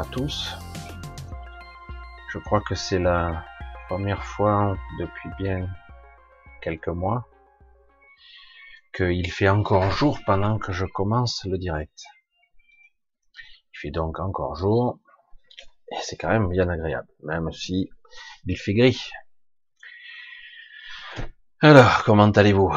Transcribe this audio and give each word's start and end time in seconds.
à 0.00 0.04
tous. 0.04 0.56
Je 2.32 2.38
crois 2.38 2.62
que 2.62 2.74
c'est 2.74 2.98
la 2.98 3.44
première 3.86 4.24
fois 4.24 4.78
depuis 4.98 5.28
bien 5.38 5.68
quelques 6.62 6.88
mois 6.88 7.28
qu'il 8.94 9.30
fait 9.30 9.50
encore 9.50 9.90
jour 9.90 10.18
pendant 10.24 10.58
que 10.58 10.72
je 10.72 10.86
commence 10.86 11.44
le 11.44 11.58
direct. 11.58 12.02
Il 13.74 13.78
fait 13.78 13.90
donc 13.90 14.18
encore 14.20 14.56
jour 14.56 14.98
et 15.92 15.96
c'est 16.00 16.16
quand 16.16 16.30
même 16.30 16.48
bien 16.48 16.70
agréable, 16.70 17.08
même 17.22 17.52
si 17.52 17.90
il 18.46 18.56
fait 18.56 18.74
gris. 18.74 19.10
Alors, 21.60 22.04
comment 22.04 22.30
allez-vous? 22.30 22.72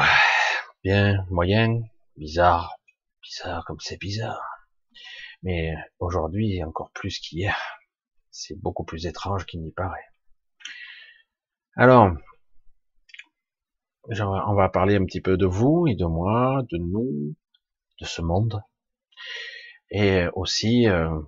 Bien, 0.82 1.24
moyen, 1.30 1.80
bizarre, 2.18 2.74
bizarre 3.22 3.64
comme 3.64 3.80
c'est 3.80 3.98
bizarre. 3.98 4.53
Mais 5.44 5.74
aujourd'hui, 5.98 6.64
encore 6.64 6.90
plus 6.90 7.18
qu'hier, 7.18 7.56
c'est 8.30 8.58
beaucoup 8.58 8.84
plus 8.84 9.06
étrange 9.06 9.46
qu'il 9.46 9.60
n'y 9.62 9.72
paraît. 9.72 10.08
Alors, 11.76 12.12
on 14.08 14.54
va 14.54 14.68
parler 14.68 14.96
un 14.96 15.04
petit 15.04 15.20
peu 15.20 15.36
de 15.36 15.46
vous 15.46 15.86
et 15.86 15.94
de 15.94 16.06
moi, 16.06 16.62
de 16.70 16.78
nous, 16.78 17.36
de 18.00 18.04
ce 18.06 18.22
monde. 18.22 18.62
Et 19.90 20.26
aussi, 20.34 20.88
euh, 20.88 21.20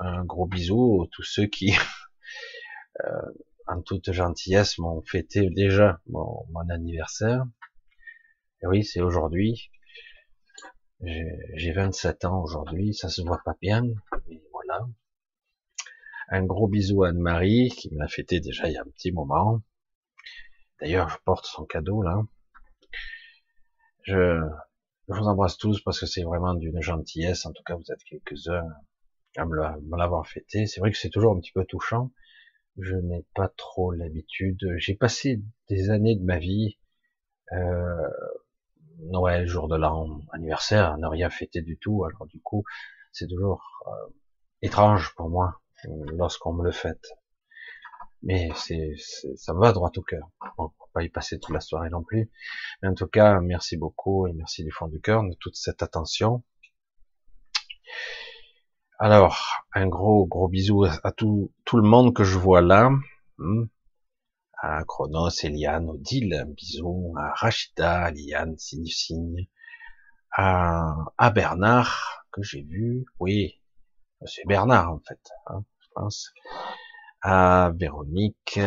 un 0.00 0.24
gros 0.24 0.46
bisou 0.46 1.02
à 1.02 1.06
tous 1.12 1.22
ceux 1.22 1.46
qui, 1.46 1.72
euh, 3.04 3.32
en 3.66 3.82
toute 3.82 4.12
gentillesse, 4.12 4.78
m'ont 4.78 5.02
fêté 5.02 5.50
déjà 5.50 6.00
mon, 6.06 6.46
anniversaire. 6.70 7.44
Et 8.62 8.66
oui, 8.66 8.84
c'est 8.84 9.02
aujourd'hui. 9.02 9.70
J'ai 11.00 11.72
27 11.72 12.24
ans 12.24 12.42
aujourd'hui, 12.42 12.92
ça 12.92 13.08
se 13.08 13.22
voit 13.22 13.40
pas 13.44 13.56
bien, 13.60 13.82
mais 14.28 14.42
voilà. 14.52 14.86
Un 16.28 16.44
gros 16.44 16.68
bisou 16.68 17.04
à 17.04 17.10
Anne-Marie, 17.10 17.70
qui 17.70 17.92
me 17.92 17.98
l'a 17.98 18.08
fêté 18.08 18.40
déjà 18.40 18.68
il 18.68 18.74
y 18.74 18.76
a 18.76 18.82
un 18.82 18.90
petit 18.90 19.12
moment. 19.12 19.62
D'ailleurs, 20.80 21.08
je 21.08 21.16
porte 21.24 21.46
son 21.46 21.64
cadeau 21.64 22.02
là. 22.02 22.22
Je, 24.02 24.40
je 25.08 25.14
vous 25.14 25.26
embrasse 25.26 25.56
tous 25.56 25.80
parce 25.82 26.00
que 26.00 26.06
c'est 26.06 26.22
vraiment 26.22 26.54
d'une 26.54 26.82
gentillesse. 26.82 27.46
En 27.46 27.52
tout 27.52 27.62
cas, 27.62 27.76
vous 27.76 27.92
êtes 27.92 28.02
quelques-uns 28.04 28.68
à 29.36 29.44
me 29.44 29.96
l'avoir 29.96 30.26
fêté. 30.26 30.66
C'est 30.66 30.80
vrai 30.80 30.90
que 30.90 30.98
c'est 30.98 31.10
toujours 31.10 31.34
un 31.34 31.40
petit 31.40 31.52
peu 31.52 31.64
touchant. 31.64 32.10
Je 32.76 32.96
n'ai 32.96 33.24
pas 33.34 33.48
trop 33.48 33.92
l'habitude. 33.92 34.74
J'ai 34.76 34.94
passé 34.94 35.42
des 35.68 35.90
années 35.90 36.16
de 36.16 36.24
ma 36.24 36.38
vie, 36.38 36.78
euh, 37.52 38.08
Noël, 38.98 39.46
jour 39.46 39.68
de 39.68 39.76
l'an, 39.76 40.20
anniversaire, 40.32 40.98
ne 40.98 41.06
rien 41.06 41.30
fêter 41.30 41.62
du 41.62 41.78
tout. 41.78 42.04
Alors 42.04 42.26
du 42.26 42.40
coup, 42.40 42.64
c'est 43.12 43.26
toujours 43.26 43.64
euh, 43.86 44.14
étrange 44.62 45.14
pour 45.14 45.30
moi 45.30 45.60
lorsqu'on 45.84 46.52
me 46.52 46.64
le 46.64 46.72
fête. 46.72 47.06
Mais 48.22 48.50
c'est, 48.56 48.94
ça 49.36 49.54
va 49.54 49.72
droit 49.72 49.92
au 49.96 50.02
cœur. 50.02 50.28
Bon, 50.56 50.64
on 50.64 50.84
va 50.84 50.90
pas 50.92 51.02
y 51.04 51.08
passer 51.08 51.38
toute 51.38 51.54
la 51.54 51.60
soirée 51.60 51.90
non 51.90 52.02
plus. 52.02 52.30
Mais 52.82 52.88
en 52.88 52.94
tout 52.94 53.06
cas, 53.06 53.40
merci 53.40 53.76
beaucoup 53.76 54.26
et 54.26 54.32
merci 54.32 54.64
du 54.64 54.72
fond 54.72 54.88
du 54.88 55.00
cœur 55.00 55.22
de 55.22 55.34
toute 55.38 55.54
cette 55.54 55.82
attention. 55.82 56.42
Alors, 58.98 59.64
un 59.72 59.86
gros 59.86 60.26
gros 60.26 60.48
bisou 60.48 60.84
à 60.84 61.12
tout, 61.12 61.52
tout 61.64 61.76
le 61.76 61.88
monde 61.88 62.12
que 62.12 62.24
je 62.24 62.36
vois 62.36 62.60
là. 62.60 62.90
À 64.60 64.82
Chronos, 64.84 65.30
Eliane, 65.44 65.88
Odile, 65.88 66.34
un 66.34 66.46
bisou. 66.46 67.14
À 67.16 67.32
Rachida, 67.34 68.02
à 68.04 68.10
Liane, 68.10 68.58
Signe 68.58 68.86
Signe. 68.86 69.48
À, 70.32 71.30
Bernard, 71.32 72.26
que 72.32 72.42
j'ai 72.42 72.62
vu. 72.62 73.06
Oui, 73.20 73.60
c'est 74.26 74.46
Bernard 74.46 74.92
en 74.92 75.00
fait, 75.00 75.20
hein, 75.46 75.64
je 75.78 75.86
pense. 75.94 76.32
À 77.22 77.72
Véronique, 77.76 78.58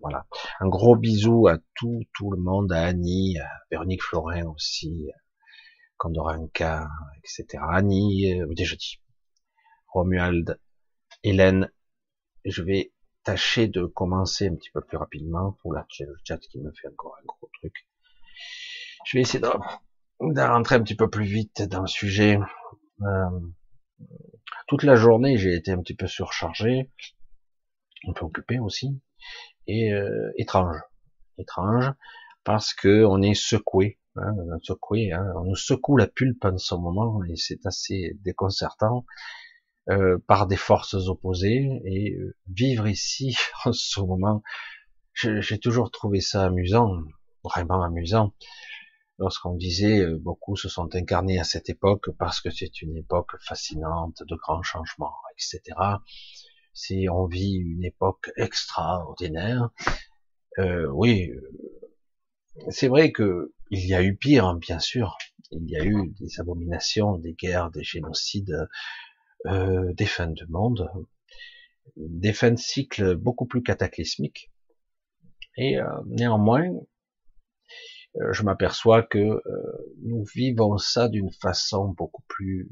voilà. 0.00 0.26
Un 0.60 0.68
gros 0.68 0.96
bisou 0.96 1.46
à 1.46 1.58
tout, 1.74 2.02
tout 2.14 2.30
le 2.30 2.38
monde, 2.38 2.72
à 2.72 2.82
Annie, 2.84 3.38
à 3.38 3.48
Véronique 3.70 4.02
Florin 4.02 4.46
aussi, 4.46 5.10
Condoranca, 5.98 6.88
etc. 7.18 7.62
Annie, 7.70 8.32
euh, 8.32 8.46
déjà 8.54 8.76
dit, 8.76 9.00
Romuald, 9.88 10.58
Hélène. 11.22 11.70
Je 12.44 12.62
vais 12.62 12.93
tâcher 13.24 13.68
de 13.68 13.86
commencer 13.86 14.48
un 14.48 14.54
petit 14.54 14.70
peu 14.70 14.80
plus 14.80 14.96
rapidement. 14.96 15.52
Pour 15.62 15.72
le 15.72 15.80
chat 16.24 16.38
qui 16.38 16.60
me 16.60 16.70
fait 16.72 16.88
encore 16.88 17.16
un 17.20 17.24
gros 17.26 17.50
truc. 17.60 17.86
Je 19.06 19.18
vais 19.18 19.22
essayer 19.22 19.40
de, 19.40 20.40
rentrer 20.40 20.76
un 20.76 20.82
petit 20.82 20.96
peu 20.96 21.10
plus 21.10 21.24
vite 21.24 21.62
dans 21.62 21.82
le 21.82 21.86
sujet. 21.86 22.38
Euh, 23.02 23.40
toute 24.66 24.82
la 24.82 24.94
journée, 24.94 25.36
j'ai 25.36 25.54
été 25.54 25.72
un 25.72 25.80
petit 25.80 25.94
peu 25.94 26.06
surchargé, 26.06 26.90
un 28.08 28.12
peu 28.12 28.24
occupé 28.24 28.58
aussi, 28.58 28.98
et 29.66 29.92
euh, 29.92 30.32
étrange, 30.36 30.80
étrange, 31.38 31.92
parce 32.44 32.72
que 32.72 33.04
on 33.04 33.20
est 33.20 33.34
secoué, 33.34 33.98
hein, 34.16 34.34
secoué, 34.62 35.12
hein, 35.12 35.26
on 35.36 35.44
nous 35.44 35.56
secoue 35.56 35.96
la 35.96 36.06
pulpe 36.06 36.44
en 36.44 36.56
ce 36.56 36.74
moment, 36.74 37.22
et 37.24 37.36
c'est 37.36 37.66
assez 37.66 38.16
déconcertant. 38.22 39.04
Euh, 39.90 40.16
par 40.26 40.46
des 40.46 40.56
forces 40.56 40.94
opposées 40.94 41.82
et 41.84 42.14
euh, 42.14 42.34
vivre 42.48 42.88
ici 42.88 43.36
en 43.66 43.72
ce 43.74 44.00
moment, 44.00 44.42
j'ai 45.12 45.58
toujours 45.58 45.90
trouvé 45.90 46.20
ça 46.22 46.46
amusant, 46.46 47.02
vraiment 47.42 47.82
amusant. 47.82 48.32
Lorsqu'on 49.18 49.54
disait 49.54 50.00
euh, 50.00 50.18
beaucoup 50.18 50.56
se 50.56 50.70
sont 50.70 50.94
incarnés 50.94 51.38
à 51.38 51.44
cette 51.44 51.68
époque 51.68 52.08
parce 52.18 52.40
que 52.40 52.48
c'est 52.48 52.80
une 52.80 52.96
époque 52.96 53.32
fascinante 53.40 54.22
de 54.26 54.34
grands 54.36 54.62
changements, 54.62 55.16
etc. 55.34 55.76
Si 56.72 57.06
on 57.12 57.26
vit 57.26 57.56
une 57.56 57.84
époque 57.84 58.30
extraordinaire, 58.36 59.68
euh, 60.58 60.86
oui, 60.94 61.30
c'est 62.70 62.88
vrai 62.88 63.12
que 63.12 63.52
il 63.70 63.86
y 63.86 63.94
a 63.94 64.02
eu 64.02 64.16
pire, 64.16 64.46
hein, 64.46 64.56
bien 64.58 64.78
sûr. 64.78 65.18
Il 65.50 65.68
y 65.68 65.76
a 65.76 65.84
eu 65.84 66.08
des 66.18 66.40
abominations, 66.40 67.18
des 67.18 67.34
guerres, 67.34 67.70
des 67.70 67.84
génocides, 67.84 68.66
euh, 69.46 69.92
des 69.92 70.06
fins 70.06 70.30
de 70.30 70.46
monde, 70.48 70.90
des 71.96 72.32
fins 72.32 72.52
de 72.52 72.58
cycle 72.58 73.14
beaucoup 73.14 73.44
plus 73.44 73.62
cataclysmiques. 73.62 74.50
Et 75.58 75.78
euh, 75.78 75.84
néanmoins, 76.06 76.66
euh, 78.16 78.32
je 78.32 78.42
m'aperçois 78.42 79.02
que 79.02 79.42
nous 80.02 80.24
vivons 80.34 80.78
ça 80.78 81.10
d'une 81.10 81.30
façon 81.30 81.88
beaucoup 81.88 82.22
plus 82.26 82.70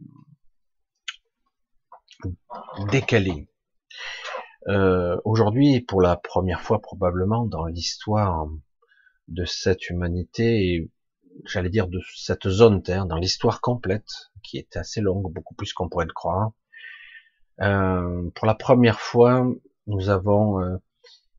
décalée. 2.91 3.49
Aujourd'hui, 5.25 5.83
pour 5.83 6.01
la 6.01 6.17
première 6.17 6.63
fois 6.63 6.81
probablement 6.81 7.45
dans 7.45 7.67
l'histoire 7.67 8.49
de 9.29 9.45
cette 9.45 9.91
humanité, 9.91 10.91
j'allais 11.45 11.69
dire 11.69 11.89
de 11.89 12.01
cette 12.17 12.49
zone 12.49 12.83
Terre, 12.83 13.05
dans 13.05 13.17
l'histoire 13.17 13.61
complète, 13.61 14.09
qui 14.43 14.57
est 14.57 14.77
assez 14.77 15.03
longue, 15.03 15.31
beaucoup 15.31 15.55
plus 15.55 15.75
qu'on 15.75 15.91
pourrait 15.91 16.07
le 16.07 16.13
croire, 16.13 16.53
euh, 17.61 18.31
pour 18.35 18.47
la 18.47 18.55
première 18.55 19.01
fois, 19.01 19.47
nous 19.87 20.09
avons 20.09 20.61
euh, 20.61 20.77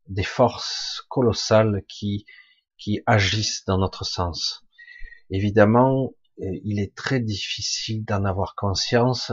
des 0.07 0.23
forces 0.23 1.03
colossales 1.09 1.83
qui, 1.87 2.25
qui 2.77 3.01
agissent 3.05 3.65
dans 3.65 3.77
notre 3.77 4.05
sens. 4.05 4.65
Évidemment, 5.29 6.13
euh, 6.41 6.59
il 6.63 6.79
est 6.79 6.95
très 6.95 7.19
difficile 7.19 8.05
d'en 8.05 8.25
avoir 8.25 8.55
conscience, 8.55 9.31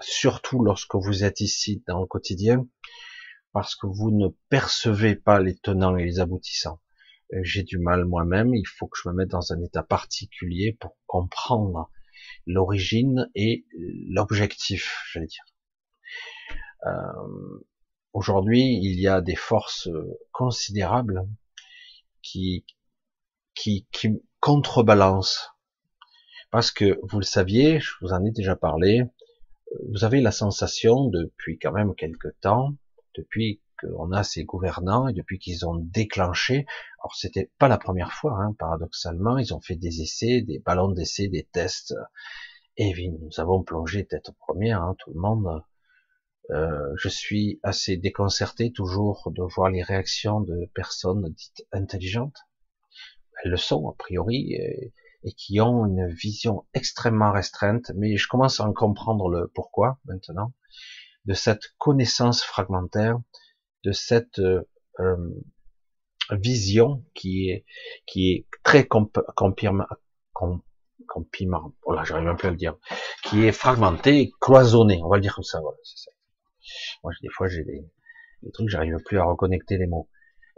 surtout 0.00 0.64
lorsque 0.64 0.96
vous 0.96 1.22
êtes 1.22 1.40
ici 1.40 1.84
dans 1.86 2.00
le 2.00 2.06
quotidien, 2.06 2.66
parce 3.52 3.76
que 3.76 3.86
vous 3.86 4.10
ne 4.10 4.28
percevez 4.48 5.14
pas 5.14 5.38
les 5.38 5.56
tenants 5.56 5.96
et 5.96 6.04
les 6.04 6.18
aboutissants. 6.18 6.80
J'ai 7.42 7.62
du 7.62 7.78
mal 7.78 8.04
moi-même, 8.04 8.54
il 8.54 8.66
faut 8.66 8.88
que 8.88 8.98
je 9.00 9.08
me 9.08 9.14
mette 9.14 9.28
dans 9.28 9.52
un 9.52 9.62
état 9.62 9.84
particulier 9.84 10.76
pour 10.80 10.96
comprendre 11.06 11.88
l'origine 12.46 13.30
et 13.34 13.64
l'objectif, 14.06 15.04
j'allais 15.12 15.26
dire. 15.26 15.44
Euh, 16.86 17.62
Aujourd'hui, 18.14 18.80
il 18.82 18.98
y 18.98 19.06
a 19.06 19.20
des 19.20 19.36
forces 19.36 19.88
considérables 20.32 21.28
qui, 22.22 22.64
qui, 23.54 23.86
qui 23.92 24.20
contrebalancent. 24.40 25.50
Parce 26.50 26.72
que, 26.72 26.98
vous 27.02 27.18
le 27.18 27.24
saviez, 27.24 27.78
je 27.80 27.92
vous 28.00 28.12
en 28.12 28.24
ai 28.24 28.30
déjà 28.30 28.56
parlé, 28.56 29.04
vous 29.90 30.04
avez 30.04 30.20
la 30.20 30.32
sensation 30.32 31.04
depuis 31.04 31.58
quand 31.58 31.72
même 31.72 31.94
quelque 31.94 32.28
temps, 32.40 32.74
depuis 33.14 33.60
qu'on 33.80 34.12
a 34.12 34.22
ces 34.22 34.44
gouvernants 34.44 35.08
et 35.08 35.12
depuis 35.12 35.38
qu'ils 35.38 35.66
ont 35.66 35.76
déclenché, 35.76 36.66
alors 37.00 37.14
c'était 37.14 37.50
pas 37.58 37.68
la 37.68 37.78
première 37.78 38.12
fois, 38.12 38.38
hein, 38.40 38.54
paradoxalement, 38.58 39.38
ils 39.38 39.54
ont 39.54 39.60
fait 39.60 39.76
des 39.76 40.02
essais, 40.02 40.42
des 40.42 40.58
ballons 40.58 40.90
d'essai, 40.90 41.28
des 41.28 41.44
tests, 41.44 41.94
et 42.76 42.92
nous 43.08 43.40
avons 43.40 43.62
plongé 43.62 44.06
tête 44.06 44.30
première, 44.38 44.82
hein, 44.82 44.94
tout 44.98 45.12
le 45.12 45.20
monde. 45.20 45.62
Euh, 46.50 46.92
je 46.96 47.08
suis 47.08 47.60
assez 47.62 47.96
déconcerté 47.96 48.72
toujours 48.72 49.30
de 49.34 49.42
voir 49.42 49.70
les 49.70 49.82
réactions 49.82 50.40
de 50.40 50.70
personnes 50.74 51.28
dites 51.30 51.66
intelligentes. 51.72 52.38
Elles 53.42 53.50
le 53.50 53.56
sont 53.56 53.88
a 53.88 53.94
priori, 53.94 54.52
et, 54.52 54.92
et 55.24 55.32
qui 55.32 55.60
ont 55.60 55.86
une 55.86 56.08
vision 56.08 56.66
extrêmement 56.74 57.32
restreinte, 57.32 57.90
mais 57.96 58.16
je 58.16 58.28
commence 58.28 58.60
à 58.60 58.64
en 58.64 58.72
comprendre 58.72 59.28
le 59.28 59.48
pourquoi 59.54 59.98
maintenant, 60.04 60.52
de 61.24 61.34
cette 61.34 61.74
connaissance 61.78 62.42
fragmentaire, 62.42 63.18
de 63.84 63.92
cette 63.92 64.38
euh, 64.38 64.62
euh 65.00 65.16
vision 66.30 67.04
qui 67.14 67.48
est 67.48 67.64
qui 68.06 68.32
est 68.32 68.46
très 68.62 68.86
comp 68.86 69.18
compirma, 71.08 71.62
voilà, 71.84 72.04
j'arrive 72.04 72.26
même 72.26 72.36
plus 72.36 72.48
à 72.48 72.50
le 72.50 72.56
dire, 72.56 72.76
qui 73.24 73.44
est 73.44 73.52
fragmentée, 73.52 74.30
cloisonnée, 74.40 75.00
on 75.02 75.08
va 75.08 75.16
le 75.16 75.22
dire 75.22 75.34
comme 75.34 75.44
ça, 75.44 75.60
voilà, 75.60 75.78
c'est 75.82 75.96
ça. 75.96 76.10
Moi, 77.02 77.12
des 77.22 77.28
fois, 77.30 77.48
j'ai 77.48 77.64
des, 77.64 77.82
des 78.42 78.50
trucs, 78.52 78.68
j'arrive 78.68 78.98
plus 79.04 79.18
à 79.18 79.24
reconnecter 79.24 79.78
les 79.78 79.86
mots. 79.86 80.08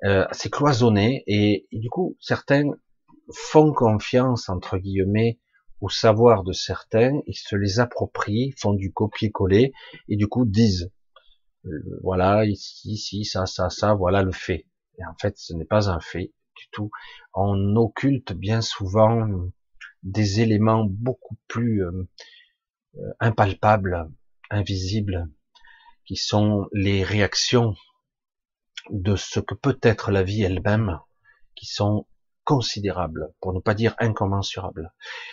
Euh, 0.04 0.26
c'est 0.32 0.50
cloisonné 0.50 1.22
et, 1.26 1.66
du 1.72 1.88
coup, 1.88 2.16
certains 2.20 2.70
font 3.32 3.72
confiance 3.72 4.48
entre 4.48 4.78
guillemets 4.78 5.38
au 5.80 5.88
savoir 5.88 6.42
de 6.42 6.52
certains, 6.52 7.20
ils 7.26 7.34
se 7.34 7.56
les 7.56 7.80
approprient, 7.80 8.52
font 8.58 8.74
du 8.74 8.92
copier-coller 8.92 9.72
et 10.08 10.16
du 10.16 10.26
coup 10.26 10.44
disent 10.44 10.90
voilà 12.02 12.44
ici, 12.44 12.92
ici, 12.92 13.24
ça, 13.24 13.46
ça, 13.46 13.70
ça, 13.70 13.94
voilà 13.94 14.22
le 14.22 14.32
fait. 14.32 14.66
Et 14.98 15.04
en 15.04 15.14
fait, 15.20 15.38
ce 15.38 15.52
n'est 15.54 15.64
pas 15.64 15.90
un 15.90 16.00
fait 16.00 16.32
du 16.56 16.68
tout. 16.72 16.90
On 17.34 17.76
occulte 17.76 18.32
bien 18.32 18.60
souvent 18.60 19.26
des 20.02 20.40
éléments 20.40 20.84
beaucoup 20.84 21.36
plus 21.48 21.84
euh, 21.84 22.08
euh, 22.96 23.12
impalpables, 23.20 24.10
invisibles, 24.50 25.28
qui 26.04 26.16
sont 26.16 26.68
les 26.72 27.04
réactions 27.04 27.76
de 28.90 29.16
ce 29.16 29.40
que 29.40 29.54
peut 29.54 29.78
être 29.82 30.10
la 30.10 30.22
vie 30.22 30.42
elle-même, 30.42 30.98
qui 31.54 31.66
sont 31.66 32.06
considérables, 32.44 33.32
pour 33.40 33.52
ne 33.52 33.60
pas 33.60 33.74
dire 33.74 33.94
incommensurables. 33.98 34.92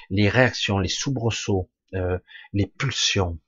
Les 0.10 0.30
réactions, 0.30 0.80
les 0.80 0.90
soubresauts, 0.90 1.70
euh, 1.94 2.20
les 2.54 2.68
pulsions. 2.68 3.40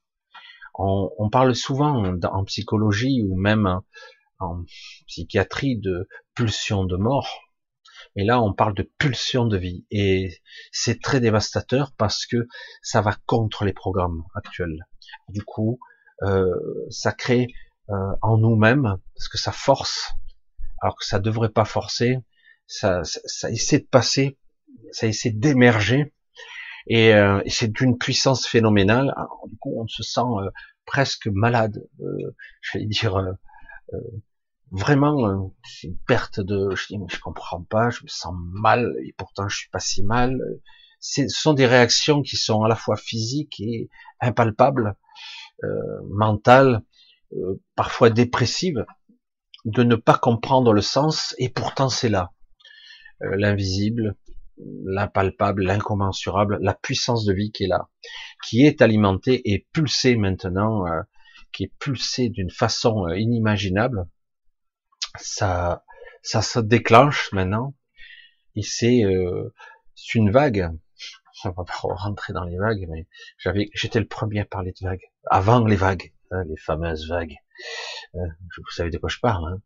On, 0.75 1.11
on, 1.17 1.29
parle 1.29 1.55
souvent 1.55 2.03
en 2.23 2.43
psychologie 2.45 3.23
ou 3.27 3.35
même 3.35 3.79
en 4.39 4.63
psychiatrie 5.07 5.77
de 5.77 6.07
pulsions 6.35 6.85
de 6.85 6.95
mort. 6.95 7.41
Et 8.15 8.23
là, 8.23 8.41
on 8.41 8.53
parle 8.53 8.73
de 8.73 8.89
pulsion 8.97 9.45
de 9.45 9.57
vie. 9.57 9.85
Et 9.91 10.41
c'est 10.71 11.01
très 11.01 11.19
dévastateur 11.19 11.91
parce 11.97 12.25
que 12.25 12.47
ça 12.81 13.01
va 13.01 13.15
contre 13.25 13.65
les 13.65 13.73
programmes 13.73 14.23
actuels. 14.35 14.87
Du 15.27 15.43
coup, 15.43 15.79
euh, 16.23 16.55
ça 16.89 17.11
crée 17.11 17.47
euh, 17.89 18.15
en 18.21 18.37
nous-mêmes, 18.37 18.97
parce 19.15 19.27
que 19.29 19.37
ça 19.37 19.51
force, 19.51 20.13
alors 20.81 20.97
que 20.97 21.05
ça 21.05 21.19
devrait 21.19 21.49
pas 21.49 21.65
forcer, 21.65 22.17
ça, 22.67 23.01
ça, 23.03 23.49
essaie 23.49 23.79
de 23.79 23.87
passer, 23.87 24.37
ça 24.91 25.07
essaie 25.07 25.31
d'émerger, 25.31 26.13
et, 26.89 27.13
euh, 27.13 27.41
c'est 27.47 27.71
d'une 27.71 27.97
puissance 27.97 28.47
phénoménale. 28.47 29.13
Alors, 29.15 29.47
du 29.47 29.57
coup, 29.57 29.73
on 29.77 29.87
se 29.87 30.03
sent 30.03 30.21
euh, 30.21 30.49
presque 30.85 31.27
malade, 31.27 31.87
euh, 32.01 32.35
je 32.61 32.79
vais 32.79 32.85
dire 32.85 33.35
vraiment 34.71 35.27
euh, 35.27 35.47
c'est 35.63 35.87
une 35.87 35.97
perte 35.97 36.39
de 36.39 36.75
je 36.75 36.87
dis 36.87 36.99
je 37.07 37.19
comprends 37.19 37.63
pas 37.63 37.89
je 37.89 38.03
me 38.03 38.07
sens 38.07 38.33
mal 38.53 38.93
et 39.03 39.13
pourtant 39.17 39.47
je 39.47 39.57
suis 39.57 39.69
pas 39.69 39.79
si 39.79 40.03
mal 40.03 40.39
ce 40.99 41.27
sont 41.27 41.53
des 41.53 41.65
réactions 41.65 42.21
qui 42.21 42.35
sont 42.35 42.63
à 42.63 42.67
la 42.67 42.75
fois 42.75 42.95
physiques 42.97 43.59
et 43.59 43.89
impalpables 44.19 44.95
euh, 45.63 45.67
mentales 46.09 46.81
euh, 47.33 47.61
parfois 47.75 48.09
dépressives 48.09 48.85
de 49.65 49.83
ne 49.83 49.95
pas 49.95 50.17
comprendre 50.17 50.73
le 50.73 50.81
sens 50.81 51.35
et 51.37 51.49
pourtant 51.49 51.89
c'est 51.89 52.09
là 52.09 52.31
euh, 53.23 53.35
l'invisible 53.37 54.15
l'impalpable 54.85 55.63
l'incommensurable 55.63 56.57
la 56.61 56.73
puissance 56.73 57.25
de 57.25 57.33
vie 57.33 57.51
qui 57.51 57.63
est 57.63 57.67
là 57.67 57.89
qui 58.43 58.65
est 58.65 58.81
alimentée 58.81 59.41
et 59.51 59.67
pulsée 59.73 60.15
maintenant 60.15 60.85
euh, 60.87 61.01
qui 61.51 61.63
est 61.63 61.73
pulsée 61.79 62.29
d'une 62.29 62.51
façon 62.51 63.07
inimaginable 63.09 64.05
ça, 65.17 65.83
ça 66.21 66.41
se 66.41 66.59
déclenche 66.59 67.31
maintenant, 67.31 67.73
et 68.55 68.61
c'est 68.61 69.03
euh, 69.03 69.53
une 70.13 70.31
vague. 70.31 70.69
On 71.45 71.51
va 71.51 71.63
pas 71.63 71.73
rentrer 71.81 72.33
dans 72.33 72.43
les 72.43 72.57
vagues, 72.57 72.85
mais 72.89 73.07
j'avais, 73.37 73.69
j'étais 73.73 73.99
le 73.99 74.07
premier 74.07 74.41
à 74.41 74.45
parler 74.45 74.73
de 74.79 74.85
vagues, 74.85 75.05
avant 75.29 75.63
les 75.65 75.77
vagues, 75.77 76.13
hein, 76.31 76.43
les 76.45 76.57
fameuses 76.57 77.09
vagues. 77.09 77.35
Euh, 78.15 78.27
vous 78.57 78.71
savez 78.71 78.89
de 78.89 78.97
quoi 78.97 79.09
je 79.09 79.19
parle, 79.19 79.53
hein. 79.53 79.61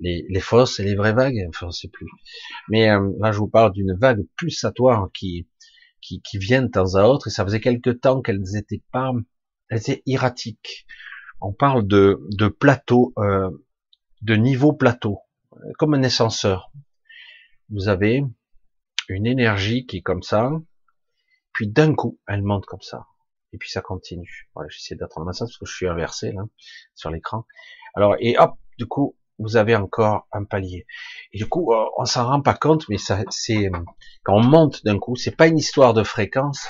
les, 0.00 0.24
les 0.28 0.40
fausses 0.40 0.80
et 0.80 0.84
les 0.84 0.94
vraies 0.94 1.12
vagues, 1.12 1.44
enfin, 1.48 1.66
on 1.68 1.70
sait 1.70 1.88
plus. 1.88 2.08
Mais 2.68 2.90
euh, 2.90 3.12
là, 3.20 3.32
je 3.32 3.38
vous 3.38 3.48
parle 3.48 3.72
d'une 3.72 3.94
vague 3.94 4.22
pulsatoire 4.36 5.10
qui, 5.12 5.46
qui, 6.00 6.20
vient 6.38 6.62
de 6.62 6.68
temps 6.68 6.94
à 6.94 7.04
autre, 7.04 7.28
et 7.28 7.30
ça 7.30 7.44
faisait 7.44 7.60
quelque 7.60 7.90
temps 7.90 8.22
qu'elles 8.22 8.40
n'étaient 8.40 8.82
pas, 8.92 9.12
elles 9.68 9.78
étaient 9.78 10.02
erratiques. 10.06 10.86
On 11.40 11.52
parle 11.52 11.86
de, 11.86 12.20
de 12.30 12.48
plateaux 12.48 13.12
euh, 13.18 13.50
de 14.22 14.34
niveau 14.36 14.72
plateau, 14.72 15.18
comme 15.78 15.94
un 15.94 16.02
ascenseur. 16.04 16.72
Vous 17.70 17.88
avez 17.88 18.24
une 19.08 19.26
énergie 19.26 19.84
qui 19.84 19.98
est 19.98 20.02
comme 20.02 20.22
ça, 20.22 20.52
puis 21.52 21.68
d'un 21.68 21.94
coup, 21.94 22.18
elle 22.26 22.42
monte 22.42 22.64
comme 22.66 22.80
ça, 22.82 23.06
et 23.52 23.58
puis 23.58 23.70
ça 23.70 23.80
continue. 23.80 24.48
Voilà, 24.54 24.68
j'essaie 24.70 24.94
d'attendre 24.94 25.32
ça 25.32 25.44
parce 25.44 25.58
que 25.58 25.66
je 25.66 25.74
suis 25.74 25.88
inversé 25.88 26.32
là 26.32 26.42
sur 26.94 27.10
l'écran. 27.10 27.44
Alors 27.94 28.16
et 28.20 28.36
hop, 28.38 28.54
du 28.78 28.86
coup, 28.86 29.16
vous 29.38 29.56
avez 29.56 29.76
encore 29.76 30.26
un 30.32 30.44
palier. 30.44 30.86
Et 31.32 31.38
du 31.38 31.46
coup, 31.46 31.72
euh, 31.72 31.84
on 31.98 32.04
s'en 32.04 32.26
rend 32.26 32.42
pas 32.42 32.54
compte, 32.54 32.88
mais 32.88 32.98
ça, 32.98 33.22
c'est 33.30 33.70
quand 34.24 34.36
on 34.36 34.42
monte 34.42 34.84
d'un 34.84 34.98
coup, 34.98 35.16
c'est 35.16 35.36
pas 35.36 35.48
une 35.48 35.58
histoire 35.58 35.94
de 35.94 36.02
fréquence, 36.02 36.66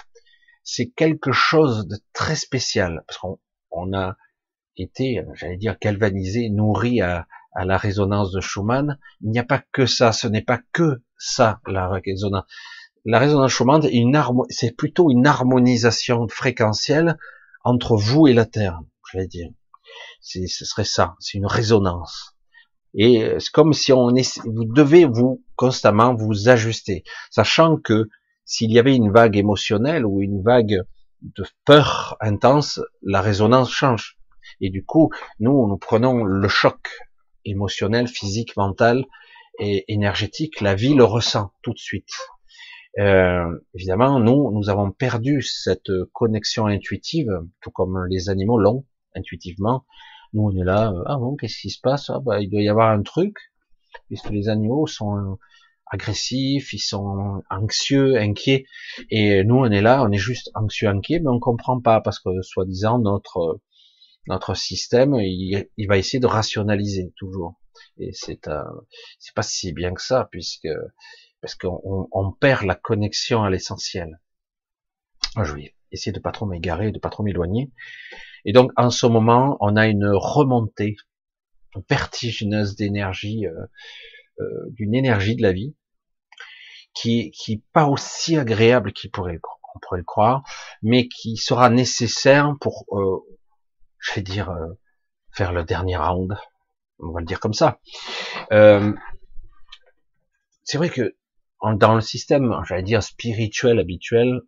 c'est 0.64 0.90
quelque 0.90 1.32
chose 1.32 1.86
de 1.86 1.98
très 2.12 2.36
spécial 2.36 3.04
parce 3.06 3.18
qu'on 3.18 3.38
on 3.70 3.92
a 3.94 4.16
été, 4.76 5.22
j'allais 5.34 5.56
dire, 5.56 5.76
galvanisé, 5.80 6.48
nourri 6.48 7.00
à, 7.00 7.26
à 7.54 7.64
la 7.64 7.76
résonance 7.76 8.32
de 8.32 8.40
Schumann, 8.40 8.98
il 9.20 9.30
n'y 9.30 9.38
a 9.38 9.44
pas 9.44 9.62
que 9.72 9.86
ça, 9.86 10.12
ce 10.12 10.26
n'est 10.26 10.42
pas 10.42 10.60
que 10.72 11.02
ça, 11.18 11.60
la 11.66 11.88
résonance. 11.88 12.44
La 13.04 13.18
résonance 13.18 13.50
Schumann, 13.50 13.82
c'est 14.48 14.76
plutôt 14.76 15.10
une 15.10 15.26
harmonisation 15.26 16.28
fréquentielle 16.28 17.18
entre 17.64 17.96
vous 17.96 18.28
et 18.28 18.32
la 18.32 18.46
Terre, 18.46 18.80
je 19.10 19.18
vais 19.18 19.26
dire. 19.26 19.48
Ce 20.20 20.64
serait 20.64 20.84
ça, 20.84 21.16
c'est 21.18 21.38
une 21.38 21.46
résonance. 21.46 22.36
Et 22.94 23.28
c'est 23.38 23.50
comme 23.50 23.72
si 23.72 23.92
on 23.92 24.14
est, 24.14 24.38
vous 24.44 24.64
devez 24.64 25.04
vous 25.04 25.42
constamment 25.56 26.14
vous 26.14 26.48
ajuster, 26.48 27.02
sachant 27.30 27.76
que 27.76 28.08
s'il 28.44 28.70
y 28.70 28.78
avait 28.78 28.94
une 28.94 29.10
vague 29.10 29.36
émotionnelle 29.36 30.06
ou 30.06 30.20
une 30.20 30.42
vague 30.42 30.82
de 31.22 31.44
peur 31.64 32.16
intense, 32.20 32.80
la 33.02 33.20
résonance 33.20 33.72
change. 33.72 34.16
Et 34.60 34.70
du 34.70 34.84
coup, 34.84 35.10
nous, 35.40 35.66
nous 35.66 35.78
prenons 35.78 36.22
le 36.24 36.48
choc 36.48 36.88
émotionnel, 37.44 38.06
physique, 38.06 38.56
mental 38.56 39.04
et 39.58 39.84
énergétique, 39.92 40.60
la 40.60 40.74
vie 40.74 40.94
le 40.94 41.04
ressent 41.04 41.52
tout 41.62 41.72
de 41.72 41.78
suite. 41.78 42.12
Euh, 42.98 43.58
évidemment, 43.74 44.20
nous, 44.20 44.50
nous 44.52 44.68
avons 44.68 44.90
perdu 44.90 45.42
cette 45.42 45.90
connexion 46.12 46.66
intuitive, 46.66 47.30
tout 47.60 47.70
comme 47.70 48.06
les 48.10 48.28
animaux 48.28 48.58
l'ont 48.58 48.84
intuitivement. 49.14 49.84
Nous, 50.34 50.42
on 50.42 50.56
est 50.56 50.64
là, 50.64 50.92
euh, 50.92 51.02
ah 51.06 51.16
bon, 51.16 51.36
qu'est-ce 51.36 51.60
qui 51.60 51.70
se 51.70 51.80
passe? 51.80 52.10
Ah, 52.10 52.20
bah, 52.20 52.40
Il 52.40 52.50
doit 52.50 52.62
y 52.62 52.68
avoir 52.68 52.90
un 52.90 53.02
truc, 53.02 53.36
puisque 54.08 54.30
les 54.30 54.48
animaux 54.48 54.86
sont 54.86 55.38
agressifs, 55.86 56.72
ils 56.72 56.78
sont 56.78 57.42
anxieux, 57.50 58.16
inquiets, 58.16 58.66
et 59.10 59.44
nous, 59.44 59.56
on 59.56 59.70
est 59.70 59.82
là, 59.82 60.02
on 60.02 60.10
est 60.10 60.18
juste 60.18 60.50
anxieux, 60.54 60.88
inquiet, 60.88 61.20
mais 61.20 61.28
on 61.28 61.40
comprend 61.40 61.80
pas, 61.80 62.00
parce 62.00 62.18
que, 62.18 62.40
soi-disant, 62.42 62.98
notre 62.98 63.60
notre 64.28 64.54
système, 64.54 65.14
il, 65.14 65.86
va 65.88 65.98
essayer 65.98 66.20
de 66.20 66.26
rationaliser 66.26 67.12
toujours. 67.16 67.54
Et 67.98 68.12
c'est 68.12 68.46
euh, 68.48 68.62
c'est 69.18 69.34
pas 69.34 69.42
si 69.42 69.72
bien 69.72 69.94
que 69.94 70.02
ça, 70.02 70.28
puisque 70.30 70.68
parce 71.42 71.54
qu'on 71.54 72.08
on 72.10 72.32
perd 72.32 72.62
la 72.64 72.74
connexion 72.74 73.42
à 73.42 73.50
l'essentiel. 73.50 74.20
Je 75.36 75.52
vais 75.52 75.74
essayer 75.90 76.12
de 76.12 76.20
pas 76.20 76.32
trop 76.32 76.46
m'égarer, 76.46 76.90
de 76.90 76.98
pas 76.98 77.10
trop 77.10 77.22
m'éloigner. 77.22 77.70
Et 78.46 78.52
donc, 78.52 78.72
en 78.76 78.88
ce 78.88 79.06
moment, 79.06 79.58
on 79.60 79.76
a 79.76 79.86
une 79.86 80.08
remontée 80.08 80.96
vertigineuse 81.90 82.76
d'énergie, 82.76 83.46
euh, 83.46 83.66
euh, 84.40 84.70
d'une 84.70 84.94
énergie 84.94 85.36
de 85.36 85.42
la 85.42 85.52
vie, 85.52 85.74
qui, 86.94 87.30
qui 87.32 87.58
pas 87.72 87.86
aussi 87.86 88.38
agréable 88.38 88.92
qu'il 88.92 89.10
pourrait, 89.10 89.40
pourrait 89.82 89.98
le 89.98 90.04
croire, 90.04 90.42
mais 90.80 91.08
qui 91.08 91.36
sera 91.36 91.68
nécessaire 91.68 92.54
pour 92.60 92.86
euh, 92.92 93.20
je 94.02 94.14
vais 94.14 94.22
dire, 94.22 94.50
euh, 94.50 94.78
faire 95.30 95.52
le 95.52 95.64
dernier 95.64 95.96
round. 95.96 96.36
On 96.98 97.12
va 97.12 97.20
le 97.20 97.26
dire 97.26 97.40
comme 97.40 97.54
ça. 97.54 97.80
Euh, 98.52 98.92
c'est 100.64 100.76
vrai 100.76 100.90
que 100.90 101.16
dans 101.62 101.94
le 101.94 102.00
système, 102.00 102.54
j'allais 102.66 102.82
dire 102.82 103.02
spirituel 103.02 103.78
habituel, 103.78 104.40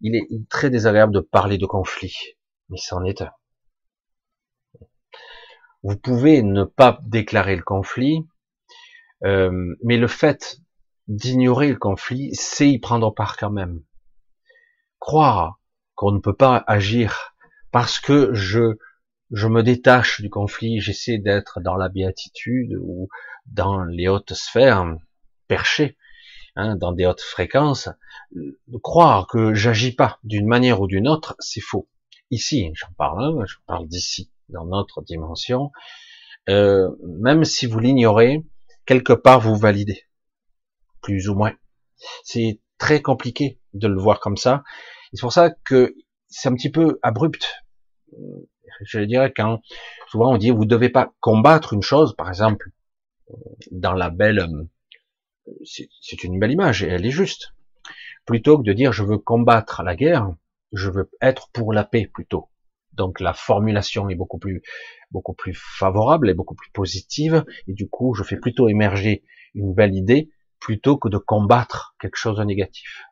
il 0.00 0.14
est 0.14 0.28
très 0.48 0.70
désagréable 0.70 1.12
de 1.12 1.20
parler 1.20 1.58
de 1.58 1.66
conflit, 1.66 2.36
mais 2.68 2.78
c'en 2.78 3.04
est 3.04 3.22
un. 3.22 3.32
Vous 5.82 5.96
pouvez 5.96 6.42
ne 6.42 6.64
pas 6.64 7.00
déclarer 7.04 7.56
le 7.56 7.62
conflit, 7.62 8.26
euh, 9.24 9.76
mais 9.82 9.96
le 9.96 10.08
fait 10.08 10.58
d'ignorer 11.08 11.68
le 11.68 11.78
conflit, 11.78 12.30
c'est 12.34 12.68
y 12.68 12.78
prendre 12.78 13.12
part 13.14 13.36
quand 13.36 13.50
même. 13.50 13.82
Croire 14.98 15.60
qu'on 15.94 16.12
ne 16.12 16.18
peut 16.18 16.34
pas 16.34 16.64
agir 16.66 17.34
parce 17.70 17.98
que 17.98 18.32
je 18.34 18.76
je 19.32 19.48
me 19.48 19.62
détache 19.62 20.20
du 20.20 20.30
conflit, 20.30 20.80
j'essaie 20.80 21.18
d'être 21.18 21.60
dans 21.60 21.76
la 21.76 21.88
béatitude 21.88 22.76
ou 22.80 23.08
dans 23.46 23.82
les 23.82 24.06
hautes 24.06 24.34
sphères, 24.34 24.86
perchées, 25.48 25.96
hein, 26.56 26.76
dans 26.76 26.92
des 26.92 27.06
hautes 27.06 27.20
fréquences, 27.20 27.88
de 28.32 28.78
croire 28.82 29.26
que 29.26 29.54
j'agis 29.54 29.94
pas 29.94 30.18
d'une 30.24 30.46
manière 30.46 30.80
ou 30.80 30.86
d'une 30.86 31.08
autre, 31.08 31.36
c'est 31.38 31.60
faux. 31.60 31.88
Ici, 32.30 32.70
j'en 32.74 32.92
parle, 32.98 33.24
hein, 33.24 33.44
je 33.46 33.56
parle 33.66 33.86
d'ici, 33.86 34.30
dans 34.48 34.64
notre 34.64 35.02
dimension, 35.02 35.70
euh, 36.48 36.90
même 37.02 37.44
si 37.44 37.66
vous 37.66 37.78
l'ignorez, 37.78 38.44
quelque 38.84 39.12
part 39.12 39.40
vous 39.40 39.56
validez, 39.56 40.02
plus 41.02 41.28
ou 41.28 41.34
moins. 41.34 41.54
C'est 42.24 42.60
très 42.78 43.00
compliqué 43.00 43.60
de 43.74 43.88
le 43.88 43.98
voir 43.98 44.20
comme 44.20 44.36
ça. 44.36 44.64
C'est 45.12 45.20
pour 45.20 45.32
ça 45.32 45.50
que 45.50 45.94
c'est 46.28 46.48
un 46.48 46.54
petit 46.54 46.70
peu 46.70 46.98
abrupt. 47.02 47.62
Je 48.84 49.00
dirais 49.00 49.32
quand 49.34 49.60
souvent 50.08 50.34
on 50.34 50.36
dit 50.36 50.50
vous 50.50 50.66
devez 50.66 50.90
pas 50.90 51.12
combattre 51.20 51.72
une 51.72 51.82
chose, 51.82 52.14
par 52.16 52.28
exemple, 52.28 52.70
dans 53.70 53.92
la 53.92 54.10
belle, 54.10 54.46
c'est 55.64 56.24
une 56.24 56.38
belle 56.38 56.52
image 56.52 56.82
et 56.82 56.88
elle 56.88 57.06
est 57.06 57.10
juste. 57.10 57.54
Plutôt 58.24 58.58
que 58.58 58.64
de 58.64 58.72
dire 58.72 58.92
je 58.92 59.04
veux 59.04 59.18
combattre 59.18 59.82
la 59.82 59.96
guerre, 59.96 60.34
je 60.72 60.90
veux 60.90 61.10
être 61.20 61.50
pour 61.52 61.72
la 61.72 61.84
paix 61.84 62.06
plutôt. 62.12 62.48
Donc 62.92 63.20
la 63.20 63.34
formulation 63.34 64.08
est 64.08 64.14
beaucoup 64.14 64.38
plus 64.38 64.62
beaucoup 65.10 65.34
plus 65.34 65.54
favorable 65.54 66.30
et 66.30 66.34
beaucoup 66.34 66.54
plus 66.54 66.70
positive 66.70 67.44
et 67.68 67.74
du 67.74 67.88
coup 67.88 68.14
je 68.14 68.24
fais 68.24 68.36
plutôt 68.36 68.68
émerger 68.68 69.22
une 69.54 69.74
belle 69.74 69.94
idée 69.94 70.30
plutôt 70.58 70.96
que 70.96 71.08
de 71.08 71.18
combattre 71.18 71.94
quelque 72.00 72.16
chose 72.16 72.38
de 72.38 72.44
négatif. 72.44 73.04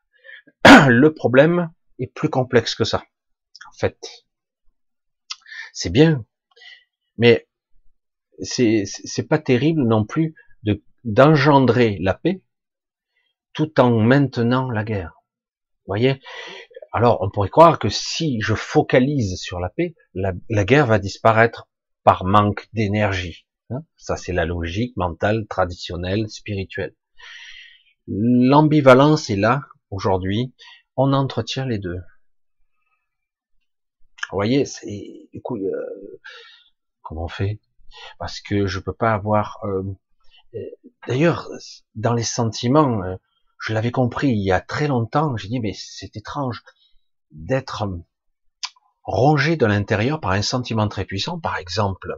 Le 0.89 1.15
problème 1.15 1.71
est 1.99 2.13
plus 2.13 2.31
complexe 2.31 2.75
que 2.75 2.85
ça. 2.85 3.05
En 3.69 3.77
fait, 3.79 3.99
c'est 5.73 5.91
bien, 5.91 6.25
mais 7.19 7.47
c'est 8.41 9.29
pas 9.29 9.39
terrible 9.39 9.83
non 9.87 10.05
plus 10.05 10.35
de 10.63 10.83
d'engendrer 11.05 11.99
la 12.01 12.15
paix 12.15 12.43
tout 13.53 13.81
en 13.81 13.91
maintenant 13.91 14.71
la 14.71 14.85
guerre. 14.85 15.23
Vous 15.87 15.91
voyez, 15.91 16.21
alors, 16.97 17.21
on 17.23 17.29
pourrait 17.29 17.49
croire 17.49 17.81
que 17.81 17.89
si 17.89 18.41
je 18.41 18.55
focalise 18.55 19.37
sur 19.41 19.59
la 19.59 19.69
paix, 19.69 19.97
la, 20.15 20.33
guerre 20.65 20.87
va 20.87 21.01
disparaître 21.01 21.69
par 22.05 22.25
manque 22.25 22.69
d'énergie. 22.73 23.49
Hein. 23.71 23.81
Ça, 23.97 24.17
c'est 24.17 24.33
la 24.33 24.45
logique 24.45 24.97
mentale, 24.97 25.49
traditionnelle, 25.49 26.29
spirituelle. 26.31 26.95
L'ambivalence 28.07 29.29
est 29.29 29.37
là, 29.37 29.63
aujourd'hui. 29.91 30.55
On 30.95 31.13
entretient 31.13 31.67
les 31.67 31.81
deux. 31.81 31.99
Vous 34.31 34.37
voyez, 34.37 34.65
c'est, 34.65 35.29
euh, 35.35 36.21
comment 37.03 37.25
on 37.25 37.29
fait? 37.29 37.59
Parce 38.21 38.41
que 38.41 38.69
je 38.69 38.79
peux 38.79 38.95
pas 38.95 39.15
avoir... 39.15 39.59
Euh, 39.65 39.83
d'ailleurs, 41.07 41.49
dans 41.95 42.15
les 42.15 42.23
sentiments, 42.23 43.01
je 43.61 43.73
l'avais 43.73 43.91
compris 43.91 44.29
il 44.29 44.45
y 44.45 44.53
a 44.53 44.61
très 44.61 44.89
longtemps, 44.89 45.37
j'ai 45.37 45.49
dit, 45.49 45.61
mais 45.61 45.73
c'est 45.75 46.17
étrange 46.17 46.63
d'être 47.31 47.85
rongé 49.03 49.57
de 49.57 49.67
l'intérieur 49.67 50.21
par 50.21 50.33
un 50.33 50.43
sentiment 50.43 50.89
très 50.89 51.05
puissant. 51.05 51.39
Par 51.39 51.57
exemple, 51.57 52.15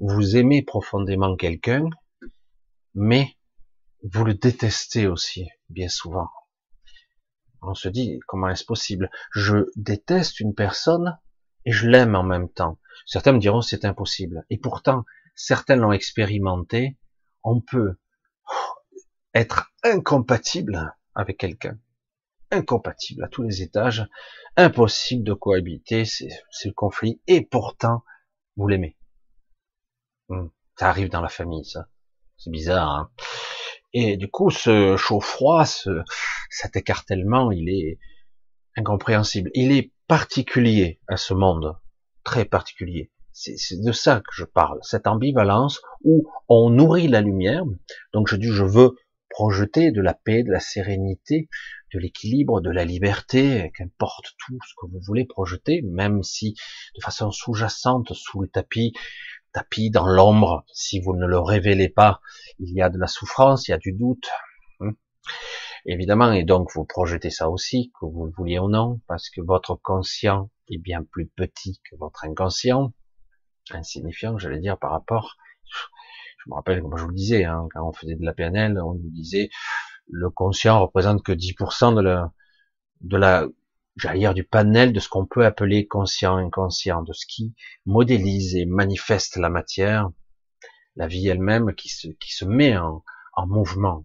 vous 0.00 0.36
aimez 0.36 0.62
profondément 0.62 1.36
quelqu'un, 1.36 1.88
mais 2.94 3.36
vous 4.02 4.24
le 4.24 4.34
détestez 4.34 5.06
aussi, 5.06 5.48
bien 5.68 5.88
souvent. 5.88 6.28
On 7.62 7.74
se 7.74 7.88
dit, 7.88 8.20
comment 8.26 8.48
est-ce 8.48 8.64
possible? 8.64 9.10
Je 9.32 9.66
déteste 9.74 10.40
une 10.40 10.54
personne 10.54 11.18
et 11.64 11.72
je 11.72 11.88
l'aime 11.88 12.14
en 12.14 12.22
même 12.22 12.48
temps. 12.48 12.78
Certains 13.04 13.32
me 13.32 13.40
diront, 13.40 13.62
c'est 13.62 13.84
impossible. 13.84 14.44
Et 14.50 14.58
pourtant, 14.58 15.04
certains 15.34 15.76
l'ont 15.76 15.92
expérimenté. 15.92 16.96
On 17.44 17.60
peut 17.60 17.98
être 19.34 19.72
incompatible 19.84 20.94
avec 21.14 21.38
quelqu'un 21.38 21.78
incompatible 22.50 23.24
à 23.24 23.28
tous 23.28 23.42
les 23.42 23.62
étages, 23.62 24.06
impossible 24.56 25.24
de 25.24 25.34
cohabiter, 25.34 26.04
c'est 26.04 26.28
le 26.64 26.72
conflit, 26.72 27.20
et 27.26 27.42
pourtant, 27.42 28.04
vous 28.56 28.68
l'aimez. 28.68 28.96
Hmm. 30.28 30.48
Ça 30.76 30.88
arrive 30.88 31.08
dans 31.08 31.20
la 31.20 31.28
famille, 31.28 31.64
ça. 31.64 31.88
C'est 32.36 32.50
bizarre, 32.50 32.88
hein 32.88 33.10
Et 33.92 34.16
du 34.16 34.30
coup, 34.30 34.50
ce 34.50 34.96
chaud-froid, 34.96 35.64
ce, 35.64 36.02
cet 36.50 36.76
écartèlement, 36.76 37.50
il 37.50 37.68
est 37.68 37.98
incompréhensible. 38.76 39.50
Il 39.54 39.72
est 39.72 39.92
particulier 40.06 41.00
à 41.08 41.16
ce 41.16 41.34
monde, 41.34 41.76
très 42.22 42.44
particulier. 42.44 43.10
C'est 43.40 43.80
de 43.80 43.92
ça 43.92 44.20
que 44.20 44.32
je 44.32 44.44
parle, 44.44 44.80
cette 44.82 45.06
ambivalence 45.06 45.80
où 46.02 46.28
on 46.48 46.70
nourrit 46.70 47.06
la 47.06 47.20
lumière. 47.20 47.62
Donc 48.12 48.26
je 48.26 48.34
dis, 48.34 48.48
je 48.48 48.64
veux 48.64 48.96
projeter 49.30 49.92
de 49.92 50.00
la 50.00 50.12
paix, 50.12 50.42
de 50.42 50.50
la 50.50 50.58
sérénité, 50.58 51.48
de 51.94 52.00
l'équilibre, 52.00 52.60
de 52.60 52.70
la 52.70 52.84
liberté, 52.84 53.70
qu'importe 53.76 54.34
tout 54.44 54.58
ce 54.66 54.74
que 54.76 54.90
vous 54.90 54.98
voulez 55.06 55.24
projeter, 55.24 55.82
même 55.82 56.24
si 56.24 56.54
de 56.96 57.00
façon 57.00 57.30
sous-jacente, 57.30 58.12
sous 58.12 58.40
le 58.40 58.48
tapis, 58.48 58.92
tapis 59.52 59.90
dans 59.90 60.08
l'ombre, 60.08 60.64
si 60.72 60.98
vous 60.98 61.14
ne 61.14 61.26
le 61.26 61.38
révélez 61.38 61.88
pas, 61.88 62.20
il 62.58 62.74
y 62.74 62.82
a 62.82 62.88
de 62.90 62.98
la 62.98 63.06
souffrance, 63.06 63.68
il 63.68 63.70
y 63.70 63.74
a 63.74 63.78
du 63.78 63.92
doute. 63.92 64.28
Hein. 64.80 64.94
Évidemment, 65.86 66.32
et 66.32 66.42
donc 66.42 66.70
vous 66.74 66.84
projetez 66.84 67.30
ça 67.30 67.48
aussi, 67.48 67.92
que 68.00 68.04
vous 68.04 68.26
le 68.26 68.32
vouliez 68.36 68.58
ou 68.58 68.68
non, 68.68 69.00
parce 69.06 69.30
que 69.30 69.40
votre 69.40 69.76
conscient 69.76 70.50
est 70.68 70.78
bien 70.78 71.04
plus 71.04 71.28
petit 71.28 71.80
que 71.88 71.94
votre 71.94 72.24
inconscient, 72.24 72.92
insignifiant, 73.74 74.38
j'allais 74.38 74.60
dire, 74.60 74.78
par 74.78 74.90
rapport. 74.90 75.36
Je 75.64 76.50
me 76.50 76.54
rappelle, 76.54 76.80
comme 76.82 76.96
je 76.96 77.02
vous 77.02 77.10
le 77.10 77.14
disais, 77.14 77.44
hein, 77.44 77.68
quand 77.72 77.86
on 77.86 77.92
faisait 77.92 78.14
de 78.14 78.24
la 78.24 78.32
PNL, 78.32 78.78
on 78.80 78.94
nous 78.94 79.10
disait, 79.10 79.50
le 80.08 80.30
conscient 80.30 80.80
représente 80.80 81.22
que 81.22 81.32
10% 81.32 81.94
de 81.94 82.00
la, 82.00 82.32
de 83.00 83.16
la, 83.16 83.46
j'allais 83.96 84.20
dire 84.20 84.34
du 84.34 84.44
panel 84.44 84.92
de 84.92 85.00
ce 85.00 85.08
qu'on 85.08 85.26
peut 85.26 85.44
appeler 85.44 85.86
conscient, 85.86 86.36
inconscient, 86.36 87.02
de 87.02 87.12
ce 87.12 87.26
qui 87.26 87.54
modélise 87.86 88.56
et 88.56 88.64
manifeste 88.64 89.36
la 89.36 89.50
matière, 89.50 90.10
la 90.96 91.06
vie 91.06 91.28
elle-même 91.28 91.74
qui 91.74 91.88
se, 91.88 92.08
qui 92.08 92.32
se 92.32 92.44
met 92.44 92.76
en, 92.76 93.04
en 93.34 93.46
mouvement. 93.46 94.04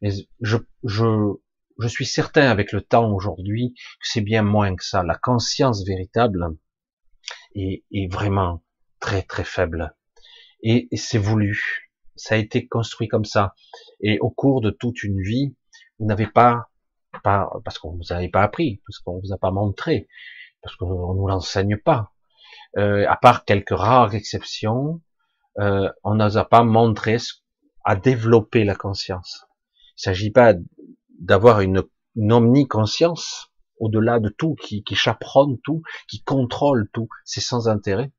Mais 0.00 0.10
je, 0.40 0.58
je, 0.84 1.34
je 1.78 1.88
suis 1.88 2.06
certain 2.06 2.48
avec 2.48 2.72
le 2.72 2.82
temps 2.82 3.10
aujourd'hui 3.12 3.74
que 3.74 4.08
c'est 4.08 4.20
bien 4.20 4.42
moins 4.42 4.74
que 4.76 4.84
ça. 4.84 5.02
La 5.02 5.16
conscience 5.16 5.84
véritable 5.86 6.56
est, 7.54 7.84
est 7.92 8.12
vraiment 8.12 8.62
très 9.02 9.22
très 9.22 9.44
faible. 9.44 9.94
Et, 10.62 10.88
c'est 10.96 11.18
voulu 11.18 11.90
ça 12.14 12.36
a 12.36 12.38
été 12.38 12.68
construit 12.68 13.08
comme 13.08 13.24
ça. 13.24 13.54
Et 14.00 14.18
au 14.20 14.30
cours 14.30 14.60
de 14.60 14.70
toute 14.70 15.02
une 15.02 15.20
vie, 15.20 15.56
vous 15.98 16.06
n'avez 16.06 16.26
pas, 16.26 16.68
pas 17.24 17.50
parce 17.64 17.78
qu'on 17.78 17.96
vous 17.96 18.12
avait 18.12 18.28
pas 18.28 18.42
appris, 18.42 18.80
parce 18.86 18.98
qu'on 19.00 19.18
vous 19.18 19.32
a 19.32 19.38
pas 19.38 19.50
montré, 19.50 20.08
parce 20.62 20.76
qu'on 20.76 21.14
nous 21.14 21.26
l'enseigne 21.26 21.76
pas. 21.76 22.12
Euh, 22.78 23.06
à 23.08 23.16
part 23.16 23.44
quelques 23.44 23.76
rares 23.76 24.14
exceptions, 24.14 25.02
euh, 25.58 25.90
on 26.04 26.14
ne 26.14 26.36
a 26.36 26.44
pas 26.44 26.62
montré 26.62 27.16
à 27.84 27.96
développer 27.96 28.64
la 28.64 28.76
conscience. 28.76 29.44
Il 29.98 30.02
s'agit 30.02 30.30
pas 30.30 30.54
d'avoir 31.18 31.60
une, 31.60 31.82
une 32.14 32.32
omniconscience 32.32 33.52
au-delà 33.80 34.20
de 34.20 34.28
tout, 34.28 34.54
qui, 34.54 34.84
qui 34.84 34.94
chaperonne 34.94 35.58
tout, 35.64 35.82
qui 36.08 36.22
contrôle 36.22 36.88
tout. 36.92 37.08
C'est 37.24 37.40
sans 37.40 37.68
intérêt. 37.68 38.12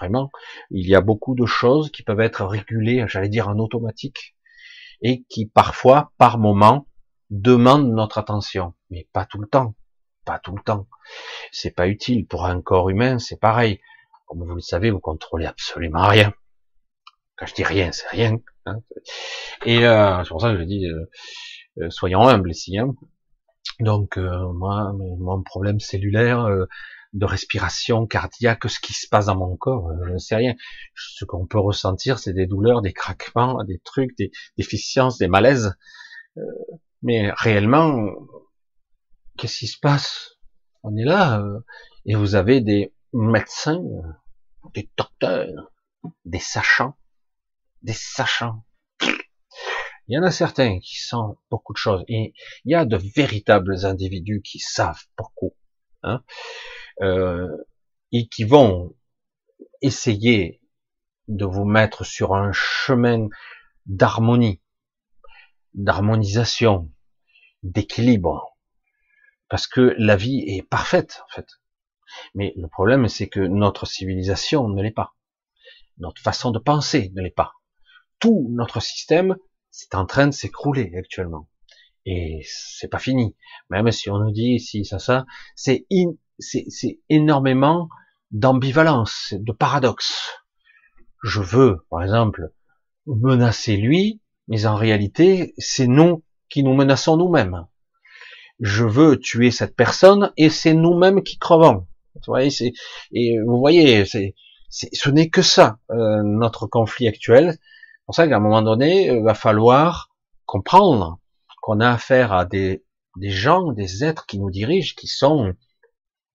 Vraiment, 0.00 0.30
il 0.70 0.88
y 0.88 0.94
a 0.94 1.00
beaucoup 1.00 1.34
de 1.34 1.46
choses 1.46 1.90
qui 1.90 2.02
peuvent 2.02 2.20
être 2.20 2.44
régulées, 2.44 3.04
j'allais 3.08 3.28
dire 3.28 3.48
en 3.48 3.58
automatique, 3.58 4.36
et 5.02 5.24
qui 5.28 5.46
parfois, 5.46 6.12
par 6.18 6.38
moment, 6.38 6.86
demandent 7.30 7.92
notre 7.92 8.18
attention, 8.18 8.74
mais 8.90 9.08
pas 9.12 9.26
tout 9.26 9.38
le 9.38 9.48
temps, 9.48 9.74
pas 10.24 10.38
tout 10.38 10.54
le 10.54 10.62
temps. 10.62 10.88
C'est 11.52 11.70
pas 11.74 11.88
utile 11.88 12.26
pour 12.26 12.46
un 12.46 12.60
corps 12.60 12.90
humain, 12.90 13.18
c'est 13.18 13.40
pareil. 13.40 13.80
Comme 14.26 14.44
vous 14.44 14.54
le 14.54 14.60
savez, 14.60 14.90
vous 14.90 15.00
contrôlez 15.00 15.46
absolument 15.46 16.06
rien. 16.06 16.32
Quand 17.36 17.46
je 17.46 17.54
dis 17.54 17.64
rien, 17.64 17.92
c'est 17.92 18.08
rien. 18.08 18.36
Hein. 18.66 18.80
Et 19.64 19.86
euh, 19.86 20.22
c'est 20.24 20.28
pour 20.28 20.40
ça 20.40 20.52
que 20.52 20.58
je 20.58 20.64
dis, 20.64 20.86
euh, 20.86 21.08
euh, 21.80 21.90
soyons 21.90 22.26
humbles 22.26 22.50
ici. 22.50 22.78
Hein. 22.78 22.94
Donc 23.80 24.16
moi, 24.16 24.92
mon 24.92 25.42
problème 25.44 25.78
cellulaire, 25.78 26.48
de 27.12 27.24
respiration 27.24 28.06
cardiaque, 28.06 28.68
ce 28.68 28.80
qui 28.80 28.92
se 28.92 29.08
passe 29.08 29.26
dans 29.26 29.36
mon 29.36 29.56
corps, 29.56 29.90
je 30.06 30.12
ne 30.12 30.18
sais 30.18 30.36
rien. 30.36 30.54
Ce 30.94 31.24
qu'on 31.24 31.46
peut 31.46 31.58
ressentir, 31.58 32.18
c'est 32.18 32.32
des 32.32 32.46
douleurs, 32.46 32.82
des 32.82 32.92
craquements, 32.92 33.62
des 33.64 33.78
trucs, 33.80 34.16
des 34.18 34.30
déficiences, 34.56 35.18
des 35.18 35.28
malaises. 35.28 35.74
Euh, 36.36 36.42
mais 37.02 37.30
réellement, 37.32 38.10
qu'est-ce 39.36 39.58
qui 39.58 39.66
se 39.66 39.78
passe? 39.78 40.36
On 40.82 40.96
est 40.96 41.04
là, 41.04 41.40
euh, 41.40 41.60
et 42.04 42.14
vous 42.14 42.34
avez 42.34 42.60
des 42.60 42.92
médecins, 43.12 43.82
des 44.74 44.90
docteurs, 44.96 45.72
des 46.24 46.38
sachants, 46.38 46.96
des 47.82 47.94
sachants. 47.94 48.64
Il 50.08 50.14
y 50.14 50.18
en 50.18 50.22
a 50.22 50.30
certains 50.30 50.78
qui 50.80 50.96
sentent 50.96 51.38
beaucoup 51.50 51.74
de 51.74 51.78
choses. 51.78 52.02
Et 52.08 52.32
il 52.64 52.72
y 52.72 52.74
a 52.74 52.86
de 52.86 52.96
véritables 52.96 53.84
individus 53.84 54.40
qui 54.42 54.58
savent 54.58 55.04
beaucoup. 55.18 55.54
Hein, 56.02 56.22
euh, 57.02 57.48
et 58.12 58.28
qui 58.28 58.44
vont 58.44 58.94
essayer 59.82 60.60
de 61.28 61.44
vous 61.44 61.64
mettre 61.64 62.04
sur 62.04 62.34
un 62.34 62.52
chemin 62.52 63.28
d'harmonie, 63.86 64.62
d'harmonisation, 65.74 66.90
d'équilibre. 67.62 68.56
Parce 69.48 69.66
que 69.66 69.94
la 69.98 70.16
vie 70.16 70.44
est 70.46 70.62
parfaite, 70.62 71.22
en 71.26 71.34
fait. 71.34 71.46
Mais 72.34 72.54
le 72.56 72.68
problème, 72.68 73.08
c'est 73.08 73.28
que 73.28 73.40
notre 73.40 73.86
civilisation 73.86 74.68
ne 74.68 74.82
l'est 74.82 74.90
pas. 74.90 75.14
Notre 75.98 76.22
façon 76.22 76.50
de 76.50 76.58
penser 76.58 77.10
ne 77.14 77.22
l'est 77.22 77.30
pas. 77.30 77.52
Tout 78.18 78.48
notre 78.50 78.80
système 78.80 79.36
c'est 79.70 79.94
en 79.94 80.06
train 80.06 80.26
de 80.26 80.32
s'écrouler 80.32 80.92
actuellement. 80.96 81.48
Et 82.04 82.40
c'est 82.44 82.88
pas 82.88 82.98
fini. 82.98 83.36
Même 83.70 83.90
si 83.92 84.10
on 84.10 84.18
nous 84.18 84.32
dit 84.32 84.54
ici, 84.54 84.84
ça, 84.84 84.98
ça, 84.98 85.26
c'est 85.54 85.86
c'est 86.38 87.00
énormément 87.08 87.88
d'ambivalence, 88.30 89.34
de 89.38 89.52
paradoxe. 89.52 90.32
Je 91.22 91.40
veux, 91.40 91.86
par 91.90 92.02
exemple, 92.02 92.52
menacer 93.06 93.76
lui, 93.76 94.20
mais 94.46 94.66
en 94.66 94.76
réalité, 94.76 95.54
c'est 95.58 95.86
nous 95.86 96.24
qui 96.48 96.62
nous 96.62 96.74
menaçons 96.74 97.16
nous-mêmes. 97.16 97.66
Je 98.60 98.84
veux 98.84 99.18
tuer 99.18 99.50
cette 99.50 99.76
personne 99.76 100.32
et 100.36 100.50
c'est 100.50 100.74
nous-mêmes 100.74 101.22
qui 101.22 101.38
crevons. 101.38 101.86
Vous 102.14 102.20
voyez, 102.26 102.50
c'est, 102.50 102.72
et 103.12 103.36
vous 103.46 103.58
voyez, 103.58 104.04
c'est, 104.04 104.34
ce 104.70 105.10
n'est 105.10 105.30
que 105.30 105.42
ça, 105.42 105.78
euh, 105.90 106.22
notre 106.22 106.66
conflit 106.66 107.06
actuel 107.08 107.58
pour 108.08 108.14
ça 108.14 108.26
qu'à 108.26 108.36
un 108.36 108.40
moment 108.40 108.62
donné, 108.62 109.08
il 109.08 109.22
va 109.22 109.34
falloir 109.34 110.08
comprendre 110.46 111.18
qu'on 111.60 111.80
a 111.80 111.90
affaire 111.90 112.32
à 112.32 112.46
des, 112.46 112.82
des 113.16 113.28
gens, 113.28 113.70
des 113.72 114.02
êtres 114.02 114.24
qui 114.24 114.38
nous 114.38 114.50
dirigent, 114.50 114.94
qui 114.96 115.08
sont 115.08 115.52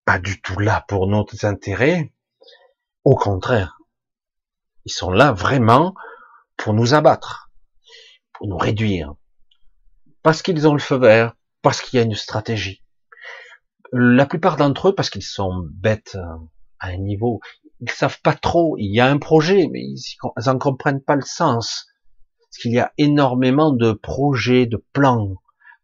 pas 0.04 0.18
du 0.18 0.40
tout 0.40 0.58
là 0.58 0.84
pour 0.88 1.06
nos 1.06 1.26
intérêts. 1.42 2.12
Au 3.04 3.16
contraire, 3.16 3.78
ils 4.84 4.92
sont 4.92 5.10
là 5.10 5.32
vraiment 5.32 5.94
pour 6.56 6.74
nous 6.74 6.94
abattre, 6.94 7.50
pour 8.32 8.48
nous 8.48 8.58
réduire, 8.58 9.14
parce 10.22 10.42
qu'ils 10.42 10.66
ont 10.68 10.72
le 10.72 10.80
feu 10.80 10.96
vert, 10.96 11.34
parce 11.62 11.80
qu'il 11.80 11.98
y 11.98 12.02
a 12.02 12.04
une 12.04 12.14
stratégie. 12.14 12.82
La 13.92 14.26
plupart 14.26 14.56
d'entre 14.56 14.88
eux, 14.88 14.94
parce 14.94 15.10
qu'ils 15.10 15.22
sont 15.22 15.66
bêtes 15.70 16.16
à 16.80 16.88
un 16.88 16.96
niveau, 16.96 17.40
ils 17.80 17.90
savent 17.90 18.20
pas 18.22 18.34
trop. 18.34 18.76
Il 18.78 18.92
y 18.92 19.00
a 19.00 19.06
un 19.06 19.18
projet, 19.18 19.68
mais 19.70 19.82
ils 19.82 20.16
n'en 20.46 20.58
comprennent 20.58 21.02
pas 21.02 21.16
le 21.16 21.22
sens. 21.22 21.86
Parce 22.40 22.62
qu'il 22.62 22.72
y 22.72 22.78
a 22.78 22.92
énormément 22.98 23.72
de 23.72 23.92
projets, 23.92 24.66
de 24.66 24.82
plans, 24.92 25.34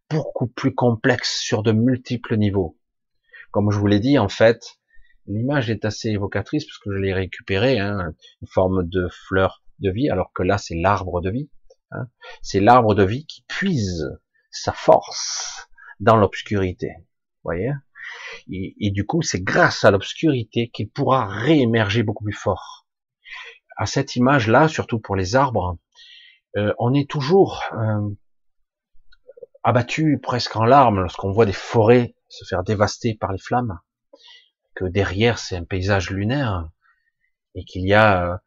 beaucoup 0.09 0.46
plus 0.46 0.74
complexes 0.74 1.40
sur 1.40 1.62
de 1.62 1.72
multiples 1.72 2.37
niveaux. 2.37 2.76
Comme 3.50 3.70
je 3.70 3.78
vous 3.78 3.86
l'ai 3.86 4.00
dit, 4.00 4.18
en 4.18 4.28
fait, 4.28 4.78
l'image 5.26 5.70
est 5.70 5.84
assez 5.84 6.08
évocatrice 6.08 6.64
parce 6.64 6.78
que 6.78 6.92
je 6.92 6.98
l'ai 6.98 7.12
récupérée, 7.12 7.78
hein, 7.78 8.12
une 8.42 8.48
forme 8.48 8.88
de 8.88 9.08
fleur 9.26 9.62
de 9.80 9.90
vie, 9.90 10.08
alors 10.10 10.32
que 10.32 10.42
là, 10.42 10.58
c'est 10.58 10.76
l'arbre 10.76 11.20
de 11.20 11.30
vie. 11.30 11.50
Hein. 11.92 12.08
C'est 12.42 12.60
l'arbre 12.60 12.94
de 12.94 13.04
vie 13.04 13.26
qui 13.26 13.44
puise 13.48 14.08
sa 14.50 14.72
force 14.72 15.68
dans 15.98 16.16
l'obscurité. 16.16 16.90
voyez 17.44 17.72
et, 18.50 18.90
du 18.90 19.06
coup, 19.06 19.22
c'est 19.22 19.42
grâce 19.42 19.84
à 19.84 19.90
l'obscurité 19.90 20.68
qu'il 20.68 20.90
pourra 20.90 21.26
réémerger 21.26 22.02
beaucoup 22.02 22.24
plus 22.24 22.32
fort. 22.32 22.86
À 23.76 23.86
cette 23.86 24.16
image-là, 24.16 24.68
surtout 24.68 24.98
pour 24.98 25.16
les 25.16 25.36
arbres, 25.36 25.78
euh, 26.56 26.72
on 26.78 26.92
est 26.92 27.08
toujours 27.08 27.62
euh, 27.72 28.08
abattu 29.62 30.18
presque 30.20 30.56
en 30.56 30.64
larmes 30.64 31.00
lorsqu'on 31.00 31.30
voit 31.30 31.46
des 31.46 31.52
forêts 31.52 32.14
se 32.30 32.44
faire 32.44 32.62
dévaster 32.62 33.14
par 33.14 33.32
les 33.32 33.38
flammes, 33.38 33.80
que 34.74 34.86
derrière 34.86 35.38
c'est 35.38 35.56
un 35.56 35.64
paysage 35.64 36.10
lunaire 36.10 36.70
et 37.54 37.64
qu'il 37.64 37.86
y 37.86 37.92
a 37.92 38.40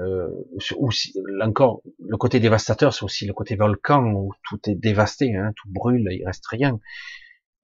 euh, 0.00 0.28
aussi, 0.76 1.14
encore 1.40 1.82
le 1.98 2.16
côté 2.16 2.38
dévastateur, 2.38 2.94
c'est 2.94 3.04
aussi 3.04 3.26
le 3.26 3.32
côté 3.32 3.56
volcan 3.56 4.04
où 4.04 4.32
tout 4.48 4.60
est 4.68 4.74
dévasté, 4.74 5.34
hein, 5.36 5.52
tout 5.56 5.68
brûle, 5.70 6.06
il 6.10 6.24
reste 6.24 6.46
rien. 6.46 6.78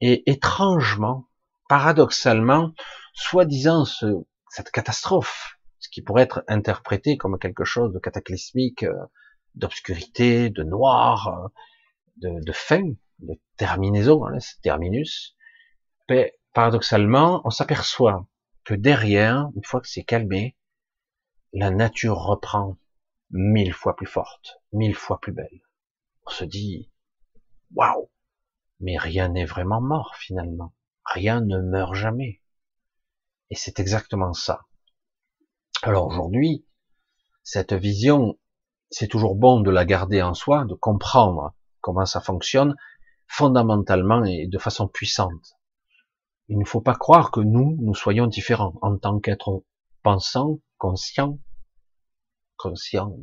Et 0.00 0.28
étrangement, 0.30 1.26
paradoxalement, 1.68 2.72
soi-disant 3.12 3.84
cette 3.84 4.70
catastrophe, 4.72 5.58
ce 5.78 5.88
qui 5.90 6.02
pourrait 6.02 6.22
être 6.22 6.42
interprété 6.48 7.16
comme 7.16 7.38
quelque 7.38 7.64
chose 7.64 7.92
de 7.92 7.98
cataclysmique, 7.98 8.82
euh, 8.82 8.94
d'obscurité, 9.54 10.50
de 10.50 10.64
noir, 10.64 11.28
euh, 11.28 11.48
de, 12.16 12.44
de 12.44 12.52
fin, 12.52 12.82
de 13.20 13.34
terminaison, 13.56 14.26
hein, 14.26 14.38
terminus, 14.62 15.36
mais 15.36 15.43
paradoxalement, 16.52 17.42
on 17.44 17.50
s'aperçoit 17.50 18.26
que 18.64 18.74
derrière, 18.74 19.48
une 19.56 19.64
fois 19.64 19.80
que 19.80 19.88
c'est 19.88 20.04
calmé, 20.04 20.56
la 21.52 21.70
nature 21.70 22.18
reprend 22.18 22.76
mille 23.30 23.72
fois 23.72 23.96
plus 23.96 24.06
forte, 24.06 24.60
mille 24.72 24.94
fois 24.94 25.20
plus 25.20 25.32
belle. 25.32 25.62
On 26.26 26.30
se 26.30 26.44
dit, 26.44 26.90
waouh, 27.74 28.10
mais 28.80 28.96
rien 28.98 29.28
n'est 29.28 29.44
vraiment 29.44 29.80
mort 29.80 30.14
finalement 30.16 30.74
rien 31.04 31.40
ne 31.40 31.60
meurt 31.60 31.94
jamais. 31.94 32.40
Et 33.50 33.54
c'est 33.54 33.78
exactement 33.78 34.32
ça. 34.32 34.62
Alors 35.82 36.06
aujourd'hui, 36.06 36.66
cette 37.42 37.72
vision, 37.72 38.38
c'est 38.90 39.08
toujours 39.08 39.36
bon 39.36 39.60
de 39.60 39.70
la 39.70 39.84
garder 39.84 40.22
en 40.22 40.34
soi, 40.34 40.64
de 40.64 40.74
comprendre 40.74 41.54
comment 41.80 42.06
ça 42.06 42.20
fonctionne 42.20 42.74
fondamentalement 43.26 44.24
et 44.24 44.46
de 44.46 44.58
façon 44.58 44.88
puissante. 44.88 45.53
Il 46.48 46.58
ne 46.58 46.64
faut 46.64 46.80
pas 46.80 46.94
croire 46.94 47.30
que 47.30 47.40
nous, 47.40 47.76
nous 47.80 47.94
soyons 47.94 48.26
différents 48.26 48.74
en 48.82 48.98
tant 48.98 49.18
qu'êtres 49.18 49.64
pensants, 50.02 50.60
conscients, 50.78 51.38
conscients 52.56 53.16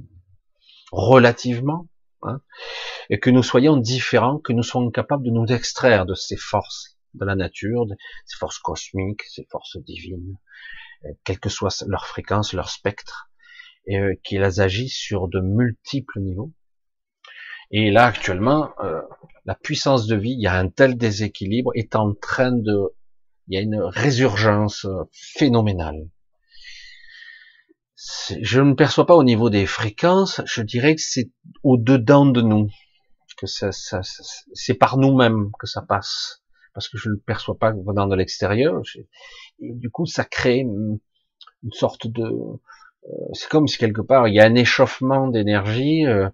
relativement, 0.92 1.88
hein, 2.24 2.42
et 3.10 3.20
que 3.20 3.30
nous 3.30 3.44
soyons 3.44 3.78
différents, 3.78 4.40
que 4.40 4.54
nous 4.54 4.64
soyons 4.64 4.92
capables 4.92 5.24
de 5.24 5.32
nous 5.32 5.46
extraire 5.46 6.06
de 6.06 6.16
ces 6.16 6.38
forces 6.38 6.98
de 7.14 7.26
la 7.26 7.36
nature, 7.36 7.86
ces 8.26 8.38
forces 8.38 8.60
cosmiques, 8.60 9.24
ces 9.24 9.46
forces 9.50 9.78
divines, 9.78 10.38
euh, 11.06 11.10
quelle 11.24 11.40
que 11.40 11.50
soit 11.50 11.84
leur 11.88 12.06
fréquence, 12.06 12.54
leur 12.54 12.70
spectre, 12.70 13.30
et 13.86 14.00
euh, 14.00 14.16
qu'elles 14.24 14.62
agissent 14.62 14.98
sur 14.98 15.28
de 15.28 15.40
multiples 15.40 16.20
niveaux. 16.20 16.52
Et 17.72 17.92
là, 17.92 18.06
actuellement, 18.06 18.72
euh, 18.84 19.02
la 19.46 19.56
puissance 19.56 20.08
de 20.08 20.16
vie, 20.16 20.32
il 20.32 20.42
y 20.42 20.48
a 20.48 20.56
un 20.56 20.70
tel 20.70 20.98
déséquilibre, 20.98 21.72
est 21.76 21.96
en 21.96 22.14
train 22.14 22.52
de... 22.52 22.94
Il 23.52 23.56
y 23.56 23.58
a 23.58 23.62
une 23.62 23.82
résurgence 23.82 24.88
phénoménale. 25.12 26.08
Je 28.42 28.62
ne 28.62 28.74
perçois 28.76 29.06
pas 29.06 29.16
au 29.16 29.26
niveau 29.26 29.50
des 29.50 29.66
fréquences, 29.66 30.40
je 30.46 30.62
dirais 30.62 30.96
que 30.96 31.02
c'est 31.02 31.30
au-dedans 31.62 32.26
de 32.26 32.42
nous, 32.42 32.70
que 33.36 33.48
ça, 33.48 33.74
ça 33.74 34.00
c'est 34.54 34.74
par 34.74 34.98
nous-mêmes 34.98 35.52
que 35.60 35.68
ça 35.68 35.82
passe 35.82 36.42
parce 36.74 36.88
que 36.88 36.98
je 36.98 37.10
ne 37.10 37.16
le 37.16 37.20
perçois 37.20 37.58
pas 37.58 37.72
venant 37.72 38.08
de 38.08 38.16
l'extérieur. 38.16 38.82
Du 39.60 39.90
coup, 39.90 40.06
ça 40.06 40.24
crée 40.24 40.60
une, 40.60 41.00
sorte 41.72 42.08
de... 42.08 42.24
Euh, 42.24 43.10
c'est 43.34 43.50
comme 43.50 43.68
si 43.68 43.78
quelque 43.78 44.02
part, 44.02 44.30
il 44.30 44.36
y 44.36 44.40
a 44.40 44.46
un 44.46 44.56
échauffement 44.56 45.28
d'énergie, 45.28 46.06
euh, 46.06 46.30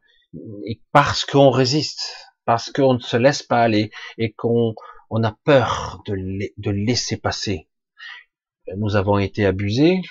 et 0.67 0.79
parce 0.91 1.25
qu'on 1.25 1.49
résiste, 1.49 2.13
parce 2.45 2.71
qu'on 2.71 2.93
ne 2.93 2.99
se 2.99 3.17
laisse 3.17 3.41
pas 3.41 3.63
aller, 3.63 3.89
et 4.19 4.33
qu'on 4.33 4.75
on 5.09 5.23
a 5.23 5.31
peur 5.43 6.01
de, 6.05 6.15
de 6.57 6.71
laisser 6.71 7.17
passer. 7.17 7.67
Nous 8.75 8.95
avons 8.95 9.17
été 9.17 9.45
abusés 9.45 10.01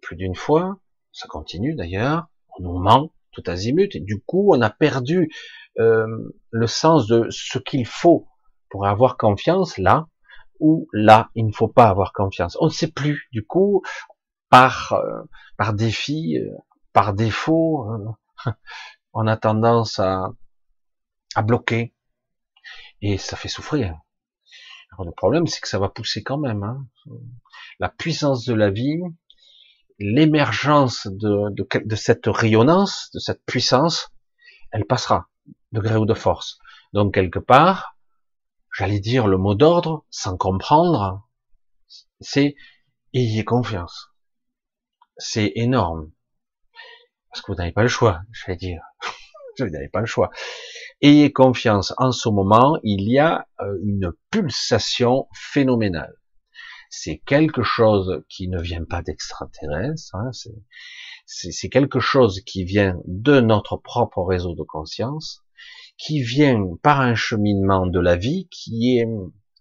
plus 0.00 0.16
d'une 0.16 0.34
fois, 0.34 0.78
ça 1.12 1.28
continue 1.28 1.74
d'ailleurs, 1.74 2.28
on 2.58 2.62
nous 2.62 2.78
ment 2.78 3.12
tout 3.32 3.42
azimut, 3.46 3.96
du 3.96 4.20
coup 4.20 4.54
on 4.54 4.62
a 4.62 4.70
perdu 4.70 5.30
euh, 5.78 6.06
le 6.50 6.66
sens 6.66 7.06
de 7.06 7.26
ce 7.30 7.58
qu'il 7.58 7.86
faut 7.86 8.26
pour 8.70 8.86
avoir 8.86 9.16
confiance 9.16 9.78
là 9.78 10.06
ou 10.60 10.88
là 10.92 11.30
il 11.34 11.46
ne 11.46 11.52
faut 11.52 11.68
pas 11.68 11.88
avoir 11.88 12.12
confiance. 12.12 12.56
On 12.60 12.66
ne 12.66 12.70
sait 12.70 12.90
plus. 12.90 13.28
Du 13.32 13.46
coup, 13.46 13.82
par 14.50 14.92
euh, 14.92 15.22
par 15.56 15.74
défi, 15.74 16.38
euh, 16.38 16.50
par 16.92 17.14
défaut, 17.14 17.88
euh, 17.90 18.52
on 19.12 19.26
a 19.26 19.36
tendance 19.36 19.98
à 19.98 20.30
à 21.34 21.42
bloquer 21.42 21.94
et 23.02 23.18
ça 23.18 23.36
fait 23.36 23.48
souffrir. 23.48 23.98
Alors 24.92 25.04
le 25.04 25.12
problème, 25.12 25.46
c'est 25.46 25.60
que 25.60 25.68
ça 25.68 25.78
va 25.78 25.88
pousser 25.88 26.22
quand 26.22 26.38
même. 26.38 26.62
Hein. 26.62 26.86
La 27.78 27.88
puissance 27.88 28.44
de 28.44 28.54
la 28.54 28.70
vie, 28.70 29.00
l'émergence 29.98 31.06
de, 31.06 31.50
de, 31.50 31.66
de 31.84 31.96
cette 31.96 32.26
rayonnance, 32.26 33.10
de 33.14 33.18
cette 33.18 33.44
puissance, 33.44 34.10
elle 34.72 34.86
passera 34.86 35.28
de 35.72 35.80
gré 35.80 35.96
ou 35.96 36.06
de 36.06 36.14
force. 36.14 36.58
Donc 36.92 37.14
quelque 37.14 37.38
part, 37.38 37.96
j'allais 38.76 39.00
dire 39.00 39.26
le 39.26 39.36
mot 39.36 39.54
d'ordre, 39.54 40.04
sans 40.10 40.36
comprendre, 40.36 41.28
c'est 42.20 42.54
ayez 43.14 43.44
confiance. 43.44 44.10
C'est 45.16 45.52
énorme. 45.56 46.10
Parce 47.30 47.42
que 47.42 47.52
vous 47.52 47.58
n'avez 47.58 47.72
pas 47.72 47.82
le 47.82 47.88
choix, 47.88 48.22
j'allais 48.32 48.56
dire. 48.56 48.82
Vous 49.58 49.68
n'avez 49.70 49.88
pas 49.88 49.98
le 49.98 50.06
choix. 50.06 50.30
Ayez 51.00 51.32
confiance. 51.32 51.94
En 51.98 52.10
ce 52.10 52.28
moment, 52.28 52.78
il 52.82 53.08
y 53.08 53.18
a 53.18 53.46
euh, 53.60 53.78
une 53.84 54.12
pulsation 54.30 55.28
phénoménale. 55.32 56.14
C'est 56.90 57.18
quelque 57.18 57.62
chose 57.62 58.22
qui 58.28 58.48
ne 58.48 58.60
vient 58.60 58.84
pas 58.84 59.02
d'extraterrestres. 59.02 60.14
Hein, 60.14 60.30
c'est 61.26 61.68
quelque 61.68 62.00
chose 62.00 62.40
qui 62.40 62.64
vient 62.64 62.98
de 63.04 63.40
notre 63.40 63.76
propre 63.76 64.22
réseau 64.22 64.54
de 64.54 64.62
conscience, 64.62 65.44
qui 65.98 66.22
vient 66.22 66.64
par 66.82 67.00
un 67.00 67.14
cheminement 67.14 67.86
de 67.86 68.00
la 68.00 68.16
vie 68.16 68.48
qui 68.50 68.98
est 68.98 69.06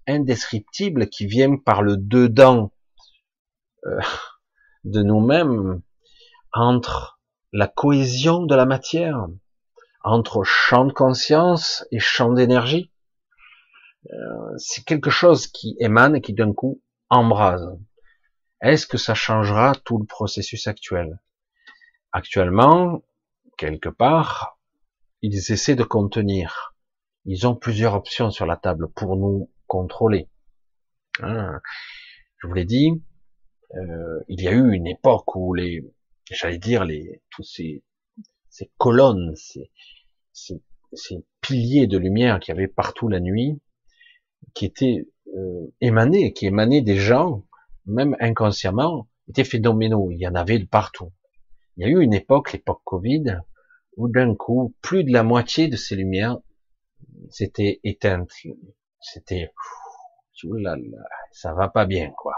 indescriptible, 0.08 1.10
qui 1.10 1.28
vient 1.28 1.58
par 1.58 1.82
le 1.82 1.98
dedans 1.98 2.72
euh, 3.86 4.00
de 4.86 5.04
nous-mêmes, 5.04 5.82
entre 6.54 7.20
la 7.52 7.68
cohésion 7.68 8.44
de 8.44 8.56
la 8.56 8.66
matière, 8.66 9.28
entre 10.08 10.44
champ 10.44 10.86
de 10.86 10.94
conscience 10.94 11.86
et 11.92 12.00
champ 12.00 12.32
d'énergie. 12.32 12.92
Euh, 14.10 14.58
c'est 14.58 14.86
quelque 14.86 15.10
chose 15.10 15.48
qui 15.48 15.76
émane 15.80 16.16
et 16.16 16.22
qui 16.22 16.34
d'un 16.34 16.54
coup 16.54 16.82
embrase. 17.10 17.68
Est-ce 18.62 18.88
que 18.88 18.98
ça 18.98 19.14
changera 19.14 19.74
tout 19.84 19.98
le 19.98 20.06
processus 20.06 20.68
actuel? 20.68 21.20
Actuellement, 22.14 23.04
quelque 23.58 23.90
part, 23.90 24.58
ils 25.22 25.52
essaient 25.52 25.76
de 25.76 25.84
contenir. 25.84 26.76
Ils 27.26 27.46
ont 27.46 27.56
plusieurs 27.56 27.94
options 27.94 28.32
sur 28.32 28.46
la 28.46 28.56
table 28.56 28.90
pour 28.94 29.18
nous 29.18 29.52
contrôler. 29.68 30.30
Hein? 31.20 31.60
je 32.38 32.48
vous 32.48 32.54
l'ai 32.54 32.66
dit, 32.66 32.92
euh, 33.76 34.20
il 34.30 34.42
y 34.42 34.48
a 34.48 34.52
eu 34.52 34.72
une 34.72 34.88
époque 34.88 35.36
où 35.36 35.54
les, 35.54 35.84
j'allais 36.32 36.60
dire 36.60 36.86
les, 36.86 37.22
tous 37.32 37.44
ces, 37.44 37.84
ces 38.50 38.72
colonnes, 38.78 39.36
ces, 39.36 39.72
ces, 40.94 41.26
piliers 41.42 41.88
de 41.88 41.98
lumière 41.98 42.40
qui 42.40 42.52
avaient 42.52 42.68
partout 42.68 43.08
la 43.08 43.20
nuit, 43.20 43.60
qui 44.54 44.66
étaient 44.66 45.08
euh, 45.36 45.74
émanés, 45.82 46.34
qui 46.34 46.46
émanaient 46.46 46.82
des 46.82 46.98
gens, 46.98 47.44
même 47.86 48.16
inconsciemment, 48.20 49.08
étaient 49.28 49.44
phénoménaux. 49.44 50.12
Il 50.12 50.20
y 50.20 50.28
en 50.28 50.36
avait 50.36 50.60
de 50.60 50.66
partout. 50.66 51.12
Il 51.76 51.84
y 51.84 51.86
a 51.86 51.90
eu 51.90 52.02
une 52.02 52.14
époque, 52.14 52.54
l'époque 52.54 52.82
Covid, 52.84 53.42
où 53.98 54.08
d'un 54.08 54.36
coup, 54.36 54.76
plus 54.82 55.04
de 55.04 55.12
la 55.12 55.24
moitié 55.24 55.68
de 55.68 55.76
ces 55.76 55.96
lumières 55.96 56.38
s'étaient 57.30 57.80
éteintes. 57.84 58.32
C'était, 59.00 59.52
ça 61.32 61.54
va 61.54 61.68
pas 61.68 61.86
bien, 61.86 62.12
quoi. 62.18 62.34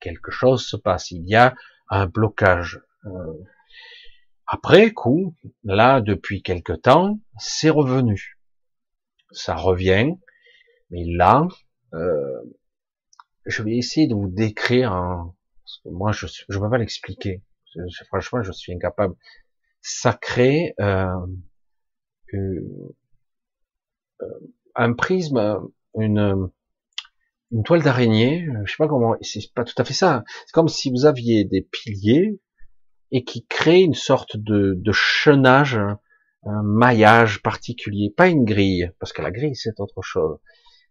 Quelque 0.00 0.30
chose 0.30 0.66
se 0.66 0.76
passe. 0.76 1.10
Il 1.10 1.26
y 1.26 1.34
a 1.36 1.54
un 1.88 2.06
blocage. 2.06 2.80
Euh, 3.06 3.32
après 4.52 4.90
coup, 4.90 5.36
là, 5.62 6.00
depuis 6.00 6.42
quelque 6.42 6.72
temps, 6.72 7.20
c'est 7.38 7.70
revenu. 7.70 8.36
Ça 9.30 9.54
revient, 9.54 10.14
mais 10.90 11.04
là, 11.04 11.46
euh, 11.94 12.42
je 13.46 13.62
vais 13.62 13.76
essayer 13.76 14.08
de 14.08 14.14
vous 14.14 14.28
décrire, 14.28 14.90
parce 14.90 15.80
que 15.84 15.88
moi, 15.90 16.10
je 16.10 16.26
ne 16.26 16.58
peux 16.58 16.68
pas 16.68 16.78
l'expliquer. 16.78 17.44
Franchement, 18.08 18.42
je 18.42 18.50
suis 18.50 18.74
incapable. 18.74 19.14
Ça 19.82 20.14
crée 20.14 20.74
euh, 20.80 21.06
euh, 22.34 22.90
un 24.74 24.94
prisme, 24.94 25.60
une, 25.94 26.50
une 27.52 27.62
toile 27.62 27.82
d'araignée. 27.82 28.48
Je 28.64 28.72
sais 28.72 28.78
pas 28.78 28.88
comment. 28.88 29.14
C'est 29.22 29.54
pas 29.54 29.62
tout 29.62 29.80
à 29.80 29.84
fait 29.84 29.94
ça. 29.94 30.24
C'est 30.44 30.52
comme 30.52 30.66
si 30.66 30.90
vous 30.90 31.06
aviez 31.06 31.44
des 31.44 31.62
piliers 31.62 32.40
et 33.12 33.24
qui 33.24 33.46
crée 33.46 33.80
une 33.80 33.94
sorte 33.94 34.36
de, 34.36 34.74
de 34.76 34.92
chenage, 34.92 35.80
un 36.44 36.62
maillage 36.62 37.42
particulier, 37.42 38.12
pas 38.16 38.28
une 38.28 38.44
grille, 38.44 38.90
parce 38.98 39.12
que 39.12 39.22
la 39.22 39.30
grille 39.30 39.56
c'est 39.56 39.80
autre 39.80 40.02
chose. 40.02 40.38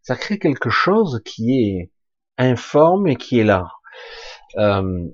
Ça 0.02 0.16
crée 0.16 0.40
quelque 0.40 0.70
chose 0.70 1.22
qui 1.26 1.60
est 1.60 1.92
informe 2.38 3.08
et 3.08 3.16
qui 3.16 3.40
est 3.40 3.44
là. 3.44 3.68
Euh, 4.58 5.08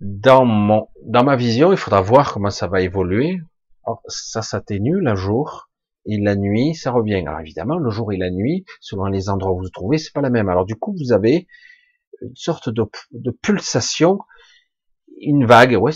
dans 0.00 0.44
mon, 0.44 0.88
dans 1.02 1.24
ma 1.24 1.36
vision, 1.36 1.72
il 1.72 1.78
faudra 1.78 2.00
voir 2.00 2.32
comment 2.32 2.50
ça 2.50 2.66
va 2.66 2.80
évoluer. 2.82 3.38
ça 4.06 4.42
s'atténue 4.42 5.00
la 5.00 5.14
jour 5.14 5.70
et 6.06 6.18
la 6.18 6.36
nuit, 6.36 6.74
ça 6.74 6.90
revient. 6.90 7.24
Alors 7.26 7.40
évidemment, 7.40 7.78
le 7.78 7.90
jour 7.90 8.12
et 8.12 8.16
la 8.16 8.30
nuit, 8.30 8.64
selon 8.80 9.06
les 9.06 9.28
endroits 9.28 9.52
où 9.52 9.56
vous 9.56 9.64
vous 9.64 9.70
trouvez, 9.70 9.98
c'est 9.98 10.12
pas 10.12 10.20
la 10.20 10.30
même. 10.30 10.48
Alors 10.48 10.66
du 10.66 10.76
coup, 10.76 10.94
vous 10.98 11.12
avez 11.12 11.46
une 12.20 12.36
sorte 12.36 12.68
de, 12.68 12.84
de 13.12 13.30
pulsation 13.30 14.18
une 15.20 15.46
vague, 15.46 15.76
ouais, 15.76 15.92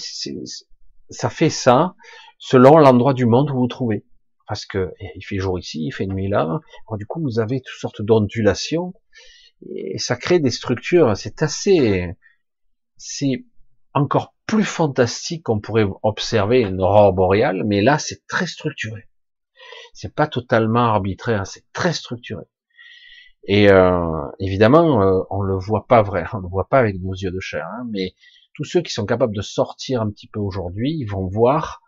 ça 1.11 1.31
fait 1.31 1.51
ça 1.51 1.95
selon 2.39 2.79
l'endroit 2.79 3.15
du 3.15 3.27
monde 3.27 3.51
où 3.51 3.55
vous 3.55 3.61
vous 3.61 3.69
trouvez. 3.69 4.07
Parce 4.47 4.65
que 4.65 4.93
eh, 5.01 5.11
il 5.15 5.23
fait 5.23 5.39
jour 5.39 5.59
ici, 5.59 5.85
il 5.87 5.93
fait 5.93 6.07
nuit 6.07 6.29
là. 6.29 6.61
Du 6.93 7.07
coup, 7.07 7.21
vous 7.21 7.39
avez 7.39 7.61
toutes 7.61 7.81
sortes 7.81 8.03
d'ondulations 8.03 8.95
et 9.69 9.99
ça 9.99 10.17
crée 10.17 10.39
des 10.39 10.51
structures. 10.51 11.17
C'est 11.17 11.43
assez, 11.43 12.17
c'est 12.97 13.45
encore 13.93 14.35
plus 14.47 14.65
fantastique 14.65 15.45
qu'on 15.45 15.61
pourrait 15.61 15.87
observer 16.03 16.61
une 16.61 16.81
aurore 16.81 17.13
boréale, 17.13 17.65
mais 17.67 17.83
là, 17.83 17.99
c'est 17.99 18.27
très 18.27 18.47
structuré. 18.47 19.09
C'est 19.93 20.15
pas 20.15 20.27
totalement 20.27 20.85
arbitraire, 20.85 21.47
c'est 21.47 21.65
très 21.73 21.93
structuré. 21.93 22.45
Et 23.47 23.71
euh, 23.71 24.25
évidemment, 24.41 25.03
euh, 25.03 25.21
on 25.31 25.43
le 25.43 25.57
voit 25.59 25.87
pas 25.87 26.03
vrai, 26.03 26.25
on 26.33 26.39
le 26.39 26.49
voit 26.49 26.69
pas 26.69 26.79
avec 26.79 27.01
nos 27.01 27.15
yeux 27.15 27.31
de 27.31 27.41
chair, 27.41 27.67
hein, 27.67 27.85
mais 27.91 28.15
tous 28.59 28.65
ceux 28.65 28.83
qui 28.83 28.93
sont 28.93 29.07
capables 29.07 29.37
de 29.37 29.41
sortir 29.41 30.03
un 30.03 30.11
petit 30.11 30.27
peu 30.27 30.41
aujourd'hui, 30.41 30.91
ils 30.99 31.09
vont 31.09 31.29
voir 31.29 31.81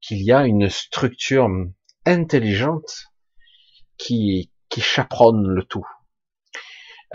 qu'il 0.00 0.22
y 0.22 0.30
a 0.30 0.46
une 0.46 0.70
structure 0.70 1.48
intelligente 2.06 3.08
qui, 3.98 4.52
qui 4.68 4.80
chaperonne 4.80 5.48
le 5.48 5.64
tout. 5.64 5.84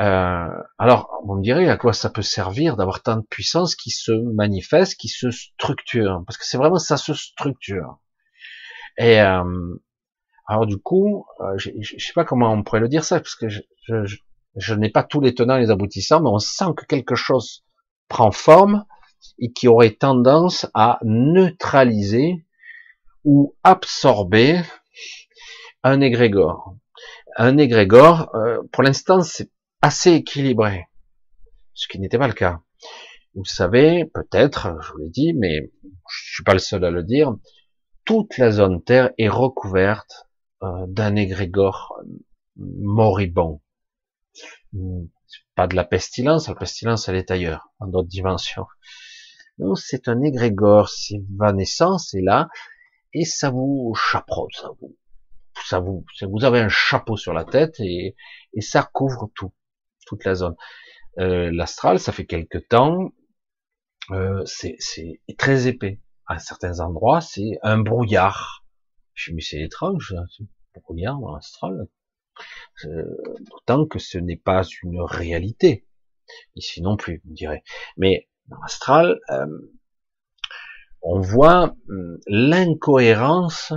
Euh, 0.01 0.49
alors, 0.77 1.21
vous 1.23 1.35
me 1.35 1.41
direz 1.41 1.69
à 1.69 1.77
quoi 1.77 1.93
ça 1.93 2.09
peut 2.09 2.21
servir 2.21 2.75
d'avoir 2.75 3.01
tant 3.01 3.15
de 3.15 3.25
puissance 3.25 3.75
qui 3.75 3.91
se 3.91 4.11
manifeste, 4.11 4.99
qui 4.99 5.07
se 5.07 5.31
structure, 5.31 6.21
parce 6.27 6.37
que 6.37 6.45
c'est 6.45 6.57
vraiment 6.57 6.77
ça 6.77 6.97
se 6.97 7.13
structure. 7.13 7.99
Et 8.97 9.21
euh, 9.21 9.75
alors 10.47 10.65
du 10.65 10.77
coup, 10.79 11.25
euh, 11.39 11.57
je, 11.57 11.69
je, 11.79 12.05
sais 12.05 12.13
pas 12.13 12.25
comment 12.25 12.51
on 12.51 12.61
pourrait 12.61 12.81
le 12.81 12.89
dire 12.89 13.05
ça, 13.05 13.21
parce 13.21 13.35
que 13.35 13.47
je, 13.47 13.61
je, 13.87 14.17
je 14.57 14.73
n'ai 14.73 14.89
pas 14.89 15.03
tous 15.03 15.21
les 15.21 15.33
tenants 15.33 15.55
et 15.55 15.61
les 15.61 15.71
aboutissants, 15.71 16.21
mais 16.21 16.29
on 16.29 16.39
sent 16.39 16.73
que 16.75 16.83
quelque 16.83 17.15
chose 17.15 17.63
prend 18.09 18.31
forme 18.31 18.83
et 19.39 19.51
qui 19.51 19.67
aurait 19.67 19.95
tendance 19.95 20.67
à 20.73 20.99
neutraliser 21.03 22.45
ou 23.23 23.55
absorber 23.63 24.61
un 25.83 26.01
égrégore. 26.01 26.75
Un 27.35 27.57
égrégore, 27.57 28.33
euh, 28.35 28.61
pour 28.71 28.83
l'instant, 28.83 29.21
c'est 29.21 29.51
assez 29.81 30.13
équilibré, 30.13 30.87
ce 31.73 31.87
qui 31.87 31.99
n'était 31.99 32.17
pas 32.17 32.27
le 32.27 32.33
cas. 32.33 32.61
Vous 33.35 33.45
savez, 33.45 34.05
peut-être, 34.05 34.77
je 34.81 34.91
vous 34.91 34.97
l'ai 34.97 35.09
dit, 35.09 35.33
mais 35.33 35.71
je 36.09 36.33
suis 36.33 36.43
pas 36.43 36.53
le 36.53 36.59
seul 36.59 36.83
à 36.83 36.89
le 36.89 37.03
dire, 37.03 37.35
toute 38.05 38.37
la 38.37 38.51
zone 38.51 38.81
Terre 38.83 39.11
est 39.17 39.29
recouverte 39.29 40.27
euh, 40.63 40.87
d'un 40.87 41.15
égrégore 41.15 42.01
moribond. 42.55 43.61
Pas 45.55 45.67
de 45.67 45.75
la 45.75 45.83
pestilence, 45.83 46.47
la 46.47 46.55
pestilence 46.55 47.07
elle 47.07 47.15
est 47.15 47.29
ailleurs, 47.29 47.69
dans 47.79 47.87
d'autres 47.87 48.07
dimensions. 48.07 48.65
Non, 49.57 49.75
c'est 49.75 50.07
un 50.07 50.21
égrégore, 50.21 50.89
c'est 50.89 51.15
évanescent, 51.15 51.97
c'est 51.97 52.21
là, 52.21 52.47
et 53.13 53.25
ça 53.25 53.49
vous 53.49 53.93
chaperonne, 53.95 54.49
ça 54.53 54.69
vous, 54.79 54.95
ça 55.65 55.79
vous, 55.79 56.05
vous 56.21 56.45
avez 56.45 56.59
un 56.59 56.69
chapeau 56.69 57.17
sur 57.17 57.33
la 57.33 57.43
tête 57.43 57.79
et, 57.79 58.15
ça 58.59 58.83
couvre 58.83 59.31
tout, 59.35 59.53
toute 60.05 60.25
la 60.25 60.35
zone. 60.35 60.55
Euh, 61.19 61.51
L'astral, 61.51 61.99
ça 61.99 62.11
fait 62.11 62.25
quelque 62.25 62.57
temps, 62.57 63.11
euh, 64.11 64.43
c'est 64.45 64.77
très 65.37 65.67
épais. 65.67 66.01
À 66.27 66.39
certains 66.39 66.79
endroits, 66.81 67.21
c'est 67.21 67.57
un 67.63 67.77
brouillard. 67.79 68.65
Je 69.13 69.31
me 69.31 69.39
c'est 69.39 69.61
étrange, 69.61 70.13
un 70.13 70.79
brouillard 70.81 71.19
dans 71.19 71.33
l'astral. 71.33 71.87
Euh, 72.85 73.03
d'autant 73.49 73.85
que 73.85 73.97
ce 73.97 74.17
n'est 74.17 74.37
pas 74.37 74.63
une 74.83 75.01
réalité. 75.01 75.87
Ici 76.55 76.81
non 76.81 76.97
plus, 76.97 77.21
me 77.25 77.33
direz. 77.33 77.63
Mais 77.95 78.27
dans 78.47 78.57
l'astral, 78.61 79.19
euh, 79.29 79.45
on 81.01 81.19
voit 81.19 81.75
hum, 81.89 82.17
l'incohérence 82.27 83.73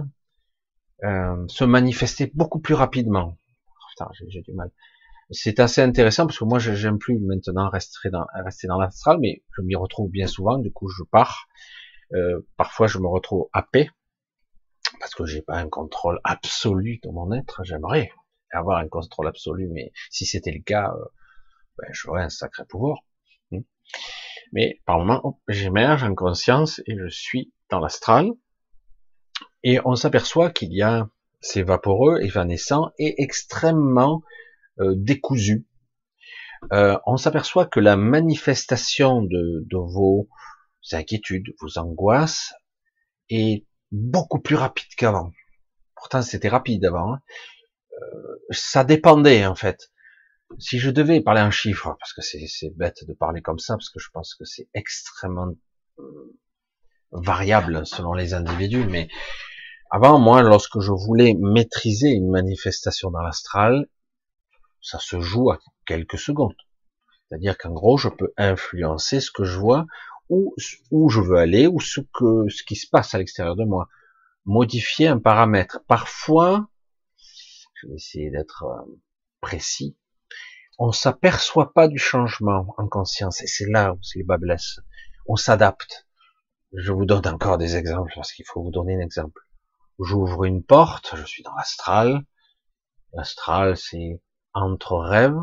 euh, 1.04 1.46
se 1.48 1.64
manifester 1.64 2.30
beaucoup 2.34 2.60
plus 2.60 2.74
rapidement. 2.74 3.36
j'ai 4.28 4.42
du 4.42 4.52
mal. 4.52 4.70
C'est 5.30 5.60
assez 5.60 5.80
intéressant 5.80 6.26
parce 6.26 6.38
que 6.38 6.44
moi, 6.44 6.58
j'aime 6.58 6.98
plus 6.98 7.18
maintenant 7.18 7.68
rester 7.70 8.10
dans, 8.10 8.26
rester 8.34 8.66
dans 8.66 8.78
l'astral, 8.78 9.18
mais 9.20 9.44
je 9.56 9.62
m'y 9.62 9.76
retrouve 9.76 10.10
bien 10.10 10.26
souvent. 10.26 10.58
Du 10.58 10.72
coup, 10.72 10.88
je 10.88 11.04
pars. 11.04 11.46
Euh, 12.12 12.40
parfois, 12.56 12.88
je 12.88 12.98
me 12.98 13.06
retrouve 13.06 13.48
happé 13.52 13.90
parce 14.98 15.14
que 15.14 15.24
j'ai 15.24 15.40
pas 15.40 15.56
un 15.56 15.68
contrôle 15.68 16.20
absolu 16.24 16.98
de 17.04 17.10
mon 17.10 17.32
être. 17.32 17.62
J'aimerais 17.64 18.10
avoir 18.50 18.78
un 18.78 18.88
contrôle 18.88 19.28
absolu, 19.28 19.68
mais 19.68 19.92
si 20.10 20.26
c'était 20.26 20.50
le 20.50 20.62
cas, 20.62 20.92
ben, 21.78 21.88
j'aurais 21.92 22.22
un 22.24 22.28
sacré 22.28 22.64
pouvoir. 22.64 22.98
Mais 24.52 24.80
par 24.84 24.98
moment, 24.98 25.40
j'émerge 25.48 26.02
en 26.02 26.14
conscience 26.14 26.80
et 26.86 26.96
je 26.96 27.08
suis 27.08 27.52
dans 27.70 27.80
l'astral. 27.80 28.30
Et 29.62 29.78
on 29.84 29.94
s'aperçoit 29.94 30.50
qu'il 30.50 30.72
y 30.72 30.82
a 30.82 31.08
ces 31.40 31.62
vaporeux, 31.62 32.20
évanescents 32.22 32.90
et 32.98 33.22
extrêmement 33.22 34.22
euh, 34.80 34.94
décousus. 34.96 35.66
Euh, 36.72 36.98
on 37.06 37.16
s'aperçoit 37.16 37.66
que 37.66 37.80
la 37.80 37.96
manifestation 37.96 39.22
de, 39.22 39.64
de, 39.66 39.76
vos 39.76 40.28
inquiétudes, 40.92 41.54
vos 41.60 41.78
angoisses, 41.78 42.52
est 43.30 43.64
beaucoup 43.92 44.40
plus 44.40 44.56
rapide 44.56 44.92
qu'avant. 44.96 45.32
Pourtant, 45.94 46.22
c'était 46.22 46.48
rapide 46.48 46.84
avant. 46.84 47.14
Hein. 47.14 47.20
Euh, 47.92 48.36
ça 48.50 48.84
dépendait 48.84 49.46
en 49.46 49.54
fait. 49.54 49.90
Si 50.58 50.78
je 50.78 50.90
devais 50.90 51.20
parler 51.20 51.40
en 51.40 51.50
chiffres, 51.50 51.96
parce 51.98 52.12
que 52.12 52.22
c'est 52.22 52.76
bête 52.76 53.04
de 53.06 53.12
parler 53.12 53.40
comme 53.40 53.58
ça, 53.58 53.74
parce 53.74 53.90
que 53.90 54.00
je 54.00 54.10
pense 54.12 54.34
que 54.34 54.44
c'est 54.44 54.68
extrêmement 54.74 55.52
euh, 55.98 56.38
variable 57.12 57.86
selon 57.86 58.14
les 58.14 58.34
individus, 58.34 58.84
mais 58.84 59.08
avant, 59.90 60.18
moi, 60.18 60.42
lorsque 60.42 60.80
je 60.80 60.92
voulais 60.92 61.34
maîtriser 61.38 62.10
une 62.10 62.30
manifestation 62.30 63.10
dans 63.10 63.22
l'astral, 63.22 63.88
ça 64.80 64.98
se 64.98 65.20
joue 65.20 65.50
à 65.50 65.58
quelques 65.86 66.18
secondes. 66.18 66.54
C'est-à-dire 67.28 67.58
qu'en 67.58 67.72
gros, 67.72 67.96
je 67.96 68.08
peux 68.08 68.32
influencer 68.36 69.20
ce 69.20 69.30
que 69.30 69.44
je 69.44 69.58
vois, 69.58 69.86
où, 70.28 70.54
où 70.92 71.08
je 71.08 71.20
veux 71.20 71.38
aller, 71.38 71.66
ou 71.66 71.80
ce 71.80 72.00
que, 72.00 72.48
ce 72.48 72.62
qui 72.62 72.76
se 72.76 72.88
passe 72.88 73.14
à 73.14 73.18
l'extérieur 73.18 73.56
de 73.56 73.64
moi. 73.64 73.88
Modifier 74.44 75.08
un 75.08 75.18
paramètre. 75.18 75.80
Parfois, 75.86 76.68
je 77.74 77.88
vais 77.88 77.94
essayer 77.94 78.30
d'être 78.30 78.64
euh, 78.64 79.00
précis, 79.40 79.96
on 80.82 80.92
s'aperçoit 80.92 81.74
pas 81.74 81.88
du 81.88 81.98
changement 81.98 82.74
en 82.78 82.88
conscience, 82.88 83.42
et 83.42 83.46
c'est 83.46 83.68
là 83.68 83.92
où 83.92 83.98
c'est 84.02 84.18
les 84.18 84.24
bas 84.24 84.38
On 85.28 85.36
s'adapte. 85.36 86.08
Je 86.72 86.90
vous 86.90 87.04
donne 87.04 87.26
encore 87.26 87.58
des 87.58 87.76
exemples, 87.76 88.10
parce 88.14 88.32
qu'il 88.32 88.46
faut 88.46 88.62
vous 88.62 88.70
donner 88.70 88.96
un 88.96 89.00
exemple. 89.00 89.42
J'ouvre 89.98 90.44
une 90.44 90.64
porte, 90.64 91.14
je 91.16 91.24
suis 91.26 91.42
dans 91.42 91.54
l'astral. 91.54 92.24
L'astral, 93.12 93.76
c'est 93.76 94.22
entre 94.54 94.96
rêves, 94.96 95.36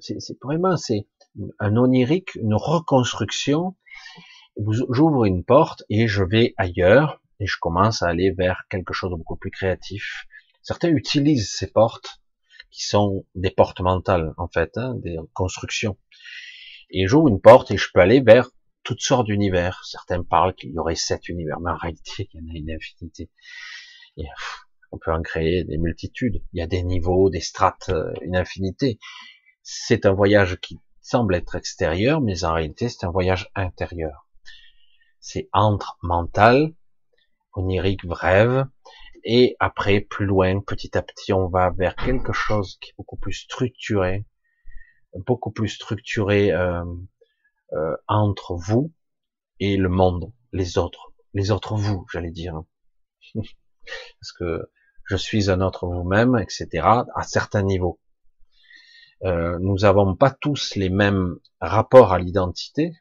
c'est 0.00 0.42
vraiment 0.42 0.76
c'est 0.76 1.06
un 1.60 1.76
onirique, 1.76 2.34
une 2.34 2.54
reconstruction. 2.54 3.76
J'ouvre 4.58 5.26
une 5.26 5.44
porte 5.44 5.84
et 5.88 6.08
je 6.08 6.24
vais 6.24 6.54
ailleurs 6.56 7.22
et 7.38 7.46
je 7.46 7.56
commence 7.60 8.02
à 8.02 8.08
aller 8.08 8.32
vers 8.32 8.64
quelque 8.68 8.92
chose 8.92 9.12
de 9.12 9.16
beaucoup 9.16 9.36
plus 9.36 9.52
créatif. 9.52 10.26
Certains 10.62 10.88
utilisent 10.88 11.52
ces 11.52 11.70
portes 11.70 12.19
qui 12.70 12.86
sont 12.86 13.26
des 13.34 13.50
portes 13.50 13.80
mentales 13.80 14.34
en 14.36 14.48
fait, 14.48 14.76
hein, 14.76 14.94
des 14.96 15.16
constructions. 15.34 15.98
Et 16.90 17.06
j'ouvre 17.06 17.28
une 17.28 17.40
porte 17.40 17.70
et 17.70 17.76
je 17.76 17.88
peux 17.92 18.00
aller 18.00 18.20
vers 18.20 18.50
toutes 18.82 19.00
sortes 19.00 19.26
d'univers. 19.26 19.84
Certains 19.84 20.22
parlent 20.22 20.54
qu'il 20.54 20.72
y 20.72 20.78
aurait 20.78 20.96
sept 20.96 21.28
univers, 21.28 21.60
mais 21.60 21.70
en 21.70 21.76
réalité, 21.76 22.28
il 22.32 22.40
y 22.40 22.44
en 22.44 22.54
a 22.54 22.56
une 22.56 22.70
infinité. 22.70 23.30
Et, 24.16 24.24
on 24.92 24.98
peut 24.98 25.12
en 25.12 25.22
créer 25.22 25.64
des 25.64 25.78
multitudes. 25.78 26.42
Il 26.52 26.58
y 26.58 26.62
a 26.62 26.66
des 26.66 26.82
niveaux, 26.82 27.30
des 27.30 27.40
strates, 27.40 27.90
euh, 27.90 28.12
une 28.22 28.36
infinité. 28.36 28.98
C'est 29.62 30.04
un 30.04 30.12
voyage 30.12 30.56
qui 30.60 30.80
semble 31.00 31.34
être 31.34 31.54
extérieur, 31.54 32.20
mais 32.20 32.44
en 32.44 32.54
réalité, 32.54 32.88
c'est 32.88 33.06
un 33.06 33.10
voyage 33.10 33.50
intérieur. 33.54 34.26
C'est 35.20 35.48
entre 35.52 35.96
mental, 36.02 36.74
onirique, 37.54 38.02
rêve, 38.08 38.64
et 39.24 39.56
après, 39.60 40.00
plus 40.00 40.26
loin, 40.26 40.60
petit 40.60 40.96
à 40.96 41.02
petit, 41.02 41.32
on 41.32 41.48
va 41.48 41.70
vers 41.70 41.96
quelque 41.96 42.32
chose 42.32 42.78
qui 42.80 42.90
est 42.90 42.94
beaucoup 42.96 43.16
plus 43.16 43.32
structuré, 43.32 44.26
beaucoup 45.14 45.50
plus 45.50 45.68
structuré 45.68 46.52
euh, 46.52 46.84
euh, 47.72 47.96
entre 48.08 48.54
vous 48.54 48.92
et 49.58 49.76
le 49.76 49.88
monde, 49.88 50.32
les 50.52 50.78
autres, 50.78 51.12
les 51.34 51.50
autres 51.50 51.76
vous, 51.76 52.06
j'allais 52.12 52.30
dire. 52.30 52.62
Parce 53.34 54.32
que 54.38 54.70
je 55.04 55.16
suis 55.16 55.50
un 55.50 55.60
autre 55.60 55.86
vous-même, 55.86 56.36
etc., 56.38 56.68
à 56.84 57.22
certains 57.22 57.62
niveaux. 57.62 58.00
Euh, 59.24 59.58
nous 59.60 59.76
n'avons 59.78 60.16
pas 60.16 60.30
tous 60.30 60.74
les 60.76 60.88
mêmes 60.88 61.36
rapports 61.60 62.12
à 62.12 62.18
l'identité 62.18 62.94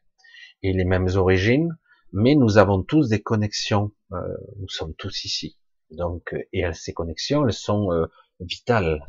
et 0.64 0.74
les 0.74 0.84
mêmes 0.84 1.08
origines, 1.16 1.78
mais 2.12 2.36
nous 2.36 2.58
avons 2.58 2.84
tous 2.84 3.10
des 3.10 3.22
connexions. 3.22 3.92
Euh, 4.12 4.18
nous 4.60 4.68
sommes 4.68 4.96
tous 4.96 5.24
ici. 5.24 5.58
Donc, 5.92 6.36
et 6.54 6.72
ces 6.74 6.94
connexions, 6.94 7.46
elles 7.46 7.54
sont 7.54 7.92
euh, 7.92 8.06
vitales. 8.40 9.06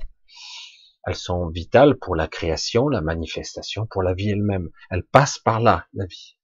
Elles 1.06 1.16
sont 1.16 1.48
vitales 1.48 1.96
pour 1.96 2.14
la 2.14 2.28
création, 2.28 2.88
la 2.88 3.00
manifestation, 3.00 3.86
pour 3.86 4.02
la 4.02 4.14
vie 4.14 4.30
elle-même. 4.30 4.70
Elles 4.90 5.04
passent 5.04 5.38
par 5.38 5.60
là, 5.60 5.86
la 5.94 6.06
vie. 6.06 6.36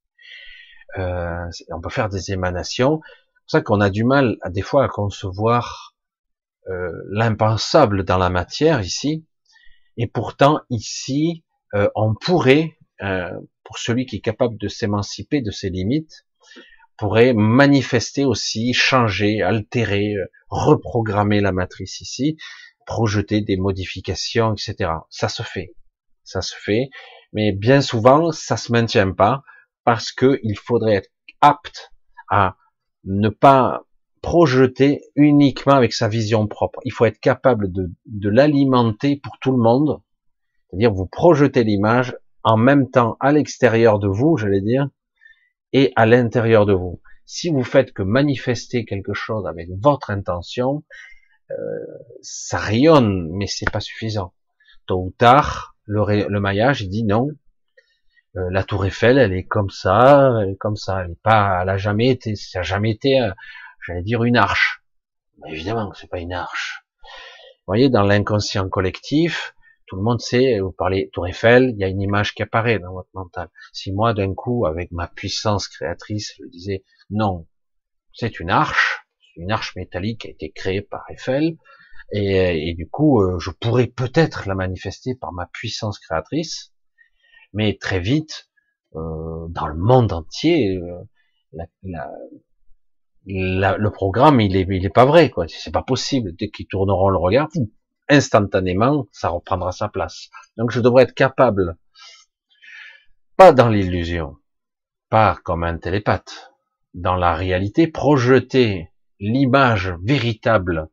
Euh, 0.99 1.47
on 1.71 1.81
peut 1.81 1.91
faire 1.91 2.09
des 2.09 2.33
émanations. 2.33 3.01
C'est 3.03 3.43
pour 3.43 3.51
ça 3.51 3.61
qu'on 3.61 3.81
a 3.81 3.91
du 3.91 4.05
mal, 4.05 4.37
à, 4.43 4.51
des 4.51 4.63
fois, 4.63 4.85
à 4.85 4.89
concevoir 4.89 5.95
euh, 6.69 6.91
l'impensable 7.11 8.05
dans 8.05 8.19
la 8.19 8.31
matière 8.31 8.81
ici. 8.81 9.27
Et 9.97 10.07
pourtant, 10.07 10.61
ici, 10.71 11.45
euh, 11.75 11.89
on 11.95 12.15
pourrait, 12.15 12.79
pour 13.65 13.79
celui 13.79 14.07
qui 14.07 14.17
est 14.17 14.21
capable 14.21 14.57
de 14.57 14.69
s'émanciper 14.69 15.43
de 15.43 15.51
ses 15.51 15.69
limites, 15.69 16.26
pourrait 16.97 17.35
manifester 17.35 18.25
aussi, 18.25 18.73
changer, 18.73 19.43
altérer, 19.43 20.15
reprogrammer 20.49 21.41
la 21.41 21.53
matrice 21.53 22.01
ici, 22.01 22.37
projeter 22.87 23.41
des 23.41 23.57
modifications, 23.57 24.55
etc. 24.55 24.91
Ça 25.11 25.29
se 25.29 25.43
fait, 25.43 25.75
ça 26.25 26.41
se 26.43 26.55
fait, 26.57 26.89
mais 27.33 27.53
bien 27.53 27.81
souvent 27.81 28.33
ça 28.33 28.57
se 28.57 28.73
maintient 28.73 29.13
pas 29.13 29.43
parce 29.85 30.13
que 30.13 30.39
il 30.43 30.57
faudrait 30.57 30.95
être 30.95 31.11
apte 31.41 31.93
à 32.29 32.57
ne 33.05 33.29
pas 33.29 33.83
projeter 34.23 35.03
uniquement 35.15 35.75
avec 35.75 35.93
sa 35.93 36.09
vision 36.09 36.49
propre. 36.49 36.81
Il 36.85 36.93
faut 36.93 37.05
être 37.05 37.21
capable 37.21 37.71
de, 37.71 37.93
de 38.07 38.29
l'alimenter 38.29 39.21
pour 39.23 39.39
tout 39.41 39.53
le 39.53 39.63
monde, 39.63 40.01
c'est-à-dire 40.69 40.93
vous 40.93 41.07
projetez 41.07 41.63
l'image 41.63 42.17
en 42.43 42.57
même 42.57 42.91
temps 42.91 43.17
à 43.21 43.33
l'extérieur 43.33 43.99
de 43.99 44.09
vous, 44.09 44.37
j'allais 44.37 44.61
dire, 44.61 44.89
et 45.73 45.93
à 45.97 46.07
l'intérieur 46.07 46.67
de 46.67 46.73
vous. 46.73 47.01
Si 47.25 47.51
vous 47.51 47.65
faites 47.65 47.93
que 47.93 48.03
manifester 48.03 48.85
quelque 48.85 49.13
chose 49.13 49.47
avec 49.47 49.69
votre 49.71 50.11
intention, 50.11 50.85
euh, 51.51 51.55
ça 52.23 52.59
rayonne, 52.59 53.31
mais 53.33 53.47
c'est 53.47 53.71
pas 53.71 53.81
suffisant. 53.81 54.33
Tôt 54.87 55.03
ou 55.03 55.15
tard, 55.19 55.77
le, 55.87 56.39
maillage 56.41 56.83
il 56.83 56.89
dit 56.89 57.05
non. 57.05 57.29
Euh, 58.37 58.49
la 58.51 58.63
tour 58.63 58.85
Eiffel, 58.87 59.19
elle 59.19 59.33
est 59.33 59.45
comme 59.45 59.71
ça, 59.71 60.41
elle 60.43 60.51
est 60.51 60.57
comme 60.57 60.77
ça, 60.77 61.03
elle 61.03 61.13
est 61.13 61.23
pas, 61.23 61.61
elle 61.63 61.69
a 61.69 61.77
jamais 61.77 62.09
été, 62.09 62.37
ça 62.37 62.61
a 62.61 62.63
jamais 62.63 62.91
été, 62.91 63.21
euh, 63.21 63.33
j'allais 63.85 64.03
dire 64.03 64.25
une 64.25 64.37
arche. 64.37 64.83
Mais 65.39 65.53
évidemment, 65.53 65.93
c'est 65.95 66.11
pas 66.11 66.21
une 66.21 66.33
arche. 66.33 66.85
Vous 67.03 67.73
voyez, 67.73 67.89
dans 67.89 68.03
l'inconscient 68.03 68.69
collectif, 68.69 69.56
tout 69.87 69.97
le 69.97 70.03
monde 70.03 70.21
sait, 70.21 70.61
vous 70.61 70.73
parlez 70.73 71.11
Tour 71.13 71.27
Eiffel, 71.27 71.71
il 71.71 71.79
y 71.79 71.85
a 71.85 71.89
une 71.89 72.01
image 72.01 72.35
qui 72.35 72.43
apparaît 72.43 72.79
dans 72.79 72.93
votre 72.93 73.11
mental. 73.15 73.49
Si 73.73 73.93
moi, 73.93 74.15
d'un 74.15 74.35
coup, 74.35 74.67
avec 74.67 74.91
ma 74.93 75.07
puissance 75.07 75.69
créatrice, 75.69 76.35
je 76.39 76.49
disais, 76.49 76.85
non, 77.11 77.47
c'est 78.13 78.41
une 78.41 78.51
arche, 78.51 79.07
une 79.37 79.53
arche 79.53 79.77
métallique 79.77 80.23
qui 80.23 80.29
a 80.29 80.31
été 80.31 80.51
créée 80.51 80.83
par 80.83 81.05
Eiffel, 81.11 81.57
et, 82.13 82.75
du 82.75 82.89
coup, 82.89 83.21
euh, 83.21 83.39
je 83.41 83.51
pourrais 83.51 83.89
peut-être 83.89 84.47
la 84.47 84.55
manifester 84.55 85.17
par 85.17 85.33
ma 85.33 85.47
puissance 85.47 85.99
créatrice, 85.99 86.73
mais 87.53 87.77
très 87.81 87.99
vite, 87.99 88.49
euh, 88.95 89.49
dans 89.49 89.67
le 89.67 89.77
monde 89.77 90.13
entier, 90.13 90.77
euh, 90.77 91.03
le 93.25 93.89
programme, 93.89 94.41
il 94.41 94.57
est, 94.57 94.67
il 94.71 94.85
est 94.85 94.91
pas 94.91 95.05
vrai, 95.05 95.31
quoi. 95.31 95.47
C'est 95.49 95.73
pas 95.73 95.83
possible. 95.83 96.33
Dès 96.37 96.49
qu'ils 96.49 96.69
tourneront 96.69 97.09
le 97.09 97.19
regard, 97.19 97.49
instantanément, 98.09 99.07
ça 99.13 99.29
reprendra 99.29 99.73
sa 99.73 99.89
place. 99.89 100.29
Donc 100.57 100.71
je 100.71 100.81
devrais 100.81 101.05
être 101.05 101.15
capable, 101.15 101.77
pas 103.37 103.53
dans 103.53 103.69
l'illusion, 103.69 104.37
pas 105.11 105.39
comme 105.45 105.65
un 105.65 105.79
télépathe, 105.79 106.53
dans 106.95 107.17
la 107.17 107.35
réalité, 107.35 107.87
projeter 107.87 108.91
l'image 109.21 109.95
véritable, 110.03 110.89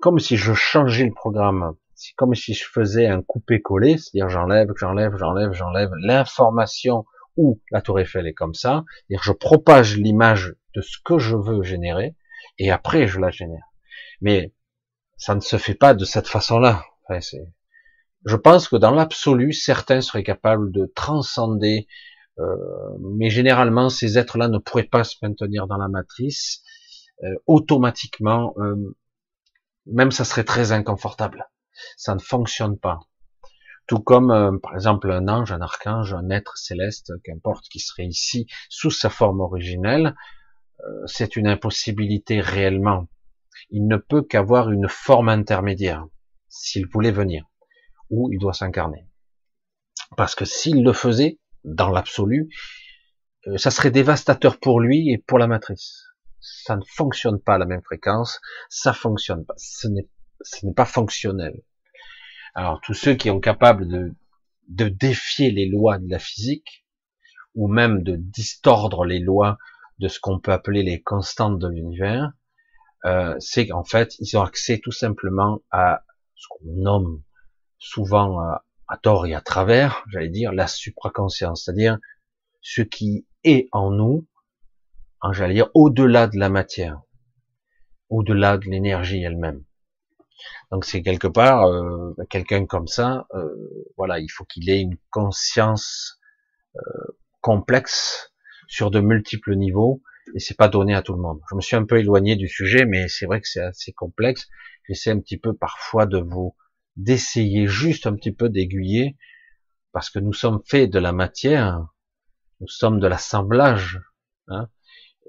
comme 0.00 0.18
si 0.18 0.36
je 0.36 0.54
changeais 0.54 1.04
le 1.04 1.12
programme, 1.12 1.74
c'est 1.94 2.14
comme 2.14 2.34
si 2.34 2.54
je 2.54 2.64
faisais 2.64 3.06
un 3.06 3.22
coupé-collé, 3.22 3.98
c'est-à-dire 3.98 4.30
j'enlève, 4.30 4.68
j'enlève, 4.76 5.16
j'enlève, 5.16 5.52
j'enlève 5.52 5.90
l'information 6.00 7.04
où 7.36 7.60
la 7.70 7.82
tour 7.82 8.00
Eiffel 8.00 8.26
est 8.26 8.34
comme 8.34 8.54
ça, 8.54 8.84
c'est-à-dire 8.86 9.22
je 9.22 9.32
propage 9.32 9.96
l'image 9.96 10.54
de 10.74 10.80
ce 10.80 10.98
que 11.04 11.18
je 11.18 11.36
veux 11.36 11.62
générer, 11.62 12.16
et 12.58 12.70
après 12.70 13.06
je 13.06 13.20
la 13.20 13.30
génère. 13.30 13.64
Mais 14.20 14.54
ça 15.20 15.34
ne 15.34 15.40
se 15.40 15.58
fait 15.58 15.74
pas 15.74 15.94
de 15.94 16.04
cette 16.04 16.26
façon-là. 16.26 16.82
je 18.24 18.36
pense 18.36 18.68
que 18.68 18.76
dans 18.76 18.90
l'absolu, 18.90 19.52
certains 19.52 20.00
seraient 20.00 20.24
capables 20.24 20.72
de 20.72 20.90
transcender, 20.94 21.86
euh, 22.38 22.56
mais 23.00 23.28
généralement, 23.28 23.90
ces 23.90 24.16
êtres-là 24.16 24.48
ne 24.48 24.56
pourraient 24.58 24.84
pas 24.84 25.04
se 25.04 25.16
maintenir 25.22 25.66
dans 25.66 25.76
la 25.76 25.88
matrice 25.88 26.62
euh, 27.22 27.34
automatiquement. 27.46 28.54
Euh, 28.58 28.96
même 29.84 30.10
ça 30.10 30.24
serait 30.24 30.44
très 30.44 30.72
inconfortable. 30.72 31.50
Ça 31.98 32.14
ne 32.14 32.20
fonctionne 32.20 32.78
pas. 32.78 33.00
Tout 33.86 34.00
comme, 34.00 34.60
par 34.62 34.74
exemple, 34.74 35.10
un 35.10 35.28
ange, 35.28 35.52
un 35.52 35.60
archange, 35.60 36.14
un 36.14 36.30
être 36.30 36.56
céleste, 36.56 37.12
qu'importe, 37.24 37.68
qui 37.68 37.80
serait 37.80 38.06
ici 38.06 38.46
sous 38.68 38.90
sa 38.90 39.10
forme 39.10 39.40
originelle, 39.40 40.14
c'est 41.06 41.34
une 41.34 41.48
impossibilité 41.48 42.40
réellement 42.40 43.08
il 43.70 43.86
ne 43.86 43.96
peut 43.96 44.22
qu'avoir 44.22 44.70
une 44.70 44.88
forme 44.88 45.28
intermédiaire, 45.28 46.06
s'il 46.48 46.86
voulait 46.86 47.12
venir, 47.12 47.44
ou 48.10 48.30
il 48.32 48.38
doit 48.38 48.52
s'incarner. 48.52 49.06
Parce 50.16 50.34
que 50.34 50.44
s'il 50.44 50.82
le 50.82 50.92
faisait, 50.92 51.38
dans 51.64 51.90
l'absolu, 51.90 52.48
euh, 53.46 53.58
ça 53.58 53.70
serait 53.70 53.90
dévastateur 53.90 54.58
pour 54.58 54.80
lui 54.80 55.10
et 55.10 55.18
pour 55.18 55.38
la 55.38 55.46
matrice. 55.46 56.06
Ça 56.40 56.76
ne 56.76 56.82
fonctionne 56.84 57.40
pas 57.40 57.54
à 57.54 57.58
la 57.58 57.66
même 57.66 57.82
fréquence, 57.82 58.40
ça 58.68 58.92
fonctionne 58.92 59.44
pas, 59.44 59.54
ce 59.56 59.88
n'est, 59.88 60.08
pas 60.74 60.86
fonctionnel. 60.86 61.62
Alors 62.54 62.80
tous 62.80 62.94
ceux 62.94 63.14
qui 63.14 63.28
sont 63.28 63.40
capables 63.40 63.86
de, 63.86 64.14
de 64.68 64.88
défier 64.88 65.50
les 65.50 65.66
lois 65.66 65.98
de 65.98 66.10
la 66.10 66.18
physique, 66.18 66.86
ou 67.54 67.68
même 67.68 68.02
de 68.02 68.16
distordre 68.16 69.04
les 69.04 69.18
lois 69.18 69.58
de 69.98 70.08
ce 70.08 70.18
qu'on 70.18 70.40
peut 70.40 70.52
appeler 70.52 70.82
les 70.82 71.02
constantes 71.02 71.58
de 71.58 71.68
l'univers, 71.68 72.32
euh, 73.04 73.34
c'est 73.38 73.66
qu'en 73.68 73.84
fait, 73.84 74.16
ils 74.18 74.36
ont 74.36 74.42
accès 74.42 74.78
tout 74.78 74.92
simplement 74.92 75.60
à 75.70 76.02
ce 76.34 76.46
qu'on 76.48 76.72
nomme 76.76 77.22
souvent 77.78 78.42
euh, 78.42 78.54
à 78.88 78.96
tort 78.98 79.26
et 79.26 79.34
à 79.34 79.40
travers, 79.40 80.04
j'allais 80.08 80.28
dire, 80.28 80.52
la 80.52 80.66
supraconscience, 80.66 81.64
c'est-à-dire 81.64 81.98
ce 82.60 82.82
qui 82.82 83.26
est 83.44 83.68
en 83.72 83.90
nous, 83.90 84.26
en, 85.20 85.32
j'allais 85.32 85.54
dire, 85.54 85.70
au-delà 85.74 86.26
de 86.26 86.38
la 86.38 86.50
matière, 86.50 87.00
au-delà 88.10 88.58
de 88.58 88.66
l'énergie 88.66 89.22
elle-même. 89.22 89.64
Donc 90.70 90.84
c'est 90.84 91.02
quelque 91.02 91.28
part 91.28 91.64
euh, 91.66 92.14
quelqu'un 92.28 92.66
comme 92.66 92.86
ça, 92.86 93.26
euh, 93.34 93.54
voilà, 93.96 94.18
il 94.20 94.28
faut 94.28 94.44
qu'il 94.44 94.68
ait 94.70 94.80
une 94.80 94.96
conscience 95.10 96.18
complexe 97.40 98.32
sur 98.68 98.92
de 98.92 99.00
multiples 99.00 99.56
niveaux 99.56 100.00
et 100.34 100.40
c'est 100.40 100.56
pas 100.56 100.68
donné 100.68 100.94
à 100.94 101.02
tout 101.02 101.14
le 101.14 101.20
monde. 101.20 101.40
Je 101.50 101.54
me 101.54 101.60
suis 101.60 101.76
un 101.76 101.84
peu 101.84 101.98
éloigné 101.98 102.36
du 102.36 102.48
sujet, 102.48 102.84
mais 102.84 103.08
c'est 103.08 103.26
vrai 103.26 103.40
que 103.40 103.48
c'est 103.48 103.62
assez 103.62 103.92
complexe. 103.92 104.48
J'essaie 104.88 105.10
un 105.10 105.20
petit 105.20 105.38
peu 105.38 105.54
parfois 105.54 106.06
de 106.06 106.18
vous 106.18 106.54
d'essayer 106.96 107.66
juste 107.66 108.06
un 108.06 108.14
petit 108.14 108.32
peu 108.32 108.48
d'aiguiller 108.48 109.16
parce 109.92 110.10
que 110.10 110.18
nous 110.18 110.32
sommes 110.32 110.60
faits 110.66 110.90
de 110.90 110.98
la 110.98 111.12
matière, 111.12 111.86
nous 112.60 112.68
sommes 112.68 113.00
de 113.00 113.06
l'assemblage. 113.06 114.00
Hein. 114.48 114.68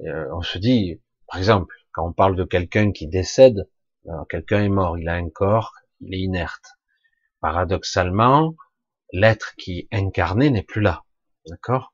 Euh, 0.06 0.28
on 0.34 0.42
se 0.42 0.58
dit, 0.58 1.02
par 1.28 1.40
exemple, 1.40 1.74
quand 1.92 2.08
on 2.08 2.14
parle 2.14 2.36
de 2.36 2.44
quelqu'un 2.44 2.92
qui 2.92 3.08
décède, 3.08 3.68
quelqu'un 4.30 4.64
est 4.64 4.70
mort, 4.70 4.98
il 4.98 5.08
a 5.08 5.14
un 5.14 5.30
corps, 5.30 5.74
il 6.00 6.14
est 6.14 6.20
inerte. 6.20 6.78
Paradoxalement, 7.40 8.56
l'être 9.14 9.54
qui 9.58 9.80
est 9.80 9.88
incarné 9.92 10.50
n'est 10.50 10.64
plus 10.64 10.82
là, 10.82 11.04
d'accord? 11.48 11.94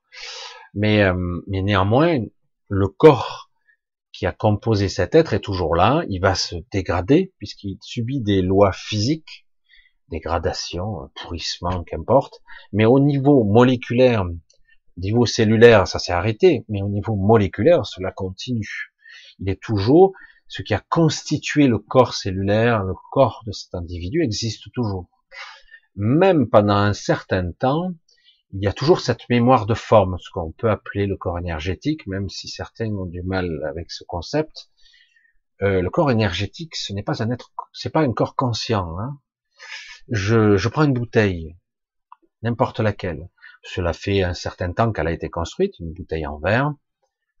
Mais, 0.74 1.02
euh, 1.02 1.40
mais 1.46 1.62
néanmoins, 1.62 2.18
le 2.68 2.88
corps 2.88 3.50
qui 4.12 4.26
a 4.26 4.32
composé 4.32 4.88
cet 4.88 5.14
être 5.14 5.32
est 5.32 5.40
toujours 5.40 5.74
là, 5.74 6.04
il 6.08 6.20
va 6.20 6.34
se 6.34 6.56
dégrader 6.72 7.32
puisqu'il 7.38 7.78
subit 7.80 8.20
des 8.20 8.42
lois 8.42 8.72
physiques, 8.72 9.46
dégradation, 10.10 11.10
pourrissement, 11.14 11.84
qu'importe, 11.84 12.42
mais 12.72 12.84
au 12.84 13.00
niveau 13.00 13.44
moléculaire, 13.44 14.24
au 14.24 15.00
niveau 15.00 15.26
cellulaire, 15.26 15.86
ça 15.86 15.98
s'est 15.98 16.12
arrêté, 16.12 16.64
mais 16.68 16.82
au 16.82 16.88
niveau 16.88 17.14
moléculaire, 17.14 17.86
cela 17.86 18.10
continue. 18.10 18.92
Il 19.38 19.48
est 19.48 19.60
toujours, 19.62 20.12
ce 20.48 20.62
qui 20.62 20.74
a 20.74 20.82
constitué 20.88 21.68
le 21.68 21.78
corps 21.78 22.14
cellulaire, 22.14 22.82
le 22.82 22.94
corps 23.12 23.42
de 23.46 23.52
cet 23.52 23.74
individu 23.74 24.22
existe 24.22 24.72
toujours. 24.72 25.08
Même 25.94 26.48
pendant 26.48 26.76
un 26.76 26.92
certain 26.92 27.52
temps, 27.52 27.92
il 28.52 28.62
y 28.62 28.66
a 28.66 28.72
toujours 28.72 29.00
cette 29.00 29.28
mémoire 29.28 29.66
de 29.66 29.74
forme, 29.74 30.16
ce 30.18 30.30
qu'on 30.30 30.52
peut 30.52 30.70
appeler 30.70 31.06
le 31.06 31.16
corps 31.16 31.38
énergétique, 31.38 32.06
même 32.06 32.28
si 32.28 32.48
certains 32.48 32.90
ont 32.94 33.06
du 33.06 33.22
mal 33.22 33.62
avec 33.68 33.90
ce 33.90 34.04
concept. 34.04 34.70
Euh, 35.60 35.82
le 35.82 35.90
corps 35.90 36.10
énergétique, 36.10 36.76
ce 36.76 36.92
n'est 36.92 37.02
pas 37.02 37.22
un 37.22 37.30
être, 37.30 37.52
c'est 37.72 37.90
pas 37.90 38.00
un 38.00 38.12
corps 38.12 38.36
conscient. 38.36 38.98
Hein. 38.98 39.18
Je, 40.08 40.56
je 40.56 40.68
prends 40.68 40.84
une 40.84 40.94
bouteille, 40.94 41.56
n'importe 42.42 42.80
laquelle. 42.80 43.28
Cela 43.62 43.92
fait 43.92 44.22
un 44.22 44.34
certain 44.34 44.72
temps 44.72 44.92
qu'elle 44.92 45.08
a 45.08 45.12
été 45.12 45.28
construite, 45.28 45.78
une 45.78 45.92
bouteille 45.92 46.26
en 46.26 46.38
verre. 46.38 46.72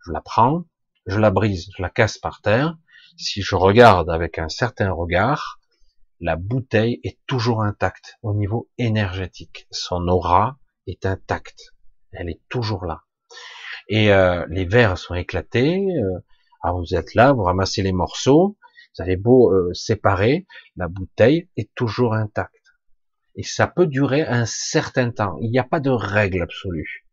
Je 0.04 0.12
la 0.12 0.20
prends, 0.20 0.64
je 1.06 1.18
la 1.18 1.30
brise, 1.30 1.70
je 1.76 1.82
la 1.82 1.90
casse 1.90 2.18
par 2.18 2.42
terre. 2.42 2.76
Si 3.16 3.40
je 3.40 3.54
regarde 3.54 4.10
avec 4.10 4.38
un 4.38 4.48
certain 4.48 4.92
regard, 4.92 5.58
la 6.20 6.36
bouteille 6.36 7.00
est 7.02 7.18
toujours 7.26 7.62
intacte 7.62 8.18
au 8.22 8.34
niveau 8.34 8.68
énergétique. 8.76 9.66
Son 9.70 10.06
aura, 10.08 10.58
est 10.88 11.06
intacte. 11.06 11.74
Elle 12.12 12.30
est 12.30 12.40
toujours 12.48 12.84
là. 12.84 13.02
Et 13.88 14.12
euh, 14.12 14.44
les 14.50 14.64
verres 14.64 14.98
sont 14.98 15.14
éclatés. 15.14 15.78
Euh, 15.78 16.18
alors 16.62 16.80
vous 16.80 16.94
êtes 16.94 17.14
là, 17.14 17.32
vous 17.32 17.44
ramassez 17.44 17.82
les 17.82 17.92
morceaux. 17.92 18.56
Vous 18.96 19.02
avez 19.02 19.16
beau 19.16 19.52
euh, 19.52 19.72
séparer, 19.74 20.46
la 20.76 20.88
bouteille 20.88 21.48
est 21.56 21.72
toujours 21.74 22.14
intacte. 22.14 22.54
Et 23.36 23.44
ça 23.44 23.68
peut 23.68 23.86
durer 23.86 24.22
un 24.22 24.46
certain 24.46 25.10
temps. 25.12 25.36
Il 25.40 25.50
n'y 25.50 25.58
a 25.58 25.64
pas 25.64 25.80
de 25.80 25.90
règle 25.90 26.42
absolue. 26.42 27.06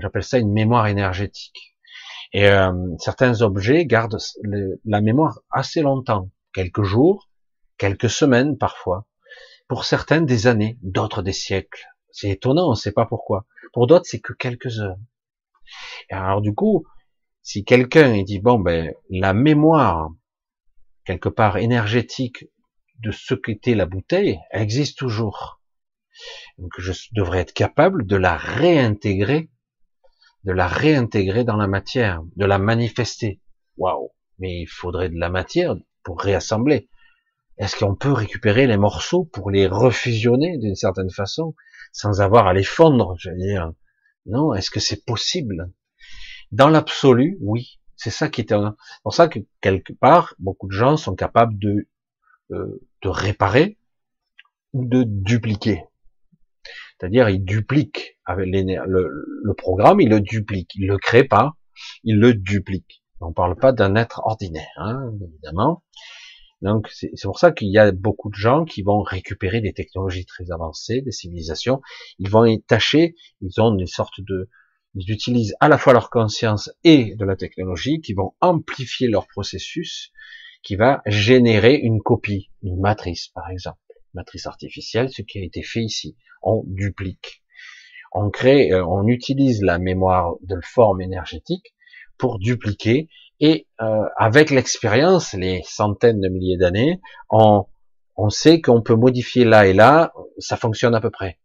J'appelle 0.00 0.22
ça 0.22 0.38
une 0.38 0.52
mémoire 0.52 0.86
énergétique. 0.86 1.76
Et 2.32 2.48
euh, 2.48 2.72
certains 2.98 3.40
objets 3.42 3.86
gardent 3.86 4.18
la 4.84 5.00
mémoire 5.00 5.40
assez 5.50 5.80
longtemps, 5.80 6.30
quelques 6.52 6.82
jours, 6.82 7.30
quelques 7.78 8.10
semaines 8.10 8.58
parfois. 8.58 9.06
Pour 9.68 9.84
certains 9.84 10.20
des 10.20 10.46
années, 10.46 10.78
d'autres 10.82 11.22
des 11.22 11.32
siècles. 11.32 11.86
C'est 12.18 12.30
étonnant, 12.30 12.68
on 12.68 12.70
ne 12.70 12.76
sait 12.76 12.92
pas 12.92 13.04
pourquoi. 13.04 13.44
Pour 13.74 13.86
d'autres, 13.86 14.06
c'est 14.06 14.20
que 14.20 14.32
quelques 14.32 14.80
heures. 14.80 14.96
Alors 16.08 16.40
du 16.40 16.54
coup, 16.54 16.86
si 17.42 17.62
quelqu'un 17.62 18.22
dit 18.22 18.38
bon 18.38 18.58
ben 18.58 18.94
la 19.10 19.34
mémoire 19.34 20.08
quelque 21.04 21.28
part 21.28 21.58
énergétique 21.58 22.46
de 23.00 23.10
ce 23.10 23.34
qu'était 23.34 23.74
la 23.74 23.84
bouteille, 23.84 24.40
elle 24.50 24.62
existe 24.62 24.96
toujours. 24.96 25.60
Donc 26.56 26.72
je 26.78 26.92
devrais 27.12 27.40
être 27.40 27.52
capable 27.52 28.06
de 28.06 28.16
la 28.16 28.38
réintégrer, 28.38 29.50
de 30.44 30.52
la 30.52 30.68
réintégrer 30.68 31.44
dans 31.44 31.58
la 31.58 31.66
matière, 31.66 32.22
de 32.36 32.46
la 32.46 32.58
manifester. 32.58 33.42
Waouh 33.76 34.08
Mais 34.38 34.62
il 34.62 34.66
faudrait 34.66 35.10
de 35.10 35.18
la 35.18 35.28
matière 35.28 35.76
pour 36.02 36.18
réassembler. 36.18 36.88
Est-ce 37.58 37.76
qu'on 37.76 37.94
peut 37.94 38.12
récupérer 38.12 38.66
les 38.66 38.78
morceaux 38.78 39.24
pour 39.24 39.50
les 39.50 39.66
refusionner 39.66 40.56
d'une 40.56 40.76
certaine 40.76 41.10
façon? 41.10 41.54
Sans 41.96 42.20
avoir 42.20 42.46
à 42.46 42.52
les 42.52 42.62
fondre, 42.62 43.16
je 43.18 43.30
veux 43.30 43.36
dire. 43.36 43.72
Non, 44.26 44.52
est-ce 44.52 44.70
que 44.70 44.80
c'est 44.80 45.04
possible? 45.04 45.72
Dans 46.52 46.68
l'absolu, 46.68 47.38
oui. 47.40 47.80
C'est 47.96 48.10
ça 48.10 48.28
qui 48.28 48.42
est 48.42 48.54
pour 49.02 49.14
ça 49.14 49.28
que 49.28 49.38
quelque 49.62 49.94
part, 49.94 50.34
beaucoup 50.38 50.66
de 50.66 50.72
gens 50.72 50.98
sont 50.98 51.14
capables 51.14 51.58
de 51.58 51.88
euh, 52.52 52.80
de 53.02 53.08
réparer 53.08 53.78
ou 54.74 54.86
de 54.86 55.04
dupliquer. 55.06 55.84
C'est-à-dire, 56.98 57.30
ils 57.30 57.42
dupliquent 57.42 58.18
le, 58.28 59.52
programme, 59.54 60.00
ils 60.00 60.10
le 60.10 60.20
dupliquent. 60.20 60.74
Ils 60.74 60.86
le 60.86 60.98
créent 60.98 61.24
pas, 61.24 61.54
ils 62.04 62.18
le 62.18 62.34
dupliquent. 62.34 63.02
On 63.20 63.32
parle 63.32 63.56
pas 63.56 63.72
d'un 63.72 63.96
être 63.96 64.20
ordinaire, 64.24 64.68
hein, 64.76 65.12
évidemment. 65.22 65.82
Donc 66.62 66.88
c'est 66.90 67.10
pour 67.22 67.38
ça 67.38 67.52
qu'il 67.52 67.68
y 67.68 67.78
a 67.78 67.92
beaucoup 67.92 68.30
de 68.30 68.34
gens 68.34 68.64
qui 68.64 68.82
vont 68.82 69.02
récupérer 69.02 69.60
des 69.60 69.72
technologies 69.72 70.24
très 70.24 70.50
avancées, 70.50 71.02
des 71.02 71.12
civilisations. 71.12 71.82
Ils 72.18 72.30
vont 72.30 72.46
y 72.46 72.62
tâcher, 72.62 73.14
ils 73.42 73.60
ont 73.60 73.76
une 73.76 73.86
sorte 73.86 74.20
de, 74.20 74.48
ils 74.94 75.10
utilisent 75.10 75.54
à 75.60 75.68
la 75.68 75.76
fois 75.76 75.92
leur 75.92 76.08
conscience 76.08 76.70
et 76.82 77.14
de 77.14 77.24
la 77.26 77.36
technologie, 77.36 78.00
qui 78.00 78.14
vont 78.14 78.32
amplifier 78.40 79.08
leur 79.08 79.26
processus, 79.26 80.10
qui 80.62 80.76
va 80.76 81.02
générer 81.04 81.74
une 81.74 82.00
copie, 82.00 82.50
une 82.62 82.80
matrice 82.80 83.28
par 83.28 83.50
exemple, 83.50 83.78
matrice 84.14 84.46
artificielle, 84.46 85.10
ce 85.10 85.20
qui 85.20 85.38
a 85.38 85.44
été 85.44 85.62
fait 85.62 85.82
ici. 85.82 86.16
On 86.42 86.62
duplique, 86.66 87.42
on 88.12 88.30
crée, 88.30 88.72
euh, 88.72 88.84
on 88.86 89.06
utilise 89.06 89.60
la 89.62 89.78
mémoire 89.78 90.36
de 90.40 90.58
forme 90.62 91.02
énergétique 91.02 91.74
pour 92.16 92.38
dupliquer 92.38 93.08
et 93.40 93.66
euh, 93.80 94.04
avec 94.16 94.50
l'expérience, 94.50 95.34
les 95.34 95.62
centaines 95.64 96.20
de 96.20 96.28
milliers 96.28 96.56
d'années, 96.56 97.00
on, 97.30 97.66
on 98.16 98.30
sait 98.30 98.60
qu'on 98.60 98.82
peut 98.82 98.94
modifier 98.94 99.44
là 99.44 99.66
et 99.66 99.74
là, 99.74 100.12
ça 100.38 100.56
fonctionne 100.56 100.94
à 100.94 101.00
peu 101.00 101.10
près. 101.10 101.38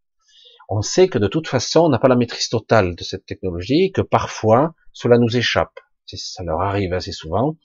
On 0.70 0.82
sait 0.82 1.10
que 1.10 1.18
de 1.18 1.28
toute 1.28 1.48
façon, 1.48 1.82
on 1.82 1.90
n'a 1.90 2.00
pas 2.00 2.08
la 2.08 2.16
maîtrise 2.16 2.48
totale 2.48 2.96
de 2.96 3.04
cette 3.04 3.26
technologie, 3.26 3.92
que 3.92 4.02
parfois, 4.02 4.74
cela 4.94 5.18
nous 5.18 5.36
échappe. 5.36 5.78
Ça 6.06 6.44
leur 6.44 6.62
arrive 6.62 6.94
assez 6.94 7.12
souvent. 7.12 7.58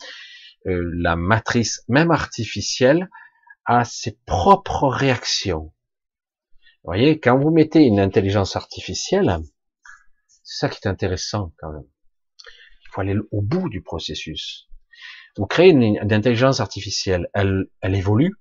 Euh, 0.66 0.90
la 0.94 1.14
matrice, 1.14 1.84
même 1.88 2.10
artificielle, 2.10 3.08
a 3.64 3.84
ses 3.84 4.18
propres 4.26 4.88
réactions. 4.88 5.72
Vous 6.82 6.92
voyez, 6.92 7.20
quand 7.20 7.38
vous 7.38 7.50
mettez 7.50 7.82
une 7.82 8.00
intelligence 8.00 8.56
artificielle, 8.56 9.38
c'est 10.28 10.58
ça 10.58 10.68
qui 10.68 10.78
est 10.82 10.88
intéressant 10.88 11.52
quand 11.58 11.72
même 11.72 11.86
faut 12.96 13.02
aller 13.02 13.16
au 13.30 13.42
bout 13.42 13.68
du 13.68 13.82
processus. 13.82 14.68
Vous 15.36 15.46
créez 15.46 15.70
une, 15.70 16.12
intelligence 16.12 16.60
artificielle, 16.60 17.28
elle, 17.34 17.66
elle 17.82 17.94
évolue, 17.94 18.34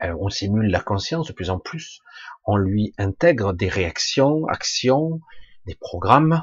on 0.00 0.28
simule 0.28 0.68
la 0.68 0.80
conscience 0.80 1.28
de 1.28 1.32
plus 1.32 1.50
en 1.50 1.60
plus, 1.60 2.00
on 2.44 2.56
lui 2.56 2.92
intègre 2.98 3.52
des 3.52 3.68
réactions, 3.68 4.46
actions, 4.46 5.20
des 5.66 5.76
programmes, 5.76 6.42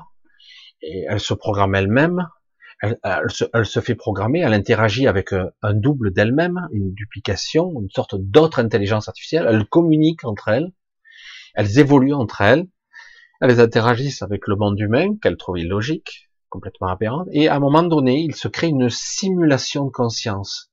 et 0.82 1.06
elle 1.10 1.20
se 1.20 1.34
programme 1.34 1.76
elle-même, 1.76 2.30
elle, 2.82 3.30
se, 3.30 3.80
fait 3.82 3.96
programmer, 3.96 4.40
elle 4.40 4.54
interagit 4.54 5.08
avec 5.08 5.34
un, 5.34 5.74
double 5.74 6.14
d'elle-même, 6.14 6.70
une 6.72 6.94
duplication, 6.94 7.74
une 7.82 7.90
sorte 7.90 8.16
d'autre 8.16 8.60
intelligence 8.60 9.10
artificielle, 9.10 9.46
elles 9.50 9.66
communiquent 9.66 10.24
entre 10.24 10.48
elles, 10.48 10.72
elles 11.56 11.80
évoluent 11.80 12.14
entre 12.14 12.40
elles, 12.40 12.66
elles 13.42 13.60
interagissent 13.60 14.22
avec 14.22 14.48
le 14.48 14.56
monde 14.56 14.80
humain, 14.80 15.18
qu'elles 15.22 15.36
trouvent 15.36 15.60
illogique, 15.60 16.29
complètement 16.50 16.88
aberrante, 16.88 17.28
et 17.32 17.48
à 17.48 17.56
un 17.56 17.60
moment 17.60 17.84
donné, 17.84 18.20
il 18.22 18.36
se 18.36 18.48
crée 18.48 18.68
une 18.68 18.90
simulation 18.90 19.86
de 19.86 19.92
conscience 19.92 20.72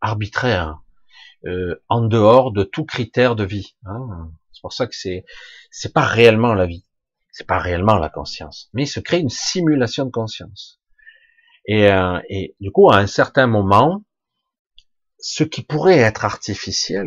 arbitraire, 0.00 0.80
euh, 1.46 1.82
en 1.88 2.02
dehors 2.02 2.52
de 2.52 2.64
tout 2.64 2.84
critère 2.84 3.34
de 3.36 3.44
vie. 3.44 3.74
Hein. 3.86 4.30
C'est 4.52 4.60
pour 4.60 4.72
ça 4.72 4.86
que 4.86 4.94
c'est 4.94 5.24
c'est 5.70 5.92
pas 5.92 6.04
réellement 6.04 6.54
la 6.54 6.66
vie, 6.66 6.84
c'est 7.32 7.46
pas 7.46 7.58
réellement 7.58 7.96
la 7.96 8.10
conscience, 8.10 8.68
mais 8.72 8.82
il 8.84 8.88
se 8.88 9.00
crée 9.00 9.20
une 9.20 9.30
simulation 9.30 10.04
de 10.04 10.10
conscience. 10.10 10.80
Et, 11.66 11.90
euh, 11.90 12.18
et 12.28 12.56
du 12.60 12.70
coup, 12.70 12.90
à 12.90 12.96
un 12.96 13.06
certain 13.06 13.46
moment, 13.46 14.04
ce 15.18 15.44
qui 15.44 15.62
pourrait 15.62 15.98
être 15.98 16.24
artificiel, 16.24 17.06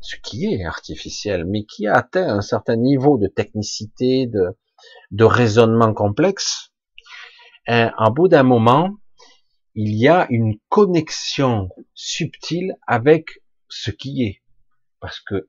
ce 0.00 0.16
qui 0.22 0.46
est 0.46 0.64
artificiel, 0.64 1.44
mais 1.44 1.64
qui 1.64 1.86
a 1.86 1.94
atteint 1.94 2.28
un 2.28 2.42
certain 2.42 2.76
niveau 2.76 3.18
de 3.18 3.26
technicité, 3.26 4.26
de, 4.26 4.56
de 5.10 5.24
raisonnement 5.24 5.94
complexe, 5.94 6.70
en 7.68 7.72
euh, 7.72 8.10
bout 8.10 8.28
d'un 8.28 8.44
moment, 8.44 8.96
il 9.74 9.94
y 9.94 10.08
a 10.08 10.26
une 10.30 10.58
connexion 10.70 11.68
subtile 11.94 12.74
avec 12.86 13.42
ce 13.68 13.90
qui 13.90 14.24
est. 14.24 14.42
Parce 15.00 15.20
que 15.20 15.48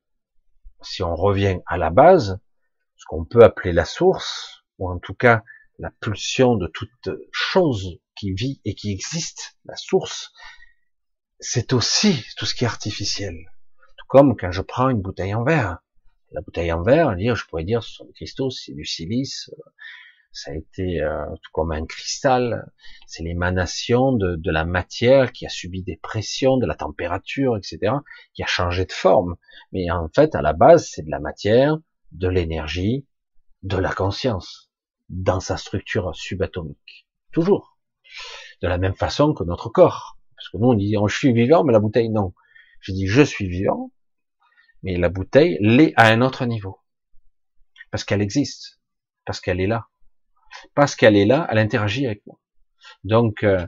si 0.82 1.02
on 1.02 1.16
revient 1.16 1.60
à 1.66 1.78
la 1.78 1.90
base, 1.90 2.40
ce 2.98 3.06
qu'on 3.08 3.26
peut 3.26 3.44
appeler 3.44 3.72
la 3.72 3.86
source, 3.86 4.64
ou 4.78 4.90
en 4.90 5.00
tout 5.00 5.14
cas 5.14 5.44
la 5.80 5.92
pulsion 5.92 6.56
de 6.56 6.68
toute 6.68 7.10
chose 7.32 8.00
qui 8.16 8.34
vit 8.34 8.60
et 8.66 8.76
qui 8.76 8.92
existe, 8.92 9.58
la 9.64 9.78
source, 9.78 10.34
c'est 11.40 11.72
aussi 11.72 12.26
tout 12.36 12.46
ce 12.46 12.54
qui 12.54 12.66
est 12.66 12.68
artificiel. 12.68 13.36
Tout 13.98 14.06
comme 14.10 14.36
quand 14.36 14.52
je 14.52 14.62
prends 14.62 14.90
une 14.90 15.02
bouteille 15.02 15.34
en 15.34 15.46
verre. 15.46 15.80
La 16.32 16.42
bouteille 16.42 16.74
en 16.74 16.84
verre, 16.84 17.16
je 17.18 17.46
pourrais 17.48 17.64
dire, 17.64 17.82
ce 17.82 17.94
sont 17.94 18.06
des 18.06 18.14
cristaux, 18.14 18.50
c'est 18.52 18.74
du 18.74 18.86
silice, 18.86 19.50
ça 20.32 20.52
a 20.52 20.54
été 20.54 21.02
euh, 21.02 21.26
tout 21.42 21.52
comme 21.54 21.72
un 21.72 21.86
cristal, 21.86 22.72
c'est 23.08 23.24
l'émanation 23.24 24.14
de, 24.14 24.36
de, 24.36 24.52
la 24.52 24.64
matière 24.64 25.32
qui 25.32 25.46
a 25.46 25.50
subi 25.50 25.84
des 25.84 25.98
pressions, 25.98 26.58
de 26.58 26.66
la 26.66 26.76
température, 26.76 27.58
etc., 27.58 27.94
qui 28.34 28.44
a 28.44 28.46
changé 28.46 28.86
de 28.86 28.92
forme. 28.92 29.36
Mais 29.72 29.90
en 29.92 30.08
fait, 30.10 30.36
à 30.36 30.42
la 30.42 30.54
base, 30.54 30.90
c'est 30.92 31.04
de 31.04 31.10
la 31.10 31.20
matière, 31.20 31.78
de 32.12 32.28
l'énergie, 32.28 33.08
de 33.64 33.78
la 33.78 33.92
conscience, 33.92 34.72
dans 35.10 35.40
sa 35.40 35.58
structure 35.58 36.16
subatomique. 36.16 37.08
Toujours. 37.32 37.78
De 38.62 38.68
la 38.68 38.78
même 38.78 38.96
façon 38.96 39.34
que 39.34 39.44
notre 39.44 39.70
corps. 39.70 40.18
Parce 40.36 40.50
que 40.50 40.58
nous, 40.58 40.70
on 40.70 40.74
dit, 40.76 40.96
je 41.08 41.16
suis 41.16 41.34
vivant, 41.34 41.64
mais 41.64 41.74
la 41.74 41.80
bouteille, 41.80 42.10
non. 42.10 42.34
Je 42.80 42.94
dis, 42.94 43.08
je 43.08 43.22
suis 43.22 43.48
vivant, 43.48 43.92
mais 44.84 44.98
la 44.98 45.10
bouteille 45.10 45.58
l'est 45.60 45.94
à 45.98 46.08
un 46.08 46.22
autre 46.22 46.46
niveau. 46.46 46.80
Parce 47.92 48.04
qu'elle 48.04 48.22
existe. 48.22 48.80
Parce 49.26 49.42
qu'elle 49.42 49.60
est 49.60 49.68
là 49.68 49.90
parce 50.76 50.96
qu'elle 50.96 51.16
est 51.16 51.26
là, 51.26 51.48
elle 51.50 51.58
interagit 51.58 52.06
avec 52.06 52.22
moi. 52.26 52.38
Donc, 53.04 53.44
euh, 53.44 53.66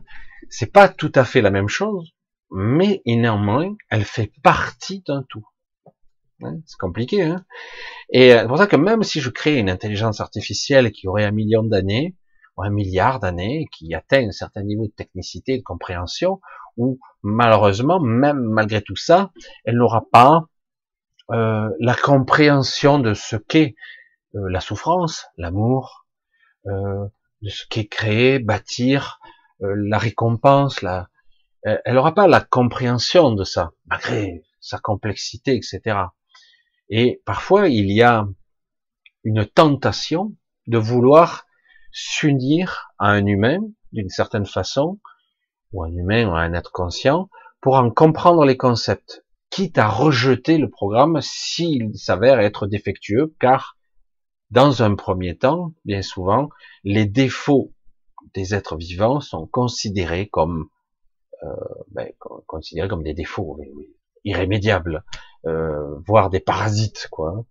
c'est 0.50 0.72
pas 0.72 0.90
tout 0.90 1.12
à 1.16 1.24
fait 1.26 1.42
la 1.42 1.52
même 1.52 1.70
chose, 1.70 2.14
mais 2.52 3.02
néanmoins, 3.06 3.76
elle 3.90 4.04
fait 4.04 4.32
partie 4.44 5.04
d'un 5.08 5.24
tout. 5.30 5.46
Hein, 6.44 6.58
c'est 6.66 6.78
compliqué, 6.78 7.22
hein 7.22 7.46
Et 8.12 8.34
euh, 8.34 8.42
c'est 8.42 8.48
pour 8.48 8.58
ça 8.58 8.68
que 8.68 8.76
même 8.76 9.04
si 9.04 9.22
je 9.22 9.30
crée 9.30 9.58
une 9.58 9.70
intelligence 9.70 10.20
artificielle 10.20 10.92
qui 10.92 11.08
aurait 11.08 11.26
un 11.26 11.32
million 11.32 11.64
d'années, 11.64 12.16
ou 12.58 12.64
un 12.64 12.70
milliard 12.70 13.20
d'années, 13.20 13.68
qui 13.72 13.94
atteint 13.94 14.28
un 14.28 14.32
certain 14.32 14.64
niveau 14.64 14.88
de 14.88 14.92
technicité, 14.92 15.58
de 15.58 15.64
compréhension, 15.64 16.42
ou 16.78 17.00
malheureusement, 17.22 18.00
même 18.00 18.40
malgré 18.40 18.82
tout 18.82 18.96
ça, 18.96 19.32
elle 19.66 19.76
n'aura 19.76 20.04
pas 20.12 20.46
euh, 21.32 21.70
la 21.80 21.96
compréhension 21.96 23.00
de 23.00 23.14
ce 23.14 23.36
qu'est 23.36 23.76
euh, 24.36 24.50
la 24.50 24.60
souffrance, 24.60 25.28
l'amour, 25.38 26.01
euh, 26.68 27.06
de 27.42 27.50
ce 27.50 27.66
qui 27.68 27.82
est 27.82 27.88
créé, 27.88 28.40
bâtir, 28.40 29.20
euh, 29.62 29.74
la 29.76 29.98
récompense, 29.98 30.82
la, 30.82 31.10
elle 31.64 31.94
n'aura 31.94 32.14
pas 32.14 32.28
la 32.28 32.42
compréhension 32.42 33.32
de 33.34 33.44
ça, 33.44 33.72
malgré 33.86 34.44
sa 34.60 34.80
complexité, 34.80 35.56
etc. 35.56 35.98
Et 36.90 37.22
parfois, 37.26 37.68
il 37.68 37.92
y 37.92 38.02
a 38.02 38.28
une 39.24 39.46
tentation 39.46 40.36
de 40.68 40.78
vouloir 40.78 41.46
s'unir 41.92 42.90
à 42.98 43.10
un 43.10 43.26
humain 43.26 43.60
d'une 43.92 44.10
certaine 44.10 44.46
façon, 44.46 45.00
ou 45.74 45.84
un 45.84 45.92
humain 45.92 46.28
ou 46.28 46.36
un 46.36 46.54
être 46.54 46.72
conscient, 46.72 47.30
pour 47.62 47.76
en 47.76 47.92
comprendre 47.92 48.46
les 48.46 48.58
concepts, 48.58 49.24
quitte 49.50 49.78
à 49.78 49.88
rejeter 49.88 50.58
le 50.58 50.70
programme 50.70 51.20
s'il 51.22 51.96
s'avère 51.96 52.40
être 52.40 52.68
défectueux, 52.68 53.36
car 53.40 53.78
dans 54.52 54.84
un 54.84 54.96
premier 54.96 55.38
temps, 55.38 55.74
bien 55.86 56.02
souvent, 56.02 56.50
les 56.84 57.06
défauts 57.06 57.72
des 58.34 58.54
êtres 58.54 58.76
vivants 58.76 59.20
sont 59.22 59.48
considérés 59.48 60.28
comme 60.28 60.68
euh, 61.44 61.48
ben, 61.92 62.08
considérés 62.46 62.88
comme 62.88 63.04
des 63.04 63.14
défauts 63.14 63.60
irrémédiables, 64.26 65.04
euh, 65.48 65.98
voire 66.06 66.30
des 66.30 66.40
parasites, 66.40 67.08
quoi. 67.10 67.46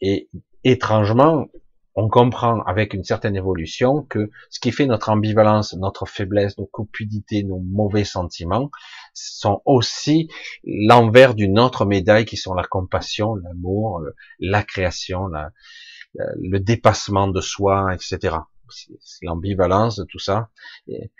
Et 0.00 0.30
étrangement, 0.64 1.48
on 1.94 2.08
comprend 2.08 2.62
avec 2.62 2.94
une 2.94 3.02
certaine 3.02 3.36
évolution 3.36 4.02
que 4.02 4.30
ce 4.48 4.60
qui 4.60 4.70
fait 4.70 4.86
notre 4.86 5.10
ambivalence, 5.10 5.74
notre 5.74 6.06
faiblesse, 6.06 6.56
nos 6.56 6.66
cupidités, 6.66 7.42
nos 7.42 7.58
mauvais 7.58 8.04
sentiments, 8.04 8.70
sont 9.12 9.60
aussi 9.64 10.28
l'envers 10.62 11.34
d'une 11.34 11.58
autre 11.58 11.84
médaille 11.84 12.24
qui 12.24 12.36
sont 12.36 12.54
la 12.54 12.64
compassion, 12.64 13.34
l'amour, 13.34 13.98
euh, 13.98 14.14
la 14.38 14.62
création, 14.62 15.26
la, 15.26 15.50
le 16.14 16.58
dépassement 16.58 17.28
de 17.28 17.40
soi, 17.40 17.94
etc. 17.94 18.36
C'est 18.70 19.24
l'ambivalence 19.24 19.96
de 19.96 20.04
tout 20.04 20.18
ça. 20.18 20.50
Et 20.86 21.10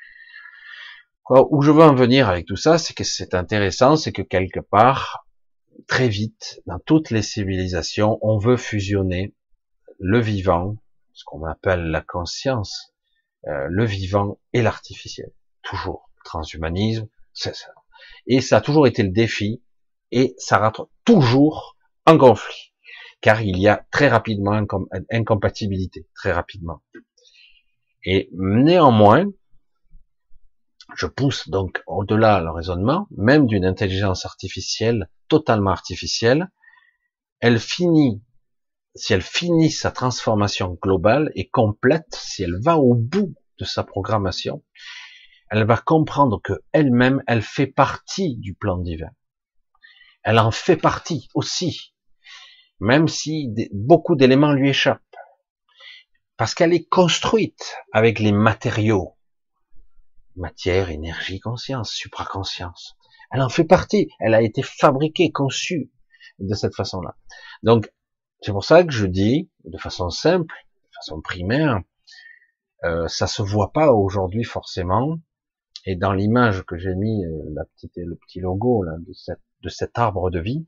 où 1.31 1.63
je 1.63 1.71
veux 1.71 1.83
en 1.83 1.95
venir 1.95 2.29
avec 2.29 2.47
tout 2.47 2.57
ça, 2.57 2.79
c'est 2.79 2.95
que 2.95 3.05
c'est 3.05 3.35
intéressant, 3.35 3.97
c'est 3.97 4.13
que 4.13 4.23
quelque 4.23 4.61
part, 4.61 5.27
très 5.87 6.09
vite, 6.09 6.63
dans 6.67 6.79
toutes 6.79 7.11
les 7.11 7.23
civilisations, 7.23 8.19
on 8.23 8.39
veut 8.39 8.57
fusionner 8.57 9.35
le 9.99 10.21
vivant, 10.21 10.77
ce 11.13 11.25
qu'on 11.25 11.45
appelle 11.45 11.91
la 11.91 12.01
conscience, 12.01 12.95
euh, 13.47 13.67
le 13.69 13.85
vivant 13.85 14.39
et 14.53 14.63
l'artificiel. 14.63 15.31
Toujours. 15.63 16.11
Transhumanisme, 16.25 17.09
c'est 17.33 17.55
ça. 17.55 17.73
Et 18.27 18.41
ça 18.41 18.59
a 18.59 18.61
toujours 18.61 18.87
été 18.87 19.03
le 19.03 19.11
défi, 19.11 19.63
et 20.11 20.35
ça 20.39 20.59
rentre 20.59 20.89
toujours 21.05 21.77
en 22.07 22.17
conflit 22.17 22.68
car 23.21 23.43
il 23.43 23.59
y 23.59 23.69
a 23.69 23.87
très 23.91 24.09
rapidement 24.09 24.61
incompatibilité, 25.11 26.07
très 26.15 26.33
rapidement. 26.33 26.83
Et 28.05 28.31
néanmoins, 28.33 29.27
je 30.97 31.07
pousse 31.07 31.49
donc 31.49 31.83
au-delà 31.87 32.41
le 32.41 32.51
raisonnement, 32.51 33.09
même 33.11 33.47
d'une 33.47 33.65
intelligence 33.65 34.25
artificielle, 34.25 35.11
totalement 35.29 35.71
artificielle, 35.71 36.51
elle 37.41 37.59
finit, 37.59 38.23
si 38.95 39.13
elle 39.13 39.23
finit 39.23 39.71
sa 39.71 39.91
transformation 39.91 40.79
globale 40.81 41.31
et 41.35 41.49
complète, 41.49 42.15
si 42.15 42.43
elle 42.43 42.59
va 42.61 42.79
au 42.79 42.95
bout 42.95 43.35
de 43.59 43.65
sa 43.65 43.85
programmation, 43.85 44.65
elle 45.51 45.65
va 45.65 45.77
comprendre 45.77 46.41
que 46.43 46.55
elle-même, 46.73 47.23
elle 47.27 47.43
fait 47.43 47.67
partie 47.67 48.37
du 48.37 48.55
plan 48.55 48.79
divin. 48.79 49.11
Elle 50.23 50.39
en 50.39 50.51
fait 50.51 50.77
partie 50.77 51.29
aussi 51.35 51.95
même 52.81 53.09
si 53.09 53.53
beaucoup 53.73 54.17
d'éléments 54.17 54.53
lui 54.53 54.71
échappent. 54.71 55.03
Parce 56.37 56.55
qu'elle 56.55 56.73
est 56.73 56.89
construite 56.89 57.77
avec 57.93 58.21
les 58.21 58.33
matériaux. 58.33 59.17
Matière, 60.37 60.91
énergie, 60.91 61.41
conscience, 61.41 61.91
supraconscience. 61.91 62.97
Elle 63.33 63.43
en 63.43 63.49
fait 63.49 63.65
partie. 63.65 64.09
Elle 64.21 64.35
a 64.35 64.43
été 64.43 64.63
fabriquée, 64.63 65.33
conçue 65.33 65.91
de 66.39 66.55
cette 66.55 66.75
façon-là. 66.75 67.17
Donc, 67.63 67.93
c'est 68.41 68.53
pour 68.53 68.65
ça 68.65 68.85
que 68.85 68.93
je 68.93 69.07
dis, 69.07 69.51
de 69.65 69.79
façon 69.79 70.11
simple, 70.11 70.55
de 70.85 70.91
façon 70.95 71.21
primaire, 71.21 71.81
euh, 72.85 73.09
ça 73.09 73.27
se 73.27 73.43
voit 73.43 73.73
pas 73.73 73.93
aujourd'hui 73.93 74.45
forcément. 74.45 75.19
Et 75.85 75.97
dans 75.97 76.13
l'image 76.13 76.63
que 76.63 76.77
j'ai 76.77 76.95
mis, 76.95 77.25
euh, 77.25 77.43
la 77.53 77.65
petite, 77.65 77.93
le 77.97 78.15
petit 78.15 78.41
logo 78.41 78.85
là, 78.85 78.93
de, 78.99 79.13
cette, 79.13 79.43
de 79.63 79.69
cet 79.69 79.99
arbre 79.99 80.31
de 80.31 80.39
vie, 80.39 80.67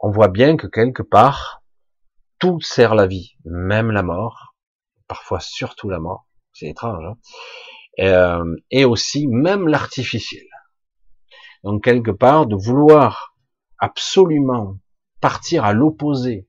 on 0.00 0.10
voit 0.10 0.28
bien 0.28 0.56
que 0.56 0.66
quelque 0.66 1.02
part, 1.02 1.62
tout 2.38 2.60
sert 2.60 2.94
la 2.94 3.06
vie, 3.06 3.36
même 3.44 3.90
la 3.90 4.02
mort, 4.02 4.54
parfois 5.06 5.40
surtout 5.40 5.90
la 5.90 5.98
mort, 5.98 6.26
c'est 6.52 6.66
étrange, 6.66 7.04
hein 7.04 7.16
euh, 7.98 8.56
et 8.70 8.84
aussi 8.84 9.26
même 9.26 9.68
l'artificiel. 9.68 10.46
Donc 11.64 11.84
quelque 11.84 12.10
part, 12.10 12.46
de 12.46 12.56
vouloir 12.56 13.34
absolument 13.78 14.78
partir 15.20 15.64
à 15.64 15.74
l'opposé, 15.74 16.48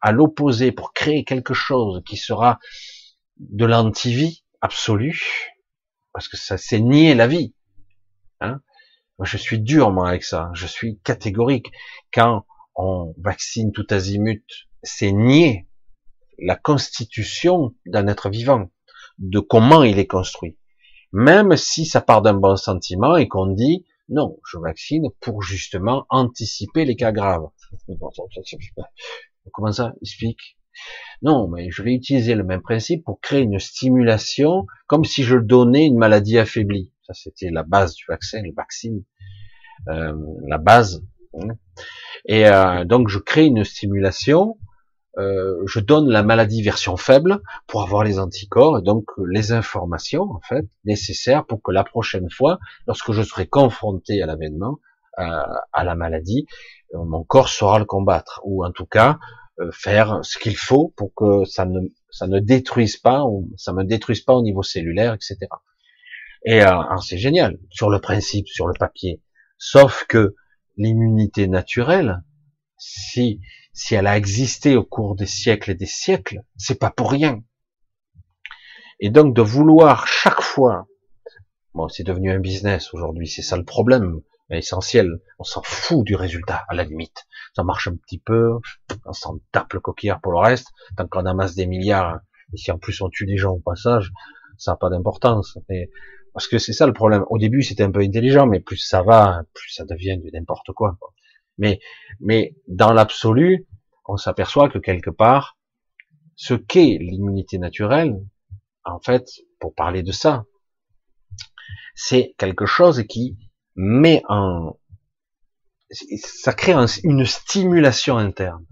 à 0.00 0.12
l'opposé 0.12 0.70
pour 0.70 0.92
créer 0.92 1.24
quelque 1.24 1.54
chose 1.54 2.02
qui 2.06 2.16
sera 2.16 2.60
de 3.38 3.64
l'antivie 3.64 4.44
absolue, 4.60 5.52
parce 6.12 6.28
que 6.28 6.36
ça 6.36 6.58
c'est 6.58 6.80
nier 6.80 7.14
la 7.14 7.26
vie. 7.26 7.54
Hein 8.40 8.60
moi, 9.18 9.26
je 9.26 9.36
suis 9.36 9.60
dur 9.60 9.90
moi 9.90 10.08
avec 10.08 10.24
ça, 10.24 10.50
je 10.54 10.66
suis 10.66 10.98
catégorique. 11.00 11.70
Quand 12.12 12.44
on 12.74 13.14
vaccine 13.18 13.72
tout 13.72 13.86
azimut, 13.90 14.44
c'est 14.82 15.12
nier 15.12 15.68
la 16.38 16.56
constitution 16.56 17.74
d'un 17.86 18.08
être 18.08 18.30
vivant, 18.30 18.70
de 19.18 19.38
comment 19.40 19.82
il 19.82 19.98
est 19.98 20.06
construit. 20.06 20.58
Même 21.12 21.56
si 21.56 21.84
ça 21.84 22.00
part 22.00 22.22
d'un 22.22 22.34
bon 22.34 22.56
sentiment 22.56 23.16
et 23.16 23.28
qu'on 23.28 23.46
dit 23.46 23.84
non, 24.08 24.38
je 24.50 24.58
vaccine 24.58 25.08
pour 25.20 25.42
justement 25.42 26.06
anticiper 26.10 26.84
les 26.84 26.96
cas 26.96 27.12
graves. 27.12 27.48
Comment 29.52 29.72
ça 29.72 29.94
Explique? 30.02 30.58
Non, 31.22 31.48
mais 31.48 31.70
je 31.70 31.82
vais 31.82 31.94
utiliser 31.94 32.34
le 32.34 32.44
même 32.44 32.62
principe 32.62 33.04
pour 33.04 33.20
créer 33.20 33.42
une 33.42 33.58
stimulation 33.58 34.66
comme 34.86 35.04
si 35.04 35.22
je 35.22 35.36
donnais 35.36 35.86
une 35.86 35.98
maladie 35.98 36.38
affaiblie. 36.38 36.92
Ça, 37.06 37.14
c'était 37.14 37.50
la 37.50 37.62
base 37.62 37.94
du 37.94 38.04
vaccin, 38.08 38.42
le 38.42 38.52
vaccin, 38.52 38.98
euh, 39.88 40.14
la 40.46 40.58
base. 40.58 41.04
Hein. 41.34 41.54
Et 42.26 42.46
euh, 42.48 42.84
donc, 42.84 43.08
je 43.08 43.18
crée 43.18 43.46
une 43.46 43.64
stimulation 43.64 44.56
euh, 45.18 45.62
je 45.66 45.78
donne 45.78 46.08
la 46.08 46.22
maladie 46.22 46.62
version 46.62 46.96
faible 46.96 47.42
pour 47.66 47.82
avoir 47.82 48.02
les 48.02 48.18
anticorps 48.18 48.78
et 48.78 48.82
donc 48.82 49.04
les 49.28 49.52
informations 49.52 50.22
en 50.22 50.40
fait 50.40 50.64
nécessaires 50.86 51.44
pour 51.44 51.62
que 51.62 51.70
la 51.70 51.84
prochaine 51.84 52.30
fois, 52.30 52.58
lorsque 52.86 53.12
je 53.12 53.22
serai 53.22 53.46
confronté 53.46 54.22
à 54.22 54.26
l'avènement, 54.26 54.78
à 55.18 55.84
la 55.84 55.94
maladie, 55.94 56.46
euh, 56.94 57.04
mon 57.04 57.22
corps 57.22 57.50
saura 57.50 57.78
le 57.78 57.84
combattre 57.84 58.40
ou 58.44 58.64
en 58.64 58.72
tout 58.72 58.86
cas 58.86 59.18
euh, 59.60 59.70
faire 59.72 60.20
ce 60.22 60.38
qu'il 60.38 60.56
faut 60.56 60.94
pour 60.96 61.12
que 61.14 61.44
ça 61.44 61.66
ne 61.66 61.80
ça 62.10 62.26
ne 62.26 62.40
détruise 62.40 62.96
pas, 62.96 63.22
ça 63.58 63.74
me 63.74 63.84
détruise 63.84 64.22
pas 64.22 64.32
au 64.32 64.42
niveau 64.42 64.62
cellulaire, 64.62 65.12
etc. 65.12 65.36
Et 66.44 66.62
c'est 67.00 67.18
génial 67.18 67.58
sur 67.70 67.88
le 67.88 68.00
principe, 68.00 68.48
sur 68.48 68.66
le 68.66 68.74
papier. 68.76 69.22
Sauf 69.58 70.04
que 70.08 70.34
l'immunité 70.76 71.48
naturelle, 71.48 72.22
si 72.78 73.40
si 73.72 73.94
elle 73.94 74.06
a 74.06 74.16
existé 74.16 74.76
au 74.76 74.84
cours 74.84 75.16
des 75.16 75.26
siècles 75.26 75.70
et 75.70 75.74
des 75.74 75.86
siècles, 75.86 76.42
c'est 76.56 76.78
pas 76.78 76.90
pour 76.90 77.10
rien. 77.10 77.42
Et 79.00 79.10
donc 79.10 79.34
de 79.34 79.42
vouloir 79.42 80.06
chaque 80.06 80.42
fois, 80.42 80.86
bon, 81.74 81.88
c'est 81.88 82.04
devenu 82.04 82.30
un 82.30 82.38
business 82.38 82.92
aujourd'hui, 82.92 83.26
c'est 83.28 83.42
ça 83.42 83.56
le 83.56 83.64
problème 83.64 84.20
essentiel. 84.50 85.20
On 85.38 85.44
s'en 85.44 85.62
fout 85.62 86.04
du 86.04 86.14
résultat 86.14 86.64
à 86.68 86.74
la 86.74 86.84
limite. 86.84 87.26
Ça 87.56 87.64
marche 87.64 87.88
un 87.88 87.96
petit 87.96 88.18
peu, 88.18 88.58
on 89.06 89.12
s'en 89.12 89.38
tape 89.50 89.72
le 89.72 89.80
coquillard 89.80 90.20
pour 90.20 90.32
le 90.32 90.38
reste. 90.38 90.68
Tant 90.96 91.06
qu'on 91.08 91.24
amasse 91.24 91.54
des 91.54 91.66
milliards, 91.66 92.20
et 92.52 92.58
si 92.58 92.70
en 92.70 92.78
plus 92.78 93.00
on 93.00 93.08
tue 93.08 93.26
des 93.26 93.38
gens 93.38 93.52
au 93.52 93.60
passage, 93.60 94.12
ça 94.58 94.72
n'a 94.72 94.76
pas 94.76 94.90
d'importance. 94.90 95.58
Parce 96.32 96.48
que 96.48 96.58
c'est 96.58 96.72
ça 96.72 96.86
le 96.86 96.92
problème. 96.92 97.24
Au 97.28 97.38
début, 97.38 97.62
c'était 97.62 97.82
un 97.82 97.90
peu 97.90 98.00
intelligent, 98.00 98.46
mais 98.46 98.60
plus 98.60 98.78
ça 98.78 99.02
va, 99.02 99.42
plus 99.54 99.70
ça 99.70 99.84
devient 99.84 100.18
n'importe 100.32 100.72
quoi. 100.72 100.98
Mais, 101.58 101.80
mais 102.20 102.56
dans 102.68 102.92
l'absolu, 102.92 103.66
on 104.06 104.16
s'aperçoit 104.16 104.68
que 104.68 104.78
quelque 104.78 105.10
part, 105.10 105.58
ce 106.34 106.54
qu'est 106.54 106.98
l'immunité 107.00 107.58
naturelle, 107.58 108.18
en 108.84 109.00
fait, 109.00 109.26
pour 109.60 109.74
parler 109.74 110.02
de 110.02 110.12
ça, 110.12 110.44
c'est 111.94 112.34
quelque 112.38 112.66
chose 112.66 113.04
qui 113.06 113.36
met 113.76 114.22
en, 114.28 114.76
ça 115.90 116.52
crée 116.52 116.74
une 117.04 117.26
stimulation 117.26 118.16
interne. 118.16 118.64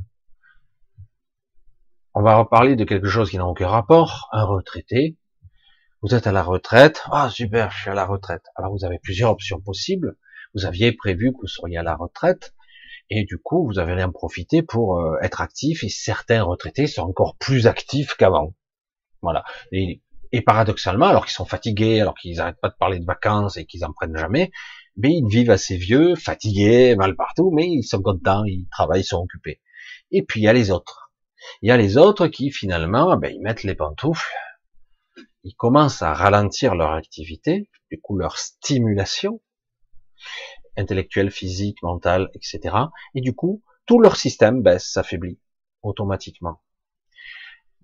On 2.15 2.23
va 2.23 2.37
reparler 2.37 2.77
de 2.77 2.85
quelque 2.85 3.09
chose 3.09 3.31
qui 3.31 3.37
n'a 3.37 3.47
aucun 3.47 3.69
rapport, 3.69 4.29
un 4.33 4.45
retraité. 4.45 5.17
Vous 6.03 6.15
êtes 6.15 6.27
à 6.27 6.33
la 6.33 6.43
retraite, 6.43 7.03
ah 7.13 7.29
super, 7.29 7.71
je 7.71 7.83
suis 7.83 7.91
à 7.91 7.95
la 7.95 8.07
retraite. 8.07 8.45
Alors 8.57 8.73
vous 8.73 8.87
avez 8.87 8.99
plusieurs 8.99 9.31
options 9.33 9.61
possibles. 9.61 10.17
Vous 10.55 10.65
aviez 10.65 10.93
prévu 10.93 11.31
que 11.31 11.41
vous 11.43 11.47
seriez 11.47 11.77
à 11.77 11.83
la 11.83 11.95
retraite, 11.95 12.55
et 13.11 13.25
du 13.25 13.37
coup, 13.39 13.67
vous 13.67 13.79
avez 13.79 14.03
en 14.03 14.11
profiter 14.11 14.63
pour 14.63 14.99
euh, 14.99 15.19
être 15.21 15.43
actif, 15.43 15.85
et 15.85 15.91
certains 15.91 16.43
retraités 16.43 16.87
sont 16.87 17.03
encore 17.03 17.37
plus 17.37 17.67
actifs 17.67 18.15
qu'avant. 18.15 18.55
Voilà. 19.21 19.45
Et, 19.73 20.01
paradoxalement, 20.47 21.07
alors 21.07 21.27
qu'ils 21.27 21.35
sont 21.35 21.45
fatigués, 21.45 22.01
alors 22.01 22.15
qu'ils 22.15 22.37
n'arrêtent 22.37 22.61
pas 22.63 22.71
de 22.71 22.77
parler 22.79 22.99
de 22.99 23.05
vacances 23.05 23.59
et 23.59 23.67
qu'ils 23.67 23.85
en 23.85 23.93
prennent 23.93 24.17
jamais, 24.17 24.53
mais 24.97 25.13
ils 25.13 25.29
vivent 25.29 25.51
assez 25.51 25.77
vieux, 25.77 26.15
fatigués, 26.15 26.97
mal 26.97 27.15
partout, 27.15 27.51
mais 27.55 27.67
ils 27.67 27.83
sont 27.83 28.01
contents, 28.01 28.45
ils 28.45 28.67
travaillent, 28.71 29.03
ils 29.03 29.05
sont 29.05 29.19
occupés. 29.19 29.61
Et 30.13 30.23
puis 30.23 30.41
il 30.41 30.45
y 30.45 30.49
a 30.49 30.53
les 30.53 30.71
autres. 30.71 31.13
Il 31.63 31.69
y 31.69 31.73
a 31.73 31.77
les 31.77 31.99
autres 31.99 32.29
qui 32.29 32.51
finalement, 32.51 33.17
ben, 33.17 33.33
ils 33.35 33.43
mettent 33.43 33.65
les 33.65 33.75
pantoufles, 33.75 34.33
ils 35.45 35.55
commencent 35.55 36.03
à 36.03 36.13
ralentir 36.13 36.75
leur 36.75 36.93
activité, 36.93 37.69
du 37.91 38.01
coup 38.01 38.17
leur 38.17 38.39
stimulation, 38.39 39.41
intellectuelle, 40.77 41.31
physique, 41.31 41.83
mentale, 41.83 42.29
etc. 42.35 42.75
Et 43.15 43.21
du 43.21 43.35
coup, 43.35 43.63
tout 43.87 44.01
leur 44.01 44.17
système 44.17 44.63
baisse, 44.63 44.91
s'affaiblit 44.91 45.39
automatiquement. 45.83 46.61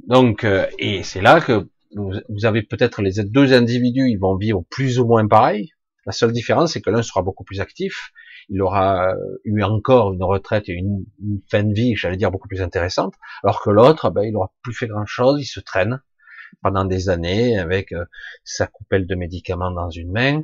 Donc, 0.06 0.44
euh, 0.44 0.66
et 0.78 1.02
c'est 1.02 1.22
là 1.22 1.40
que 1.40 1.68
vous 1.92 2.44
avez 2.44 2.62
peut-être 2.62 3.00
les 3.00 3.24
deux 3.24 3.54
individus, 3.54 4.10
ils 4.10 4.18
vont 4.18 4.36
vivre 4.36 4.64
plus 4.70 4.98
ou 4.98 5.06
moins 5.06 5.26
pareil. 5.26 5.70
La 6.04 6.12
seule 6.12 6.32
différence, 6.32 6.74
c'est 6.74 6.82
que 6.82 6.90
l'un 6.90 7.02
sera 7.02 7.22
beaucoup 7.22 7.42
plus 7.42 7.60
actif, 7.60 8.12
il 8.48 8.62
aura 8.62 9.12
eu 9.44 9.62
encore 9.62 10.12
une 10.12 10.22
retraite 10.22 10.68
et 10.68 10.72
une, 10.72 11.04
fin 11.50 11.64
de 11.64 11.72
vie, 11.72 11.96
j'allais 11.96 12.16
dire, 12.16 12.30
beaucoup 12.30 12.48
plus 12.48 12.62
intéressante, 12.62 13.14
alors 13.42 13.60
que 13.62 13.70
l'autre, 13.70 14.10
ben, 14.10 14.22
il 14.22 14.36
aura 14.36 14.52
plus 14.62 14.74
fait 14.74 14.86
grand-chose, 14.86 15.40
il 15.40 15.46
se 15.46 15.60
traîne 15.60 16.00
pendant 16.62 16.84
des 16.84 17.08
années 17.08 17.58
avec 17.58 17.92
euh, 17.92 18.04
sa 18.44 18.66
coupelle 18.66 19.06
de 19.06 19.14
médicaments 19.14 19.70
dans 19.70 19.90
une 19.90 20.12
main, 20.12 20.42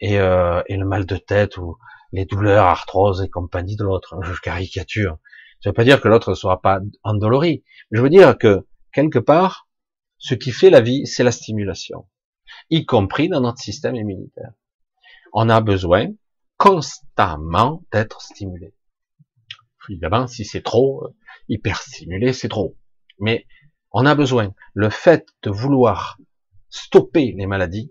et, 0.00 0.18
euh, 0.18 0.62
et 0.66 0.76
le 0.76 0.86
mal 0.86 1.06
de 1.06 1.16
tête 1.16 1.56
ou 1.56 1.76
les 2.12 2.24
douleurs, 2.24 2.64
arthrose 2.64 3.22
et 3.22 3.28
compagnie 3.28 3.76
de 3.76 3.84
l'autre. 3.84 4.18
Je 4.22 4.40
caricature. 4.40 5.18
Ça 5.62 5.70
veut 5.70 5.74
pas 5.74 5.84
dire 5.84 6.00
que 6.00 6.08
l'autre 6.08 6.30
ne 6.30 6.34
sera 6.34 6.60
pas 6.60 6.80
endolori. 7.02 7.64
Je 7.90 8.00
veux 8.00 8.08
dire 8.08 8.36
que 8.38 8.66
quelque 8.92 9.18
part, 9.18 9.68
ce 10.18 10.34
qui 10.34 10.52
fait 10.52 10.70
la 10.70 10.80
vie, 10.80 11.06
c'est 11.06 11.24
la 11.24 11.32
stimulation, 11.32 12.08
y 12.70 12.84
compris 12.84 13.28
dans 13.28 13.40
notre 13.40 13.58
système 13.58 13.96
immunitaire. 13.96 14.52
On 15.32 15.48
a 15.48 15.60
besoin 15.60 16.08
constamment 16.56 17.84
d'être 17.92 18.20
stimulé. 18.20 18.74
Évidemment, 19.88 20.26
si 20.26 20.44
c'est 20.44 20.62
trop 20.62 21.04
euh, 21.04 21.14
hyper 21.48 21.80
stimulé, 21.80 22.32
c'est 22.32 22.48
trop. 22.48 22.76
Mais 23.18 23.46
on 23.92 24.06
a 24.06 24.14
besoin. 24.14 24.54
Le 24.74 24.90
fait 24.90 25.26
de 25.42 25.50
vouloir 25.50 26.18
stopper 26.68 27.34
les 27.36 27.46
maladies 27.46 27.90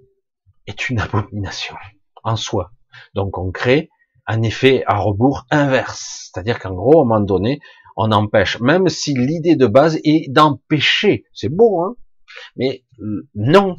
est 0.68 0.90
une 0.90 1.00
abomination 1.00 1.76
en 2.24 2.36
soi. 2.36 2.72
Donc 3.16 3.38
on 3.38 3.52
crée 3.52 3.90
un 4.28 4.42
effet 4.44 4.84
à 4.86 4.98
rebours 4.98 5.46
inverse. 5.50 6.30
C'est-à-dire 6.32 6.60
qu'en 6.60 6.74
gros, 6.74 7.00
à 7.00 7.02
un 7.02 7.08
moment 7.08 7.20
donné, 7.20 7.60
on 7.98 8.12
empêche, 8.12 8.60
même 8.60 8.88
si 8.88 9.14
l'idée 9.14 9.56
de 9.56 9.66
base 9.66 10.00
est 10.04 10.32
d'empêcher. 10.32 11.26
C'est 11.34 11.50
beau, 11.50 11.82
hein? 11.82 11.96
Mais 12.56 12.86
non. 13.34 13.76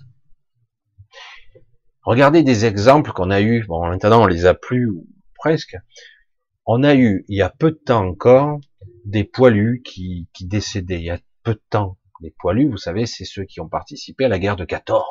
Regardez 2.02 2.42
des 2.42 2.64
exemples 2.64 3.12
qu'on 3.12 3.30
a 3.30 3.40
eu. 3.40 3.64
Bon, 3.66 3.86
maintenant, 3.86 4.24
on 4.24 4.26
les 4.26 4.44
a 4.44 4.54
plus, 4.54 4.90
ou 4.90 5.06
presque. 5.36 5.76
On 6.66 6.82
a 6.82 6.94
eu, 6.96 7.24
il 7.28 7.38
y 7.38 7.42
a 7.42 7.50
peu 7.50 7.70
de 7.70 7.80
temps 7.84 8.06
encore, 8.06 8.58
des 9.04 9.24
poilus 9.24 9.82
qui, 9.84 10.28
qui 10.32 10.46
décédaient. 10.46 10.98
Il 10.98 11.04
y 11.04 11.10
a 11.10 11.20
peu 11.44 11.54
de 11.54 11.62
temps. 11.70 11.96
Les 12.20 12.30
poilus, 12.38 12.68
vous 12.68 12.76
savez, 12.76 13.06
c'est 13.06 13.24
ceux 13.24 13.44
qui 13.44 13.60
ont 13.60 13.68
participé 13.68 14.26
à 14.26 14.28
la 14.28 14.38
guerre 14.38 14.56
de 14.56 14.64
14. 14.64 15.04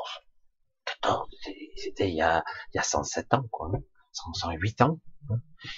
14, 0.86 1.28
c'était 1.76 2.10
il 2.10 2.16
y 2.16 2.22
a, 2.22 2.44
il 2.74 2.78
y 2.78 2.80
a 2.80 2.84
107 2.84 3.34
ans, 3.34 3.46
quoi. 3.52 3.72
108 4.12 4.82
ans. 4.82 5.00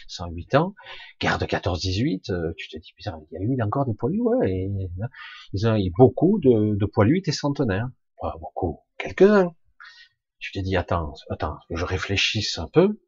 108 0.07 0.55
hein. 0.55 0.59
ans. 0.59 0.75
Guerre 1.19 1.38
de 1.38 1.45
14-18, 1.45 2.32
euh, 2.32 2.53
tu 2.57 2.69
te 2.69 2.77
dis, 2.77 2.93
putain, 2.95 3.19
il 3.32 3.36
y 3.36 3.38
a 3.38 3.41
eu 3.41 3.61
encore 3.61 3.86
des 3.86 3.93
poilus, 3.93 4.21
ouais, 4.21 4.51
et, 4.51 4.71
ils 5.53 5.67
ont 5.67 5.75
eu 5.75 5.91
beaucoup 5.97 6.39
de, 6.39 6.75
de 6.75 6.86
poilus 6.86 7.19
étaient 7.19 7.32
centenaires. 7.32 7.89
Pas 8.19 8.36
beaucoup, 8.39 8.79
quelques-uns. 8.97 9.53
Tu 10.39 10.51
te 10.51 10.59
dis, 10.59 10.75
attends, 10.75 11.13
attends, 11.29 11.57
je 11.69 11.86
réfléchisse 11.86 12.57
un 12.57 12.67
peu. 12.67 12.99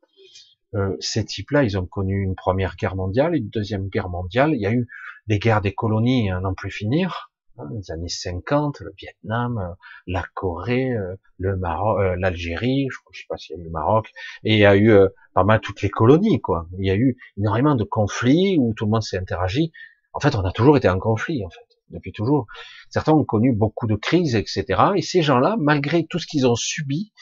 Euh, 0.75 0.95
ces 0.99 1.23
types-là, 1.25 1.63
ils 1.63 1.77
ont 1.77 1.85
connu 1.85 2.23
une 2.23 2.35
première 2.35 2.75
guerre 2.75 2.95
mondiale, 2.95 3.35
une 3.35 3.49
deuxième 3.49 3.89
guerre 3.89 4.09
mondiale. 4.09 4.53
Il 4.53 4.61
y 4.61 4.65
a 4.65 4.71
eu 4.71 4.87
des 5.27 5.39
guerres 5.39 5.61
des 5.61 5.73
colonies 5.73 6.31
à 6.31 6.39
n'en 6.39 6.53
plus 6.53 6.71
finir. 6.71 7.31
Les 7.71 7.91
années 7.91 8.09
50, 8.09 8.79
le 8.79 8.91
Vietnam, 8.97 9.59
euh, 9.59 9.75
la 10.07 10.23
Corée, 10.33 10.91
euh, 10.91 11.15
le 11.37 11.55
Maroc, 11.55 11.99
euh, 11.99 12.15
l'Algérie, 12.17 12.87
je 13.11 13.19
sais 13.19 13.25
pas 13.29 13.37
s'il 13.37 13.55
y 13.55 13.59
a 13.59 13.61
eu 13.61 13.65
le 13.65 13.69
Maroc, 13.69 14.11
et 14.43 14.53
il 14.53 14.59
y 14.59 14.65
a 14.65 14.75
eu 14.75 14.91
pas 15.35 15.43
mal 15.43 15.61
toutes 15.61 15.83
les 15.83 15.89
colonies, 15.89 16.41
quoi. 16.41 16.67
Il 16.79 16.85
y 16.85 16.89
a 16.89 16.95
eu 16.95 17.15
énormément 17.37 17.75
de 17.75 17.83
conflits 17.83 18.57
où 18.59 18.73
tout 18.75 18.85
le 18.85 18.91
monde 18.91 19.03
s'est 19.03 19.17
interagi. 19.17 19.71
En 20.13 20.19
fait, 20.19 20.35
on 20.35 20.43
a 20.43 20.51
toujours 20.51 20.77
été 20.77 20.89
en 20.89 20.97
conflit, 20.97 21.45
en 21.45 21.49
fait, 21.49 21.77
depuis 21.89 22.11
toujours. 22.11 22.47
Certains 22.89 23.13
ont 23.13 23.23
connu 23.23 23.53
beaucoup 23.53 23.85
de 23.85 23.95
crises, 23.95 24.35
etc. 24.35 24.65
Et 24.95 25.03
ces 25.03 25.21
gens-là, 25.21 25.55
malgré 25.59 26.05
tout 26.05 26.17
ce 26.17 26.25
qu'ils 26.25 26.47
ont 26.47 26.55
subi, 26.55 27.13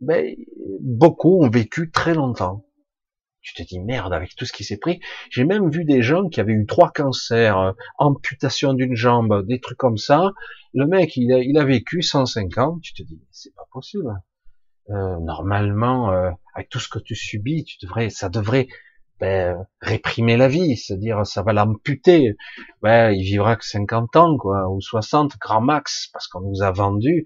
ben, 0.00 0.34
beaucoup 0.80 1.42
ont 1.42 1.50
vécu 1.50 1.90
très 1.90 2.14
longtemps 2.14 2.64
tu 3.46 3.54
te 3.54 3.62
dis 3.62 3.80
merde 3.80 4.12
avec 4.12 4.34
tout 4.36 4.44
ce 4.44 4.52
qui 4.52 4.64
s'est 4.64 4.76
pris. 4.78 5.00
J'ai 5.30 5.44
même 5.44 5.70
vu 5.70 5.84
des 5.84 6.02
gens 6.02 6.28
qui 6.28 6.40
avaient 6.40 6.52
eu 6.52 6.66
trois 6.66 6.90
cancers, 6.90 7.58
euh, 7.58 7.72
amputation 7.98 8.74
d'une 8.74 8.96
jambe, 8.96 9.46
des 9.46 9.60
trucs 9.60 9.78
comme 9.78 9.96
ça. 9.98 10.32
Le 10.74 10.86
mec, 10.86 11.16
il 11.16 11.32
a, 11.32 11.38
il 11.38 11.56
a 11.58 11.64
vécu 11.64 12.02
105 12.02 12.58
ans. 12.58 12.78
Tu 12.82 12.92
te 12.94 13.02
dis 13.02 13.20
c'est 13.30 13.54
pas 13.54 13.66
possible. 13.72 14.08
euh, 14.90 15.18
normalement, 15.20 16.12
euh, 16.12 16.30
avec 16.54 16.68
tout 16.68 16.78
ce 16.80 16.88
que 16.88 16.98
tu 16.98 17.14
subis, 17.16 17.64
tu 17.64 17.76
devrais, 17.82 18.10
ça 18.10 18.28
devrait 18.28 18.68
ben, 19.20 19.66
réprimer 19.80 20.36
la 20.36 20.48
vie, 20.48 20.76
c'est-à-dire 20.76 21.26
ça 21.26 21.42
va 21.42 21.52
l'amputer. 21.52 22.36
Ben, 22.82 23.10
il 23.12 23.24
vivra 23.24 23.56
que 23.56 23.64
50 23.66 24.16
ans, 24.16 24.36
quoi, 24.38 24.68
ou 24.70 24.80
60, 24.80 25.38
grand 25.40 25.60
max, 25.60 26.08
parce 26.12 26.28
qu'on 26.28 26.40
nous 26.42 26.62
a 26.62 26.70
vendu 26.70 27.24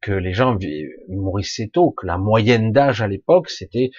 que 0.00 0.12
les 0.12 0.32
gens 0.34 0.58
mourissaient 1.08 1.68
tôt, 1.72 1.90
que 1.92 2.06
la 2.06 2.18
moyenne 2.18 2.72
d'âge 2.72 3.02
à 3.02 3.08
l'époque, 3.08 3.50
c'était 3.50 3.90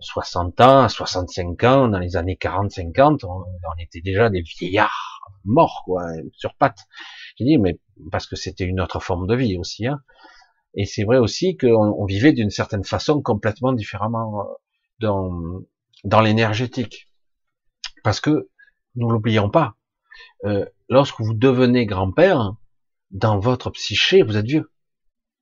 60 0.00 0.60
ans, 0.60 0.88
65 0.88 1.64
ans, 1.64 1.88
dans 1.88 1.98
les 1.98 2.16
années 2.16 2.38
40-50, 2.40 3.24
on, 3.24 3.44
était 3.78 4.00
déjà 4.00 4.30
des 4.30 4.42
vieillards 4.42 5.20
morts, 5.44 5.82
quoi, 5.84 6.06
sur 6.32 6.54
pattes. 6.54 6.86
J'ai 7.36 7.44
dit, 7.44 7.58
mais 7.58 7.78
parce 8.10 8.26
que 8.26 8.36
c'était 8.36 8.64
une 8.64 8.80
autre 8.80 9.00
forme 9.00 9.26
de 9.26 9.34
vie 9.34 9.56
aussi, 9.58 9.86
hein. 9.86 10.00
Et 10.74 10.84
c'est 10.84 11.02
vrai 11.02 11.18
aussi 11.18 11.56
qu'on 11.56 12.04
vivait 12.04 12.32
d'une 12.32 12.50
certaine 12.50 12.84
façon 12.84 13.22
complètement 13.22 13.72
différemment 13.72 14.40
euh, 14.40 14.44
dans, 15.00 15.62
dans 16.04 16.20
l'énergétique. 16.20 17.08
Parce 18.04 18.20
que, 18.20 18.48
nous 18.94 19.10
l'oublions 19.10 19.50
pas, 19.50 19.74
euh, 20.44 20.64
lorsque 20.88 21.20
vous 21.20 21.34
devenez 21.34 21.86
grand-père, 21.86 22.54
dans 23.10 23.40
votre 23.40 23.70
psyché, 23.70 24.22
vous 24.22 24.36
êtes 24.36 24.46
vieux. 24.46 24.70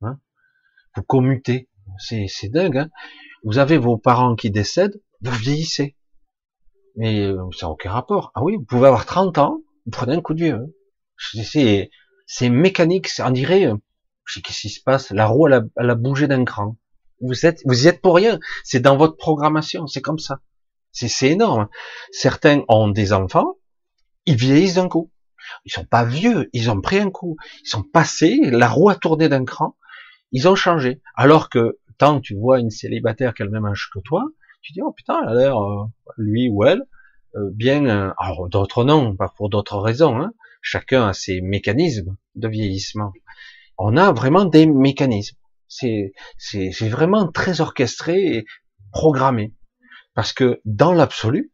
Hein 0.01 0.19
vous 0.97 1.03
commutez. 1.03 1.69
C'est, 1.99 2.27
c'est 2.29 2.49
dingue. 2.49 2.79
Hein 2.79 2.91
vous 3.45 3.59
avez 3.59 3.79
vos 3.79 3.97
parents 3.97 4.35
qui 4.35 4.51
décèdent, 4.51 5.01
vous 5.21 5.37
vieillissez. 5.37 5.97
Mais 6.97 7.21
euh, 7.21 7.45
ça 7.53 7.67
n'a 7.67 7.73
aucun 7.73 7.93
rapport. 7.93 8.33
Ah 8.35 8.43
oui, 8.43 8.57
vous 8.57 8.65
pouvez 8.65 8.89
avoir 8.89 9.07
30 9.07 9.39
ans, 9.39 9.61
vous 9.87 9.93
prenez 9.93 10.15
un 10.15 10.21
coup 10.21 10.35
de 10.35 10.45
vieux. 10.45 10.55
Hein. 10.55 10.67
C'est, 11.45 11.91
c'est 12.27 12.49
mécanique, 12.49 13.09
on 13.21 13.31
dirait, 13.31 13.67
euh, 13.67 13.77
je 14.25 14.35
sais 14.35 14.41
qu'est-ce 14.41 14.61
qui 14.61 14.71
se 14.71 14.83
passe, 14.83 15.11
la 15.11 15.27
roue, 15.27 15.47
elle 15.47 15.55
a, 15.55 15.63
elle 15.77 15.95
bougé 15.95 16.27
d'un 16.27 16.45
cran. 16.45 16.77
Vous 17.21 17.47
êtes, 17.47 17.63
vous 17.65 17.85
y 17.85 17.89
êtes 17.89 18.01
pour 18.01 18.17
rien. 18.17 18.39
C'est 18.65 18.81
dans 18.81 18.97
votre 18.97 19.17
programmation, 19.17 19.87
c'est 19.87 20.03
comme 20.03 20.19
ça. 20.19 20.41
C'est, 20.93 21.09
c'est 21.09 21.31
énorme. 21.31 21.69
Certains 22.13 22.63
ont 22.69 22.89
des 22.89 23.13
enfants, 23.13 23.57
ils 24.27 24.37
vieillissent 24.37 24.75
d'un 24.75 24.89
coup. 24.89 25.11
Ils 25.65 25.73
sont 25.73 25.85
pas 25.85 26.05
vieux, 26.05 26.51
ils 26.53 26.71
ont 26.71 26.81
pris 26.81 26.99
un 26.99 27.11
coup. 27.11 27.37
Ils 27.65 27.69
sont 27.69 27.83
passés, 27.83 28.39
la 28.43 28.69
roue 28.69 28.91
a 28.91 28.95
tourné 28.95 29.29
d'un 29.29 29.45
cran, 29.45 29.77
ils 30.33 30.49
ont 30.49 30.55
changé. 30.55 31.01
Alors 31.15 31.49
que 31.49 31.79
tant 31.99 32.21
que 32.21 32.27
tu 32.27 32.37
vois 32.37 32.61
une 32.61 32.71
célibataire 32.71 33.35
qui 33.35 33.43
a 33.43 33.45
le 33.45 33.51
même 33.51 33.67
âge 33.67 33.91
que 33.93 33.99
toi, 34.01 34.25
tu 34.63 34.73
dis, 34.73 34.83
oh 34.83 34.93
putain, 34.93 35.21
elle 35.23 35.29
a 35.29 35.35
l'air, 35.35 35.59
euh, 35.59 35.85
lui 36.17 36.49
ou 36.49 36.65
elle, 36.65 36.83
euh, 37.37 37.51
bien, 37.53 37.87
euh, 37.87 38.13
alors 38.19 38.49
d'autres 38.49 38.85
non, 38.85 39.15
pas 39.17 39.33
pour 39.37 39.51
d'autres 39.51 39.79
raisons, 39.79 40.17
hein. 40.19 40.33
chacun 40.63 41.09
a 41.09 41.13
ses 41.13 41.41
mécanismes 41.41 42.17
de 42.35 42.49
vieillissement. 42.49 43.13
On 43.77 43.97
a 43.97 44.13
vraiment 44.13 44.45
des 44.45 44.67
mécanismes. 44.67 45.37
C'est, 45.69 46.13
c'est, 46.39 46.73
c'est 46.73 46.89
vraiment 46.89 47.31
très 47.31 47.61
orchestré 47.61 48.37
et 48.37 48.47
programmé. 48.93 49.55
Parce 50.15 50.33
que 50.33 50.61
dans 50.65 50.93
l'absolu, 50.93 51.53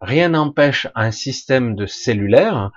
rien 0.00 0.30
n'empêche 0.30 0.88
un 0.94 1.10
système 1.10 1.74
de 1.74 1.86
cellulaire, 1.86 2.72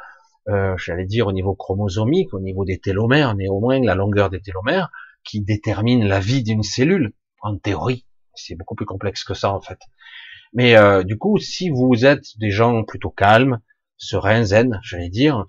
euh, 0.48 0.76
j'allais 0.78 1.06
dire 1.06 1.28
au 1.28 1.32
niveau 1.32 1.56
chromosomique, 1.56 2.34
au 2.34 2.40
niveau 2.40 2.66
des 2.66 2.80
télomères, 2.80 3.36
néanmoins 3.36 3.80
la 3.82 3.96
longueur 3.96 4.30
des 4.30 4.42
télomères, 4.42 4.90
qui 5.24 5.42
détermine 5.42 6.06
la 6.06 6.20
vie 6.20 6.44
d'une 6.44 6.64
cellule, 6.64 7.14
en 7.42 7.58
théorie. 7.58 8.06
C'est 8.36 8.56
beaucoup 8.56 8.76
plus 8.76 8.86
complexe 8.86 9.24
que 9.24 9.34
ça 9.34 9.52
en 9.52 9.62
fait. 9.62 9.80
Mais 10.54 10.76
euh, 10.76 11.04
du 11.04 11.18
coup, 11.18 11.38
si 11.38 11.70
vous 11.70 12.06
êtes 12.06 12.38
des 12.38 12.52
gens 12.52 12.84
plutôt 12.84 13.10
calmes, 13.10 13.60
sereins, 13.98 14.44
zen, 14.44 14.80
j'allais 14.84 15.10
dire, 15.10 15.46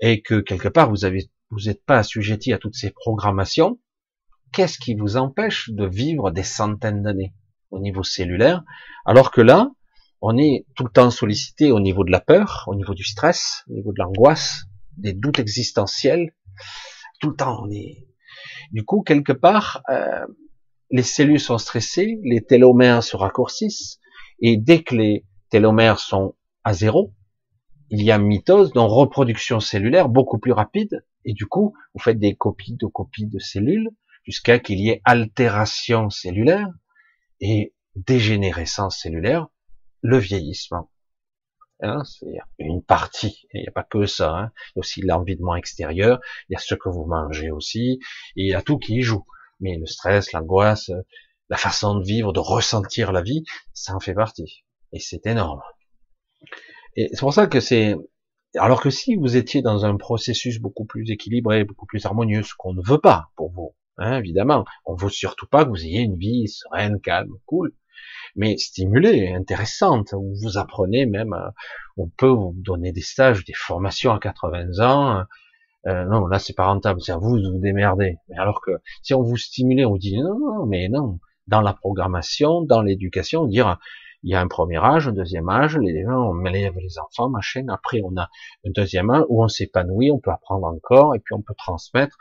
et 0.00 0.22
que 0.22 0.40
quelque 0.40 0.68
part 0.68 0.90
vous 0.90 1.04
avez, 1.04 1.30
vous 1.50 1.66
n'êtes 1.66 1.84
pas 1.84 1.98
assujetti 1.98 2.52
à 2.52 2.58
toutes 2.58 2.76
ces 2.76 2.90
programmations, 2.90 3.78
qu'est-ce 4.52 4.78
qui 4.78 4.94
vous 4.94 5.16
empêche 5.16 5.70
de 5.70 5.86
vivre 5.86 6.30
des 6.30 6.42
centaines 6.42 7.02
d'années 7.02 7.34
au 7.70 7.80
niveau 7.80 8.02
cellulaire, 8.02 8.64
alors 9.04 9.30
que 9.30 9.40
là, 9.40 9.70
on 10.20 10.36
est 10.38 10.66
tout 10.74 10.84
le 10.84 10.90
temps 10.90 11.10
sollicité 11.10 11.70
au 11.70 11.80
niveau 11.80 12.04
de 12.04 12.10
la 12.10 12.20
peur, 12.20 12.64
au 12.66 12.74
niveau 12.74 12.94
du 12.94 13.04
stress, 13.04 13.64
au 13.68 13.74
niveau 13.74 13.92
de 13.92 13.98
l'angoisse, 13.98 14.64
des 14.96 15.12
doutes 15.12 15.38
existentiels. 15.38 16.32
Tout 17.20 17.30
le 17.30 17.36
temps, 17.36 17.62
on 17.62 17.70
est 17.70 18.07
du 18.70 18.84
coup, 18.84 19.02
quelque 19.02 19.32
part, 19.32 19.82
euh, 19.90 20.26
les 20.90 21.02
cellules 21.02 21.40
sont 21.40 21.58
stressées, 21.58 22.18
les 22.22 22.42
télomères 22.42 23.02
se 23.02 23.16
raccourcissent, 23.16 23.98
et 24.40 24.56
dès 24.56 24.82
que 24.82 24.94
les 24.94 25.24
télomères 25.50 25.98
sont 25.98 26.34
à 26.64 26.72
zéro, 26.72 27.14
il 27.90 28.02
y 28.02 28.10
a 28.10 28.18
mitose, 28.18 28.72
donc 28.72 28.90
reproduction 28.90 29.60
cellulaire 29.60 30.08
beaucoup 30.08 30.38
plus 30.38 30.52
rapide, 30.52 31.04
et 31.24 31.32
du 31.32 31.46
coup, 31.46 31.74
vous 31.94 32.00
faites 32.00 32.18
des 32.18 32.34
copies 32.34 32.76
de 32.76 32.86
copies 32.86 33.26
de 33.26 33.38
cellules, 33.38 33.90
jusqu'à 34.24 34.58
qu'il 34.58 34.80
y 34.80 34.90
ait 34.90 35.00
altération 35.04 36.10
cellulaire 36.10 36.68
et 37.40 37.74
dégénérescence 37.96 39.00
cellulaire, 39.00 39.48
le 40.02 40.18
vieillissement. 40.18 40.90
Hein, 41.80 42.02
c'est 42.04 42.38
une 42.58 42.82
partie. 42.82 43.46
Il 43.54 43.62
n'y 43.62 43.68
a 43.68 43.72
pas 43.72 43.84
que 43.84 44.06
ça. 44.06 44.34
Hein. 44.36 44.52
Il 44.74 44.78
y 44.78 44.78
a 44.78 44.80
aussi 44.80 45.02
l'environnement 45.02 45.56
extérieur. 45.56 46.20
Il 46.48 46.54
y 46.54 46.56
a 46.56 46.58
ce 46.58 46.74
que 46.74 46.88
vous 46.88 47.04
mangez 47.04 47.50
aussi. 47.50 48.00
Et 48.36 48.44
il 48.44 48.48
y 48.48 48.54
a 48.54 48.62
tout 48.62 48.78
qui 48.78 48.96
y 48.96 49.02
joue. 49.02 49.24
Mais 49.60 49.76
le 49.76 49.86
stress, 49.86 50.32
l'angoisse, 50.32 50.90
la 51.48 51.56
façon 51.56 51.96
de 51.96 52.04
vivre, 52.04 52.32
de 52.32 52.40
ressentir 52.40 53.12
la 53.12 53.22
vie, 53.22 53.44
ça 53.72 53.94
en 53.94 54.00
fait 54.00 54.14
partie. 54.14 54.64
Et 54.92 55.00
c'est 55.00 55.26
énorme. 55.26 55.62
Et 56.96 57.08
c'est 57.12 57.20
pour 57.20 57.34
ça 57.34 57.46
que 57.46 57.60
c'est, 57.60 57.94
alors 58.56 58.80
que 58.80 58.90
si 58.90 59.16
vous 59.16 59.36
étiez 59.36 59.62
dans 59.62 59.84
un 59.84 59.96
processus 59.96 60.58
beaucoup 60.58 60.84
plus 60.84 61.10
équilibré, 61.10 61.64
beaucoup 61.64 61.86
plus 61.86 62.04
harmonieux, 62.06 62.42
ce 62.42 62.54
qu'on 62.56 62.74
ne 62.74 62.82
veut 62.82 63.00
pas 63.00 63.28
pour 63.36 63.50
vous, 63.52 63.74
hein, 63.98 64.18
évidemment, 64.18 64.64
on 64.84 64.94
veut 64.94 65.10
surtout 65.10 65.46
pas 65.46 65.64
que 65.64 65.70
vous 65.70 65.84
ayez 65.84 66.00
une 66.00 66.16
vie 66.16 66.48
sereine, 66.48 67.00
calme, 67.00 67.34
cool 67.46 67.72
mais 68.36 68.56
stimulée, 68.56 69.32
intéressante, 69.32 70.12
où 70.12 70.34
vous 70.42 70.58
apprenez 70.58 71.06
même, 71.06 71.32
euh, 71.32 71.50
on 71.96 72.08
peut 72.08 72.28
vous 72.28 72.54
donner 72.56 72.92
des 72.92 73.00
stages, 73.00 73.44
des 73.44 73.54
formations 73.54 74.12
à 74.12 74.18
80 74.18 74.80
ans, 74.80 75.24
euh, 75.86 76.04
non, 76.04 76.26
là 76.26 76.38
c'est 76.38 76.54
pas 76.54 76.66
rentable, 76.66 77.00
c'est 77.00 77.12
à 77.12 77.18
vous 77.18 77.38
de 77.38 77.48
vous 77.50 77.60
démerder. 77.60 78.16
Mais 78.28 78.36
alors 78.38 78.60
que 78.60 78.72
si 79.02 79.14
on 79.14 79.22
vous 79.22 79.36
stimule, 79.36 79.86
on 79.86 79.90
vous 79.90 79.98
dit 79.98 80.20
non, 80.20 80.38
non, 80.38 80.66
mais 80.66 80.88
non, 80.88 81.18
dans 81.46 81.60
la 81.60 81.72
programmation, 81.72 82.62
dans 82.62 82.82
l'éducation, 82.82 83.46
dire 83.46 83.78
il 84.24 84.30
y 84.30 84.34
a 84.34 84.40
un 84.40 84.48
premier 84.48 84.78
âge, 84.78 85.08
un 85.08 85.12
deuxième 85.12 85.48
âge, 85.48 85.78
les 85.78 86.04
on 86.06 86.44
élève 86.44 86.74
les 86.78 86.98
enfants, 86.98 87.30
machin, 87.30 87.66
après 87.68 88.00
on 88.04 88.16
a 88.16 88.28
un 88.66 88.70
deuxième 88.70 89.10
âge 89.10 89.24
où 89.28 89.44
on 89.44 89.48
s'épanouit, 89.48 90.10
on 90.10 90.18
peut 90.18 90.32
apprendre 90.32 90.66
encore, 90.66 91.14
et 91.14 91.20
puis 91.20 91.34
on 91.34 91.42
peut 91.42 91.54
transmettre. 91.56 92.16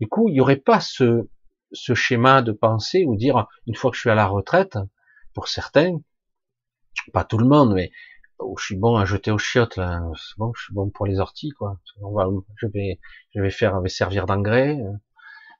Du 0.00 0.08
coup, 0.08 0.28
il 0.28 0.34
n'y 0.34 0.40
aurait 0.40 0.56
pas 0.56 0.80
ce, 0.80 1.28
ce 1.72 1.94
schéma 1.94 2.42
de 2.42 2.52
pensée 2.52 3.04
où 3.04 3.16
dire 3.16 3.46
une 3.66 3.74
fois 3.74 3.90
que 3.90 3.96
je 3.96 4.02
suis 4.02 4.10
à 4.10 4.14
la 4.14 4.26
retraite, 4.26 4.78
pour 5.34 5.48
certains, 5.48 5.98
pas 7.12 7.24
tout 7.24 7.38
le 7.38 7.46
monde, 7.46 7.74
mais 7.74 7.90
oh, 8.38 8.54
je 8.58 8.64
suis 8.64 8.76
bon 8.76 8.96
à 8.96 9.04
jeter 9.04 9.30
aux 9.30 9.38
chiottes 9.38 9.76
là, 9.76 10.02
bon, 10.36 10.52
je 10.54 10.64
suis 10.64 10.74
bon 10.74 10.90
pour 10.90 11.06
les 11.06 11.18
orties 11.18 11.50
quoi. 11.50 11.80
Je 12.56 12.66
vais, 12.66 13.00
je 13.34 13.40
vais 13.40 13.50
faire, 13.50 13.76
je 13.76 13.82
vais 13.82 13.88
servir 13.88 14.26
d'engrais 14.26 14.78
euh, 14.80 14.92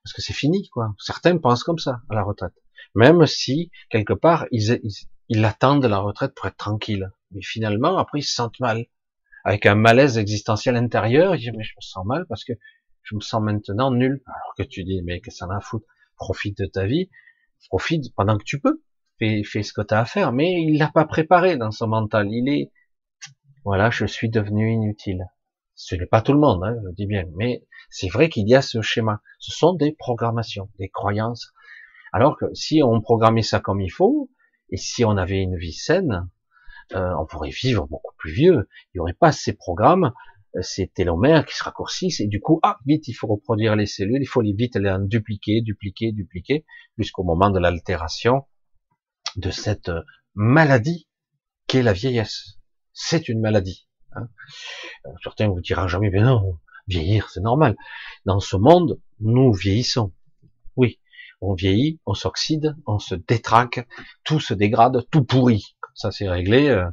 parce 0.03 0.13
que 0.13 0.23
c'est 0.23 0.33
fini 0.33 0.69
quoi. 0.71 0.95
Certains 0.99 1.39
pensent 1.39 1.65
comme 1.65 1.79
ça 1.79 2.03
à 2.11 2.15
la 2.15 2.23
retraite, 2.23 2.55
même 2.95 3.27
si 3.27 3.71
quelque 3.91 4.13
part 4.13 4.47
ils, 4.51 4.81
ils, 5.29 5.45
attendent 5.45 5.85
la 5.85 5.99
retraite 5.99 6.35
pour 6.35 6.47
être 6.47 6.57
tranquille, 6.57 7.11
mais 7.31 7.43
finalement 7.43 7.99
après 7.99 8.21
ils 8.21 8.25
se 8.25 8.35
sentent 8.35 8.61
mal, 8.61 8.87
avec 9.45 9.67
un 9.67 9.75
malaise 9.75 10.19
existentiel 10.19 10.77
intérieur. 10.77 11.35
Ils 11.35 11.41
disent 11.41 11.53
mais 11.57 11.65
je 11.65 11.75
me 11.77 11.83
sens 11.83 12.05
mal 12.05 12.27
parce 12.29 12.45
que 12.45 12.53
je 13.03 13.15
me 13.15 13.21
sens 13.21 13.43
maintenant 13.43 13.91
nul. 13.91 14.23
Alors 14.27 14.55
que 14.57 14.63
tu 14.63 14.85
dis 14.85 15.03
mais 15.03 15.21
que 15.21 15.31
ça 15.31 15.47
en 15.47 15.51
a 15.51 15.61
foutre, 15.61 15.87
profite 16.17 16.59
de 16.59 16.67
ta 16.67 16.87
vie, 16.87 17.11
profite 17.69 18.15
pendant 18.15 18.39
que 18.39 18.45
tu 18.45 18.61
peux 18.61 18.83
fais, 19.45 19.63
ce 19.63 19.73
que 19.73 19.83
tu 19.83 19.95
as 19.95 20.01
à 20.01 20.05
faire, 20.05 20.33
mais 20.33 20.63
il 20.63 20.79
l'a 20.79 20.89
pas 20.89 21.05
préparé 21.05 21.57
dans 21.57 21.71
son 21.71 21.89
mental. 21.89 22.29
Il 22.31 22.49
est, 22.49 22.73
voilà, 23.65 23.91
je 23.91 24.07
suis 24.07 24.29
devenu 24.29 24.73
inutile. 24.73 25.27
Ce 25.75 25.95
n'est 25.95 26.07
pas 26.07 26.23
tout 26.23 26.33
le 26.33 26.39
monde, 26.39 26.63
hein, 26.65 26.77
je 26.85 26.95
dis 26.95 27.07
bien, 27.07 27.25
mais 27.37 27.67
c'est 27.91 28.09
vrai 28.09 28.29
qu'il 28.29 28.49
y 28.49 28.55
a 28.55 28.63
ce 28.63 28.83
schéma. 28.83 29.21
Ce 29.39 29.53
sont 29.53 29.75
des 29.75 29.93
programmations, 29.93 30.69
des 30.79 30.89
croyances. 30.89 31.53
Alors 32.13 32.37
que 32.37 32.47
si 32.55 32.83
on 32.83 33.01
programmait 33.01 33.43
ça 33.43 33.61
comme 33.61 33.81
il 33.81 33.91
faut, 33.91 34.31
et 34.71 34.77
si 34.77 35.05
on 35.05 35.17
avait 35.17 35.41
une 35.41 35.57
vie 35.57 35.73
saine, 35.73 36.29
euh, 36.95 37.13
on 37.19 37.27
pourrait 37.27 37.51
vivre 37.51 37.87
beaucoup 37.87 38.15
plus 38.19 38.33
vieux. 38.33 38.69
Il 38.89 38.97
n'y 38.97 39.01
aurait 39.01 39.13
pas 39.15 39.33
ces 39.33 39.55
programmes, 39.55 40.13
euh, 40.57 40.63
ces 40.63 40.89
télomères 40.89 41.47
qui 41.47 41.57
se 41.57 41.65
raccourcissent, 41.65 42.21
et 42.21 42.27
du 42.27 42.41
coup, 42.41 42.61
ah, 42.63 42.79
vite, 42.87 43.09
il 43.09 43.15
faut 43.15 43.27
reproduire 43.27 43.77
les 43.77 43.87
cellules, 43.87 44.23
il 44.23 44.27
faut 44.27 44.43
les 44.43 44.53
vite 44.53 44.77
les 44.77 44.91
en 44.91 44.99
dupliquer, 44.99 45.63
dupliquer, 45.63 46.13
dupliquer, 46.13 46.67
jusqu'au 46.99 47.25
moment 47.25 47.51
de 47.51 47.59
l'altération, 47.59 48.45
de 49.37 49.51
cette 49.51 49.91
maladie 50.35 51.09
qu'est 51.67 51.83
la 51.83 51.93
vieillesse. 51.93 52.59
C'est 52.93 53.29
une 53.29 53.41
maladie. 53.41 53.89
Hein. 54.15 54.29
Euh, 55.07 55.11
certains 55.23 55.49
vous 55.49 55.61
diront 55.61 55.89
jamais, 55.89 56.11
mais 56.11 56.21
non, 56.21 56.59
vieillir, 56.87 57.31
c'est 57.31 57.41
normal. 57.41 57.77
Dans 58.27 58.41
ce 58.41 58.57
monde, 58.57 59.01
nous 59.21 59.53
vieillissons. 59.53 60.13
Oui, 60.77 61.01
on 61.41 61.55
vieillit, 61.55 62.01
on 62.07 62.15
s'oxyde, 62.15 62.77
on 62.87 62.99
se 62.99 63.15
détraque, 63.15 63.87
tout 64.25 64.41
se 64.41 64.55
dégrade, 64.55 65.05
tout 65.11 65.25
pourrit. 65.25 65.77
Ça, 65.95 66.11
c'est 66.11 66.29
réglé. 66.29 66.69
Euh, 66.69 66.89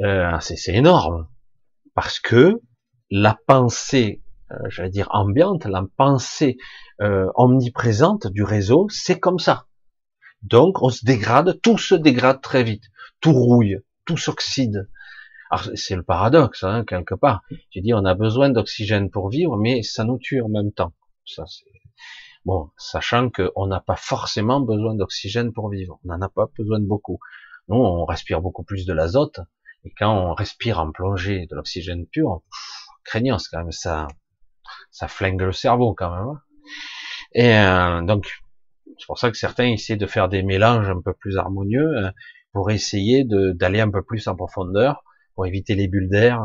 euh 0.00 0.38
c'est 0.40 0.74
énorme. 0.74 1.28
Parce 1.94 2.20
que 2.20 2.60
la 3.10 3.38
pensée, 3.46 4.22
euh, 4.50 4.56
j'allais 4.68 4.90
dire 4.90 5.08
ambiante, 5.10 5.64
la 5.64 5.84
pensée 5.96 6.56
omniprésente 6.98 8.26
du 8.26 8.42
réseau, 8.42 8.86
c'est 8.88 9.20
comme 9.20 9.38
ça. 9.38 9.66
Donc, 10.42 10.82
on 10.82 10.90
se 10.90 11.04
dégrade, 11.04 11.60
tout 11.62 11.78
se 11.78 11.94
dégrade 11.94 12.40
très 12.40 12.62
vite, 12.62 12.84
tout 13.20 13.32
rouille, 13.32 13.78
tout 14.04 14.16
s'oxyde. 14.16 14.88
Alors, 15.50 15.68
c'est 15.74 15.96
le 15.96 16.02
paradoxe, 16.02 16.64
hein, 16.64 16.84
quelque 16.84 17.14
part. 17.14 17.42
Tu 17.70 17.80
dis, 17.80 17.94
on 17.94 18.04
a 18.04 18.14
besoin 18.14 18.50
d'oxygène 18.50 19.10
pour 19.10 19.28
vivre, 19.28 19.56
mais 19.56 19.82
ça 19.82 20.04
nous 20.04 20.18
tue 20.18 20.42
en 20.42 20.48
même 20.48 20.72
temps. 20.72 20.92
Ça, 21.24 21.44
c'est 21.46 21.64
bon, 22.44 22.70
sachant 22.76 23.30
qu'on 23.30 23.66
n'a 23.66 23.80
pas 23.80 23.96
forcément 23.96 24.60
besoin 24.60 24.94
d'oxygène 24.94 25.52
pour 25.52 25.68
vivre. 25.70 25.98
On 26.04 26.08
n'en 26.08 26.22
a 26.22 26.28
pas 26.28 26.46
besoin 26.56 26.78
de 26.78 26.86
beaucoup. 26.86 27.18
Nous, 27.68 27.76
on 27.76 28.04
respire 28.04 28.40
beaucoup 28.40 28.62
plus 28.62 28.86
de 28.86 28.92
l'azote, 28.92 29.40
et 29.84 29.92
quand 29.98 30.12
on 30.12 30.34
respire 30.34 30.78
en 30.78 30.92
plongée 30.92 31.46
de 31.50 31.56
l'oxygène 31.56 32.06
pur, 32.06 32.42
craignant, 33.04 33.38
quand 33.50 33.58
même, 33.58 33.72
ça, 33.72 34.06
ça 34.90 35.08
flingue 35.08 35.40
le 35.40 35.52
cerveau 35.52 35.94
quand 35.94 36.10
même. 36.10 36.28
Hein. 36.28 36.40
Et 37.32 37.56
euh, 37.56 38.02
donc, 38.02 38.32
c'est 38.98 39.06
pour 39.06 39.18
ça 39.18 39.30
que 39.30 39.36
certains 39.36 39.66
essaient 39.66 39.96
de 39.96 40.06
faire 40.06 40.28
des 40.28 40.42
mélanges 40.42 40.88
un 40.88 41.00
peu 41.00 41.12
plus 41.14 41.36
harmonieux 41.36 41.88
euh, 41.96 42.10
pour 42.52 42.70
essayer 42.70 43.24
d'aller 43.24 43.80
un 43.80 43.90
peu 43.90 44.02
plus 44.02 44.28
en 44.28 44.36
profondeur, 44.36 45.04
pour 45.34 45.46
éviter 45.46 45.74
les 45.74 45.88
bulles 45.88 46.08
d'air 46.08 46.40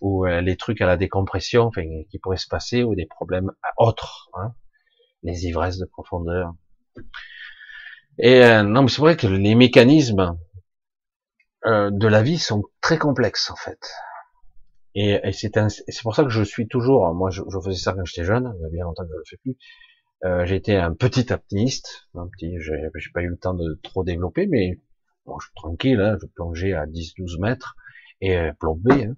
ou 0.00 0.26
euh, 0.26 0.40
les 0.40 0.56
trucs 0.56 0.80
à 0.80 0.86
la 0.86 0.96
décompression 0.96 1.64
enfin, 1.64 1.82
qui 2.10 2.18
pourraient 2.18 2.36
se 2.36 2.46
passer 2.46 2.82
ou 2.82 2.94
des 2.94 3.06
problèmes 3.06 3.50
autres, 3.78 4.28
hein, 4.34 4.52
les 5.22 5.46
ivresses 5.46 5.78
de 5.78 5.86
profondeur. 5.86 6.52
Et 8.18 8.40
non, 8.64 8.82
mais 8.82 8.88
c'est 8.88 9.00
vrai 9.00 9.16
que 9.16 9.28
les 9.28 9.54
mécanismes 9.54 10.36
de 11.64 12.08
la 12.08 12.22
vie 12.22 12.38
sont 12.38 12.64
très 12.80 12.98
complexes 12.98 13.50
en 13.50 13.56
fait. 13.56 13.78
Et, 14.94 15.20
c'est 15.32 16.02
pour 16.02 16.16
ça 16.16 16.24
que 16.24 16.30
je 16.30 16.42
suis 16.42 16.66
toujours, 16.66 17.14
moi 17.14 17.30
je, 17.30 17.42
je 17.48 17.60
faisais 17.60 17.78
ça 17.78 17.92
quand 17.92 18.04
j'étais 18.04 18.24
jeune, 18.24 18.52
il 18.58 18.62
y 18.62 18.66
a 18.66 18.68
bien 18.68 18.84
longtemps 18.84 19.04
que 19.04 19.12
je 19.12 19.16
le 19.16 19.24
fais 19.28 19.36
plus, 19.36 19.56
euh, 20.24 20.44
j'étais 20.46 20.76
un 20.76 20.94
petit 20.94 21.32
apnéiste, 21.32 22.08
un 22.14 22.28
petit, 22.28 22.56
j'ai 22.60 23.10
pas 23.14 23.22
eu 23.22 23.28
le 23.28 23.38
temps 23.38 23.54
de 23.54 23.78
trop 23.82 24.02
développer, 24.02 24.46
mais 24.46 24.80
bon, 25.26 25.38
je 25.38 25.46
suis 25.46 25.54
tranquille, 25.54 26.00
hein, 26.00 26.16
je 26.20 26.26
plongeais 26.26 26.72
à 26.72 26.86
10-12 26.86 27.40
mètres 27.40 27.76
et 28.20 28.36
euh, 28.36 28.52
plombé, 28.58 29.04
hein, 29.04 29.16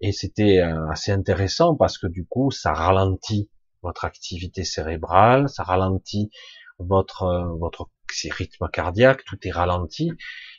et 0.00 0.12
c'était 0.12 0.58
euh, 0.58 0.90
assez 0.90 1.10
intéressant 1.12 1.74
parce 1.74 1.96
que 1.96 2.06
du 2.06 2.26
coup, 2.26 2.50
ça 2.50 2.72
ralentit 2.72 3.50
votre 3.82 4.04
activité 4.04 4.64
cérébrale, 4.64 5.48
ça 5.48 5.62
ralentit 5.62 6.30
votre 6.78 7.22
euh, 7.22 7.56
votre 7.58 7.88
rythme 8.30 8.68
cardiaque, 8.70 9.24
tout 9.24 9.38
est 9.44 9.50
ralenti, 9.50 10.12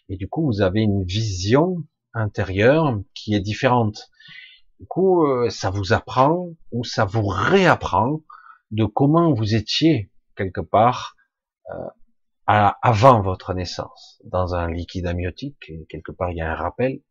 et 0.09 0.17
du 0.17 0.27
coup, 0.27 0.45
vous 0.45 0.61
avez 0.61 0.81
une 0.81 1.03
vision 1.03 1.77
intérieure 2.15 2.99
qui 3.13 3.35
est 3.35 3.39
différente. 3.39 4.09
Du 4.79 4.87
coup, 4.87 5.25
ça 5.49 5.69
vous 5.69 5.93
apprend 5.93 6.49
ou 6.71 6.83
ça 6.83 7.05
vous 7.05 7.25
réapprend 7.27 8.21
de 8.73 8.85
comment 8.85 9.33
vous 9.33 9.53
étiez 9.53 10.11
quelque 10.35 10.61
part 10.61 11.15
euh, 11.69 11.87
avant 12.45 13.21
votre 13.21 13.53
naissance, 13.53 14.19
dans 14.25 14.55
un 14.55 14.69
liquide 14.69 15.05
amniotique, 15.05 15.71
quelque 15.89 16.11
part 16.11 16.31
il 16.31 16.37
y 16.37 16.41
a 16.41 16.51
un 16.51 16.55
rappel, 16.55 17.01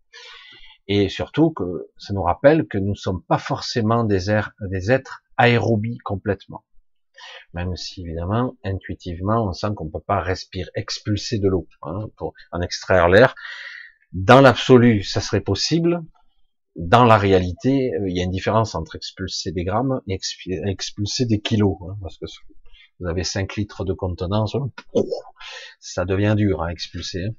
et 0.88 1.08
surtout 1.08 1.50
que 1.52 1.88
ça 1.96 2.12
nous 2.12 2.22
rappelle 2.22 2.66
que 2.66 2.78
nous 2.78 2.90
ne 2.90 2.96
sommes 2.96 3.22
pas 3.22 3.38
forcément 3.38 4.02
des, 4.02 4.26
des 4.70 4.90
êtres 4.90 5.22
aérobies 5.36 5.98
complètement. 5.98 6.64
Même 7.54 7.76
si 7.76 8.02
évidemment, 8.02 8.56
intuitivement, 8.64 9.46
on 9.46 9.52
sent 9.52 9.68
qu'on 9.76 9.84
ne 9.86 9.90
peut 9.90 10.04
pas 10.04 10.20
respirer, 10.20 10.68
expulser 10.74 11.38
de 11.38 11.48
l'eau 11.48 11.68
hein, 11.82 12.08
pour 12.16 12.34
en 12.50 12.60
extraire 12.60 13.08
l'air. 13.08 13.36
Dans 14.12 14.40
l'absolu, 14.40 15.04
ça 15.04 15.20
serait 15.20 15.40
possible, 15.40 16.02
dans 16.76 17.04
la 17.04 17.18
réalité, 17.18 17.92
euh, 17.94 18.08
il 18.08 18.16
y 18.16 18.20
a 18.20 18.24
une 18.24 18.30
différence 18.30 18.74
entre 18.74 18.96
expulser 18.96 19.52
des 19.52 19.64
grammes 19.64 20.00
et 20.08 20.18
expulser 20.66 21.26
des 21.26 21.40
kilos, 21.40 21.76
hein, 21.82 21.96
parce 22.00 22.18
que 22.18 22.26
vous 23.00 23.08
avez 23.08 23.24
5 23.24 23.56
litres 23.56 23.84
de 23.84 23.92
contenance, 23.92 24.56
ça 25.80 26.04
devient 26.04 26.34
dur 26.36 26.62
à 26.62 26.72
expulser. 26.72 27.24
Hein. 27.24 27.34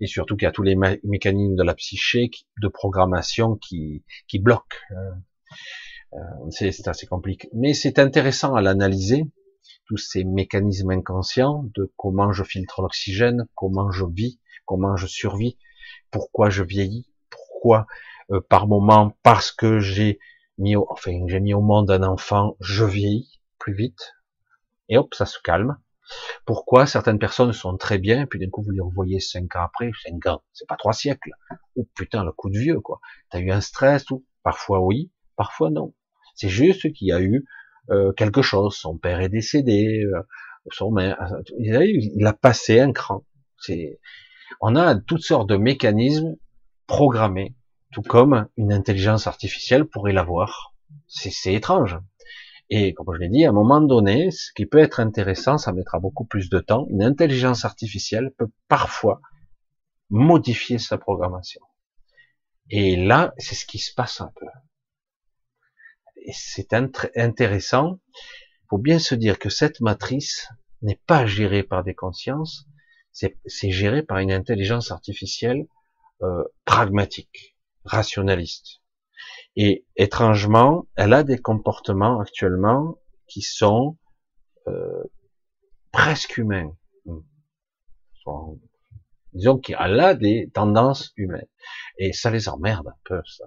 Et 0.00 0.06
surtout 0.06 0.36
qu'il 0.36 0.46
y 0.46 0.48
a 0.48 0.52
tous 0.52 0.62
les 0.62 0.76
mécanismes 1.04 1.54
de 1.54 1.62
la 1.62 1.74
psyché, 1.74 2.30
de 2.60 2.68
programmation 2.68 3.56
qui, 3.56 4.04
qui 4.26 4.38
bloquent. 4.38 4.76
Hein. 4.90 5.22
Euh, 6.14 6.50
c'est 6.50 6.88
assez 6.88 7.06
compliqué. 7.06 7.48
Mais 7.54 7.74
c'est 7.74 7.98
intéressant 7.98 8.54
à 8.54 8.62
l'analyser, 8.62 9.24
tous 9.86 9.96
ces 9.96 10.24
mécanismes 10.24 10.90
inconscients 10.90 11.64
de 11.74 11.92
comment 11.96 12.32
je 12.32 12.44
filtre 12.44 12.82
l'oxygène, 12.82 13.46
comment 13.54 13.90
je 13.90 14.04
vis, 14.04 14.38
comment 14.66 14.96
je 14.96 15.06
survis, 15.06 15.58
pourquoi 16.10 16.50
je 16.50 16.62
vieillis, 16.62 17.06
pourquoi 17.30 17.86
euh, 18.30 18.40
par 18.48 18.66
moment 18.66 19.16
parce 19.22 19.52
que 19.52 19.78
j'ai 19.78 20.18
mis 20.58 20.76
au, 20.76 20.86
enfin 20.90 21.12
j'ai 21.26 21.40
mis 21.40 21.54
au 21.54 21.60
monde 21.60 21.90
un 21.90 22.02
enfant, 22.02 22.56
je 22.60 22.84
vieillis 22.84 23.40
plus 23.58 23.74
vite 23.74 24.14
et 24.88 24.98
hop 24.98 25.14
ça 25.14 25.26
se 25.26 25.38
calme. 25.42 25.78
Pourquoi 26.46 26.86
certaines 26.86 27.18
personnes 27.18 27.52
sont 27.52 27.76
très 27.76 27.98
bien 27.98 28.26
puis 28.26 28.38
d'un 28.38 28.48
coup 28.48 28.62
vous 28.62 28.70
les 28.70 28.80
revoyez 28.80 29.20
cinq 29.20 29.56
ans 29.56 29.62
après, 29.62 29.90
cinq 30.02 30.26
ans, 30.26 30.42
c'est 30.52 30.66
pas 30.66 30.76
trois 30.76 30.92
siècles. 30.92 31.30
Ou 31.76 31.82
oh, 31.82 31.88
putain 31.94 32.24
le 32.24 32.32
coup 32.32 32.50
de 32.50 32.58
vieux 32.58 32.80
quoi. 32.80 33.00
T'as 33.30 33.40
eu 33.40 33.50
un 33.50 33.60
stress 33.60 34.10
ou 34.10 34.24
parfois 34.42 34.80
oui, 34.80 35.10
parfois 35.36 35.70
non. 35.70 35.94
C'est 36.34 36.48
juste 36.48 36.92
qu'il 36.92 37.08
y 37.08 37.12
a 37.12 37.20
eu 37.20 37.44
euh, 37.90 38.12
quelque 38.12 38.42
chose. 38.42 38.76
Son 38.76 38.96
père 38.96 39.20
est 39.20 39.28
décédé, 39.28 40.04
euh, 40.04 40.22
son 40.70 40.90
mère, 40.90 41.16
il 41.58 41.76
a, 41.76 41.84
il 41.84 42.26
a 42.26 42.32
passé 42.32 42.80
un 42.80 42.92
cran. 42.92 43.24
C'est, 43.58 43.98
on 44.60 44.76
a 44.76 44.94
toutes 44.96 45.22
sortes 45.22 45.48
de 45.48 45.56
mécanismes 45.56 46.36
programmés 46.86 47.54
tout 47.92 48.02
comme 48.02 48.48
une 48.56 48.72
intelligence 48.72 49.26
artificielle 49.26 49.86
pourrait 49.86 50.12
l'avoir. 50.12 50.74
C'est 51.06 51.54
étrange. 51.54 51.98
Et 52.70 52.92
comme 52.92 53.14
je 53.14 53.20
l'ai 53.20 53.28
dit, 53.28 53.46
à 53.46 53.48
un 53.48 53.52
moment 53.52 53.80
donné, 53.80 54.30
ce 54.30 54.52
qui 54.52 54.66
peut 54.66 54.78
être 54.78 55.00
intéressant, 55.00 55.56
ça 55.56 55.72
mettra 55.72 55.98
beaucoup 55.98 56.26
plus 56.26 56.50
de 56.50 56.58
temps, 56.58 56.86
une 56.90 57.02
intelligence 57.02 57.64
artificielle 57.64 58.30
peut 58.36 58.50
parfois 58.68 59.20
modifier 60.10 60.78
sa 60.78 60.98
programmation. 60.98 61.62
Et 62.70 62.96
là, 62.96 63.32
c'est 63.38 63.54
ce 63.54 63.64
qui 63.64 63.78
se 63.78 63.94
passe 63.94 64.20
un 64.20 64.30
peu. 64.36 64.46
Et 66.16 66.32
c'est 66.34 66.74
intéressant. 66.74 68.00
Il 68.14 68.66
faut 68.68 68.78
bien 68.78 68.98
se 68.98 69.14
dire 69.14 69.38
que 69.38 69.48
cette 69.48 69.80
matrice 69.80 70.48
n'est 70.82 71.00
pas 71.06 71.24
gérée 71.24 71.62
par 71.62 71.84
des 71.84 71.94
consciences, 71.94 72.66
c'est 73.12 73.70
géré 73.70 74.02
par 74.02 74.18
une 74.18 74.30
intelligence 74.30 74.90
artificielle 74.90 75.66
euh, 76.22 76.44
pragmatique 76.66 77.57
rationaliste. 77.88 78.80
Et 79.56 79.84
étrangement, 79.96 80.86
elle 80.94 81.12
a 81.12 81.24
des 81.24 81.38
comportements 81.38 82.20
actuellement 82.20 82.98
qui 83.26 83.42
sont 83.42 83.98
euh, 84.68 85.02
presque 85.92 86.36
humains. 86.36 86.76
disons 89.32 89.58
qu'elle 89.58 90.00
a 90.00 90.14
des 90.14 90.50
tendances 90.52 91.12
humaines. 91.16 91.48
Et 91.98 92.12
ça 92.12 92.30
les 92.30 92.48
emmerde 92.48 92.88
un 92.88 92.98
peu, 93.04 93.20
ça. 93.26 93.46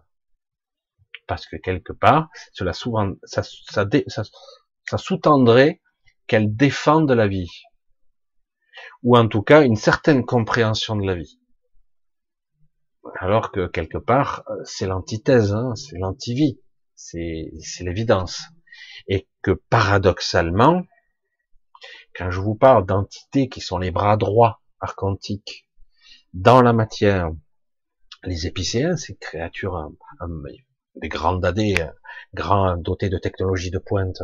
Parce 1.28 1.46
que 1.46 1.56
quelque 1.56 1.94
part, 1.94 2.30
cela 2.52 2.74
souvent, 2.74 3.14
sous-tendrait 4.98 5.82
qu'elle 6.28 6.56
défende 6.56 7.12
la 7.12 7.28
vie. 7.28 7.52
Ou 9.04 9.18
en 9.18 9.28
tout 9.28 9.42
cas, 9.42 9.64
une 9.64 9.76
certaine 9.76 10.26
compréhension 10.26 10.96
de 10.96 11.06
la 11.06 11.16
vie. 11.16 11.41
Alors 13.20 13.52
que 13.52 13.68
quelque 13.68 13.98
part, 13.98 14.44
euh, 14.50 14.62
c'est 14.64 14.86
l'antithèse, 14.86 15.54
hein, 15.54 15.74
c'est 15.76 15.98
l'antivie, 15.98 16.62
c'est 16.96 17.52
l'évidence. 17.80 18.44
Et 19.08 19.28
que 19.42 19.52
paradoxalement, 19.52 20.84
quand 22.16 22.30
je 22.30 22.40
vous 22.40 22.56
parle 22.56 22.86
d'entités 22.86 23.50
qui 23.50 23.62
sont 23.62 23.78
les 23.78 23.92
bras 23.92 24.18
droits 24.18 24.62
archontiques 24.80 25.68
dans 26.34 26.62
la 26.62 26.74
matière, 26.74 27.32
les 28.24 28.46
épicéens, 28.46 28.98
ces 28.98 29.16
créatures 29.16 29.92
des 30.96 31.10
grandes 31.10 31.42
dadés, 31.42 31.76
grands 32.34 32.78
dotés 32.78 33.10
de 33.10 33.18
technologies 33.18 33.72
de 33.72 33.80
pointe, 33.80 34.22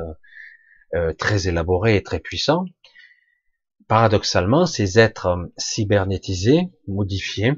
euh, 0.94 1.14
très 1.14 1.48
élaborés 1.48 1.96
et 1.96 2.04
très 2.04 2.20
puissants, 2.20 2.66
paradoxalement, 3.88 4.66
ces 4.66 5.00
êtres 5.00 5.50
cybernétisés, 5.58 6.70
modifiés, 6.88 7.54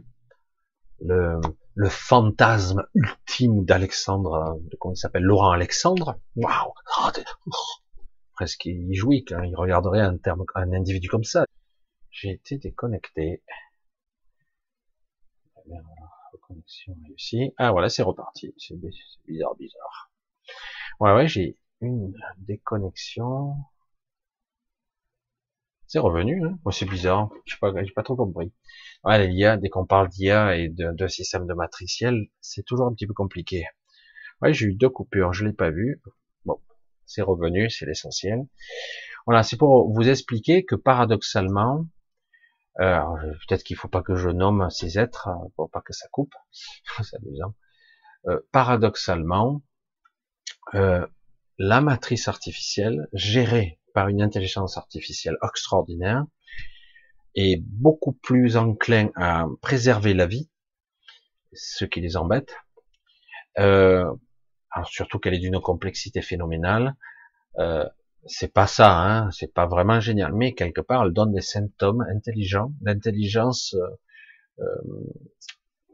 le, 1.01 1.39
le 1.75 1.89
fantasme 1.89 2.85
ultime 2.93 3.65
d'Alexandre, 3.65 4.59
de 4.69 4.75
comment 4.77 4.93
il 4.93 4.97
s'appelle, 4.97 5.23
Laurent 5.23 5.51
Alexandre. 5.51 6.19
Waouh, 6.35 6.73
presque 8.33 8.65
il 8.65 8.93
jouit 8.93 9.25
quand 9.25 9.41
il 9.43 9.55
regarderait 9.55 10.01
un 10.01 10.17
terme, 10.17 10.45
un 10.55 10.73
individu 10.73 11.09
comme 11.09 11.23
ça. 11.23 11.45
J'ai 12.11 12.31
été 12.31 12.57
déconnecté. 12.57 13.43
Ah 17.57 17.71
voilà, 17.71 17.89
c'est 17.89 18.03
reparti. 18.03 18.53
C'est 18.57 18.75
bizarre, 19.27 19.55
bizarre. 19.55 20.11
Ouais, 20.99 21.13
ouais, 21.13 21.27
j'ai 21.27 21.57
une 21.81 22.13
déconnexion. 22.37 23.55
C'est 25.89 25.97
revenu, 25.97 26.45
hein. 26.45 26.59
c'est 26.71 26.85
bizarre. 26.85 27.31
Je 27.45 27.55
sais 27.55 27.59
pas, 27.59 27.73
pas 27.95 28.03
trop 28.03 28.15
compris. 28.15 28.53
Ouais, 29.03 29.27
l'IA, 29.27 29.57
dès 29.57 29.69
qu'on 29.69 29.87
parle 29.87 30.07
d'IA 30.07 30.55
et 30.55 30.69
de, 30.69 31.07
système 31.07 31.47
de 31.47 31.53
matriciel, 31.55 32.27
c'est 32.41 32.63
toujours 32.63 32.85
un 32.85 32.93
petit 32.93 33.07
peu 33.07 33.15
compliqué. 33.15 33.65
Ouais, 34.39 34.53
j'ai 34.53 34.67
eu 34.67 34.75
deux 34.75 34.89
coupures, 34.89 35.33
je 35.33 35.45
l'ai 35.45 35.53
pas 35.53 35.71
vu. 35.71 35.99
Bon, 36.45 36.61
c'est 37.07 37.23
revenu, 37.23 37.71
c'est 37.71 37.87
l'essentiel. 37.87 38.45
Voilà, 39.25 39.41
c'est 39.41 39.57
pour 39.57 39.91
vous 39.91 40.07
expliquer 40.07 40.63
que 40.63 40.75
paradoxalement, 40.75 41.87
Peut-être 42.77 43.63
qu'il 43.63 43.75
faut 43.75 43.89
pas 43.89 44.01
que 44.01 44.15
je 44.15 44.29
nomme 44.29 44.69
ces 44.69 44.97
êtres 44.97 45.27
pour 45.57 45.69
pas 45.69 45.81
que 45.81 45.91
ça 45.91 46.07
coupe. 46.11 46.33
C'est 47.03 47.17
amusant. 47.17 47.53
paradoxalement, 48.53 49.61
la 50.73 51.81
matrice 51.81 52.29
artificielle 52.29 53.09
gérée 53.11 53.79
par 53.99 54.07
une 54.07 54.21
intelligence 54.21 54.77
artificielle 54.77 55.35
extraordinaire 55.43 56.23
est 57.35 57.61
beaucoup 57.61 58.13
plus 58.13 58.55
enclin 58.55 59.09
à 59.17 59.45
préserver 59.61 60.13
la 60.13 60.25
vie, 60.25 60.49
ce 61.51 61.83
qui 61.83 61.99
les 61.99 62.15
embête. 62.15 62.55
Euh, 63.57 64.09
alors 64.71 64.87
surtout 64.87 65.19
qu'elle 65.19 65.33
est 65.33 65.39
d'une 65.39 65.59
complexité 65.59 66.21
phénoménale. 66.21 66.95
Euh, 67.57 67.85
c'est 68.25 68.53
pas 68.53 68.67
ça, 68.67 68.89
hein, 68.97 69.31
c'est 69.31 69.53
pas 69.53 69.65
vraiment 69.65 69.99
génial, 69.99 70.31
mais 70.31 70.53
quelque 70.53 70.79
part 70.79 71.03
elle 71.03 71.11
donne 71.11 71.33
des 71.33 71.41
symptômes 71.41 72.05
intelligents, 72.09 72.71
d'intelligence 72.79 73.75
euh 74.59 74.63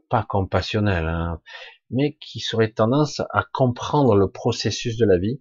pas 0.08 0.22
compassionnelle, 0.22 1.08
hein, 1.08 1.40
mais 1.90 2.16
qui 2.20 2.38
serait 2.38 2.70
tendance 2.70 3.20
à 3.30 3.42
comprendre 3.52 4.14
le 4.14 4.30
processus 4.30 4.96
de 4.96 5.04
la 5.04 5.18
vie. 5.18 5.40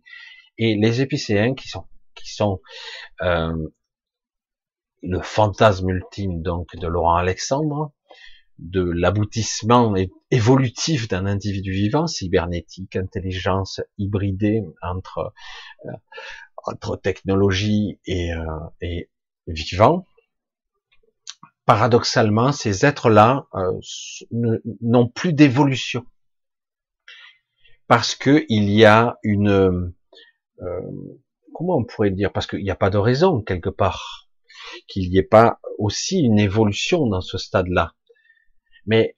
Et 0.58 0.76
les 0.76 1.02
épicéens 1.02 1.54
qui 1.54 1.68
sont 1.68 1.86
qui 2.26 2.34
sont 2.34 2.60
euh, 3.22 3.54
le 5.04 5.22
fantasme 5.22 5.90
ultime 5.90 6.42
donc 6.42 6.76
de 6.76 6.88
Laurent 6.88 7.16
Alexandre, 7.16 7.92
de 8.58 8.82
l'aboutissement 8.82 9.94
évolutif 10.32 11.08
d'un 11.08 11.26
individu 11.26 11.72
vivant, 11.72 12.08
cybernétique, 12.08 12.96
intelligence 12.96 13.82
hybridée 13.98 14.64
entre 14.82 15.34
euh, 15.86 15.92
entre 16.68 16.98
technologie 16.98 18.00
et, 18.08 18.34
euh, 18.34 18.44
et 18.82 19.10
vivant. 19.46 20.08
Paradoxalement, 21.66 22.52
ces 22.52 22.88
êtres-là 22.88 23.46
euh, 23.54 23.80
n'ont 24.82 25.08
plus 25.08 25.34
d'évolution 25.34 26.04
parce 27.88 28.16
que 28.16 28.46
il 28.50 28.72
y 28.72 28.84
a 28.84 29.20
une 29.22 29.94
comment 31.56 31.78
on 31.78 31.86
pourrait 31.86 32.12
dire 32.12 32.32
parce 32.34 32.48
qu'il 32.48 32.64
n'y 32.64 32.70
a 32.70 32.76
pas 32.76 32.90
de 32.90 32.98
raison 32.98 33.42
quelque 33.42 33.70
part 33.70 34.28
qu'il 34.88 35.10
n'y 35.10 35.18
ait 35.18 35.24
pas 35.24 35.60
aussi 35.78 36.20
une 36.20 36.38
évolution 36.38 37.08
dans 37.08 37.22
ce 37.22 37.38
stade-là. 37.38 37.94
Mais 38.86 39.16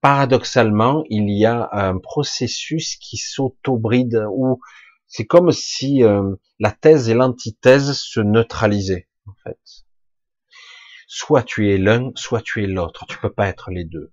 paradoxalement, 0.00 1.04
il 1.10 1.28
y 1.30 1.44
a 1.44 1.68
un 1.72 1.98
processus 1.98 2.96
qui 2.96 3.18
s'auto-bride 3.18 4.24
où 4.30 4.60
c'est 5.06 5.26
comme 5.26 5.52
si 5.52 6.02
euh, 6.02 6.34
la 6.58 6.70
thèse 6.70 7.10
et 7.10 7.14
l'antithèse 7.14 7.92
se 7.92 8.20
neutralisaient 8.20 9.08
en 9.26 9.34
fait. 9.44 9.58
Soit 11.06 11.42
tu 11.42 11.70
es 11.70 11.76
l'un, 11.76 12.12
soit 12.14 12.40
tu 12.40 12.64
es 12.64 12.66
l'autre. 12.66 13.04
Tu 13.06 13.18
peux 13.18 13.32
pas 13.32 13.48
être 13.48 13.70
les 13.70 13.84
deux. 13.84 14.10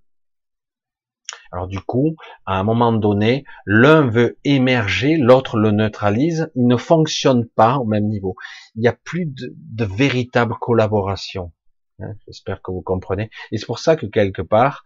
Alors 1.52 1.66
du 1.66 1.80
coup, 1.80 2.16
à 2.46 2.58
un 2.58 2.62
moment 2.62 2.92
donné, 2.92 3.44
l'un 3.66 4.06
veut 4.06 4.38
émerger, 4.44 5.16
l'autre 5.16 5.58
le 5.58 5.70
neutralise. 5.72 6.50
Il 6.54 6.66
ne 6.66 6.76
fonctionne 6.76 7.46
pas 7.46 7.76
au 7.78 7.84
même 7.84 8.06
niveau. 8.06 8.36
Il 8.76 8.82
n'y 8.82 8.88
a 8.88 8.92
plus 8.92 9.26
de, 9.26 9.52
de 9.56 9.84
véritable 9.84 10.54
collaboration. 10.60 11.52
Hein, 12.00 12.14
j'espère 12.26 12.62
que 12.62 12.70
vous 12.70 12.82
comprenez. 12.82 13.30
Et 13.50 13.58
c'est 13.58 13.66
pour 13.66 13.78
ça 13.78 13.96
que 13.96 14.06
quelque 14.06 14.42
part, 14.42 14.84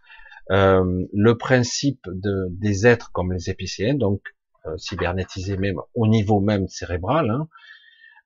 euh, 0.51 1.05
le 1.13 1.37
principe 1.37 2.01
de, 2.07 2.47
des 2.51 2.85
êtres 2.85 3.11
comme 3.11 3.33
les 3.33 3.49
épicéens, 3.49 3.95
donc 3.95 4.21
euh, 4.65 4.77
cybernétisés 4.77 5.57
même 5.57 5.79
au 5.95 6.07
niveau 6.07 6.39
même 6.39 6.67
cérébral, 6.67 7.29
hein, 7.31 7.47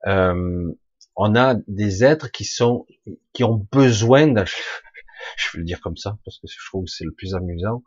euh, 0.08 0.74
on 1.16 1.36
a 1.36 1.56
des 1.68 2.04
êtres 2.04 2.32
qui 2.32 2.44
sont 2.46 2.86
qui 3.34 3.44
ont 3.44 3.68
besoin 3.72 4.28
de, 4.28 4.44
je 5.38 5.52
vais 5.54 5.60
le 5.60 5.64
dire 5.64 5.80
comme 5.80 5.98
ça 5.98 6.18
parce 6.26 6.40
que 6.40 6.48
je 6.48 6.68
trouve 6.68 6.86
que 6.86 6.92
c'est 6.92 7.06
le 7.06 7.14
plus 7.14 7.36
amusant, 7.36 7.84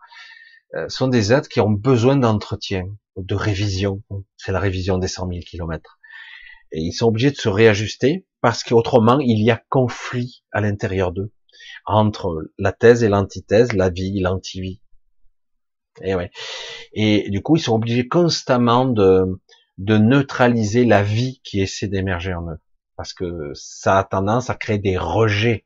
sont 0.88 1.08
des 1.08 1.32
êtres 1.32 1.48
qui 1.48 1.60
ont 1.60 1.70
besoin 1.70 2.16
d'entretien, 2.16 2.84
de 3.16 3.34
révision. 3.34 4.02
C'est 4.36 4.52
la 4.52 4.60
révision 4.60 4.98
des 4.98 5.08
100 5.08 5.28
000 5.28 5.40
kilomètres. 5.40 5.98
Et 6.72 6.80
ils 6.80 6.92
sont 6.92 7.06
obligés 7.06 7.30
de 7.30 7.36
se 7.36 7.48
réajuster 7.48 8.26
parce 8.40 8.64
qu'autrement, 8.64 9.18
il 9.20 9.42
y 9.42 9.50
a 9.50 9.62
conflit 9.68 10.42
à 10.50 10.60
l'intérieur 10.60 11.12
d'eux 11.12 11.32
entre 11.84 12.50
la 12.58 12.72
thèse 12.72 13.02
et 13.02 13.08
l'antithèse, 13.08 13.72
la 13.72 13.90
vie, 13.90 14.20
l'antivie. 14.20 14.80
Et 16.00 16.14
ouais. 16.14 16.30
Et 16.92 17.28
du 17.30 17.42
coup, 17.42 17.56
ils 17.56 17.62
sont 17.62 17.74
obligés 17.74 18.08
constamment 18.08 18.86
de, 18.86 19.24
de 19.78 19.98
neutraliser 19.98 20.84
la 20.84 21.02
vie 21.02 21.40
qui 21.44 21.60
essaie 21.60 21.88
d'émerger 21.88 22.34
en 22.34 22.48
eux. 22.48 22.58
Parce 22.96 23.12
que 23.12 23.50
ça 23.54 23.98
a 23.98 24.04
tendance 24.04 24.48
à 24.48 24.54
créer 24.54 24.78
des 24.78 24.96
rejets 24.96 25.64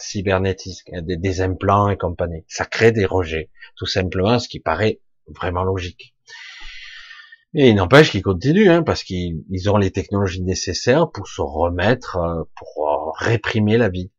cybernétiques, 0.00 0.90
des, 0.92 1.16
des 1.16 1.40
implants 1.40 1.88
et 1.88 1.96
compagnie. 1.96 2.44
Ça 2.48 2.64
crée 2.64 2.92
des 2.92 3.06
rejets 3.06 3.50
tout 3.76 3.86
simplement, 3.86 4.38
ce 4.38 4.48
qui 4.48 4.60
paraît 4.60 5.00
vraiment 5.28 5.64
logique. 5.64 6.14
Et 7.52 7.70
il 7.70 7.74
n'empêche 7.74 8.10
qu'ils 8.10 8.22
continuent, 8.22 8.70
hein, 8.70 8.82
parce 8.82 9.02
qu'ils 9.02 9.70
ont 9.70 9.76
les 9.76 9.90
technologies 9.90 10.42
nécessaires 10.42 11.10
pour 11.10 11.26
se 11.26 11.40
remettre, 11.40 12.16
euh, 12.16 12.44
pour 12.54 12.88
euh, 12.88 13.10
réprimer 13.16 13.76
la 13.76 13.88
vie. 13.88 14.12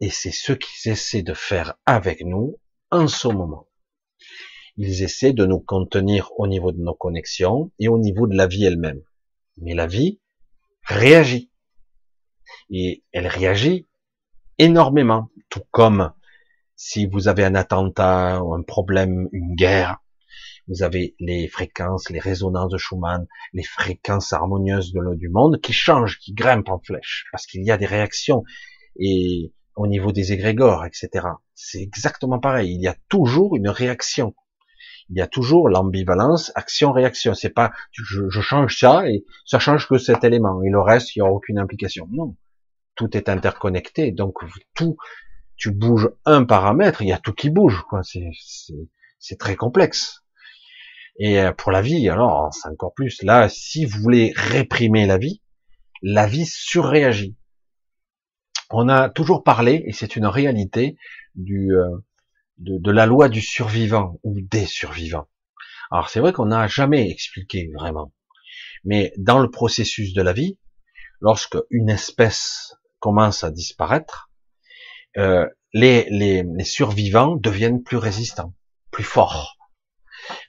Et 0.00 0.10
c'est 0.10 0.32
ce 0.32 0.52
qu'ils 0.52 0.92
essaient 0.92 1.22
de 1.22 1.32
faire 1.32 1.74
avec 1.86 2.22
nous 2.24 2.58
en 2.90 3.08
ce 3.08 3.28
moment. 3.28 3.68
Ils 4.76 5.02
essaient 5.02 5.32
de 5.32 5.46
nous 5.46 5.60
contenir 5.60 6.30
au 6.36 6.46
niveau 6.46 6.72
de 6.72 6.80
nos 6.80 6.94
connexions 6.94 7.70
et 7.78 7.88
au 7.88 7.96
niveau 7.96 8.26
de 8.26 8.36
la 8.36 8.46
vie 8.46 8.64
elle-même. 8.64 9.00
Mais 9.56 9.72
la 9.72 9.86
vie 9.86 10.20
réagit. 10.82 11.50
Et 12.70 13.02
elle 13.12 13.28
réagit 13.28 13.86
énormément, 14.58 15.30
tout 15.50 15.62
comme 15.70 16.12
si 16.76 17.06
vous 17.06 17.28
avez 17.28 17.44
un 17.44 17.54
attentat, 17.54 18.36
un 18.36 18.62
problème, 18.62 19.28
une 19.32 19.54
guerre, 19.54 19.98
vous 20.66 20.82
avez 20.82 21.14
les 21.20 21.46
fréquences, 21.48 22.08
les 22.10 22.18
résonances 22.18 22.70
de 22.70 22.78
Schumann, 22.78 23.26
les 23.52 23.62
fréquences 23.62 24.32
harmonieuses 24.32 24.92
de 24.92 25.00
l'eau 25.00 25.14
du 25.14 25.28
monde 25.28 25.60
qui 25.60 25.72
changent, 25.72 26.18
qui 26.18 26.32
grimpent 26.32 26.70
en 26.70 26.78
flèche, 26.78 27.26
parce 27.32 27.46
qu'il 27.46 27.64
y 27.64 27.70
a 27.70 27.76
des 27.76 27.86
réactions 27.86 28.44
et 28.98 29.52
au 29.76 29.86
niveau 29.86 30.12
des 30.12 30.32
égrégores, 30.32 30.84
etc. 30.86 31.26
C'est 31.54 31.82
exactement 31.82 32.38
pareil. 32.38 32.74
Il 32.74 32.80
y 32.80 32.88
a 32.88 32.96
toujours 33.08 33.56
une 33.56 33.68
réaction. 33.68 34.34
Il 35.10 35.18
y 35.18 35.20
a 35.20 35.26
toujours 35.26 35.68
l'ambivalence, 35.68 36.50
action-réaction. 36.54 37.34
C'est 37.34 37.50
pas 37.50 37.72
je, 37.92 38.28
je, 38.30 38.40
change 38.40 38.78
ça 38.78 39.06
et 39.08 39.24
ça 39.44 39.58
change 39.58 39.86
que 39.86 39.98
cet 39.98 40.24
élément 40.24 40.62
et 40.62 40.70
le 40.70 40.80
reste 40.80 41.14
il 41.14 41.18
n'y 41.18 41.22
aura 41.22 41.32
aucune 41.32 41.58
implication. 41.58 42.08
Non, 42.10 42.36
tout 42.94 43.16
est 43.16 43.28
interconnecté. 43.28 44.12
Donc 44.12 44.38
tout 44.74 44.96
tu 45.56 45.70
bouges 45.70 46.10
un 46.24 46.44
paramètre, 46.44 47.02
il 47.02 47.08
y 47.08 47.12
a 47.12 47.18
tout 47.18 47.32
qui 47.32 47.50
bouge. 47.50 47.82
C'est 49.18 49.38
très 49.38 49.56
complexe. 49.56 50.24
Et 51.18 51.40
euh, 51.40 51.52
pour 51.52 51.70
la 51.70 51.80
vie, 51.80 52.08
alors, 52.08 52.52
c'est 52.52 52.68
encore 52.68 52.92
plus. 52.92 53.22
Là, 53.22 53.48
si 53.48 53.84
vous 53.84 54.00
voulez 54.00 54.32
réprimer 54.34 55.06
la 55.06 55.16
vie, 55.16 55.42
la 56.02 56.26
vie 56.26 56.46
surréagit. 56.46 57.36
On 58.70 58.88
a 58.88 59.08
toujours 59.08 59.44
parlé, 59.44 59.84
et 59.86 59.92
c'est 59.92 60.16
une 60.16 60.26
réalité, 60.26 60.96
du, 61.36 61.72
euh, 61.72 61.88
de, 62.58 62.78
de, 62.78 62.90
la 62.90 63.06
loi 63.06 63.28
du 63.28 63.40
survivant 63.40 64.18
ou 64.24 64.40
des 64.40 64.66
survivants. 64.66 65.28
Alors 65.90 66.08
c'est 66.08 66.20
vrai 66.20 66.32
qu'on 66.32 66.46
n'a 66.46 66.66
jamais 66.66 67.08
expliqué 67.10 67.70
vraiment. 67.74 68.12
Mais 68.84 69.12
dans 69.16 69.38
le 69.38 69.50
processus 69.50 70.12
de 70.12 70.22
la 70.22 70.32
vie, 70.32 70.58
lorsque 71.20 71.56
une 71.70 71.90
espèce 71.90 72.74
commence 73.04 73.44
à 73.44 73.50
disparaître, 73.50 74.30
euh, 75.18 75.46
les, 75.74 76.08
les, 76.08 76.64
survivants 76.64 77.36
deviennent 77.36 77.82
plus 77.82 77.98
résistants, 77.98 78.54
plus 78.90 79.04
forts. 79.04 79.58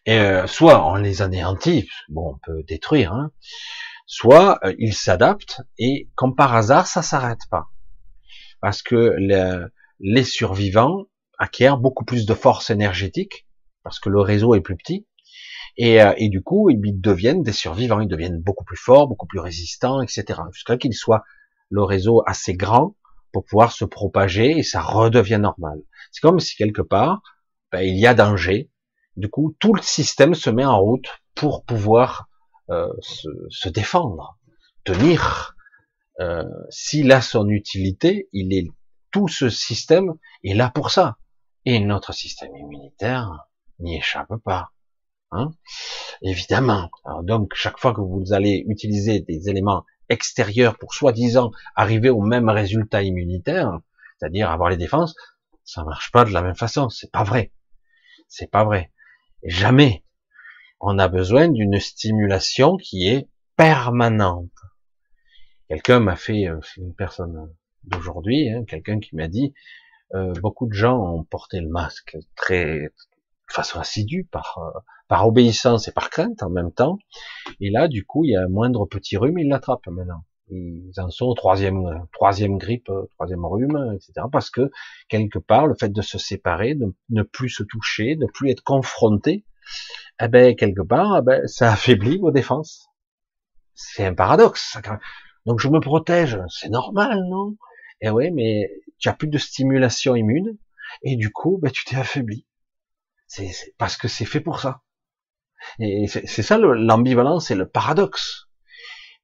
Et 0.05 0.17
euh, 0.17 0.47
soit 0.47 0.89
on 0.89 0.95
les 0.95 1.21
anéantit, 1.21 1.89
bon, 2.07 2.35
on 2.35 2.37
peut 2.37 2.63
détruire, 2.63 3.11
hein, 3.11 3.31
soit 4.07 4.59
euh, 4.63 4.73
ils 4.79 4.93
s'adaptent 4.93 5.63
et 5.77 6.09
comme 6.15 6.33
par 6.33 6.55
hasard, 6.55 6.87
ça 6.87 7.01
s'arrête 7.01 7.45
pas, 7.51 7.65
parce 8.61 8.81
que 8.81 9.17
les 9.99 10.23
survivants 10.23 11.07
acquièrent 11.37 11.77
beaucoup 11.77 12.05
plus 12.05 12.25
de 12.25 12.33
force 12.33 12.69
énergétique, 12.69 13.47
parce 13.83 13.99
que 13.99 14.07
le 14.07 14.21
réseau 14.21 14.55
est 14.55 14.61
plus 14.61 14.77
petit, 14.77 15.05
et, 15.75 15.97
et 16.15 16.29
du 16.29 16.41
coup, 16.41 16.69
ils 16.69 17.01
deviennent 17.01 17.43
des 17.43 17.51
survivants, 17.51 17.99
ils 17.99 18.07
deviennent 18.07 18.39
beaucoup 18.39 18.63
plus 18.63 18.77
forts, 18.77 19.09
beaucoup 19.09 19.27
plus 19.27 19.41
résistants, 19.41 20.01
etc. 20.01 20.39
Jusqu'à 20.53 20.77
qu'ils 20.77 20.93
soient 20.93 21.25
le 21.75 21.83
réseau 21.83 22.23
assez 22.25 22.55
grand 22.55 22.95
pour 23.33 23.43
pouvoir 23.43 23.73
se 23.73 23.83
propager 23.83 24.57
et 24.57 24.63
ça 24.63 24.81
redevient 24.81 25.39
normal. 25.41 25.79
C'est 26.11 26.21
comme 26.21 26.39
si 26.39 26.55
quelque 26.55 26.81
part, 26.81 27.21
ben, 27.71 27.81
il 27.81 27.97
y 27.97 28.07
a 28.07 28.13
danger. 28.13 28.71
Du 29.17 29.29
coup, 29.29 29.55
tout 29.59 29.73
le 29.73 29.81
système 29.81 30.35
se 30.35 30.49
met 30.49 30.63
en 30.65 30.79
route 30.79 31.09
pour 31.35 31.65
pouvoir 31.65 32.29
euh, 32.69 32.87
se, 33.01 33.27
se, 33.49 33.67
défendre, 33.67 34.39
tenir. 34.85 35.55
Euh, 36.21 36.43
S'il 36.69 37.11
a 37.11 37.21
son 37.21 37.49
utilité, 37.49 38.29
il 38.31 38.53
est 38.53 38.69
tout 39.11 39.27
ce 39.27 39.49
système 39.49 40.13
est 40.43 40.53
là 40.53 40.69
pour 40.69 40.89
ça. 40.91 41.17
Et 41.65 41.79
notre 41.81 42.13
système 42.13 42.55
immunitaire 42.55 43.49
n'y 43.79 43.97
échappe 43.97 44.33
pas. 44.45 44.69
Hein 45.31 45.51
Évidemment. 46.21 46.89
Alors 47.03 47.23
donc, 47.23 47.53
chaque 47.53 47.79
fois 47.79 47.93
que 47.93 48.01
vous 48.01 48.31
allez 48.31 48.63
utiliser 48.67 49.19
des 49.19 49.49
éléments 49.49 49.83
extérieur 50.09 50.77
pour 50.77 50.93
soi-disant 50.93 51.51
arriver 51.75 52.09
au 52.09 52.21
même 52.21 52.49
résultat 52.49 53.03
immunitaire, 53.03 53.79
c'est-à-dire 54.17 54.49
avoir 54.49 54.69
les 54.69 54.77
défenses, 54.77 55.15
ça 55.63 55.83
marche 55.83 56.11
pas 56.11 56.25
de 56.25 56.31
la 56.31 56.41
même 56.41 56.55
façon. 56.55 56.89
C'est 56.89 57.11
pas 57.11 57.23
vrai. 57.23 57.51
C'est 58.27 58.49
pas 58.49 58.63
vrai. 58.63 58.91
jamais 59.43 60.03
on 60.79 60.99
a 60.99 61.07
besoin 61.07 61.47
d'une 61.47 61.79
stimulation 61.79 62.77
qui 62.77 63.07
est 63.07 63.29
permanente. 63.55 64.51
Quelqu'un 65.67 65.99
m'a 65.99 66.15
fait, 66.15 66.47
euh, 66.47 66.59
une 66.77 66.93
personne 66.93 67.51
d'aujourd'hui, 67.83 68.49
hein, 68.49 68.65
quelqu'un 68.67 68.99
qui 68.99 69.15
m'a 69.15 69.27
dit, 69.27 69.53
euh, 70.13 70.33
beaucoup 70.41 70.67
de 70.67 70.73
gens 70.73 70.97
ont 70.97 71.23
porté 71.23 71.59
le 71.59 71.69
masque 71.69 72.17
très 72.35 72.89
de 73.49 73.53
façon 73.53 73.79
assidue, 73.79 74.27
par 74.31 74.57
euh, 74.59 74.79
par 75.07 75.27
obéissance 75.27 75.87
et 75.87 75.91
par 75.91 76.09
crainte 76.09 76.41
en 76.43 76.49
même 76.49 76.71
temps. 76.71 76.97
Et 77.59 77.69
là, 77.69 77.87
du 77.87 78.05
coup, 78.05 78.23
il 78.25 78.31
y 78.31 78.35
a 78.35 78.41
un 78.43 78.49
moindre 78.49 78.85
petit 78.85 79.17
rhume, 79.17 79.37
ils 79.37 79.47
l'attrapent 79.47 79.87
maintenant. 79.87 80.23
Ils 80.49 80.93
en 80.97 81.09
sont 81.09 81.25
au 81.25 81.33
troisième, 81.33 82.07
troisième 82.11 82.57
grippe, 82.57 82.89
troisième 83.15 83.45
rhume, 83.45 83.93
etc. 83.95 84.27
Parce 84.31 84.51
que 84.51 84.69
quelque 85.09 85.39
part, 85.39 85.65
le 85.65 85.75
fait 85.75 85.89
de 85.89 86.01
se 86.01 86.19
séparer, 86.19 86.75
de 86.75 86.93
ne 87.09 87.23
plus 87.23 87.49
se 87.49 87.63
toucher, 87.63 88.15
de 88.15 88.27
plus 88.27 88.51
être 88.51 88.63
confronté, 88.63 89.45
eh 90.21 90.27
ben 90.27 90.55
quelque 90.55 90.81
part, 90.81 91.17
eh 91.19 91.21
ben, 91.23 91.47
ça 91.47 91.71
affaiblit 91.73 92.19
vos 92.19 92.31
défenses. 92.31 92.89
C'est 93.73 94.05
un 94.05 94.13
paradoxe. 94.13 94.77
Donc 95.45 95.59
je 95.59 95.67
me 95.69 95.79
protège, 95.79 96.39
c'est 96.49 96.69
normal, 96.69 97.23
non? 97.29 97.55
Eh 98.01 98.09
oui, 98.09 98.31
mais 98.31 98.69
tu 98.99 99.09
as 99.09 99.13
plus 99.13 99.27
de 99.27 99.37
stimulation 99.37 100.15
immune 100.15 100.57
et 101.03 101.15
du 101.15 101.31
coup, 101.31 101.59
ben, 101.61 101.71
tu 101.71 101.85
t'es 101.85 101.95
affaibli. 101.95 102.44
C'est 103.35 103.75
parce 103.77 103.97
que 103.97 104.07
c'est 104.07 104.25
fait 104.25 104.39
pour 104.39 104.59
ça. 104.59 104.81
Et 105.79 106.07
c'est 106.07 106.43
ça 106.43 106.57
l'ambivalence 106.57 107.51
et 107.51 107.55
le 107.55 107.67
paradoxe. 107.67 108.47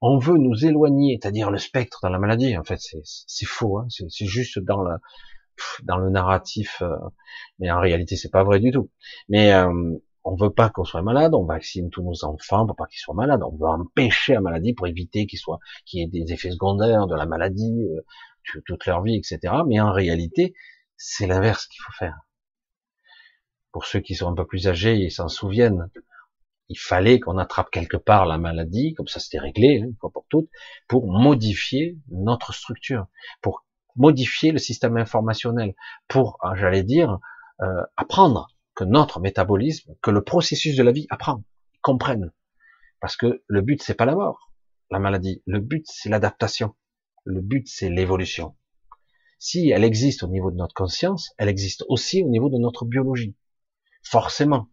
On 0.01 0.17
veut 0.17 0.37
nous 0.37 0.65
éloigner, 0.65 1.19
c'est-à-dire 1.21 1.51
le 1.51 1.59
spectre 1.59 1.99
dans 2.01 2.09
la 2.09 2.19
maladie. 2.19 2.57
En 2.57 2.63
fait, 2.63 2.79
c'est 3.03 3.45
faux. 3.45 3.77
Hein 3.79 3.87
c'est 3.89 4.25
juste 4.25 4.59
dans 4.59 4.81
le 4.81 4.95
dans 5.83 5.97
le 5.97 6.09
narratif, 6.09 6.81
euh, 6.81 6.95
mais 7.59 7.69
en 7.71 7.79
réalité, 7.79 8.15
c'est 8.15 8.31
pas 8.31 8.43
vrai 8.43 8.59
du 8.59 8.71
tout. 8.71 8.89
Mais 9.29 9.53
euh, 9.53 9.71
on 10.23 10.35
veut 10.35 10.49
pas 10.51 10.69
qu'on 10.69 10.85
soit 10.85 11.03
malade, 11.03 11.33
on 11.35 11.45
vaccine 11.45 11.89
tous 11.91 12.03
nos 12.03 12.25
enfants 12.25 12.65
pour 12.65 12.75
pas 12.75 12.87
qu'ils 12.87 12.99
soient 12.99 13.13
malades, 13.13 13.41
on 13.43 13.55
veut 13.55 13.67
empêcher 13.67 14.33
la 14.33 14.41
maladie 14.41 14.73
pour 14.73 14.87
éviter 14.87 15.27
qu'ils 15.27 15.39
soient, 15.39 15.59
qu'il 15.85 15.99
y 15.99 16.03
ait 16.03 16.07
des 16.07 16.33
effets 16.33 16.51
secondaires 16.51 17.05
de 17.07 17.15
la 17.15 17.27
maladie 17.27 17.83
euh, 17.83 18.61
toute 18.65 18.85
leur 18.87 19.03
vie, 19.03 19.15
etc. 19.15 19.53
Mais 19.67 19.79
en 19.79 19.91
réalité, 19.91 20.55
c'est 20.97 21.27
l'inverse 21.27 21.67
qu'il 21.67 21.81
faut 21.83 21.93
faire. 21.93 22.17
Pour 23.71 23.85
ceux 23.85 23.99
qui 23.99 24.15
sont 24.15 24.27
un 24.27 24.35
peu 24.35 24.45
plus 24.45 24.67
âgés, 24.67 24.95
ils 24.95 25.11
s'en 25.11 25.27
souviennent. 25.27 25.89
Il 26.69 26.79
fallait 26.79 27.19
qu'on 27.19 27.37
attrape 27.37 27.69
quelque 27.71 27.97
part 27.97 28.25
la 28.25 28.37
maladie, 28.37 28.93
comme 28.93 29.07
ça 29.07 29.19
c'était 29.19 29.39
réglé, 29.39 29.81
hein, 29.81 29.87
une 29.87 29.95
fois 29.99 30.09
pour 30.09 30.25
toutes, 30.29 30.49
pour 30.87 31.11
modifier 31.11 31.97
notre 32.09 32.53
structure, 32.53 33.07
pour 33.41 33.65
modifier 33.95 34.51
le 34.51 34.57
système 34.57 34.97
informationnel, 34.97 35.75
pour, 36.07 36.37
ah, 36.41 36.53
j'allais 36.55 36.83
dire, 36.83 37.19
euh, 37.61 37.83
apprendre 37.97 38.47
que 38.75 38.83
notre 38.83 39.19
métabolisme, 39.19 39.93
que 40.01 40.11
le 40.11 40.23
processus 40.23 40.75
de 40.75 40.83
la 40.83 40.91
vie 40.91 41.07
apprend, 41.09 41.43
comprenne. 41.81 42.31
Parce 42.99 43.17
que 43.17 43.43
le 43.47 43.61
but, 43.61 43.81
c'est 43.81 43.95
pas 43.95 44.05
la 44.05 44.15
mort, 44.15 44.51
la 44.89 44.99
maladie. 44.99 45.41
Le 45.45 45.59
but, 45.59 45.85
c'est 45.87 46.09
l'adaptation. 46.09 46.75
Le 47.25 47.41
but, 47.41 47.67
c'est 47.67 47.89
l'évolution. 47.89 48.55
Si 49.39 49.69
elle 49.69 49.83
existe 49.83 50.23
au 50.23 50.27
niveau 50.27 50.51
de 50.51 50.55
notre 50.55 50.75
conscience, 50.75 51.33
elle 51.37 51.49
existe 51.49 51.83
aussi 51.89 52.23
au 52.23 52.29
niveau 52.29 52.49
de 52.49 52.57
notre 52.57 52.85
biologie. 52.85 53.35
Forcément. 54.03 54.67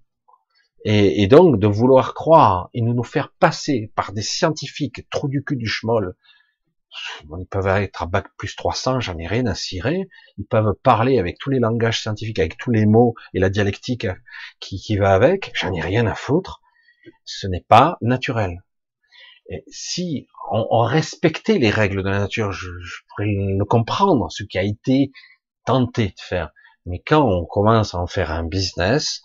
Et, 0.85 1.27
donc, 1.27 1.59
de 1.59 1.67
vouloir 1.67 2.15
croire 2.15 2.71
et 2.73 2.81
de 2.81 2.87
nous 2.87 3.03
faire 3.03 3.33
passer 3.33 3.93
par 3.95 4.13
des 4.13 4.23
scientifiques 4.23 5.09
trous 5.11 5.29
du 5.29 5.43
cul 5.45 5.57
du 5.57 5.67
schmoll 5.67 6.15
ils 7.39 7.47
peuvent 7.47 7.67
être 7.67 8.03
à 8.03 8.07
bac 8.07 8.27
plus 8.37 8.57
300, 8.57 9.01
j'en 9.01 9.19
ai 9.19 9.27
rien 9.27 9.47
à 9.47 9.55
cirer. 9.55 10.09
Ils 10.37 10.47
peuvent 10.47 10.75
parler 10.83 11.19
avec 11.19 11.39
tous 11.39 11.51
les 11.51 11.59
langages 11.59 12.03
scientifiques, 12.03 12.39
avec 12.39 12.57
tous 12.57 12.71
les 12.71 12.87
mots 12.87 13.15
et 13.35 13.41
la 13.41 13.51
dialectique 13.51 14.07
qui, 14.61 14.79
qui 14.79 14.97
va 14.97 15.15
avec. 15.15 15.53
J'en 15.55 15.73
ai 15.75 15.81
rien 15.81 16.07
à 16.07 16.15
foutre. 16.15 16.61
Ce 17.25 17.47
n'est 17.47 17.65
pas 17.67 17.99
naturel. 18.01 18.63
Et 19.51 19.65
si 19.69 20.29
on, 20.51 20.67
on, 20.71 20.83
respectait 20.83 21.59
les 21.59 21.71
règles 21.71 22.03
de 22.03 22.09
la 22.09 22.19
nature, 22.19 22.53
je, 22.53 22.69
je 22.81 22.97
pourrais 23.09 23.27
le 23.27 23.65
comprendre, 23.65 24.31
ce 24.31 24.45
qui 24.45 24.59
a 24.59 24.63
été 24.63 25.11
tenté 25.65 26.09
de 26.09 26.21
faire. 26.21 26.51
Mais 26.89 27.03
quand 27.07 27.23
on 27.23 27.45
commence 27.45 27.95
à 27.95 27.99
en 27.99 28.07
faire 28.07 28.31
un 28.31 28.45
business, 28.45 29.23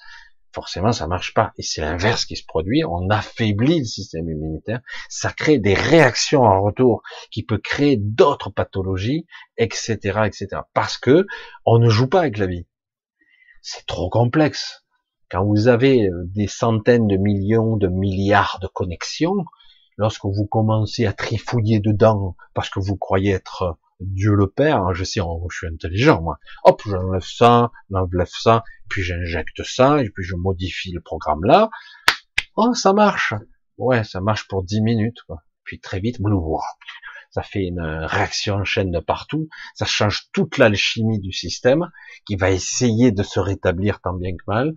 forcément 0.53 0.91
ça 0.91 1.07
marche 1.07 1.34
pas. 1.34 1.51
Et 1.57 1.64
c'est 1.64 1.82
l'inverse 1.82 2.26
qui 2.26 2.36
se 2.36 2.45
produit, 2.45 2.84
on 2.86 3.09
affaiblit 3.09 3.80
le 3.80 3.86
système 3.86 4.30
immunitaire, 4.30 4.82
ça 5.09 5.32
crée 5.32 5.59
des 5.59 5.74
réactions 5.74 6.43
en 6.43 6.61
retour 6.61 7.01
qui 7.32 7.43
peut 7.43 7.57
créer 7.57 7.97
d'autres 7.97 8.49
pathologies, 8.49 9.26
etc., 9.57 9.97
etc. 10.26 10.47
Parce 10.74 10.97
que 10.97 11.26
on 11.66 11.80
ne 11.80 11.89
joue 11.89 12.07
pas 12.07 12.20
avec 12.20 12.38
la 12.38 12.47
vie. 12.47 12.68
C'est 13.61 13.86
trop 13.86 14.09
complexe. 14.09 14.84
Quand 15.32 15.45
vous 15.45 15.68
avez 15.68 16.09
euh, 16.09 16.26
des 16.26 16.47
centaines 16.47 17.07
de 17.07 17.18
millions, 17.18 17.78
de 17.78 17.88
milliards 17.88 18.59
de 18.61 18.68
connexions, 18.68 19.45
lorsque 19.97 20.26
vous 20.26 20.45
commencez 20.45 21.05
à 21.05 21.14
trifouiller 21.14 21.80
dedans 21.80 22.36
parce 22.53 22.70
que 22.70 22.80
vous 22.80 22.97
croyez 22.97 23.32
être 23.32 23.78
Dieu 24.00 24.34
le 24.34 24.48
Père, 24.48 24.78
hein, 24.78 24.94
je 24.94 25.04
sais, 25.04 25.20
oh, 25.22 25.48
je 25.50 25.58
suis 25.58 25.68
intelligent, 25.68 26.22
moi. 26.22 26.38
Hop, 26.64 26.82
j'enlève 26.86 27.22
ça, 27.22 27.72
j'enlève 27.89 28.28
ça, 28.28 28.64
puis 28.89 29.02
j'injecte 29.02 29.64
ça, 29.64 30.02
et 30.04 30.10
puis 30.10 30.24
je 30.24 30.36
modifie 30.36 30.91
le 30.91 31.02
programme 31.02 31.44
là. 31.44 31.70
Oh, 32.56 32.74
ça 32.74 32.94
marche. 32.94 33.34
Ouais, 33.78 34.04
ça 34.04 34.22
marche 34.22 34.48
pour 34.48 34.64
10 34.64 34.82
minutes, 34.82 35.22
quoi. 35.28 35.44
Puis 35.64 35.80
très 35.80 36.00
vite, 36.00 36.18
ça 37.32 37.41
fait 37.41 37.64
une 37.64 37.82
réaction 37.82 38.56
en 38.56 38.64
chaîne 38.64 38.91
de 38.91 39.00
partout, 39.00 39.50
ça 39.74 39.86
change 39.86 40.30
toute 40.34 40.58
l'alchimie 40.58 41.20
du 41.20 41.32
système, 41.32 41.89
qui 42.28 42.36
va 42.36 42.52
essayer 42.52 43.12
de 43.12 43.24
se 43.24 43.39
rétablir 43.39 44.02
tant 44.02 44.14
bien 44.14 44.34
que 44.34 44.44
mal, 44.46 44.74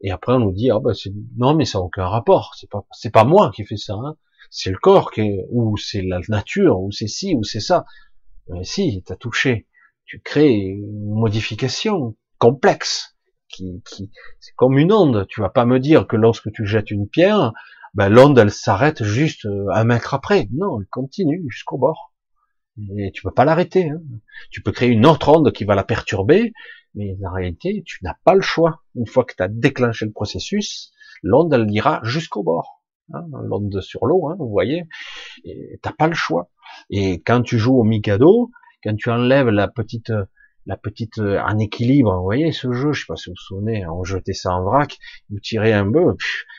et 0.00 0.10
après 0.10 0.32
on 0.32 0.38
nous 0.38 0.52
dit, 0.52 0.70
ah 0.70 0.78
ben 0.82 0.92
non 1.36 1.54
mais 1.54 1.64
ça 1.64 1.78
n'a 1.78 1.84
aucun 1.84 2.06
rapport, 2.06 2.54
c'est 2.56 2.70
pas, 2.70 2.86
c'est 2.92 3.10
pas 3.10 3.24
moi 3.24 3.50
qui 3.54 3.66
fais 3.66 3.76
ça, 3.76 3.94
hein. 3.94 4.16
c'est 4.48 4.70
le 4.70 4.78
corps 4.78 5.10
qui 5.10 5.22
est, 5.22 5.44
ou 5.50 5.76
c'est 5.76 6.02
la 6.02 6.20
nature, 6.28 6.80
ou 6.80 6.92
c'est 6.92 7.08
ci, 7.08 7.34
ou 7.34 7.44
c'est 7.44 7.60
ça. 7.60 7.84
Mais 8.48 8.64
si, 8.64 9.02
tu 9.06 9.12
as 9.12 9.16
touché. 9.16 9.66
Tu 10.04 10.20
crées 10.20 10.54
une 10.54 11.14
modification 11.14 12.16
complexe 12.38 13.16
qui, 13.48 13.82
qui 13.86 14.10
c'est 14.40 14.54
comme 14.56 14.78
une 14.78 14.92
onde. 14.92 15.26
Tu 15.28 15.40
vas 15.40 15.50
pas 15.50 15.64
me 15.64 15.80
dire 15.80 16.06
que 16.06 16.16
lorsque 16.16 16.50
tu 16.52 16.66
jettes 16.66 16.90
une 16.90 17.08
pierre, 17.08 17.52
ben, 17.94 18.08
l'onde 18.08 18.38
elle 18.38 18.50
s'arrête 18.50 19.02
juste 19.02 19.46
euh, 19.46 19.66
un 19.72 19.84
mètre 19.84 20.14
après. 20.14 20.48
Non, 20.52 20.80
elle 20.80 20.86
continue 20.86 21.44
jusqu'au 21.48 21.78
bord. 21.78 22.12
Et 22.96 23.10
tu 23.12 23.22
peux 23.22 23.32
pas 23.32 23.44
l'arrêter. 23.44 23.90
Hein. 23.90 24.00
Tu 24.50 24.62
peux 24.62 24.72
créer 24.72 24.88
une 24.88 25.04
autre 25.04 25.28
onde 25.28 25.52
qui 25.52 25.64
va 25.64 25.74
la 25.74 25.84
perturber, 25.84 26.52
mais 26.94 27.16
en 27.26 27.32
réalité, 27.32 27.82
tu 27.84 27.98
n'as 28.04 28.14
pas 28.24 28.34
le 28.34 28.40
choix. 28.40 28.82
Une 28.94 29.06
fois 29.06 29.24
que 29.24 29.34
tu 29.36 29.42
as 29.42 29.48
déclenché 29.48 30.06
le 30.06 30.12
processus, 30.12 30.92
l'onde 31.22 31.52
elle 31.52 31.70
ira 31.70 32.00
jusqu'au 32.04 32.42
bord. 32.42 32.77
Hein, 33.12 33.24
l'onde 33.42 33.80
sur 33.80 34.06
l'eau, 34.06 34.28
hein, 34.28 34.36
vous 34.38 34.50
voyez. 34.50 34.84
T'as 35.82 35.92
pas 35.92 36.08
le 36.08 36.14
choix. 36.14 36.50
Et 36.90 37.22
quand 37.22 37.42
tu 37.42 37.58
joues 37.58 37.78
au 37.78 37.84
Mikado, 37.84 38.50
quand 38.84 38.94
tu 38.96 39.10
enlèves 39.10 39.48
la 39.48 39.68
petite, 39.68 40.12
la 40.66 40.76
petite 40.76 41.18
en 41.18 41.58
équilibre, 41.58 42.14
vous 42.16 42.22
voyez 42.22 42.52
ce 42.52 42.72
jeu, 42.72 42.92
je 42.92 43.00
sais 43.00 43.06
pas 43.08 43.16
si 43.16 43.30
vous 43.30 43.34
vous 43.34 43.42
souvenez, 43.42 43.86
on 43.86 44.04
jetait 44.04 44.34
ça 44.34 44.52
en 44.52 44.62
vrac, 44.62 44.98
vous 45.30 45.40
tirez 45.40 45.72
un 45.72 45.90
peu, 45.90 46.16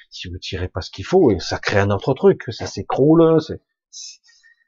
si 0.10 0.28
vous 0.30 0.38
tirez 0.38 0.68
pas 0.68 0.82
ce 0.82 0.90
qu'il 0.90 1.06
faut, 1.06 1.38
ça 1.40 1.60
crée 1.60 1.80
un 1.80 1.92
autre 1.92 2.14
truc, 2.14 2.44
ça 2.50 2.66
s'écroule, 2.66 3.40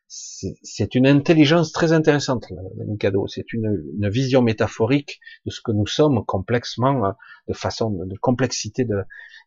c'est 0.07 0.95
une 0.95 1.07
intelligence 1.07 1.71
très 1.71 1.93
intéressante, 1.93 2.45
le 2.49 2.85
Mikado. 2.85 3.27
C'est 3.27 3.53
une, 3.53 3.81
une, 3.97 4.09
vision 4.09 4.41
métaphorique 4.41 5.19
de 5.45 5.51
ce 5.51 5.61
que 5.61 5.71
nous 5.71 5.87
sommes 5.87 6.25
complexement, 6.25 7.05
hein, 7.05 7.15
de 7.47 7.53
façon 7.53 7.91
de 7.91 8.17
complexité 8.17 8.83
de, 8.83 9.03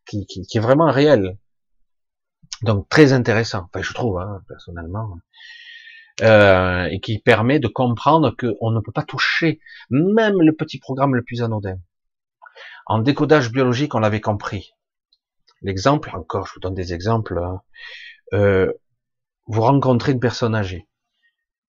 qui, 0.06 0.26
qui, 0.26 0.42
qui 0.42 0.58
est 0.58 0.60
vraiment 0.60 0.90
réelle. 0.90 1.36
Donc 2.64 2.88
très 2.88 3.12
intéressant, 3.12 3.66
enfin 3.66 3.82
je 3.82 3.92
trouve 3.92 4.18
hein, 4.18 4.40
personnellement 4.48 5.18
euh, 6.22 6.86
et 6.86 6.98
qui 6.98 7.18
permet 7.18 7.58
de 7.58 7.68
comprendre 7.68 8.34
qu'on 8.34 8.70
ne 8.70 8.80
peut 8.80 8.92
pas 8.92 9.02
toucher 9.02 9.60
même 9.90 10.40
le 10.40 10.52
petit 10.54 10.78
programme 10.78 11.14
le 11.14 11.22
plus 11.22 11.42
anodin. 11.42 11.76
En 12.86 13.00
décodage 13.00 13.52
biologique, 13.52 13.94
on 13.94 13.98
l'avait 13.98 14.22
compris. 14.22 14.72
L'exemple, 15.60 16.10
encore, 16.14 16.46
je 16.46 16.54
vous 16.54 16.60
donne 16.60 16.74
des 16.74 16.94
exemples. 16.94 17.38
Hein. 17.38 17.60
Euh, 18.32 18.72
vous 19.46 19.60
rencontrez 19.60 20.12
une 20.12 20.20
personne 20.20 20.54
âgée 20.54 20.88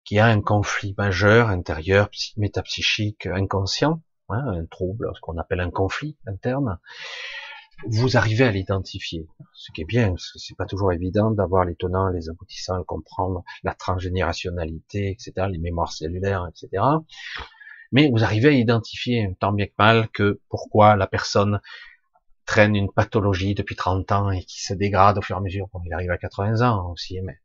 qui 0.06 0.18
a 0.20 0.28
un 0.28 0.42
conflit 0.42 0.96
majeur 0.98 1.50
intérieur, 1.50 2.10
métapsychique, 2.38 3.26
inconscient, 3.26 4.02
hein, 4.30 4.46
un 4.48 4.66
trouble, 4.66 5.12
ce 5.14 5.20
qu'on 5.20 5.38
appelle 5.40 5.60
un 5.60 5.72
conflit 5.72 6.16
interne 6.26 6.80
vous 7.88 8.18
arrivez 8.18 8.46
à 8.46 8.52
l'identifier. 8.52 9.28
Ce 9.54 9.72
qui 9.72 9.82
est 9.82 9.86
bien, 9.86 10.10
parce 10.10 10.32
que 10.32 10.40
c'est 10.40 10.56
pas 10.56 10.66
toujours 10.66 10.92
évident 10.92 11.32
d'avoir 11.32 11.66
les 11.66 11.76
tenants, 11.76 12.10
les 12.10 12.30
aboutissants, 12.30 12.84
comprendre 12.84 13.44
la 13.64 13.74
transgénérationnalité, 13.74 15.12
etc., 15.12 15.48
les 15.50 15.58
mémoires 15.58 15.92
cellulaires, 15.92 16.48
etc. 16.48 16.84
Mais 17.92 18.10
vous 18.10 18.24
arrivez 18.24 18.50
à 18.50 18.52
identifier, 18.52 19.36
tant 19.40 19.52
bien 19.52 19.68
que 19.68 19.74
mal, 19.78 20.10
que 20.10 20.40
pourquoi 20.50 20.96
la 20.96 21.08
personne 21.08 21.60
traîne 22.46 22.76
une 22.76 22.92
pathologie 22.92 23.56
depuis 23.56 23.76
30 23.76 24.12
ans 24.12 24.32
et 24.32 24.44
qui 24.44 24.62
se 24.64 24.74
dégrade 24.74 25.18
au 25.18 25.22
fur 25.22 25.36
et 25.36 25.40
à 25.40 25.42
mesure. 25.42 25.68
Bon, 25.74 25.82
il 25.86 25.94
arrive 25.94 26.12
à 26.12 26.18
80 26.18 26.62
ans 26.62 26.92
aussi, 26.92 27.20
mais 27.22 27.40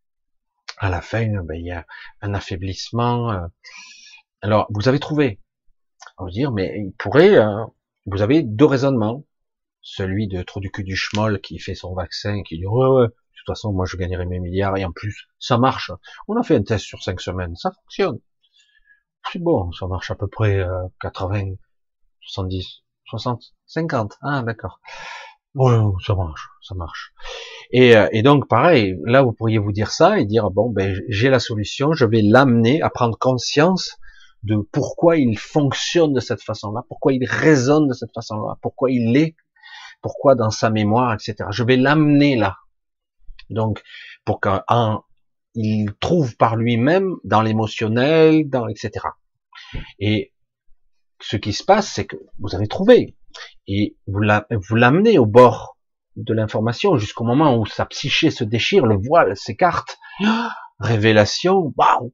à 0.79 0.91
la 0.91 1.01
fin, 1.01 1.27
ben, 1.43 1.55
il 1.55 1.67
y 1.67 1.71
a 1.71 1.87
un 2.21 2.35
affaiblissement. 2.35 3.33
Euh. 3.33 3.47
Alors, 4.43 4.67
vous 4.71 4.89
avez 4.89 4.99
trouvé 4.99 5.41
On 6.19 6.25
va 6.25 6.31
dire, 6.31 6.53
mais 6.53 6.75
il 6.79 6.93
pourrait, 6.93 7.37
euh, 7.37 7.65
vous 8.07 8.23
avez 8.23 8.43
deux 8.43 8.65
raisonnements. 8.65 9.25
Celui 9.83 10.29
de 10.29 10.43
trop 10.43 10.61
du 10.61 10.71
cul 10.71 10.85
du 10.85 10.97
schmoll 10.97 11.41
qui 11.41 11.59
fait 11.59 11.75
son 11.75 11.95
vaccin, 11.95 12.43
qui 12.43 12.59
dit, 12.59 12.67
ouais, 12.67 12.89
ouais, 12.89 13.07
de 13.07 13.13
toute 13.37 13.47
façon, 13.47 13.73
moi, 13.73 13.87
je 13.87 13.97
gagnerai 13.97 14.27
mes 14.27 14.41
milliards, 14.41 14.77
et 14.77 14.85
en 14.85 14.93
plus, 14.93 15.29
ça 15.39 15.59
marche. 15.59 15.91
On 16.29 16.37
a 16.37 16.43
fait 16.43 16.57
un 16.57 16.63
test 16.63 16.85
sur 16.85 17.03
cinq 17.03 17.21
semaines, 17.21 17.57
ça 17.57 17.71
fonctionne. 17.71 18.19
C'est 19.33 19.39
bon, 19.43 19.73
ça 19.73 19.87
marche 19.87 20.11
à 20.11 20.15
peu 20.15 20.29
près 20.29 20.65
80, 21.01 21.55
70, 22.21 22.83
60, 23.07 23.55
50. 23.67 24.19
Ah, 24.23 24.43
d'accord. 24.43 24.81
Ouais, 25.55 25.77
ça 26.07 26.15
marche, 26.15 26.49
ça 26.63 26.75
marche. 26.75 27.13
Et, 27.73 27.97
euh, 27.97 28.09
et, 28.13 28.23
donc, 28.23 28.49
pareil, 28.49 28.97
là, 29.05 29.23
vous 29.23 29.33
pourriez 29.33 29.59
vous 29.59 29.73
dire 29.73 29.91
ça 29.91 30.19
et 30.19 30.25
dire, 30.25 30.51
bon, 30.51 30.71
ben, 30.71 30.97
j'ai 31.09 31.29
la 31.29 31.41
solution, 31.41 31.93
je 31.93 32.05
vais 32.05 32.23
l'amener 32.23 32.83
à 32.83 32.91
prendre 32.91 33.19
conscience 33.19 33.97
de 34.43 34.57
pourquoi 34.73 35.17
il 35.17 35.37
fonctionne 35.39 36.13
de 36.13 36.21
cette 36.21 36.43
façon-là, 36.43 36.85
pourquoi 36.89 37.13
il 37.13 37.25
résonne 37.25 37.89
de 37.89 37.93
cette 37.93 38.13
façon-là, 38.15 38.57
pourquoi 38.63 38.91
il 38.91 39.17
est, 39.17 39.35
pourquoi 40.03 40.35
dans 40.35 40.51
sa 40.51 40.71
mémoire, 40.71 41.15
etc. 41.15 41.37
Je 41.51 41.65
vais 41.65 41.77
l'amener 41.77 42.37
là. 42.37 42.57
Donc, 43.49 43.83
pour 44.25 44.41
qu'il 44.41 45.93
trouve 46.01 46.37
par 46.37 46.57
lui-même 46.57 47.17
dans 47.25 47.43
l'émotionnel, 47.43 48.49
dans 48.49 48.69
etc. 48.69 49.07
Et 49.99 50.33
ce 51.21 51.37
qui 51.37 51.53
se 51.53 51.65
passe, 51.65 51.93
c'est 51.93 52.07
que 52.07 52.17
vous 52.39 52.55
avez 52.55 52.69
trouvé 52.69 53.17
et 53.67 53.97
vous 54.07 54.75
l'amenez 54.77 55.19
au 55.19 55.27
bord 55.27 55.77
de 56.17 56.35
l'information 56.35 56.97
jusqu'au 56.97 57.25
moment 57.25 57.57
où 57.57 57.67
sa 57.67 57.87
psyché 57.87 58.31
se 58.31 58.45
déchire, 58.45 58.87
le 58.87 58.97
voile 58.97 59.37
s'écarte. 59.37 59.99
Révélation, 60.81 61.73
waouh, 61.77 62.13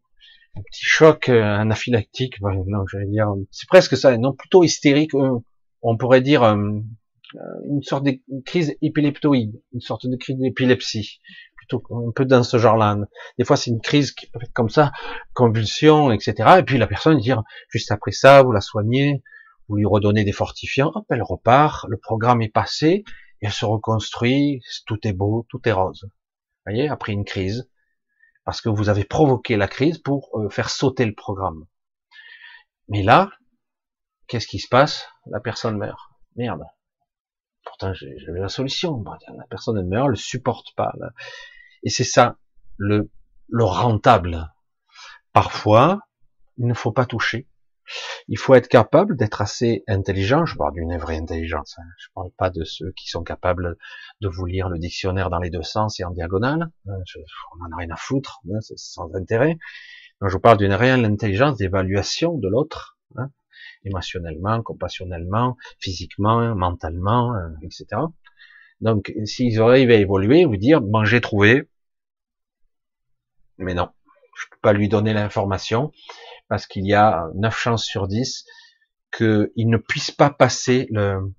un 0.56 0.60
petit 0.60 0.84
choc 0.84 1.28
euh, 1.28 1.42
anaphylactique, 1.42 2.40
non, 2.40 2.84
j'allais 2.90 3.06
dire, 3.06 3.32
c'est 3.50 3.68
presque 3.68 3.96
ça, 3.96 4.16
non, 4.18 4.32
plutôt 4.32 4.64
hystérique, 4.64 5.14
euh, 5.14 5.38
on 5.82 5.96
pourrait 5.96 6.20
dire 6.20 6.42
euh, 6.42 6.80
une 7.68 7.82
sorte 7.82 8.04
de 8.04 8.18
crise 8.44 8.76
épileptoïde, 8.82 9.60
une 9.72 9.80
sorte 9.80 10.06
de 10.06 10.16
crise 10.16 10.36
d'épilepsie, 10.38 11.20
plutôt 11.56 11.82
un 11.90 12.12
peu 12.12 12.24
dans 12.24 12.42
ce 12.42 12.58
genre-là. 12.58 12.96
Des 13.38 13.44
fois, 13.44 13.56
c'est 13.56 13.70
une 13.70 13.80
crise 13.80 14.12
qui 14.12 14.26
peut 14.26 14.40
être 14.42 14.52
comme 14.52 14.68
ça, 14.68 14.92
convulsion, 15.34 16.12
etc. 16.12 16.58
Et 16.58 16.62
puis 16.62 16.78
la 16.78 16.86
personne 16.86 17.18
dire, 17.18 17.42
juste 17.68 17.90
après 17.90 18.12
ça, 18.12 18.42
vous 18.42 18.52
la 18.52 18.60
soignez, 18.60 19.22
vous 19.68 19.76
lui 19.76 19.86
redonnez 19.86 20.24
des 20.24 20.32
fortifiants, 20.32 20.92
hop, 20.94 21.04
elle 21.10 21.22
repart, 21.22 21.86
le 21.88 21.98
programme 21.98 22.42
est 22.42 22.52
passé, 22.52 23.04
elle 23.40 23.52
se 23.52 23.64
reconstruit, 23.64 24.62
tout 24.86 25.06
est 25.06 25.12
beau, 25.12 25.46
tout 25.48 25.60
est 25.66 25.72
rose. 25.72 26.02
Vous 26.04 26.72
voyez, 26.72 26.88
après 26.88 27.12
une 27.12 27.24
crise, 27.24 27.68
parce 28.44 28.60
que 28.60 28.68
vous 28.68 28.88
avez 28.88 29.04
provoqué 29.04 29.56
la 29.56 29.68
crise 29.68 29.98
pour 29.98 30.30
euh, 30.34 30.48
faire 30.48 30.70
sauter 30.70 31.04
le 31.04 31.14
programme. 31.14 31.64
Mais 32.88 33.02
là, 33.02 33.30
qu'est-ce 34.28 34.46
qui 34.46 34.60
se 34.60 34.68
passe? 34.68 35.08
La 35.26 35.40
personne 35.40 35.76
meurt. 35.76 35.98
Merde. 36.36 36.62
Pourtant, 37.78 37.92
j'ai 37.92 38.16
la 38.28 38.48
solution. 38.48 39.04
La 39.36 39.44
personne 39.50 39.76
elle 39.76 39.84
meurt, 39.84 40.06
elle 40.06 40.10
le 40.10 40.16
supporte 40.16 40.74
pas. 40.76 40.94
Et 41.82 41.90
c'est 41.90 42.04
ça, 42.04 42.38
le, 42.78 43.10
le 43.48 43.64
rentable. 43.64 44.50
Parfois, 45.34 46.00
il 46.56 46.66
ne 46.66 46.72
faut 46.72 46.92
pas 46.92 47.04
toucher. 47.04 47.46
Il 48.28 48.38
faut 48.38 48.54
être 48.54 48.68
capable 48.68 49.14
d'être 49.16 49.42
assez 49.42 49.84
intelligent. 49.88 50.46
Je 50.46 50.56
parle 50.56 50.72
d'une 50.72 50.96
vraie 50.96 51.18
intelligence. 51.18 51.76
Hein. 51.78 51.84
Je 51.98 52.06
parle 52.14 52.30
pas 52.38 52.48
de 52.48 52.64
ceux 52.64 52.92
qui 52.92 53.08
sont 53.08 53.22
capables 53.22 53.76
de 54.22 54.28
vous 54.28 54.46
lire 54.46 54.70
le 54.70 54.78
dictionnaire 54.78 55.28
dans 55.28 55.38
les 55.38 55.50
deux 55.50 55.62
sens 55.62 56.00
et 56.00 56.04
en 56.04 56.10
diagonale. 56.10 56.70
Hein. 56.88 56.98
on 57.60 57.64
en 57.66 57.72
a 57.72 57.76
rien 57.76 57.90
à 57.90 57.96
foutre. 57.96 58.40
Hein, 58.50 58.60
c'est 58.62 58.78
sans 58.78 59.14
intérêt. 59.14 59.58
je 60.22 60.32
vous 60.32 60.40
parle 60.40 60.56
d'une 60.56 60.72
réelle 60.72 61.04
intelligence 61.04 61.58
d'évaluation 61.58 62.38
de 62.38 62.48
l'autre, 62.48 62.98
émotionnellement, 63.86 64.62
compassionnellement, 64.62 65.56
physiquement, 65.78 66.54
mentalement, 66.54 67.34
euh, 67.34 67.48
etc. 67.62 68.02
Donc, 68.80 69.12
s'ils 69.24 69.60
arrivent 69.60 69.90
à 69.90 69.94
évoluer, 69.94 70.44
vous 70.44 70.56
dire, 70.56 70.80
bon, 70.82 71.04
j'ai 71.04 71.20
trouvé, 71.20 71.68
mais 73.58 73.74
non, 73.74 73.88
je 74.36 74.44
peux 74.50 74.58
pas 74.60 74.72
lui 74.72 74.88
donner 74.88 75.14
l'information 75.14 75.92
parce 76.48 76.66
qu'il 76.66 76.86
y 76.86 76.94
a 76.94 77.28
9 77.34 77.56
chances 77.56 77.84
sur 77.84 78.06
10 78.06 78.44
qu'il 79.16 79.50
ne 79.56 79.78
puisse 79.78 80.10
pas 80.10 80.30
passer 80.30 80.88
le, 80.90 81.34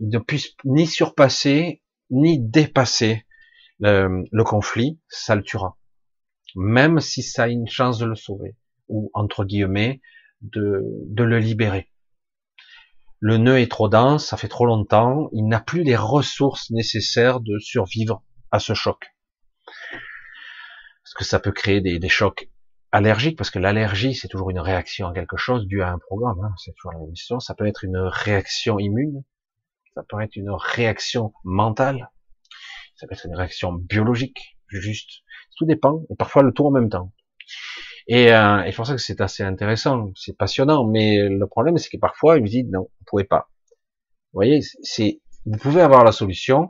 ne 0.00 0.18
puisse 0.18 0.54
ni 0.64 0.86
surpasser 0.86 1.82
ni 2.10 2.38
dépasser 2.38 3.24
le, 3.78 4.24
le, 4.30 4.44
conflit, 4.44 5.00
ça 5.08 5.34
le 5.34 5.42
tuera. 5.42 5.78
Même 6.54 7.00
si 7.00 7.22
ça 7.22 7.44
a 7.44 7.48
une 7.48 7.68
chance 7.68 7.98
de 7.98 8.04
le 8.04 8.14
sauver 8.14 8.56
ou 8.88 9.10
entre 9.14 9.44
guillemets 9.44 10.02
de, 10.42 10.82
de 11.08 11.24
le 11.24 11.38
libérer. 11.38 11.88
Le 13.20 13.36
nœud 13.36 13.58
est 13.58 13.70
trop 13.70 13.88
dense, 13.88 14.26
ça 14.26 14.36
fait 14.36 14.48
trop 14.48 14.66
longtemps, 14.66 15.28
il 15.32 15.46
n'a 15.46 15.60
plus 15.60 15.84
les 15.84 15.96
ressources 15.96 16.70
nécessaires 16.70 17.40
de 17.40 17.58
survivre 17.58 18.22
à 18.50 18.58
ce 18.58 18.74
choc. 18.74 19.14
Parce 21.04 21.14
que 21.16 21.24
ça 21.24 21.38
peut 21.38 21.52
créer 21.52 21.80
des, 21.80 21.98
des 21.98 22.08
chocs 22.08 22.48
allergique, 22.90 23.38
parce 23.38 23.50
que 23.50 23.58
l'allergie, 23.58 24.14
c'est 24.14 24.28
toujours 24.28 24.50
une 24.50 24.58
réaction 24.58 25.08
à 25.08 25.14
quelque 25.14 25.36
chose 25.36 25.66
dû 25.66 25.82
à 25.82 25.90
un 25.90 25.98
programme, 25.98 26.40
hein, 26.44 26.52
c'est 26.58 26.72
toujours 26.74 26.92
la 26.92 26.98
même. 26.98 27.40
Ça 27.40 27.54
peut 27.54 27.66
être 27.66 27.84
une 27.84 27.96
réaction 27.96 28.78
immune, 28.78 29.22
ça 29.94 30.02
peut 30.08 30.20
être 30.20 30.36
une 30.36 30.50
réaction 30.50 31.32
mentale, 31.44 32.10
ça 32.96 33.06
peut 33.06 33.14
être 33.14 33.26
une 33.26 33.36
réaction 33.36 33.72
biologique, 33.72 34.58
juste. 34.68 35.22
Tout 35.56 35.64
dépend, 35.64 36.02
et 36.10 36.16
parfois 36.16 36.42
le 36.42 36.52
tout 36.52 36.66
en 36.66 36.70
même 36.70 36.88
temps. 36.88 37.12
Et, 38.08 38.32
euh, 38.32 38.62
et 38.64 38.70
c'est 38.70 38.76
pour 38.76 38.86
ça 38.86 38.94
que 38.94 39.00
c'est 39.00 39.20
assez 39.20 39.42
intéressant, 39.42 40.12
c'est 40.16 40.36
passionnant, 40.36 40.86
mais 40.86 41.28
le 41.28 41.46
problème, 41.46 41.78
c'est 41.78 41.90
que 41.90 41.98
parfois, 41.98 42.36
il 42.36 42.42
me 42.42 42.48
dit, 42.48 42.64
non, 42.64 42.82
vous 42.82 43.04
pouvez 43.06 43.24
pas. 43.24 43.48
Vous 44.32 44.38
voyez, 44.38 44.60
c'est, 44.82 45.20
vous 45.46 45.58
pouvez 45.58 45.80
avoir 45.80 46.04
la 46.04 46.12
solution, 46.12 46.68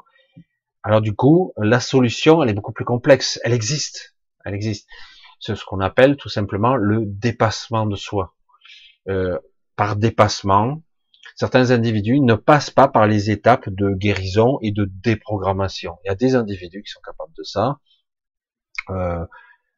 alors 0.82 1.00
du 1.00 1.14
coup, 1.14 1.52
la 1.56 1.80
solution, 1.80 2.42
elle 2.42 2.50
est 2.50 2.54
beaucoup 2.54 2.72
plus 2.72 2.84
complexe, 2.84 3.40
elle 3.44 3.52
existe, 3.52 4.16
elle 4.44 4.54
existe 4.54 4.88
c'est 5.42 5.56
ce 5.56 5.64
qu'on 5.64 5.80
appelle 5.80 6.16
tout 6.16 6.28
simplement 6.28 6.76
le 6.76 7.04
dépassement 7.04 7.84
de 7.84 7.96
soi. 7.96 8.34
Euh, 9.08 9.38
par 9.74 9.96
dépassement, 9.96 10.82
certains 11.34 11.72
individus 11.72 12.20
ne 12.20 12.34
passent 12.34 12.70
pas 12.70 12.86
par 12.86 13.08
les 13.08 13.30
étapes 13.30 13.68
de 13.68 13.90
guérison 13.90 14.58
et 14.62 14.70
de 14.70 14.84
déprogrammation. 14.84 15.98
Il 16.04 16.08
y 16.08 16.10
a 16.12 16.14
des 16.14 16.36
individus 16.36 16.82
qui 16.82 16.92
sont 16.92 17.00
capables 17.04 17.32
de 17.36 17.42
ça, 17.42 17.80
euh, 18.90 19.26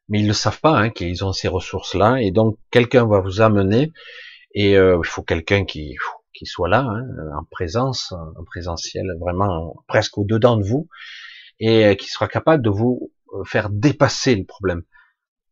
mais 0.07 0.19
ils 0.19 0.27
ne 0.27 0.33
savent 0.33 0.59
pas 0.59 0.77
hein, 0.77 0.89
qu'ils 0.89 1.23
ont 1.23 1.33
ces 1.33 1.47
ressources-là, 1.47 2.21
et 2.21 2.31
donc 2.31 2.57
quelqu'un 2.71 3.05
va 3.05 3.19
vous 3.19 3.41
amener, 3.41 3.91
et 4.53 4.77
euh, 4.77 4.99
il 5.03 5.07
faut 5.07 5.23
quelqu'un 5.23 5.65
qui, 5.65 5.95
qui 6.33 6.45
soit 6.45 6.69
là, 6.69 6.81
hein, 6.81 7.05
en 7.37 7.43
présence, 7.49 8.11
en 8.11 8.43
présentiel, 8.45 9.05
vraiment 9.19 9.75
presque 9.87 10.17
au-dedans 10.17 10.57
de 10.57 10.63
vous, 10.63 10.87
et 11.59 11.95
qui 11.97 12.09
sera 12.09 12.27
capable 12.27 12.63
de 12.63 12.69
vous 12.69 13.11
faire 13.45 13.69
dépasser 13.69 14.35
le 14.35 14.45
problème. 14.45 14.83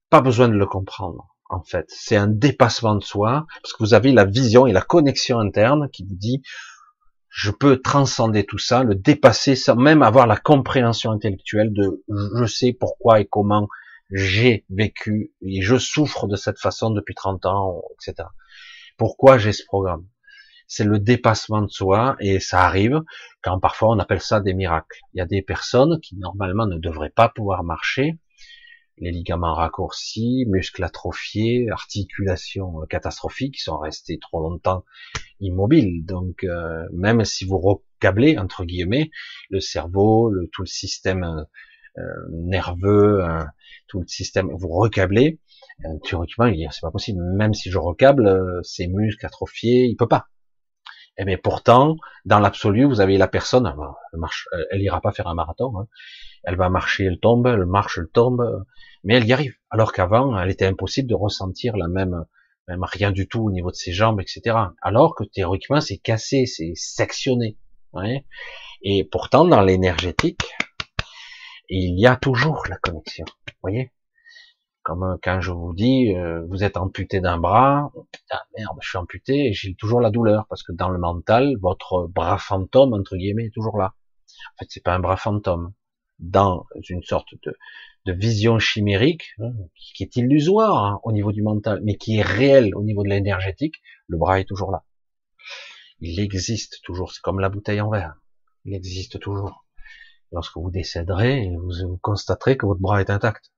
Pas 0.10 0.22
besoin 0.22 0.48
de 0.48 0.54
le 0.54 0.66
comprendre, 0.66 1.36
en 1.50 1.64
fait. 1.64 1.86
C'est 1.88 2.18
un 2.18 2.28
dépassement 2.28 2.96
de 2.96 3.04
soi, 3.04 3.46
parce 3.62 3.74
que 3.74 3.84
vous 3.84 3.94
avez 3.94 4.12
la 4.12 4.26
vision 4.26 4.68
et 4.68 4.74
la 4.74 4.82
connexion 4.82 5.40
interne 5.40 5.90
qui 5.92 6.04
vous 6.04 6.16
dit, 6.16 6.42
je 7.30 7.50
peux 7.50 7.82
transcender 7.82 8.46
tout 8.46 8.60
ça, 8.60 8.84
le 8.84 8.94
dépasser 8.94 9.56
sans 9.56 9.76
même 9.76 10.04
avoir 10.04 10.28
la 10.28 10.38
compréhension 10.38 11.12
intellectuelle 11.12 11.74
de 11.74 12.04
je 12.08 12.46
sais 12.46 12.74
pourquoi 12.80 13.22
et 13.22 13.26
comment 13.26 13.68
j'ai 14.14 14.66
vécu 14.70 15.34
et 15.42 15.62
je 15.62 15.78
souffre 15.78 16.28
de 16.28 16.36
cette 16.36 16.60
façon 16.60 16.92
depuis 16.92 17.16
30 17.16 17.46
ans, 17.48 17.82
etc. 17.96 18.30
Pourquoi 18.98 19.38
j'ai 19.38 19.52
ce 19.52 19.66
programme? 19.66 20.08
C'est 20.68 20.84
le 20.84 21.00
dépassement 21.00 21.62
de 21.62 21.70
soi 21.70 22.16
et 22.20 22.40
ça 22.40 22.62
arrive 22.62 23.02
quand 23.42 23.60
parfois 23.60 23.90
on 23.90 24.00
appelle 24.00 24.22
ça 24.22 24.40
des 24.40 24.54
miracles. 24.54 25.00
Il 25.14 25.18
y 25.18 25.22
a 25.22 25.26
des 25.26 25.42
personnes 25.42 26.00
qui 26.02 26.16
normalement 26.16 26.68
ne 26.68 26.78
devraient 26.78 27.10
pas 27.10 27.28
pouvoir 27.28 27.64
marcher, 27.64 28.20
les 28.98 29.12
ligaments 29.12 29.56
raccourcis, 29.56 30.46
muscles 30.48 30.84
atrophiés, 30.84 31.68
articulations 31.72 32.82
euh, 32.82 32.86
catastrophiques 32.86 33.56
qui 33.56 33.62
sont 33.62 33.78
restés 33.78 34.20
trop 34.20 34.42
longtemps 34.42 34.86
immobiles. 35.40 36.06
Donc 36.06 36.44
euh, 36.44 36.86
même 36.94 37.26
si 37.26 37.46
vous 37.46 37.58
recablez 37.58 38.38
entre 38.38 38.64
guillemets 38.64 39.10
le 39.50 39.60
cerveau, 39.60 40.30
le, 40.30 40.48
tout 40.52 40.62
le 40.62 40.68
système 40.68 41.46
euh, 41.98 42.02
nerveux, 42.32 43.24
tout 43.88 44.00
le 44.00 44.08
système, 44.08 44.50
vous 44.52 44.70
recablez, 44.70 45.40
théoriquement 46.04 46.52
c'est 46.72 46.82
pas 46.82 46.92
possible. 46.92 47.22
Même 47.36 47.54
si 47.54 47.70
je 47.70 47.78
recable, 47.78 48.62
ces 48.64 48.88
muscles 48.88 49.26
atrophiés, 49.26 49.86
il 49.86 49.96
peut 49.96 50.08
pas. 50.08 50.28
Et 51.16 51.22
eh 51.22 51.26
mais 51.26 51.38
pourtant, 51.38 51.98
dans 52.26 52.40
l'absolu, 52.40 52.86
vous 52.86 53.00
avez 53.00 53.18
la 53.18 53.28
personne, 53.28 53.72
elle, 54.14 54.20
marche, 54.20 54.48
elle 54.72 54.82
ira 54.82 55.00
pas 55.00 55.12
faire 55.12 55.28
un 55.28 55.36
marathon. 55.36 55.72
Hein. 55.78 55.88
Elle 56.44 56.56
va 56.56 56.70
marcher, 56.70 57.06
elle 57.06 57.20
tombe, 57.20 57.46
elle 57.46 57.68
marche, 57.68 58.00
elle 58.00 58.10
tombe, 58.12 58.66
mais 59.04 59.16
elle 59.16 59.28
y 59.28 59.32
arrive. 59.32 59.54
Alors 59.70 59.94
qu'avant, 59.94 60.40
elle 60.40 60.50
était 60.50 60.66
impossible 60.66 61.08
de 61.08 61.14
ressentir 61.14 61.78
la 61.78 61.88
même, 61.88 62.26
même 62.68 62.84
rien 62.84 63.12
du 63.12 63.28
tout 63.28 63.44
au 63.44 63.52
niveau 63.52 63.70
de 63.70 63.76
ses 63.76 63.94
jambes, 63.94 64.22
etc. 64.22 64.58
Alors 64.82 65.14
que 65.14 65.24
théoriquement, 65.24 65.82
c'est 65.82 65.98
cassé, 65.98 66.48
c'est 66.48 66.74
sectionné. 66.74 67.58
Et 68.82 69.04
pourtant, 69.04 69.46
dans 69.46 69.62
l'énergétique, 69.62 70.52
il 71.76 72.00
y 72.00 72.06
a 72.06 72.16
toujours 72.16 72.64
la 72.70 72.78
connexion. 72.78 73.26
Vous 73.28 73.54
voyez? 73.62 73.92
Comme 74.84 75.04
euh, 75.04 75.18
quand 75.24 75.42
je 75.42 75.52
vous 75.52 75.74
dis, 75.74 76.14
euh, 76.16 76.46
vous 76.48 76.64
êtes 76.64 76.78
amputé 76.78 77.20
d'un 77.20 77.38
bras, 77.38 77.92
putain 78.12 78.40
merde, 78.58 78.78
je 78.82 78.90
suis 78.90 78.98
amputé 78.98 79.48
et 79.48 79.54
j'ai 79.54 79.74
toujours 79.76 80.02
la 80.02 80.12
douleur 80.12 80.46
parce 80.50 80.62
que 80.62 80.72
dans 80.72 80.90
le 80.90 81.00
mental, 81.00 81.56
votre 81.62 82.08
bras 82.08 82.38
fantôme 82.38 82.94
entre 82.94 83.16
guillemets 83.16 83.46
est 83.46 83.54
toujours 83.54 83.78
là. 83.78 83.96
En 84.54 84.58
fait, 84.60 84.66
c'est 84.70 84.84
pas 84.84 84.94
un 84.94 85.00
bras 85.00 85.18
fantôme. 85.18 85.74
Dans 86.20 86.66
une 86.90 87.02
sorte 87.02 87.30
de, 87.44 87.58
vision 88.14 88.60
chimérique 88.60 89.34
hein, 89.40 89.52
qui 89.96 90.04
est 90.04 90.16
illusoire 90.16 90.86
hein, 90.86 91.00
au 91.04 91.12
niveau 91.12 91.32
du 91.32 91.42
mental, 91.42 91.82
mais 91.84 91.96
qui 91.96 92.18
est 92.18 92.22
réel 92.22 92.76
au 92.76 92.84
niveau 92.84 93.04
de 93.04 93.10
l'énergétique, 93.10 93.82
le 94.08 94.18
bras 94.18 94.40
est 94.40 94.46
toujours 94.46 94.72
là. 94.72 94.84
Il 96.00 96.20
existe 96.20 96.82
toujours. 96.84 97.14
C'est 97.14 97.22
comme 97.22 97.40
la 97.40 97.50
bouteille 97.50 97.82
en 97.82 97.90
verre. 97.90 98.16
Il 98.66 98.76
existe 98.76 99.20
toujours. 99.20 99.64
Lorsque 100.34 100.58
vous 100.58 100.72
décéderez, 100.72 101.52
vous, 101.56 101.98
constaterez 102.02 102.58
que 102.58 102.66
votre 102.66 102.82
bras 102.82 103.00
est 103.00 103.10
intact. 103.10 103.52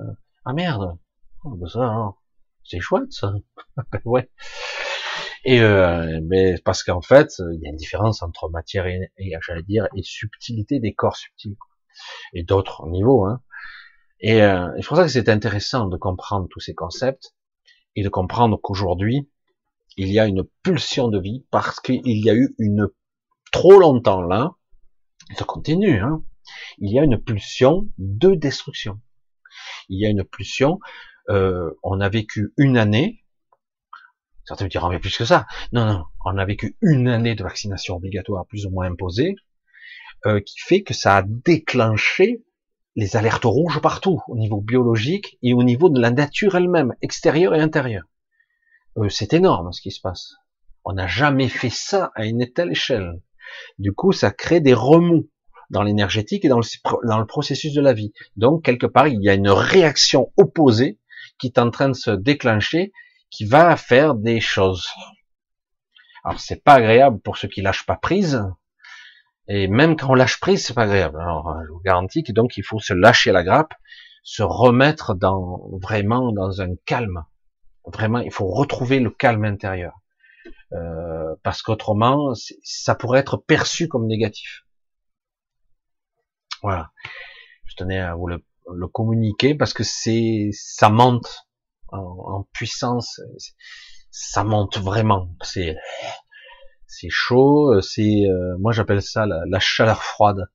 Euh, 0.00 0.04
ah 0.44 0.52
merde, 0.52 0.96
oh, 1.44 1.56
ben 1.56 1.68
ça, 1.68 2.14
c'est 2.64 2.80
chouette 2.80 3.12
ça. 3.12 3.34
ouais. 4.04 4.30
Et 5.44 5.60
euh, 5.60 6.20
mais 6.22 6.56
parce 6.64 6.82
qu'en 6.82 7.00
fait, 7.00 7.32
il 7.38 7.60
y 7.62 7.66
a 7.66 7.70
une 7.70 7.76
différence 7.76 8.22
entre 8.22 8.48
matière 8.48 8.86
et, 8.86 9.10
et 9.18 9.32
j'allais 9.42 9.62
dire 9.62 9.88
et 9.96 10.02
subtilité 10.02 10.80
des 10.80 10.94
corps 10.94 11.16
subtils 11.16 11.56
et 12.32 12.42
d'autres 12.42 12.86
niveaux. 12.88 13.24
Hein. 13.24 13.42
Et 14.20 14.42
euh, 14.42 14.68
c'est 14.76 14.86
pour 14.86 14.96
ça 14.96 15.04
que 15.04 15.08
c'est 15.08 15.28
intéressant 15.28 15.86
de 15.86 15.96
comprendre 15.96 16.46
tous 16.50 16.60
ces 16.60 16.74
concepts 16.74 17.34
et 17.96 18.02
de 18.02 18.08
comprendre 18.08 18.58
qu'aujourd'hui 18.60 19.28
il 19.96 20.12
y 20.12 20.20
a 20.20 20.26
une 20.26 20.44
pulsion 20.62 21.08
de 21.08 21.18
vie 21.18 21.46
parce 21.50 21.80
qu'il 21.80 22.00
y 22.04 22.30
a 22.30 22.34
eu 22.34 22.54
une 22.58 22.88
trop 23.50 23.78
longtemps 23.78 24.22
là, 24.22 24.52
ça 25.36 25.44
continue, 25.44 26.00
hein, 26.00 26.24
il 26.78 26.92
y 26.92 26.98
a 26.98 27.04
une 27.04 27.18
pulsion 27.18 27.88
de 27.98 28.34
destruction. 28.34 29.00
Il 29.88 30.00
y 30.00 30.06
a 30.06 30.08
une 30.08 30.24
pulsion, 30.24 30.78
euh, 31.28 31.70
on 31.82 32.00
a 32.00 32.08
vécu 32.08 32.52
une 32.56 32.76
année, 32.76 33.24
certains 34.44 34.64
me 34.64 34.70
diront 34.70 34.88
mais 34.88 34.98
plus 34.98 35.16
que 35.16 35.24
ça, 35.24 35.46
non, 35.72 35.84
non, 35.86 36.04
on 36.24 36.38
a 36.38 36.44
vécu 36.44 36.76
une 36.82 37.08
année 37.08 37.34
de 37.34 37.42
vaccination 37.42 37.96
obligatoire 37.96 38.46
plus 38.46 38.66
ou 38.66 38.70
moins 38.70 38.90
imposée, 38.90 39.36
euh, 40.26 40.40
qui 40.40 40.58
fait 40.58 40.82
que 40.82 40.94
ça 40.94 41.18
a 41.18 41.22
déclenché 41.22 42.44
les 42.96 43.16
alertes 43.16 43.44
rouges 43.44 43.80
partout, 43.80 44.20
au 44.28 44.36
niveau 44.36 44.60
biologique 44.60 45.38
et 45.42 45.54
au 45.54 45.62
niveau 45.62 45.88
de 45.88 46.00
la 46.00 46.10
nature 46.10 46.56
elle-même, 46.56 46.94
extérieure 47.02 47.54
et 47.54 47.60
intérieure. 47.60 48.04
Euh, 48.98 49.08
c'est 49.08 49.32
énorme 49.32 49.72
ce 49.72 49.80
qui 49.80 49.90
se 49.90 50.00
passe. 50.00 50.34
On 50.84 50.92
n'a 50.92 51.06
jamais 51.06 51.48
fait 51.48 51.70
ça 51.70 52.10
à 52.14 52.26
une 52.26 52.50
telle 52.52 52.72
échelle. 52.72 53.22
Du 53.78 53.92
coup, 53.92 54.12
ça 54.12 54.30
crée 54.30 54.60
des 54.60 54.74
remous 54.74 55.28
dans 55.70 55.82
l'énergétique 55.82 56.44
et 56.44 56.48
dans 56.48 56.58
le, 56.58 57.24
processus 57.26 57.72
de 57.72 57.80
la 57.80 57.92
vie. 57.92 58.12
Donc, 58.36 58.64
quelque 58.64 58.86
part, 58.86 59.08
il 59.08 59.22
y 59.22 59.28
a 59.28 59.34
une 59.34 59.50
réaction 59.50 60.32
opposée 60.36 60.98
qui 61.38 61.46
est 61.46 61.58
en 61.58 61.70
train 61.70 61.88
de 61.88 61.94
se 61.94 62.10
déclencher, 62.10 62.92
qui 63.30 63.44
va 63.44 63.76
faire 63.76 64.14
des 64.14 64.40
choses. 64.40 64.88
Alors, 66.24 66.40
c'est 66.40 66.62
pas 66.62 66.74
agréable 66.74 67.20
pour 67.20 67.38
ceux 67.38 67.48
qui 67.48 67.62
lâchent 67.62 67.86
pas 67.86 67.96
prise. 67.96 68.42
Et 69.48 69.68
même 69.68 69.96
quand 69.96 70.10
on 70.10 70.14
lâche 70.14 70.38
prise, 70.40 70.64
c'est 70.64 70.74
pas 70.74 70.82
agréable. 70.82 71.18
Alors, 71.20 71.56
je 71.66 71.72
vous 71.72 71.80
garantis 71.80 72.22
que 72.22 72.32
donc 72.32 72.56
il 72.56 72.64
faut 72.64 72.78
se 72.78 72.92
lâcher 72.92 73.32
la 73.32 73.42
grappe, 73.42 73.74
se 74.22 74.42
remettre 74.42 75.14
dans, 75.14 75.68
vraiment 75.80 76.32
dans 76.32 76.60
un 76.60 76.74
calme. 76.84 77.24
Vraiment, 77.86 78.18
il 78.18 78.32
faut 78.32 78.46
retrouver 78.46 79.00
le 79.00 79.10
calme 79.10 79.44
intérieur. 79.44 79.99
Euh, 80.72 81.34
parce 81.42 81.62
qu'autrement, 81.62 82.32
ça 82.62 82.94
pourrait 82.94 83.20
être 83.20 83.36
perçu 83.36 83.88
comme 83.88 84.06
négatif. 84.06 84.64
Voilà. 86.62 86.90
Je 87.64 87.74
tenais 87.76 87.98
à 87.98 88.14
vous 88.14 88.28
le, 88.28 88.42
communiquer 88.88 89.54
parce 89.54 89.72
que 89.72 89.84
c'est, 89.84 90.50
ça 90.52 90.90
monte 90.90 91.46
en, 91.88 92.46
puissance. 92.52 93.20
Ça 94.10 94.44
monte 94.44 94.78
vraiment. 94.78 95.34
C'est, 95.42 95.76
c'est 96.86 97.10
chaud. 97.10 97.80
C'est, 97.80 98.26
euh, 98.26 98.56
moi 98.58 98.72
j'appelle 98.72 99.02
ça 99.02 99.26
la, 99.26 99.60
chaleur 99.60 100.02
froide. 100.02 100.46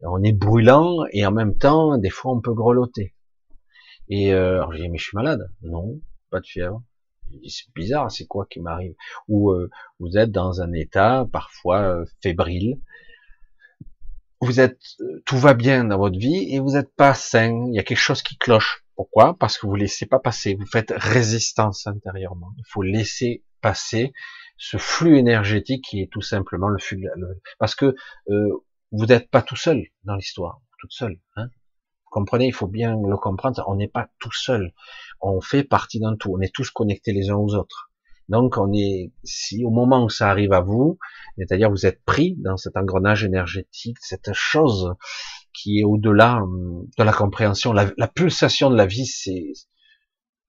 On 0.00 0.22
est 0.22 0.32
brûlant 0.32 1.04
et 1.12 1.24
en 1.26 1.32
même 1.32 1.56
temps, 1.56 1.96
des 1.96 2.10
fois, 2.10 2.32
on 2.32 2.40
peut 2.40 2.52
grelotter. 2.52 3.14
Et 4.08 4.34
euh, 4.34 4.56
alors, 4.56 4.72
je 4.72 4.82
dis 4.82 4.88
mais 4.88 4.98
je 4.98 5.04
suis 5.04 5.16
malade. 5.16 5.50
Non, 5.62 6.00
pas 6.30 6.40
de 6.40 6.46
fièvre. 6.46 6.82
C'est 7.48 7.72
bizarre, 7.74 8.10
c'est 8.10 8.26
quoi 8.26 8.46
qui 8.46 8.60
m'arrive? 8.60 8.94
Ou 9.28 9.52
euh, 9.52 9.70
vous 9.98 10.16
êtes 10.16 10.30
dans 10.30 10.60
un 10.60 10.72
état 10.72 11.26
parfois 11.32 11.80
euh, 11.80 12.04
fébrile. 12.22 12.80
Vous 14.40 14.60
êtes, 14.60 14.78
euh, 15.00 15.22
tout 15.24 15.38
va 15.38 15.54
bien 15.54 15.84
dans 15.84 15.98
votre 15.98 16.18
vie 16.18 16.54
et 16.54 16.60
vous 16.60 16.72
n'êtes 16.72 16.94
pas 16.94 17.14
sain. 17.14 17.66
Il 17.68 17.74
y 17.74 17.78
a 17.78 17.82
quelque 17.82 17.98
chose 17.98 18.22
qui 18.22 18.36
cloche. 18.36 18.84
Pourquoi? 18.96 19.36
Parce 19.38 19.58
que 19.58 19.66
vous 19.66 19.74
laissez 19.74 20.06
pas 20.06 20.18
passer. 20.18 20.54
Vous 20.54 20.66
faites 20.66 20.92
résistance 20.94 21.86
intérieurement. 21.86 22.52
Il 22.58 22.64
faut 22.68 22.82
laisser 22.82 23.42
passer 23.60 24.12
ce 24.56 24.76
flux 24.76 25.18
énergétique 25.18 25.84
qui 25.84 26.00
est 26.00 26.10
tout 26.10 26.20
simplement 26.20 26.68
le 26.68 26.78
flux. 26.78 27.08
Parce 27.58 27.74
que 27.74 27.96
vous 28.28 29.06
n'êtes 29.06 29.28
pas 29.30 29.42
tout 29.42 29.56
seul 29.56 29.82
dans 30.04 30.14
l'histoire, 30.14 30.60
toute 30.78 30.92
seule. 30.92 31.18
Hein 31.34 31.48
comprenez, 32.14 32.46
il 32.46 32.54
faut 32.54 32.68
bien 32.68 32.96
le 32.96 33.16
comprendre, 33.16 33.64
on 33.66 33.74
n'est 33.74 33.88
pas 33.88 34.08
tout 34.20 34.32
seul. 34.32 34.72
On 35.20 35.40
fait 35.40 35.64
partie 35.64 35.98
d'un 35.98 36.14
tout. 36.16 36.32
On 36.32 36.40
est 36.40 36.54
tous 36.54 36.70
connectés 36.70 37.12
les 37.12 37.30
uns 37.30 37.36
aux 37.36 37.56
autres. 37.56 37.90
Donc, 38.28 38.56
on 38.56 38.72
est, 38.72 39.12
si 39.24 39.64
au 39.64 39.70
moment 39.70 40.04
où 40.04 40.08
ça 40.08 40.30
arrive 40.30 40.52
à 40.52 40.60
vous, 40.60 40.98
c'est-à-dire 41.36 41.70
vous 41.70 41.86
êtes 41.86 42.02
pris 42.04 42.36
dans 42.38 42.56
cet 42.56 42.76
engrenage 42.76 43.24
énergétique, 43.24 43.98
cette 44.00 44.32
chose 44.32 44.94
qui 45.52 45.80
est 45.80 45.84
au-delà 45.84 46.36
hum, 46.36 46.86
de 46.96 47.02
la 47.02 47.12
compréhension, 47.12 47.72
la, 47.72 48.08
pulsation 48.08 48.70
de 48.70 48.76
la 48.76 48.86
vie, 48.86 49.06
c'est, 49.06 49.52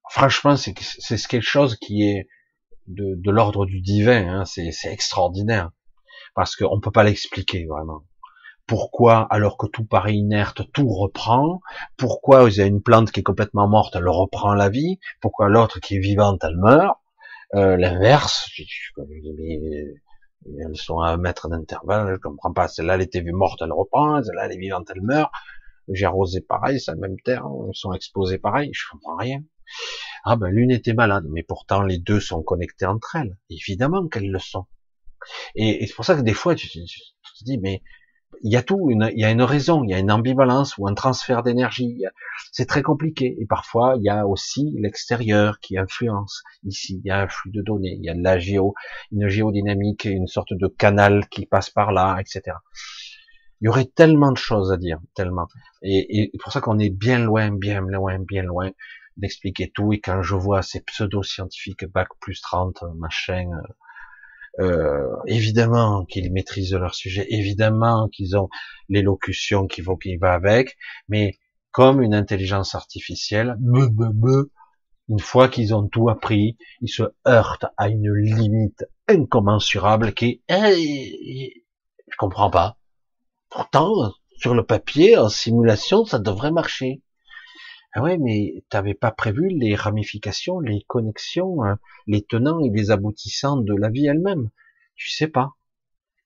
franchement, 0.08 0.56
c'est 0.56 0.72
quelque 0.72 1.40
chose 1.40 1.76
qui 1.76 2.04
est 2.04 2.28
de, 2.86 3.30
l'ordre 3.30 3.66
du 3.66 3.80
divin, 3.80 4.28
hein, 4.28 4.44
c'est 4.44 4.70
extraordinaire, 4.84 5.70
parce 6.36 6.54
qu'on 6.54 6.80
peut 6.80 6.92
pas 6.92 7.04
l'expliquer 7.04 7.66
vraiment. 7.66 8.04
Pourquoi, 8.66 9.26
alors 9.30 9.56
que 9.56 9.66
tout 9.66 9.84
paraît 9.84 10.14
inerte, 10.14 10.62
tout 10.72 10.88
reprend? 10.88 11.60
Pourquoi 11.96 12.44
vous 12.44 12.60
avez 12.60 12.68
une 12.68 12.82
plante 12.82 13.12
qui 13.12 13.20
est 13.20 13.22
complètement 13.22 13.68
morte, 13.68 13.94
elle 13.96 14.08
reprend 14.08 14.54
la 14.54 14.68
vie? 14.68 14.98
Pourquoi 15.20 15.48
l'autre 15.48 15.78
qui 15.80 15.96
est 15.96 16.00
vivante, 16.00 16.42
elle 16.42 16.56
meurt? 16.56 16.98
Euh, 17.54 17.76
L'inverse, 17.76 18.50
elles 20.58 20.76
sont 20.76 21.00
à 21.00 21.10
un 21.10 21.16
mètre 21.16 21.48
d'intervalle, 21.48 22.14
je 22.14 22.20
comprends 22.20 22.52
pas. 22.52 22.68
Celle-là, 22.68 22.94
elle 22.96 23.02
était 23.02 23.20
vue 23.20 23.32
morte, 23.32 23.60
elle 23.62 23.72
reprend. 23.72 24.22
Celle-là, 24.22 24.46
elle 24.46 24.52
est 24.52 24.58
vivante, 24.58 24.90
elle 24.94 25.02
meurt. 25.02 25.30
J'ai 25.88 26.06
arrosé 26.06 26.40
pareil, 26.40 26.80
c'est 26.80 26.90
la 26.90 26.96
même 26.96 27.18
terre, 27.20 27.46
elles 27.68 27.74
sont 27.74 27.92
exposées 27.92 28.38
pareil, 28.38 28.70
je 28.72 28.84
comprends 28.90 29.16
rien. 29.16 29.42
Ah 30.24 30.36
ben 30.36 30.48
l'une 30.48 30.72
était 30.72 30.94
malade, 30.94 31.26
mais 31.30 31.44
pourtant 31.44 31.82
les 31.82 31.98
deux 31.98 32.20
sont 32.20 32.42
connectées 32.42 32.86
entre 32.86 33.16
elles. 33.16 33.36
Évidemment 33.50 34.08
qu'elles 34.08 34.30
le 34.30 34.38
sont. 34.40 34.66
Et, 35.54 35.86
c'est 35.86 35.94
pour 35.94 36.04
ça 36.04 36.16
que 36.16 36.22
des 36.22 36.34
fois 36.34 36.54
tu, 36.54 36.68
tu 36.68 36.84
te 36.84 37.44
dis 37.44 37.58
mais 37.58 37.82
il 38.42 38.52
y 38.52 38.56
a 38.56 38.62
tout, 38.62 38.90
il 38.90 39.18
y 39.18 39.24
a 39.24 39.30
une 39.30 39.42
raison, 39.42 39.84
il 39.84 39.90
y 39.90 39.94
a 39.94 39.98
une 39.98 40.10
ambivalence 40.10 40.76
ou 40.78 40.86
un 40.86 40.94
transfert 40.94 41.42
d'énergie. 41.42 42.04
C'est 42.52 42.66
très 42.66 42.82
compliqué. 42.82 43.36
Et 43.40 43.46
parfois, 43.46 43.94
il 43.96 44.04
y 44.04 44.08
a 44.08 44.26
aussi 44.26 44.74
l'extérieur 44.78 45.60
qui 45.60 45.78
influence. 45.78 46.42
Ici, 46.64 47.00
il 47.02 47.08
y 47.08 47.10
a 47.10 47.20
un 47.20 47.28
flux 47.28 47.50
de 47.50 47.62
données, 47.62 47.96
il 47.98 48.04
y 48.04 48.10
a 48.10 48.14
de 48.14 48.22
la 48.22 48.38
géo, 48.38 48.74
une 49.12 49.28
géodynamique, 49.28 50.04
une 50.04 50.26
sorte 50.26 50.52
de 50.54 50.66
canal 50.66 51.28
qui 51.28 51.46
passe 51.46 51.70
par 51.70 51.92
là, 51.92 52.18
etc. 52.20 52.56
Il 53.60 53.66
y 53.66 53.68
aurait 53.68 53.86
tellement 53.86 54.32
de 54.32 54.38
choses 54.38 54.70
à 54.72 54.76
dire, 54.76 55.00
tellement. 55.14 55.48
Et, 55.82 56.32
et 56.34 56.38
pour 56.38 56.52
ça 56.52 56.60
qu'on 56.60 56.78
est 56.78 56.90
bien 56.90 57.18
loin, 57.18 57.50
bien 57.50 57.80
loin, 57.80 58.18
bien 58.18 58.42
loin 58.42 58.70
d'expliquer 59.16 59.70
tout. 59.74 59.92
Et 59.92 60.00
quand 60.00 60.22
je 60.22 60.34
vois 60.34 60.62
ces 60.62 60.80
pseudo-scientifiques 60.80 61.86
bac 61.86 62.08
plus 62.20 62.40
30, 62.40 62.84
machin, 62.96 63.48
euh, 64.58 65.06
évidemment 65.26 66.04
qu'ils 66.04 66.32
maîtrisent 66.32 66.74
leur 66.74 66.94
sujet, 66.94 67.26
évidemment 67.28 68.08
qu'ils 68.08 68.36
ont 68.36 68.48
l'élocution 68.88 69.66
qui 69.66 69.82
va, 69.82 70.32
avec, 70.32 70.76
mais 71.08 71.38
comme 71.70 72.00
une 72.00 72.14
intelligence 72.14 72.74
artificielle, 72.74 73.56
une 75.08 75.20
fois 75.20 75.48
qu'ils 75.48 75.74
ont 75.74 75.86
tout 75.86 76.08
appris, 76.08 76.56
ils 76.80 76.88
se 76.88 77.02
heurtent 77.26 77.66
à 77.76 77.88
une 77.88 78.12
limite 78.12 78.84
incommensurable 79.08 80.14
qui 80.14 80.42
est, 80.48 81.64
je 82.08 82.16
comprends 82.16 82.50
pas. 82.50 82.78
Pourtant, 83.50 84.12
sur 84.38 84.54
le 84.54 84.64
papier, 84.64 85.16
en 85.16 85.28
simulation, 85.28 86.04
ça 86.04 86.18
devrait 86.18 86.50
marcher. 86.50 87.02
Ah 87.98 88.02
ouais, 88.02 88.18
mais 88.18 88.62
t'avais 88.68 88.92
pas 88.92 89.10
prévu 89.10 89.48
les 89.48 89.74
ramifications, 89.74 90.60
les 90.60 90.82
connexions, 90.86 91.64
hein, 91.64 91.78
les 92.06 92.22
tenants 92.22 92.60
et 92.60 92.68
les 92.68 92.90
aboutissants 92.90 93.56
de 93.56 93.74
la 93.74 93.88
vie 93.88 94.06
elle-même? 94.06 94.50
Tu 94.96 95.08
sais 95.10 95.28
pas 95.28 95.52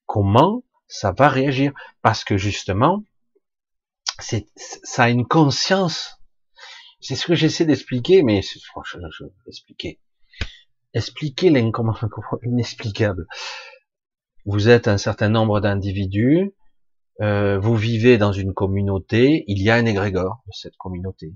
comment 0.04 0.64
ça 0.88 1.12
va 1.12 1.28
réagir, 1.28 1.72
parce 2.02 2.24
que 2.24 2.36
justement, 2.36 3.04
c'est 4.18 4.48
ça 4.56 5.04
a 5.04 5.10
une 5.10 5.28
conscience. 5.28 6.18
C'est 6.98 7.14
ce 7.14 7.28
que 7.28 7.36
j'essaie 7.36 7.66
d'expliquer, 7.66 8.24
mais 8.24 8.42
franchement, 8.64 9.06
je 9.16 9.26
vais 9.26 9.30
expliquer. 9.46 10.00
Expliquer 10.92 11.50
l'inexplicable. 12.42 13.28
Vous 14.44 14.68
êtes 14.68 14.88
un 14.88 14.98
certain 14.98 15.28
nombre 15.28 15.60
d'individus, 15.60 16.52
euh, 17.20 17.60
vous 17.60 17.76
vivez 17.76 18.18
dans 18.18 18.32
une 18.32 18.54
communauté, 18.54 19.44
il 19.46 19.62
y 19.62 19.70
a 19.70 19.76
un 19.76 19.86
égrégore 19.86 20.42
de 20.48 20.52
cette 20.52 20.76
communauté 20.76 21.32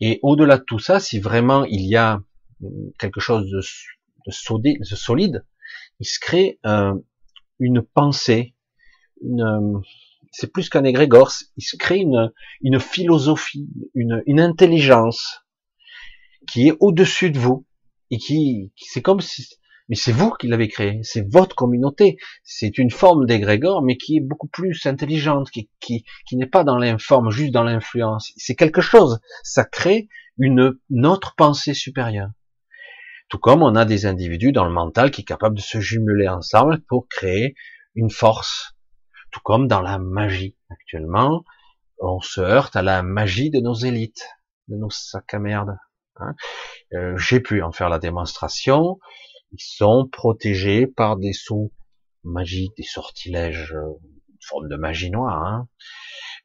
Et 0.00 0.18
au-delà 0.22 0.58
de 0.58 0.64
tout 0.64 0.78
ça, 0.78 1.00
si 1.00 1.20
vraiment 1.20 1.64
il 1.64 1.82
y 1.82 1.96
a 1.96 2.20
quelque 2.98 3.20
chose 3.20 3.50
de, 3.50 3.60
de, 4.26 4.84
solide, 4.96 5.44
il 5.98 6.06
se 6.06 6.18
crée 6.18 6.58
une 7.58 7.82
pensée, 7.82 8.54
une, 9.22 9.80
c'est 10.32 10.52
plus 10.52 10.68
qu'un 10.68 10.84
égrégore, 10.84 11.32
il 11.56 11.62
se 11.62 11.76
crée 11.76 11.98
une, 11.98 12.80
philosophie, 12.80 13.68
une 13.94 14.40
intelligence 14.40 15.44
qui 16.48 16.68
est 16.68 16.76
au-dessus 16.80 17.30
de 17.30 17.38
vous 17.38 17.66
et 18.10 18.18
qui, 18.18 18.72
c'est 18.76 19.02
comme 19.02 19.20
si, 19.20 19.46
mais 19.90 19.96
c'est 19.96 20.12
vous 20.12 20.30
qui 20.30 20.46
l'avez 20.46 20.68
créé, 20.68 21.00
c'est 21.02 21.28
votre 21.28 21.56
communauté, 21.56 22.16
c'est 22.44 22.78
une 22.78 22.92
forme 22.92 23.26
d'égrégore, 23.26 23.82
mais 23.82 23.96
qui 23.96 24.16
est 24.16 24.20
beaucoup 24.20 24.46
plus 24.46 24.86
intelligente, 24.86 25.50
qui, 25.50 25.68
qui, 25.80 26.04
qui 26.26 26.36
n'est 26.36 26.46
pas 26.46 26.62
dans 26.62 26.78
l'informe, 26.78 27.30
juste 27.30 27.52
dans 27.52 27.64
l'influence. 27.64 28.32
C'est 28.36 28.54
quelque 28.54 28.80
chose, 28.80 29.18
ça 29.42 29.64
crée 29.64 30.08
une, 30.38 30.78
autre 31.04 31.34
pensée 31.36 31.74
supérieure. 31.74 32.30
Tout 33.28 33.38
comme 33.38 33.62
on 33.62 33.74
a 33.74 33.84
des 33.84 34.06
individus 34.06 34.52
dans 34.52 34.64
le 34.64 34.72
mental 34.72 35.10
qui 35.10 35.22
sont 35.22 35.26
capables 35.26 35.56
de 35.56 35.60
se 35.60 35.80
jumeler 35.80 36.28
ensemble 36.28 36.80
pour 36.88 37.08
créer 37.08 37.54
une 37.94 38.10
force. 38.10 38.76
Tout 39.32 39.40
comme 39.44 39.68
dans 39.68 39.82
la 39.82 39.98
magie. 39.98 40.56
Actuellement, 40.70 41.44
on 41.98 42.20
se 42.20 42.40
heurte 42.40 42.76
à 42.76 42.82
la 42.82 43.02
magie 43.02 43.50
de 43.50 43.60
nos 43.60 43.74
élites, 43.74 44.28
de 44.68 44.76
nos 44.76 44.90
sacs 44.90 45.34
à 45.34 45.38
merde. 45.38 45.76
Hein. 46.16 46.34
Euh, 46.94 47.16
j'ai 47.16 47.40
pu 47.40 47.62
en 47.62 47.72
faire 47.72 47.88
la 47.88 47.98
démonstration. 47.98 48.98
Ils 49.52 49.62
sont 49.62 50.08
protégés 50.10 50.86
par 50.86 51.16
des 51.16 51.32
sous 51.32 51.72
magiques, 52.24 52.76
des 52.76 52.82
sortilèges, 52.84 53.74
euh, 53.74 53.98
une 54.28 54.38
forme 54.40 54.68
de 54.68 54.76
magie 54.76 55.10
noire. 55.10 55.44
Hein. 55.44 55.68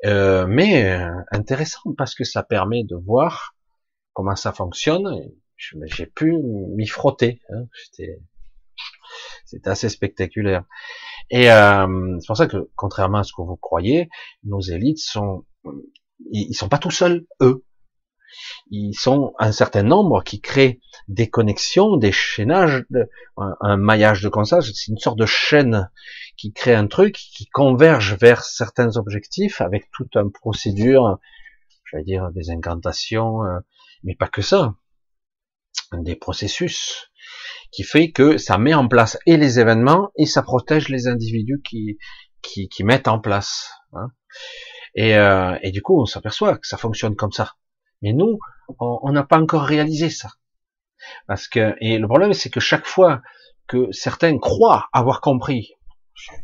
Euh, 0.06 0.46
mais 0.48 0.92
euh, 0.92 1.10
intéressant 1.32 1.94
parce 1.98 2.16
que 2.16 2.24
ça 2.24 2.44
permet 2.44 2.84
de 2.84 2.96
voir 2.96 3.56
comment 4.14 4.36
ça 4.36 4.52
fonctionne. 4.52 5.32
J'ai 5.58 6.06
pu 6.06 6.36
m'y 6.76 6.88
frotter. 6.88 7.42
Hein. 7.50 7.68
C'était 9.46 9.70
assez 9.70 9.90
spectaculaire. 9.90 10.66
Et 11.30 11.50
euh, 11.52 12.18
c'est 12.20 12.28
pour 12.28 12.38
ça 12.38 12.48
que, 12.48 12.70
contrairement 12.76 13.20
à 13.20 13.24
ce 13.24 13.32
que 13.34 13.42
vous 13.42 13.56
croyez, 13.56 14.10
nos 14.44 14.60
élites 14.60 15.00
sont, 15.00 15.46
ils, 16.32 16.54
sont 16.54 16.70
pas 16.70 16.78
tout 16.78 16.92
seuls, 16.92 17.26
eux. 17.42 17.64
Ils 18.70 18.94
sont 18.94 19.34
un 19.40 19.52
certain 19.52 19.84
nombre 19.84 20.24
qui 20.24 20.42
créent 20.42 20.80
des 21.08 21.30
connexions, 21.30 21.98
des 21.98 22.12
chaînages, 22.12 22.84
un, 23.38 23.78
maillage 23.78 24.22
de 24.22 24.30
conscience. 24.30 24.72
C'est 24.74 24.92
une 24.92 24.98
sorte 24.98 25.18
de 25.18 25.26
chaîne 25.26 25.90
qui 26.38 26.52
crée 26.52 26.76
un 26.76 26.88
truc 26.88 27.16
qui 27.16 27.46
converge 27.48 28.18
vers 28.20 28.44
certains 28.44 28.98
objectifs 28.98 29.62
avec 29.62 29.90
toute 29.92 30.16
une 30.16 30.32
procédure, 30.32 31.20
j'allais 31.90 32.04
dire 32.04 32.32
des 32.32 32.50
incantations, 32.50 33.44
euh, 33.44 33.60
mais 34.04 34.16
pas 34.16 34.28
que 34.28 34.42
ça, 34.42 34.74
des 35.94 36.16
processus 36.16 37.10
qui 37.72 37.84
fait 37.84 38.12
que 38.12 38.38
ça 38.38 38.58
met 38.58 38.74
en 38.74 38.88
place 38.88 39.18
et 39.26 39.38
les 39.38 39.60
événements 39.60 40.12
et 40.18 40.26
ça 40.26 40.44
protège 40.44 40.90
les 40.90 41.08
individus 41.08 41.62
qui 41.64 41.98
qui, 42.46 42.70
qui 42.70 42.84
mettent 42.84 43.08
en 43.08 43.20
place. 43.20 43.72
Hein. 43.94 44.12
Et, 44.96 45.18
euh, 45.18 45.58
et, 45.62 45.72
du 45.72 45.82
coup, 45.82 46.00
on 46.02 46.06
s'aperçoit 46.06 46.58
que 46.58 46.68
ça 46.68 46.78
fonctionne 46.78 47.16
comme 47.16 47.32
ça. 47.32 47.54
Mais 48.02 48.14
nous, 48.14 48.40
on 48.80 49.12
n'a 49.12 49.24
pas 49.24 49.40
encore 49.40 49.64
réalisé 49.64 50.10
ça. 50.10 50.30
Parce 51.28 51.48
que 51.48 51.76
et 51.82 51.98
le 51.98 52.08
problème, 52.08 52.34
c'est 52.34 52.50
que 52.50 52.60
chaque 52.60 52.86
fois 52.86 53.22
que 53.68 53.92
certains 53.92 54.38
croient 54.38 54.88
avoir 54.94 55.22
compris, 55.22 55.74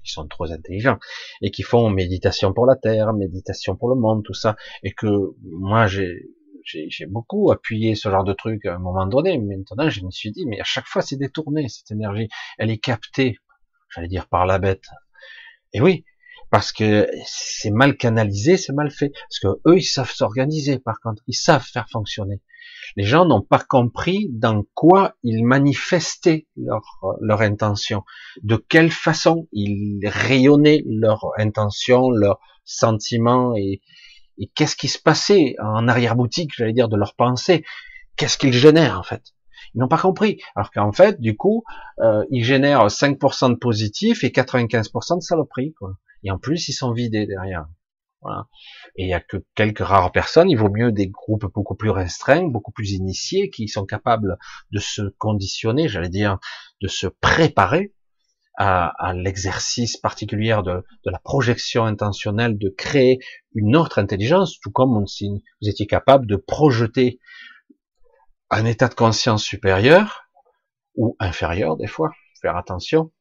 ils 0.04 0.10
sont 0.10 0.28
trop 0.28 0.52
intelligents, 0.52 1.00
et 1.42 1.52
qui 1.52 1.64
font 1.64 1.90
méditation 1.90 2.54
pour 2.54 2.66
la 2.66 2.76
terre, 2.76 3.14
méditation 3.14 3.76
pour 3.76 3.90
le 3.90 3.96
monde, 3.96 4.24
tout 4.24 4.34
ça, 4.34 4.56
et 4.84 4.92
que 4.92 5.08
moi 5.42 5.88
j'ai 5.88 6.30
j'ai 6.64 7.06
beaucoup 7.06 7.52
appuyé 7.52 7.96
ce 7.96 8.10
genre 8.10 8.24
de 8.24 8.34
truc 8.34 8.66
à 8.66 8.76
un 8.76 8.80
moment 8.80 9.06
donné. 9.06 9.38
Mais 9.38 9.58
maintenant, 9.58 9.90
je 9.90 10.06
me 10.06 10.12
suis 10.12 10.32
dit, 10.32 10.46
mais 10.46 10.60
à 10.60 10.64
chaque 10.64 10.86
fois, 10.86 11.02
c'est 11.02 11.18
détourné, 11.18 11.68
cette 11.70 11.92
énergie. 11.92 12.30
Elle 12.58 12.70
est 12.70 12.78
captée, 12.78 13.38
j'allais 13.94 14.08
dire, 14.08 14.28
par 14.28 14.46
la 14.46 14.60
bête. 14.60 14.86
Et 15.74 15.82
oui, 15.82 16.06
parce 16.52 16.74
que 16.74 17.10
c'est 17.26 17.72
mal 17.72 17.96
canalisé, 17.96 18.58
c'est 18.58 18.74
mal 18.74 18.92
fait. 18.92 19.12
Parce 19.30 19.40
que 19.40 19.70
eux, 19.70 19.78
ils 19.78 19.84
savent 19.84 20.12
s'organiser, 20.12 20.80
par 20.80 21.00
contre. 21.00 21.24
Ils 21.28 21.34
savent 21.34 21.66
faire 21.66 21.90
fonctionner. 21.90 22.42
Les 22.98 23.06
gens 23.06 23.26
n'ont 23.26 23.42
pas 23.42 23.60
compris 23.60 24.28
dans 24.32 24.64
quoi 24.74 25.16
ils 25.24 25.46
manifestaient 25.46 26.48
leur, 26.58 26.84
leur 27.22 27.42
intention, 27.42 28.04
de 28.44 28.58
quelle 28.58 28.92
façon 28.92 29.48
ils 29.54 30.06
rayonnaient 30.06 30.84
leur 30.86 31.32
intention, 31.38 32.12
leurs 32.12 32.40
sentiments 32.66 33.56
et, 33.56 33.82
et 34.38 34.52
qu'est-ce 34.54 34.76
qui 34.76 34.90
se 34.90 35.00
passait 35.00 35.56
en 35.64 35.88
arrière-boutique, 35.88 36.52
j'allais 36.56 36.74
dire, 36.74 36.90
de 36.90 36.98
leur 36.98 37.16
pensée 37.16 37.64
Qu'est-ce 38.18 38.38
qu'ils 38.38 38.54
génèrent 38.54 39.00
en 39.00 39.04
fait? 39.04 39.24
Ils 39.74 39.80
n'ont 39.80 39.88
pas 39.88 39.98
compris. 39.98 40.42
Alors 40.56 40.70
qu'en 40.72 40.92
fait, 40.92 41.22
du 41.22 41.38
coup, 41.38 41.64
euh, 42.00 42.26
ils 42.30 42.44
génèrent 42.44 42.88
5% 42.88 43.52
de 43.52 43.56
positif 43.56 44.26
et 44.26 44.30
95% 44.30 45.18
de 45.18 45.22
saloperie. 45.22 45.74
Quoi. 45.74 45.94
Et 46.24 46.32
en 46.32 46.38
plus, 46.38 46.68
ils 46.68 46.74
sont 46.74 46.94
vidés 46.94 47.26
derrière. 47.26 47.68
Voilà. 48.22 48.48
Et 48.96 49.06
il 49.06 49.10
y 49.10 49.14
a 49.14 49.20
que 49.20 49.38
quelques 49.56 49.80
rares 49.80 50.12
personnes, 50.12 50.50
il 50.50 50.58
vaut 50.58 50.70
mieux 50.70 50.92
des 50.92 51.08
groupes 51.08 51.52
beaucoup 51.54 51.76
plus 51.76 51.90
restreints, 51.90 52.48
beaucoup 52.48 52.72
plus 52.72 52.92
initiés, 52.92 53.50
qui 53.50 53.68
sont 53.68 53.86
capables 53.86 54.38
de 54.72 54.80
se 54.80 55.02
conditionner, 55.18 55.88
j'allais 55.88 56.10
dire, 56.10 56.38
de 56.82 56.88
se 56.88 57.08
préparer 57.08 57.94
à, 58.58 59.14
l'exercice 59.16 59.98
particulier 59.98 60.56
de, 60.64 60.84
la 61.06 61.20
projection 61.20 61.86
intentionnelle, 61.86 62.60
de 62.60 62.70
créer 62.70 63.18
une 63.56 63.76
autre 63.76 63.98
intelligence, 63.98 64.60
tout 64.60 64.72
comme 64.72 65.08
si 65.08 65.44
vous 65.62 65.70
étiez 65.70 65.88
capable 65.88 66.28
de 66.28 66.36
projeter 66.36 67.20
un 68.52 68.66
état 68.66 68.88
de 68.88 68.94
conscience 68.94 69.44
supérieur 69.44 70.28
ou 70.96 71.16
inférieur 71.20 71.78
des 71.78 71.88
fois, 71.88 72.12
faire 72.42 72.56
attention. 72.56 73.12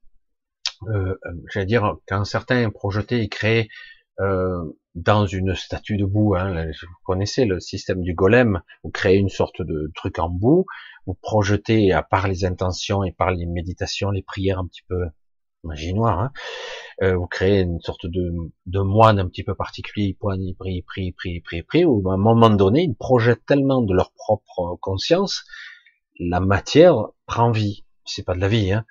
Euh, 0.89 1.15
J'allais 1.52 1.66
dire, 1.66 1.97
quand 2.09 2.24
certains 2.24 2.70
projetaient 2.70 3.23
et 3.23 3.28
créaient 3.28 3.69
euh, 4.20 4.65
dans 4.94 5.27
une 5.27 5.55
statue 5.55 5.97
de 5.97 6.05
boue, 6.05 6.35
hein, 6.35 6.66
vous 6.66 6.94
connaissez 7.05 7.44
le 7.44 7.61
système 7.61 8.02
du 8.02 8.15
golem, 8.15 8.61
vous 8.82 8.90
créez 8.90 9.16
une 9.16 9.28
sorte 9.28 9.62
de 9.62 9.90
truc 9.94 10.19
en 10.19 10.28
boue, 10.28 10.66
vous 11.07 11.15
projetez 11.15 11.93
à 11.93 12.02
part 12.02 12.28
les 12.28 12.44
intentions 12.44 13.05
et 13.05 13.12
par 13.12 13.31
les 13.31 13.47
méditations, 13.47 14.11
les 14.11 14.23
prières 14.23 14.59
un 14.59 14.66
petit 14.66 14.82
peu 14.89 15.07
magie 15.62 15.93
noire, 15.93 16.20
hein, 16.20 16.32
euh, 17.02 17.16
vous 17.16 17.27
créez 17.27 17.61
une 17.61 17.81
sorte 17.81 18.07
de, 18.07 18.32
de 18.66 18.81
moine 18.81 19.19
un 19.19 19.28
petit 19.28 19.44
peu 19.44 19.55
particulier, 19.55 20.07
ils 20.07 20.15
prient, 20.15 20.39
ils 20.39 20.55
prient, 20.55 21.05
ils 21.07 21.12
prient, 21.12 21.35
ils 21.35 21.43
prient, 21.43 21.62
prient, 21.62 21.85
où 21.85 22.09
à 22.11 22.15
un 22.15 22.19
moment 22.19 22.51
donné, 22.51 22.82
ils 22.85 22.94
projettent 22.94 23.44
tellement 23.47 23.82
de 23.82 23.94
leur 23.94 24.12
propre 24.12 24.77
conscience, 24.81 25.44
la 26.19 26.40
matière 26.40 26.94
prend 27.27 27.51
vie. 27.51 27.85
C'est 28.15 28.24
pas 28.24 28.35
de 28.35 28.41
la 28.41 28.49
vie, 28.49 28.73
hein. 28.73 28.85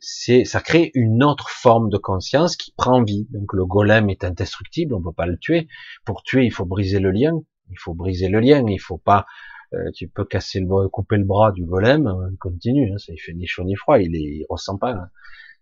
C'est, 0.00 0.44
ça 0.44 0.60
crée 0.60 0.90
une 0.94 1.22
autre 1.22 1.48
forme 1.50 1.88
de 1.90 1.98
conscience 1.98 2.56
qui 2.56 2.72
prend 2.76 3.02
vie. 3.02 3.26
Donc 3.30 3.52
le 3.52 3.64
golem 3.66 4.10
est 4.10 4.24
indestructible, 4.24 4.94
on 4.94 5.02
peut 5.02 5.12
pas 5.12 5.26
le 5.26 5.38
tuer. 5.38 5.68
Pour 6.04 6.22
tuer, 6.22 6.44
il 6.44 6.50
faut 6.52 6.64
briser 6.64 6.98
le 6.98 7.10
lien. 7.10 7.32
Il 7.70 7.78
faut 7.78 7.94
briser 7.94 8.28
le 8.28 8.40
lien. 8.40 8.64
Il 8.66 8.80
faut 8.80 8.98
pas, 8.98 9.26
euh, 9.74 9.90
tu 9.94 10.08
peux 10.08 10.24
casser 10.24 10.60
le 10.60 10.88
couper 10.88 11.16
le 11.16 11.24
bras 11.24 11.52
du 11.52 11.64
golem, 11.64 12.06
hein, 12.06 12.30
continue. 12.40 12.92
Hein, 12.92 12.98
ça 12.98 13.12
il 13.12 13.18
fait 13.18 13.34
ni 13.34 13.46
chaud 13.46 13.64
ni 13.64 13.76
froid. 13.76 13.98
Il, 14.00 14.16
est, 14.16 14.38
il 14.38 14.46
ressent 14.48 14.78
pas. 14.78 14.92
Hein 14.92 15.08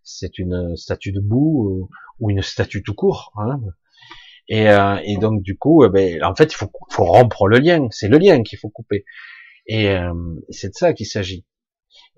c'est 0.03 0.39
une 0.39 0.77
statue 0.77 1.13
de 1.13 1.21
boue 1.21 1.89
ou 2.19 2.31
une 2.31 2.43
statue 2.43 2.83
tout 2.83 2.95
court. 2.95 3.33
Hein. 3.37 3.61
Et, 4.49 4.69
euh, 4.69 4.97
et, 5.05 5.17
donc 5.17 5.43
du 5.43 5.57
coup, 5.57 5.85
euh, 5.85 5.89
ben, 5.89 6.23
en 6.25 6.35
fait, 6.35 6.53
il 6.53 6.57
faut, 6.57 6.71
faut 6.91 7.05
rompre 7.05 7.47
le 7.47 7.59
lien. 7.59 7.87
C'est 7.91 8.09
le 8.09 8.19
lien 8.19 8.43
qu'il 8.43 8.59
faut 8.59 8.69
couper. 8.69 9.05
Et 9.67 9.89
euh, 9.91 10.13
c'est 10.49 10.69
de 10.69 10.75
ça 10.75 10.93
qu'il 10.93 11.07
s'agit. 11.07 11.45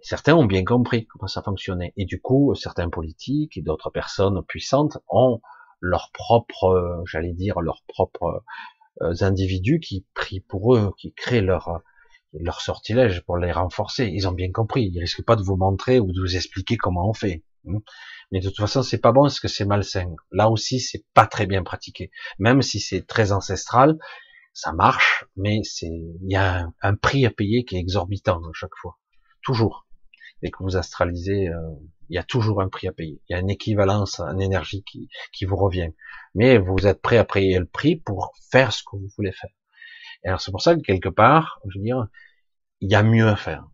Certains 0.03 0.35
ont 0.35 0.47
bien 0.47 0.65
compris 0.65 1.07
comment 1.07 1.29
ça 1.29 1.43
fonctionnait. 1.43 1.93
Et 1.97 2.05
du 2.05 2.21
coup, 2.21 2.55
certains 2.55 2.91
politiques 2.91 3.57
et 3.57 3.63
d'autres 3.63 3.91
personnes 3.91 4.43
puissantes 4.47 4.99
ont 5.09 5.41
leurs 5.81 6.11
propres, 6.13 7.03
j'allais 7.07 7.33
dire, 7.33 7.61
leurs 7.61 7.83
propres 7.89 8.45
individus 9.01 9.81
qui 9.81 10.07
prient 10.15 10.41
pour 10.41 10.77
eux, 10.77 10.93
qui 10.99 11.13
créent 11.13 11.41
leur 11.41 11.83
leur 12.41 12.61
sortilège 12.61 13.23
pour 13.23 13.37
les 13.37 13.53
renforcer. 13.53 14.07
Ils 14.07 14.27
ont 14.29 14.33
bien 14.33 14.51
compris. 14.51 14.91
Ils 14.93 15.01
risquent 15.01 15.25
pas 15.25 15.37
de 15.37 15.43
vous 15.43 15.57
montrer 15.57 16.01
ou 16.01 16.13
de 16.13 16.21
vous 16.21 16.37
expliquer 16.37 16.77
comment 16.77 17.09
on 17.09 17.13
fait. 17.13 17.45
Hmm. 17.65 17.79
Mais 18.31 18.41
de 18.41 18.49
toute 18.49 18.59
façon, 18.59 18.83
c'est 18.83 18.99
pas 18.99 19.13
bon 19.13 19.23
parce 19.23 19.41
que 19.41 19.49
c'est 19.49 19.65
malsain. 19.65 20.15
Là 20.31 20.49
aussi, 20.49 20.81
c'est 20.81 21.05
pas 21.15 21.27
très 21.27 21.47
bien 21.47 21.63
pratiqué. 21.63 22.11
Même 22.39 22.63
si 22.63 22.81
c'est 22.81 23.07
très 23.07 23.33
ancestral, 23.33 23.99
ça 24.55 24.73
marche, 24.73 25.27
mais 25.37 25.61
c'est, 25.65 25.87
il 25.87 26.31
y 26.31 26.37
a 26.37 26.67
un, 26.83 26.95
prix 26.97 27.25
à 27.27 27.31
payer 27.31 27.65
qui 27.65 27.77
est 27.77 27.81
exorbitant 27.81 28.39
à 28.39 28.53
chaque 28.55 28.75
fois. 28.81 28.99
Toujours. 29.43 29.87
Et 30.43 30.51
que 30.51 30.63
vous 30.63 30.77
astralisez, 30.77 31.49
euh, 31.49 31.57
il 32.09 32.17
y 32.17 32.19
a 32.19 32.23
toujours 32.23 32.61
un 32.61 32.69
prix 32.69 32.89
à 32.89 32.93
payer. 32.93 33.21
Il 33.29 33.33
y 33.33 33.37
a 33.37 33.41
une 33.41 33.51
équivalence 33.51 34.21
en 34.21 34.39
énergie 34.39 34.83
qui, 34.85 35.09
qui 35.33 35.45
vous 35.45 35.57
revient. 35.57 35.91
Mais 36.35 36.59
vous 36.59 36.87
êtes 36.87 37.01
prêt 37.01 37.19
à 37.19 37.25
payer 37.25 37.59
le 37.59 37.67
prix 37.67 37.97
pour 37.97 38.33
faire 38.51 38.73
ce 38.73 38.83
que 38.83 38.97
vous 38.97 39.09
voulez 39.17 39.33
faire. 39.33 39.51
Et 40.25 40.29
alors 40.29 40.41
c'est 40.41 40.51
pour 40.51 40.63
ça 40.63 40.75
que 40.75 40.81
quelque 40.81 41.09
part, 41.09 41.61
je 41.69 41.79
veux 41.79 41.85
dire, 41.85 42.07
il 42.81 42.91
y 42.91 42.95
a 42.95 43.03
mieux 43.03 43.29
à 43.29 43.37
faire 43.37 43.67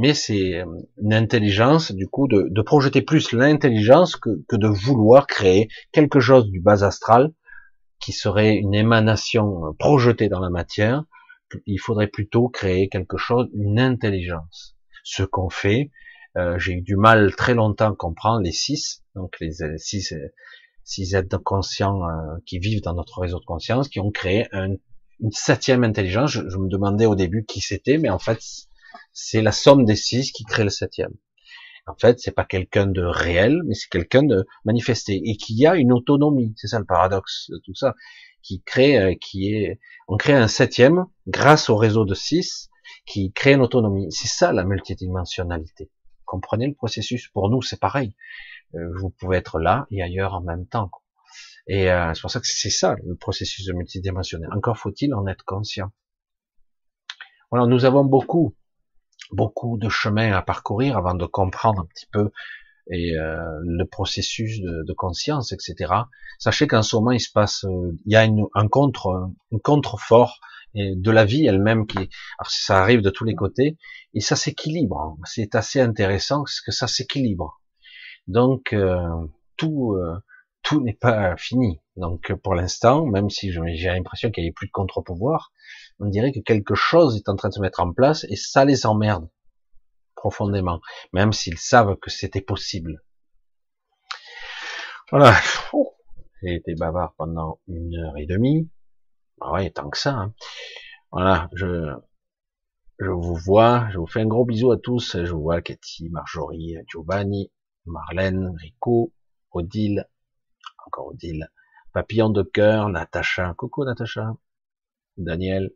mais 0.00 0.14
c'est 0.14 0.60
euh, 0.60 0.64
une 1.02 1.12
intelligence, 1.12 1.90
du 1.90 2.06
coup, 2.06 2.28
de, 2.28 2.46
de 2.48 2.62
projeter 2.62 3.02
plus 3.02 3.32
l'intelligence 3.32 4.14
que, 4.14 4.30
que, 4.48 4.54
de 4.54 4.68
vouloir 4.68 5.26
créer 5.26 5.68
quelque 5.90 6.20
chose 6.20 6.48
du 6.48 6.60
bas 6.60 6.84
astral 6.84 7.32
qui 7.98 8.12
serait 8.12 8.54
une 8.54 8.74
émanation 8.74 9.66
euh, 9.66 9.72
projetée 9.76 10.28
dans 10.28 10.38
la 10.38 10.50
matière 10.50 11.02
il 11.66 11.78
faudrait 11.78 12.08
plutôt 12.08 12.48
créer 12.48 12.88
quelque 12.88 13.16
chose, 13.16 13.48
une 13.54 13.78
intelligence. 13.78 14.76
Ce 15.10 15.22
qu'on 15.22 15.48
fait, 15.48 15.90
euh, 16.36 16.58
j'ai 16.58 16.74
eu 16.74 16.82
du 16.82 16.96
mal 16.96 17.34
très 17.34 17.54
longtemps 17.54 17.92
à 17.92 17.96
comprendre 17.96 18.42
les 18.42 18.52
six, 18.52 19.02
donc 19.14 19.40
les 19.40 19.52
six, 19.78 20.12
six 20.84 21.14
êtres 21.14 21.38
conscients 21.38 22.06
euh, 22.06 22.36
qui 22.44 22.58
vivent 22.58 22.82
dans 22.82 22.92
notre 22.92 23.18
réseau 23.20 23.40
de 23.40 23.44
conscience, 23.46 23.88
qui 23.88 24.00
ont 24.00 24.10
créé 24.10 24.46
un, 24.52 24.74
une 25.20 25.32
septième 25.32 25.82
intelligence. 25.82 26.30
Je, 26.32 26.46
je, 26.46 26.58
me 26.58 26.68
demandais 26.68 27.06
au 27.06 27.14
début 27.14 27.46
qui 27.46 27.62
c'était, 27.62 27.96
mais 27.96 28.10
en 28.10 28.18
fait, 28.18 28.38
c'est 29.14 29.40
la 29.40 29.52
somme 29.52 29.86
des 29.86 29.96
six 29.96 30.30
qui 30.30 30.44
crée 30.44 30.64
le 30.64 30.68
septième. 30.68 31.14
En 31.86 31.96
fait, 31.98 32.20
c'est 32.20 32.32
pas 32.32 32.44
quelqu'un 32.44 32.86
de 32.86 33.02
réel, 33.02 33.62
mais 33.64 33.72
c'est 33.72 33.88
quelqu'un 33.88 34.24
de 34.24 34.46
manifesté 34.66 35.22
et 35.24 35.38
qui 35.38 35.64
a 35.64 35.74
une 35.74 35.90
autonomie. 35.90 36.52
C'est 36.58 36.68
ça 36.68 36.78
le 36.78 36.84
paradoxe 36.84 37.48
de 37.48 37.58
tout 37.64 37.74
ça, 37.74 37.94
qui 38.42 38.62
crée, 38.62 38.98
euh, 38.98 39.14
qui 39.18 39.54
est, 39.54 39.80
on 40.06 40.18
crée 40.18 40.34
un 40.34 40.48
septième 40.48 41.06
grâce 41.26 41.70
au 41.70 41.76
réseau 41.76 42.04
de 42.04 42.12
six 42.12 42.68
qui 43.06 43.32
crée 43.32 43.54
une 43.54 43.62
autonomie. 43.62 44.10
C'est 44.10 44.28
ça 44.28 44.52
la 44.52 44.64
multidimensionnalité. 44.64 45.90
Comprenez 46.24 46.66
le 46.66 46.74
processus. 46.74 47.28
Pour 47.28 47.48
nous, 47.50 47.62
c'est 47.62 47.80
pareil. 47.80 48.14
Euh, 48.74 48.92
vous 48.98 49.10
pouvez 49.10 49.38
être 49.38 49.58
là 49.58 49.86
et 49.90 50.02
ailleurs 50.02 50.34
en 50.34 50.42
même 50.42 50.66
temps. 50.66 50.90
Et 51.66 51.90
euh, 51.90 52.12
c'est 52.14 52.20
pour 52.20 52.30
ça 52.30 52.40
que 52.40 52.46
c'est 52.46 52.70
ça 52.70 52.96
le 53.04 53.14
processus 53.14 53.66
de 53.66 53.72
multidimensionnel. 53.72 54.50
Encore 54.54 54.78
faut-il 54.78 55.14
en 55.14 55.26
être 55.26 55.44
conscient. 55.44 55.90
Voilà, 57.50 57.66
nous 57.66 57.84
avons 57.84 58.04
beaucoup 58.04 58.54
beaucoup 59.32 59.76
de 59.78 59.88
chemin 59.88 60.32
à 60.32 60.42
parcourir 60.42 60.96
avant 60.96 61.14
de 61.14 61.26
comprendre 61.26 61.82
un 61.82 61.86
petit 61.86 62.06
peu 62.10 62.30
euh, 62.90 63.60
le 63.64 63.84
processus 63.84 64.60
de, 64.60 64.82
de, 64.82 64.92
conscience, 64.94 65.52
etc. 65.52 65.92
Sachez 66.38 66.66
qu'en 66.66 66.82
ce 66.82 66.96
moment, 66.96 67.10
il 67.10 67.20
se 67.20 67.30
passe, 67.30 67.64
euh, 67.64 67.98
il 68.06 68.12
y 68.12 68.16
a 68.16 68.24
une, 68.24 68.46
un 68.54 68.66
contre, 68.68 69.28
un 69.52 69.58
contrefort 69.58 70.40
de 70.96 71.10
la 71.10 71.24
vie 71.24 71.46
elle-même 71.46 71.86
qui, 71.86 71.98
alors 71.98 72.50
ça 72.50 72.80
arrive 72.80 73.00
de 73.00 73.10
tous 73.10 73.24
les 73.24 73.34
côtés 73.34 73.78
et 74.14 74.20
ça 74.20 74.36
s'équilibre. 74.36 75.16
C'est 75.24 75.54
assez 75.54 75.80
intéressant 75.80 76.38
parce 76.38 76.60
que 76.60 76.72
ça 76.72 76.86
s'équilibre. 76.86 77.60
Donc 78.26 78.72
euh, 78.72 78.98
tout, 79.56 79.94
euh, 79.94 80.18
tout 80.62 80.82
n'est 80.82 80.94
pas 80.94 81.36
fini. 81.36 81.80
Donc 81.96 82.32
pour 82.42 82.54
l'instant, 82.54 83.06
même 83.06 83.30
si 83.30 83.52
j'ai 83.52 83.88
l'impression 83.88 84.30
qu'il 84.30 84.44
n'y 84.44 84.50
a 84.50 84.52
plus 84.54 84.66
de 84.66 84.72
contre-pouvoir, 84.72 85.52
on 85.98 86.06
dirait 86.06 86.32
que 86.32 86.40
quelque 86.40 86.74
chose 86.74 87.16
est 87.16 87.28
en 87.28 87.36
train 87.36 87.48
de 87.48 87.54
se 87.54 87.60
mettre 87.60 87.80
en 87.80 87.92
place 87.92 88.24
et 88.28 88.36
ça 88.36 88.64
les 88.64 88.86
emmerde 88.86 89.28
profondément, 90.14 90.80
même 91.12 91.32
s'ils 91.32 91.58
savent 91.58 91.96
que 91.96 92.10
c'était 92.10 92.40
possible. 92.40 93.02
Voilà. 95.10 95.34
J'ai 96.42 96.54
été 96.54 96.74
bavard 96.74 97.14
pendant 97.16 97.60
une 97.66 97.96
heure 97.96 98.16
et 98.16 98.26
demie. 98.26 98.68
Ah 99.40 99.52
ouais, 99.52 99.70
tant 99.70 99.90
que 99.90 99.98
ça. 99.98 100.14
Hein. 100.14 100.34
Voilà, 101.12 101.48
je, 101.54 101.94
je 102.98 103.10
vous 103.10 103.34
vois, 103.36 103.88
je 103.90 103.98
vous 103.98 104.06
fais 104.06 104.20
un 104.20 104.26
gros 104.26 104.44
bisou 104.44 104.70
à 104.72 104.78
tous. 104.78 105.16
Je 105.24 105.32
vous 105.32 105.42
vois 105.42 105.62
Cathy, 105.62 106.08
Marjorie, 106.10 106.76
Giovanni, 106.88 107.50
Marlène, 107.86 108.54
Rico, 108.56 109.12
Odile, 109.52 110.08
encore 110.86 111.08
Odile, 111.08 111.50
Papillon 111.92 112.30
de 112.30 112.42
cœur, 112.42 112.88
Natacha, 112.88 113.54
coucou 113.54 113.84
Natacha, 113.84 114.34
Daniel, 115.16 115.72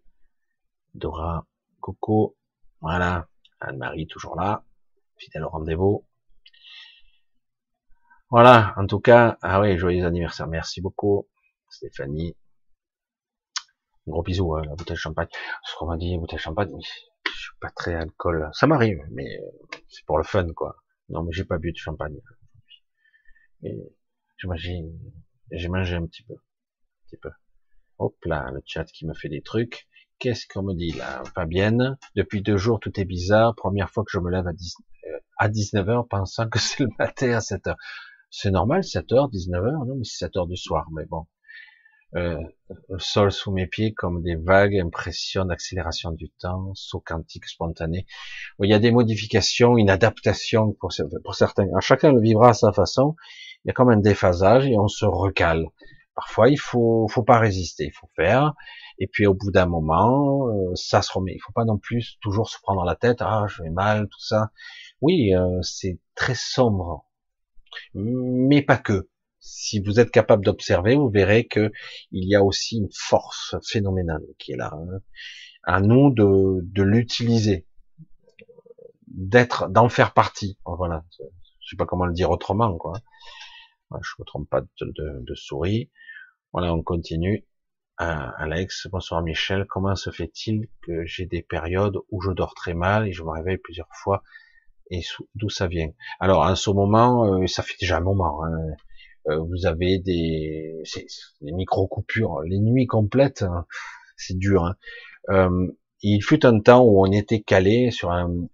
Dora, 0.95 1.47
Coco, 1.81 2.37
voilà, 2.81 3.29
Anne-Marie 3.61 4.07
toujours 4.07 4.37
là, 4.37 4.65
fidèle 5.17 5.45
au 5.45 5.49
rendez-vous. 5.49 6.07
Voilà, 8.31 8.75
en 8.77 8.87
tout 8.87 9.01
cas, 9.01 9.39
ah 9.43 9.61
oui, 9.61 9.77
joyeux 9.79 10.07
anniversaire, 10.07 10.49
merci 10.49 10.81
beaucoup, 10.81 11.29
Stéphanie. 11.69 12.37
Gros 14.07 14.23
bisou, 14.23 14.55
hein, 14.55 14.63
la 14.65 14.75
bouteille 14.75 14.95
de 14.95 15.01
champagne. 15.01 15.29
Ce 15.65 15.77
qu'on 15.77 15.87
m'a 15.87 15.97
dit, 15.97 16.17
bouteille 16.19 16.39
de 16.39 16.43
champagne, 16.43 16.71
je 17.27 17.31
suis 17.31 17.57
pas 17.61 17.71
très 17.71 17.95
alcool. 17.95 18.51
Ça 18.53 18.67
m'arrive, 18.67 19.01
mais 19.11 19.39
euh, 19.39 19.79
c'est 19.89 20.05
pour 20.07 20.19
le 20.19 20.25
fun, 20.25 20.47
quoi. 20.55 20.77
Non, 21.09 21.23
mais 21.23 21.33
j'ai 21.33 21.45
pas 21.45 21.59
bu 21.59 21.73
de 21.73 21.77
champagne. 21.77 22.17
Et 23.63 23.79
j'imagine, 24.39 24.99
j'ai 25.51 25.69
mangé 25.69 25.95
un 25.95 26.07
petit 26.07 26.23
peu, 26.23 26.35
un 26.35 27.07
petit 27.07 27.17
peu. 27.17 27.31
Hop 27.99 28.17
là, 28.25 28.51
le 28.53 28.61
chat 28.65 28.85
qui 28.85 29.07
me 29.07 29.15
fait 29.15 29.29
des 29.29 29.43
trucs. 29.43 29.87
Qu'est-ce 30.19 30.47
qu'on 30.47 30.63
me 30.63 30.75
dit 30.75 30.93
là 30.93 31.23
Fabienne, 31.35 31.99
depuis 32.17 32.43
deux 32.43 32.57
jours 32.57 32.81
tout 32.81 32.99
est 32.99 33.05
bizarre. 33.05 33.55
Première 33.55 33.91
fois 33.91 34.05
que 34.05 34.11
je 34.11 34.19
me 34.19 34.31
lève 34.31 34.47
à, 34.47 34.53
10, 34.53 34.77
euh, 35.07 35.19
à 35.37 35.49
19h 35.49 36.09
pensant 36.09 36.49
que 36.49 36.59
c'est 36.59 36.81
le 36.81 36.89
matin 36.99 37.33
à 37.33 37.39
7h. 37.39 37.77
C'est 38.31 38.51
normal, 38.51 38.81
7h, 38.81 39.31
19h, 39.31 39.87
non 39.87 39.97
mais 39.97 40.05
c'est 40.05 40.27
7h 40.27 40.49
du 40.49 40.57
soir, 40.57 40.89
mais 40.93 41.05
bon. 41.07 41.27
Euh, 42.15 42.39
le 42.89 42.99
sol 42.99 43.33
sous 43.33 43.53
mes 43.53 43.67
pieds 43.67 43.95
comme 43.95 44.23
des 44.23 44.37
vagues, 44.37 44.79
impression 44.79 45.45
d'accélération 45.47 46.11
du 46.11 46.29
temps, 46.31 46.73
saut 46.75 47.01
quantique 47.01 47.47
spontané. 47.47 48.07
Il 48.63 48.71
y 48.71 48.75
a 48.75 48.79
des 48.79 48.91
modifications, 48.91 49.77
une 49.79 49.91
adaptation 49.91 50.73
pour, 50.73 50.93
certains. 50.93 51.67
chacun 51.81 52.13
le 52.13 52.21
vivra 52.21 52.51
à 52.51 52.55
sa 52.55 52.73
façon. 52.73 53.17
Il 53.65 53.69
y 53.69 53.71
a 53.71 53.75
comme 53.75 53.91
un 53.91 53.97
déphasage 53.97 54.67
et 54.67 54.77
on 54.79 54.89
se 54.89 55.05
recale. 55.05 55.67
Parfois, 56.15 56.51
il 56.51 56.59
faut, 56.59 57.09
faut 57.09 57.23
pas 57.23 57.39
résister, 57.39 57.85
il 57.85 57.93
faut 57.93 58.09
faire. 58.15 58.53
Et 58.99 59.07
puis 59.07 59.27
au 59.27 59.35
bout 59.35 59.51
d'un 59.51 59.67
moment, 59.67 60.49
euh, 60.49 60.75
ça 60.75 61.01
se 61.01 61.13
remet. 61.13 61.33
Il 61.35 61.41
faut 61.41 61.53
pas 61.53 61.65
non 61.65 61.79
plus 61.79 62.19
toujours 62.21 62.51
se 62.51 62.59
prendre 62.61 62.85
la 62.85 62.95
tête. 62.95 63.19
Ah, 63.21 63.47
je 63.49 63.63
vais 63.63 63.71
mal, 63.71 64.09
tout 64.09 64.21
ça. 64.21 64.51
Oui, 65.01 65.35
euh, 65.35 65.61
c'est 65.63 65.99
très 66.15 66.35
sombre, 66.35 67.07
mais 67.95 68.63
pas 68.63 68.77
que. 68.77 69.09
Si 69.45 69.81
vous 69.81 69.99
êtes 69.99 70.13
capable 70.13 70.45
d'observer, 70.45 70.95
vous 70.95 71.11
verrez 71.11 71.49
que 71.49 71.73
il 72.13 72.29
y 72.29 72.37
a 72.37 72.43
aussi 72.45 72.77
une 72.79 72.93
force 72.93 73.57
phénoménale 73.69 74.23
qui 74.39 74.53
est 74.53 74.57
là. 74.57 74.73
Hein. 74.73 75.01
À 75.65 75.81
nous 75.81 76.13
de, 76.15 76.83
l'utiliser, 76.83 77.67
d'être, 79.09 79.69
d'en 79.69 79.89
faire 79.89 80.15
partie. 80.15 80.59
Voilà. 80.65 81.05
Je 81.61 81.69
sais 81.69 81.77
pas 81.77 81.87
comment 81.87 82.07
le 82.07 82.13
dire 82.13 82.31
autrement, 82.31 82.77
quoi. 82.79 82.95
Je 83.91 84.13
me 84.21 84.25
trompe 84.25 84.49
pas 84.49 84.61
de, 84.61 84.67
de, 84.81 85.25
de 85.25 85.35
souris. 85.35 85.91
Voilà, 86.53 86.73
on 86.73 86.83
continue. 86.83 87.45
Alex, 87.99 88.89
bonsoir 88.91 89.23
Michel, 89.23 89.67
comment 89.69 89.95
se 89.95 90.11
fait-il 90.11 90.69
que 90.83 91.05
j'ai 91.05 91.27
des 91.27 91.43
périodes 91.43 91.99
où 92.11 92.21
je 92.21 92.31
dors 92.31 92.55
très 92.55 92.75
mal 92.75 93.07
et 93.07 93.13
je 93.13 93.23
me 93.23 93.31
réveille 93.31 93.59
plusieurs 93.59 93.89
fois 93.93 94.23
et 94.91 95.03
d'où 95.35 95.49
ça 95.49 95.67
vient? 95.67 95.91
Alors 96.19 96.43
en 96.43 96.57
ce 96.57 96.71
moment, 96.71 97.25
euh, 97.27 97.47
ça 97.47 97.63
fait 97.63 97.77
déjà 97.81 97.99
un 97.99 98.01
moment, 98.01 98.45
hein. 98.45 98.75
Euh, 99.29 99.39
vous 99.39 99.67
avez 99.67 99.99
des, 99.99 100.83
des 101.41 101.53
micro-coupures, 101.53 102.41
les 102.43 102.59
nuits 102.59 102.87
complètes, 102.87 103.43
hein, 103.43 103.67
c'est 104.17 104.37
dur. 104.37 104.65
Hein. 104.65 104.77
Euh, 105.31 105.69
il 106.03 106.23
fut 106.23 106.45
un 106.45 106.59
temps 106.61 106.83
où 106.83 107.07
on 107.07 107.13
était 107.13 107.41
calé 107.41 107.91
sur 107.91 108.11
un 108.11 108.49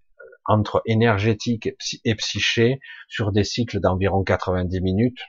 entre 0.45 0.81
énergétique 0.85 1.69
et 2.03 2.15
psyché 2.15 2.79
sur 3.07 3.31
des 3.31 3.43
cycles 3.43 3.79
d'environ 3.79 4.23
90 4.23 4.81
minutes. 4.81 5.19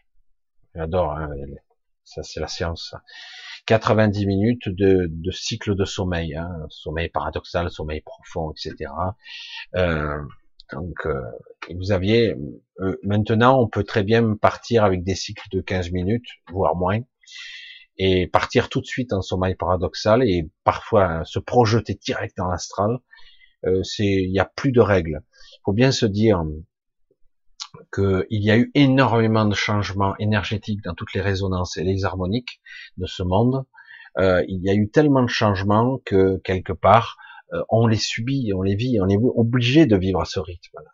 J'adore, 0.74 1.12
hein, 1.12 1.30
ça 2.04 2.22
c'est 2.22 2.40
la 2.40 2.48
science. 2.48 2.94
90 3.66 4.26
minutes 4.26 4.68
de, 4.68 5.06
de 5.10 5.30
cycle 5.30 5.76
de 5.76 5.84
sommeil, 5.84 6.34
hein, 6.36 6.66
sommeil 6.70 7.08
paradoxal, 7.08 7.70
sommeil 7.70 8.00
profond, 8.00 8.52
etc. 8.52 8.90
Euh, 9.76 10.18
donc, 10.72 11.06
euh, 11.06 11.20
vous 11.74 11.92
aviez, 11.92 12.34
euh, 12.80 12.96
maintenant, 13.02 13.60
on 13.60 13.68
peut 13.68 13.84
très 13.84 14.02
bien 14.02 14.34
partir 14.36 14.84
avec 14.84 15.04
des 15.04 15.14
cycles 15.14 15.46
de 15.52 15.60
15 15.60 15.92
minutes, 15.92 16.26
voire 16.52 16.76
moins, 16.76 17.00
et 17.98 18.26
partir 18.26 18.68
tout 18.68 18.80
de 18.80 18.86
suite 18.86 19.12
en 19.12 19.20
sommeil 19.20 19.54
paradoxal 19.54 20.22
et 20.22 20.50
parfois 20.64 21.24
se 21.24 21.38
projeter 21.38 21.94
direct 21.94 22.36
dans 22.36 22.48
l'astral. 22.48 22.98
Euh, 23.66 23.82
c'est, 23.82 24.06
il 24.06 24.32
n'y 24.32 24.40
a 24.40 24.46
plus 24.46 24.72
de 24.72 24.80
règles. 24.80 25.22
Il 25.52 25.60
faut 25.64 25.72
bien 25.72 25.92
se 25.92 26.06
dire 26.06 26.42
qu'il 27.94 28.24
y 28.30 28.50
a 28.50 28.56
eu 28.56 28.70
énormément 28.74 29.44
de 29.44 29.54
changements 29.54 30.16
énergétiques 30.18 30.82
dans 30.82 30.94
toutes 30.94 31.12
les 31.12 31.20
résonances 31.20 31.76
et 31.76 31.84
les 31.84 32.04
harmoniques 32.04 32.60
de 32.96 33.06
ce 33.06 33.22
monde. 33.22 33.64
Euh, 34.18 34.42
il 34.48 34.62
y 34.64 34.70
a 34.70 34.74
eu 34.74 34.90
tellement 34.90 35.22
de 35.22 35.28
changements 35.28 36.00
que 36.04 36.38
quelque 36.38 36.72
part, 36.72 37.16
euh, 37.52 37.62
on 37.68 37.86
les 37.86 37.96
subit, 37.96 38.52
on 38.54 38.62
les 38.62 38.76
vit, 38.76 38.98
on 39.00 39.08
est 39.08 39.18
obligé 39.18 39.86
de 39.86 39.96
vivre 39.96 40.20
à 40.20 40.24
ce 40.24 40.40
rythme. 40.40 40.78
-là. 40.78 40.90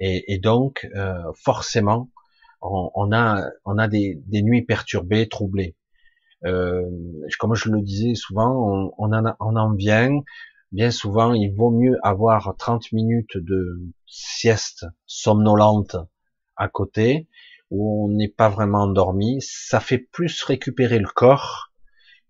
Et, 0.00 0.32
et, 0.32 0.38
donc, 0.38 0.88
euh, 0.94 1.14
forcément, 1.34 2.10
on, 2.62 2.90
on, 2.94 3.12
a, 3.12 3.44
on 3.64 3.78
a 3.78 3.88
des, 3.88 4.20
des 4.26 4.42
nuits 4.42 4.64
perturbées, 4.64 5.28
troublées. 5.28 5.76
Euh, 6.44 6.84
comme 7.40 7.54
je 7.54 7.68
le 7.68 7.82
disais 7.82 8.14
souvent, 8.14 8.50
on, 8.50 8.92
on, 8.98 9.12
en, 9.12 9.34
on 9.40 9.56
en 9.56 9.74
vient 9.74 10.22
bien 10.72 10.90
souvent, 10.90 11.32
il 11.32 11.54
vaut 11.54 11.70
mieux 11.70 11.96
avoir 12.02 12.54
30 12.58 12.92
minutes 12.92 13.36
de 13.36 13.80
sieste 14.06 14.86
somnolente 15.06 15.96
à 16.56 16.68
côté, 16.68 17.28
où 17.70 18.04
on 18.04 18.08
n'est 18.14 18.28
pas 18.28 18.48
vraiment 18.48 18.82
endormi. 18.82 19.40
Ça 19.40 19.80
fait 19.80 19.98
plus 19.98 20.42
récupérer 20.42 20.98
le 20.98 21.08
corps 21.08 21.72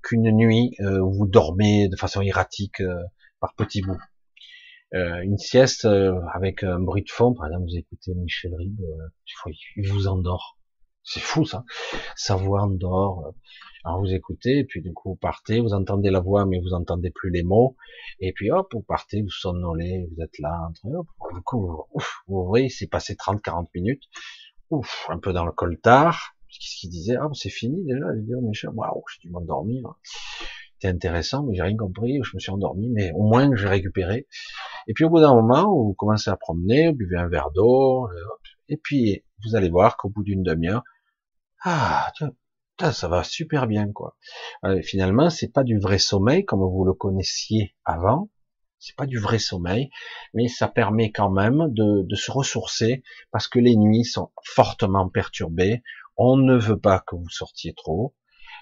qu'une 0.02 0.30
nuit 0.30 0.74
euh, 0.80 1.00
où 1.00 1.12
vous 1.12 1.26
dormez 1.26 1.88
de 1.88 1.96
façon 1.96 2.20
erratique 2.22 2.80
euh, 2.80 3.02
par 3.40 3.55
petits 3.55 3.82
bouts. 3.82 4.01
Euh, 4.94 5.20
une 5.20 5.39
sieste 5.39 5.86
avec 6.32 6.62
un 6.62 6.81
bruit 6.81 7.02
de 7.02 7.10
fond, 7.10 7.35
par 7.35 7.47
exemple, 7.47 7.65
vous 7.65 7.77
écoutez 7.77 8.15
Michel 8.15 8.55
Ribes, 8.55 8.81
il 9.77 9.89
vous 9.89 10.09
endort. 10.09 10.59
C'est 11.02 11.20
fou 11.20 11.47
ça. 11.47 11.65
Sa 12.16 12.36
voix 12.36 12.62
endort. 12.62 13.35
Alors 13.85 14.01
vous 14.01 14.12
écoutez, 14.12 14.65
puis 14.65 14.82
du 14.82 14.93
coup 14.93 15.10
vous 15.10 15.16
partez, 15.16 15.60
vous 15.60 15.73
entendez 15.73 16.10
la 16.10 16.20
voix, 16.20 16.44
mais 16.44 16.59
vous 16.60 16.74
entendez 16.74 17.10
plus 17.10 17.31
les 17.31 17.43
mots, 17.43 17.77
et 18.20 18.32
puis 18.32 18.51
hop, 18.51 18.69
vous 18.74 18.82
partez, 18.82 19.23
vous 19.23 19.31
somnolez, 19.31 20.09
vous 20.10 20.23
êtes 20.23 20.39
là, 20.40 20.70
hop, 20.85 21.06
du 21.32 21.40
coup, 21.43 21.85
vous 22.27 22.44
voyez, 22.44 22.69
c'est 22.69 22.89
passé 22.89 23.15
30-40 23.15 23.69
minutes, 23.74 24.02
ouf, 24.70 25.06
un 25.09 25.19
peu 25.19 25.32
dans 25.32 25.47
le 25.47 25.52
coltard, 25.52 26.35
qu'est-ce 26.51 26.81
qu'il 26.81 26.90
disait, 26.90 27.16
ah, 27.16 27.28
c'est 27.32 27.51
fini 27.51 27.85
déjà, 27.85 28.05
il 28.16 28.27
dit, 28.27 28.35
oh, 28.35 28.43
mes 28.43 28.52
chers, 28.52 28.77
waouh, 28.77 29.02
j'ai 29.10 29.28
dû 29.28 29.32
m'endormir, 29.32 29.94
c'était 30.78 30.94
intéressant, 30.94 31.44
mais 31.44 31.55
j'ai 31.55 31.62
rien 31.62 31.76
compris, 31.76 32.20
je 32.22 32.30
me 32.34 32.40
suis 32.40 32.50
endormi, 32.50 32.88
mais 32.90 33.10
au 33.12 33.22
moins 33.22 33.50
j'ai 33.56 33.68
récupéré. 33.68 34.26
Et 34.86 34.94
puis 34.94 35.05
au 35.05 35.10
bout 35.10 35.20
d'un 35.20 35.34
moment, 35.34 35.72
vous 35.72 35.94
commencez 35.94 36.30
à 36.30 36.36
promener, 36.36 36.88
vous 36.88 36.94
buvez 36.94 37.16
un 37.16 37.28
verre 37.28 37.50
d'eau, 37.55 38.09
et 38.68 38.76
puis 38.76 39.24
vous 39.44 39.56
allez 39.56 39.70
voir 39.70 39.96
qu'au 39.96 40.09
bout 40.09 40.22
d'une 40.22 40.42
demi-heure, 40.42 40.82
ah, 41.64 42.12
ça 42.92 43.09
va 43.09 43.24
super 43.24 43.66
bien, 43.66 43.90
quoi. 43.92 44.16
Euh, 44.64 44.80
finalement, 44.82 45.30
c'est 45.30 45.52
pas 45.52 45.64
du 45.64 45.80
vrai 45.80 45.98
sommeil 45.98 46.44
comme 46.44 46.60
vous 46.60 46.84
le 46.84 46.92
connaissiez 46.92 47.74
avant. 47.84 48.30
C'est 48.78 48.94
pas 48.94 49.06
du 49.06 49.18
vrai 49.18 49.40
sommeil, 49.40 49.90
mais 50.34 50.46
ça 50.46 50.68
permet 50.68 51.10
quand 51.10 51.30
même 51.30 51.66
de 51.70 52.14
se 52.14 52.30
ressourcer 52.30 53.02
parce 53.32 53.48
que 53.48 53.59
les 53.59 53.74
nuits 53.74 54.05
sont 54.05 54.30
fortement 54.44 55.09
perturbées. 55.09 55.82
On 56.16 56.36
ne 56.36 56.56
veut 56.56 56.78
pas 56.78 57.00
que 57.00 57.16
vous 57.16 57.28
sortiez 57.28 57.74
trop. 57.74 58.14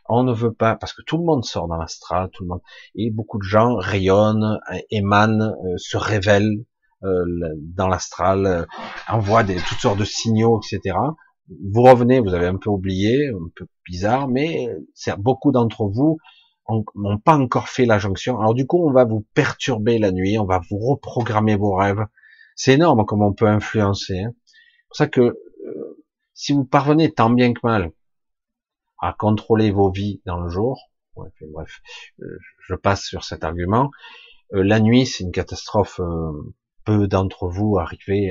On 0.08 0.22
ne 0.22 0.32
veut 0.32 0.52
pas, 0.52 0.76
parce 0.76 0.92
que 0.92 1.02
tout 1.02 1.18
le 1.18 1.24
monde 1.24 1.44
sort 1.44 1.68
dans 1.68 1.76
l'astral, 1.76 2.30
tout 2.32 2.44
le 2.44 2.48
monde, 2.48 2.62
et 2.94 3.10
beaucoup 3.10 3.38
de 3.38 3.44
gens 3.44 3.76
rayonnent, 3.76 4.60
émanent, 4.90 5.52
euh, 5.64 5.74
se 5.76 5.96
révèlent 5.96 6.64
euh, 7.04 7.24
dans 7.60 7.88
l'astral, 7.88 8.46
euh, 8.46 8.64
envoient 9.08 9.44
toutes 9.44 9.78
sortes 9.78 9.98
de 9.98 10.04
signaux, 10.04 10.60
etc 10.60 10.96
vous 11.48 11.82
revenez, 11.82 12.20
vous 12.20 12.34
avez 12.34 12.46
un 12.46 12.56
peu 12.56 12.70
oublié, 12.70 13.28
un 13.28 13.48
peu 13.54 13.66
bizarre, 13.84 14.28
mais 14.28 14.68
beaucoup 15.18 15.52
d'entre 15.52 15.84
vous 15.84 16.18
n'ont 16.96 17.18
pas 17.18 17.36
encore 17.36 17.68
fait 17.68 17.86
la 17.86 17.98
jonction. 17.98 18.40
Alors 18.40 18.54
du 18.54 18.66
coup, 18.66 18.84
on 18.84 18.92
va 18.92 19.04
vous 19.04 19.24
perturber 19.34 19.98
la 19.98 20.10
nuit, 20.10 20.38
on 20.38 20.46
va 20.46 20.60
vous 20.68 20.78
reprogrammer 20.78 21.54
vos 21.54 21.74
rêves. 21.74 22.04
C'est 22.56 22.72
énorme 22.72 23.04
comme 23.06 23.22
on 23.22 23.32
peut 23.32 23.46
influencer. 23.46 24.18
Hein. 24.18 24.32
C'est 24.34 24.88
pour 24.88 24.96
ça 24.96 25.06
que 25.06 25.20
euh, 25.20 26.04
si 26.34 26.52
vous 26.52 26.64
parvenez 26.64 27.12
tant 27.12 27.30
bien 27.30 27.52
que 27.52 27.60
mal 27.62 27.92
à 29.00 29.12
contrôler 29.12 29.70
vos 29.70 29.90
vies 29.90 30.20
dans 30.24 30.40
le 30.40 30.48
jour, 30.48 30.90
bref, 31.14 31.80
euh, 32.20 32.38
je 32.66 32.74
passe 32.74 33.04
sur 33.04 33.24
cet 33.24 33.44
argument. 33.44 33.90
Euh, 34.54 34.62
la 34.62 34.80
nuit, 34.80 35.06
c'est 35.06 35.24
une 35.24 35.32
catastrophe. 35.32 36.00
peu 36.84 37.08
d'entre 37.08 37.48
vous 37.48 37.78
arrivez 37.78 38.30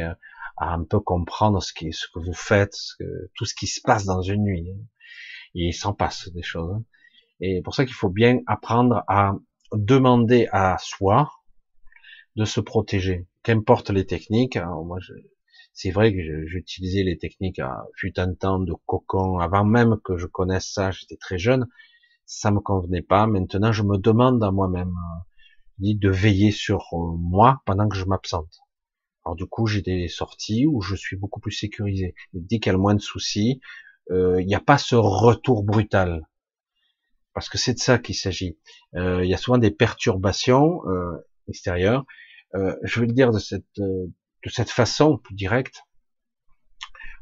à 0.58 0.74
un 0.74 0.84
peu 0.84 1.00
comprendre 1.00 1.62
ce, 1.62 1.74
qui, 1.74 1.92
ce 1.92 2.08
que 2.14 2.20
vous 2.20 2.34
faites, 2.34 2.74
ce 2.74 2.96
que, 2.98 3.30
tout 3.36 3.46
ce 3.46 3.54
qui 3.54 3.68
se 3.68 3.82
passe 3.82 4.06
dans 4.06 4.22
une 4.22 4.44
nuit. 4.44 4.72
Hein. 4.72 4.82
Il 5.54 5.74
s'en 5.74 5.94
passe 5.94 6.30
des 6.30 6.42
choses. 6.42 6.72
Hein. 6.72 6.84
Et 7.40 7.62
pour 7.62 7.76
ça 7.76 7.86
qu'il 7.86 7.94
faut 7.94 8.10
bien 8.10 8.40
apprendre 8.48 9.04
à 9.08 9.34
demander 9.74 10.48
à 10.52 10.78
soi 10.80 11.32
de 12.36 12.46
se 12.46 12.60
protéger, 12.60 13.28
qu'importe 13.44 13.90
les 13.90 14.06
techniques. 14.06 14.58
moi, 14.58 15.00
c'est 15.76 15.92
vrai 15.92 16.14
que 16.14 16.48
j'utilisais 16.48 17.04
les 17.04 17.18
techniques 17.18 17.60
à 17.60 17.86
fut 17.96 18.18
un 18.18 18.34
temps 18.34 18.60
de 18.60 18.74
cocon 18.86 19.40
avant 19.40 19.66
même 19.66 19.98
que 20.06 20.18
je 20.18 20.26
connaisse 20.26 20.72
ça. 20.72 20.92
J'étais 20.92 21.18
très 21.18 21.38
jeune, 21.38 21.68
ça 22.26 22.50
me 22.50 22.62
convenait 22.62 23.02
pas. 23.02 23.28
Maintenant, 23.28 23.74
je 23.74 23.84
me 23.84 23.98
demande 23.98 24.42
à 24.42 24.52
moi-même 24.52 24.96
euh, 25.84 25.94
de 25.94 26.10
veiller 26.10 26.52
sur 26.52 26.86
euh, 26.94 27.18
moi 27.20 27.62
pendant 27.66 27.90
que 27.90 27.98
je 27.98 28.06
m'absente. 28.06 28.62
Alors 29.26 29.36
du 29.36 29.48
coup, 29.48 29.68
j'ai 29.68 29.82
des 29.82 30.08
sorties 30.08 30.66
où 30.66 30.82
je 30.82 30.96
suis 30.96 31.18
beaucoup 31.18 31.42
plus 31.42 31.52
sécurisé. 31.52 32.16
Dès 32.32 32.60
qu'il 32.60 32.68
y 32.68 32.70
a 32.70 32.74
le 32.74 32.80
moins 32.80 32.96
de 32.96 33.02
soucis, 33.02 33.60
euh, 34.12 34.42
il 34.42 34.48
n'y 34.48 34.56
a 34.56 34.62
pas 34.62 34.78
ce 34.78 34.96
retour 34.96 35.64
brutal. 35.64 36.26
Parce 37.34 37.50
que 37.50 37.58
c'est 37.58 37.74
de 37.74 37.80
ça 37.80 38.00
qu'il 38.00 38.16
s'agit. 38.16 38.58
Il 38.94 39.26
y 39.26 39.34
a 39.34 39.38
souvent 39.38 39.58
des 39.58 39.72
perturbations 39.72 40.80
extérieures. 41.50 42.06
je 42.54 43.02
vais 43.02 43.08
le 43.08 43.12
dire 43.12 43.32
de 43.32 43.40
cette, 43.40 43.82
de 44.46 44.50
cette 44.50 44.70
façon 44.70 45.18
plus 45.18 45.36
directe. 45.36 45.84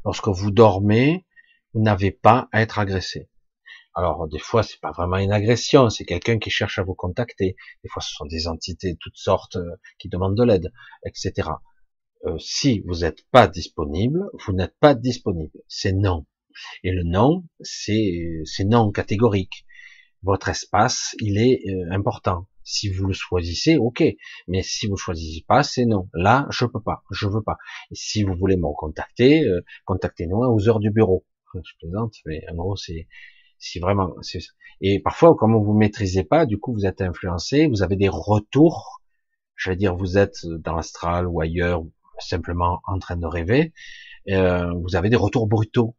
Lorsque 0.04 0.28
vous 0.28 0.50
dormez, 0.50 1.26
vous 1.72 1.80
n'avez 1.80 2.10
pas 2.10 2.48
à 2.52 2.60
être 2.60 2.78
agressé. 2.78 3.30
Alors 3.94 4.28
des 4.28 4.38
fois 4.38 4.62
c'est 4.62 4.80
pas 4.80 4.90
vraiment 4.90 5.18
une 5.18 5.32
agression, 5.32 5.88
c'est 5.88 6.04
quelqu'un 6.04 6.38
qui 6.38 6.50
cherche 6.50 6.78
à 6.78 6.82
vous 6.82 6.94
contacter. 6.94 7.56
Des 7.82 7.88
fois 7.88 8.02
ce 8.02 8.12
sont 8.12 8.26
des 8.26 8.48
entités 8.48 8.92
de 8.92 8.98
toutes 9.00 9.16
sortes 9.16 9.56
qui 9.98 10.08
demandent 10.08 10.36
de 10.36 10.44
l'aide, 10.44 10.72
etc. 11.06 11.50
Euh, 12.26 12.38
si 12.38 12.80
vous 12.86 13.00
n'êtes 13.00 13.22
pas 13.30 13.46
disponible, 13.46 14.28
vous 14.46 14.52
n'êtes 14.52 14.76
pas 14.80 14.94
disponible. 14.94 15.58
C'est 15.68 15.92
non. 15.92 16.26
Et 16.82 16.90
le 16.90 17.04
non, 17.04 17.44
c'est 17.60 18.44
non 18.64 18.90
catégorique. 18.92 19.64
Votre 20.22 20.48
espace, 20.48 21.14
il 21.20 21.38
est 21.38 21.62
euh, 21.68 21.92
important. 21.92 22.48
Si 22.64 22.88
vous 22.88 23.06
le 23.06 23.12
choisissez, 23.12 23.76
ok. 23.76 24.02
Mais 24.48 24.62
si 24.62 24.86
vous 24.86 24.96
choisissez 24.96 25.44
pas, 25.46 25.62
c'est 25.62 25.84
non. 25.84 26.08
Là, 26.14 26.46
je 26.50 26.64
peux 26.64 26.80
pas, 26.80 27.04
je 27.10 27.28
veux 27.28 27.42
pas. 27.42 27.58
Et 27.90 27.94
si 27.94 28.22
vous 28.22 28.34
voulez 28.34 28.56
me 28.56 28.72
contacter, 28.74 29.44
euh, 29.44 29.60
contactez-nous 29.84 30.38
aux 30.38 30.68
heures 30.68 30.80
du 30.80 30.90
bureau. 30.90 31.24
Je 31.54 31.76
plaisante, 31.78 32.14
mais 32.26 32.42
en 32.50 32.56
gros, 32.56 32.76
c'est 32.76 33.06
c'est 33.58 33.80
vraiment. 33.80 34.14
Et 34.80 35.00
parfois, 35.00 35.34
comme 35.36 35.54
vous 35.54 35.72
maîtrisez 35.72 36.24
pas, 36.24 36.46
du 36.46 36.58
coup, 36.58 36.72
vous 36.74 36.86
êtes 36.86 37.00
influencé, 37.00 37.66
vous 37.66 37.82
avez 37.82 37.96
des 37.96 38.08
retours. 38.08 39.00
Je 39.54 39.70
veux 39.70 39.76
dire, 39.76 39.94
vous 39.94 40.18
êtes 40.18 40.44
dans 40.44 40.74
l'astral 40.74 41.26
ou 41.28 41.40
ailleurs, 41.40 41.82
simplement 42.18 42.80
en 42.86 42.98
train 42.98 43.16
de 43.16 43.26
rêver, 43.26 43.72
euh, 44.30 44.72
vous 44.82 44.96
avez 44.96 45.10
des 45.10 45.16
retours 45.16 45.46
brutaux. 45.46 45.94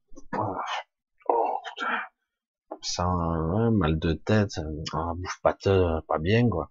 Mal 3.00 4.00
de 4.00 4.14
tête, 4.14 4.60
un 4.94 5.16
bouche 5.16 5.40
pas, 5.42 5.58
pas 6.08 6.20
bien, 6.20 6.48
quoi. 6.50 6.70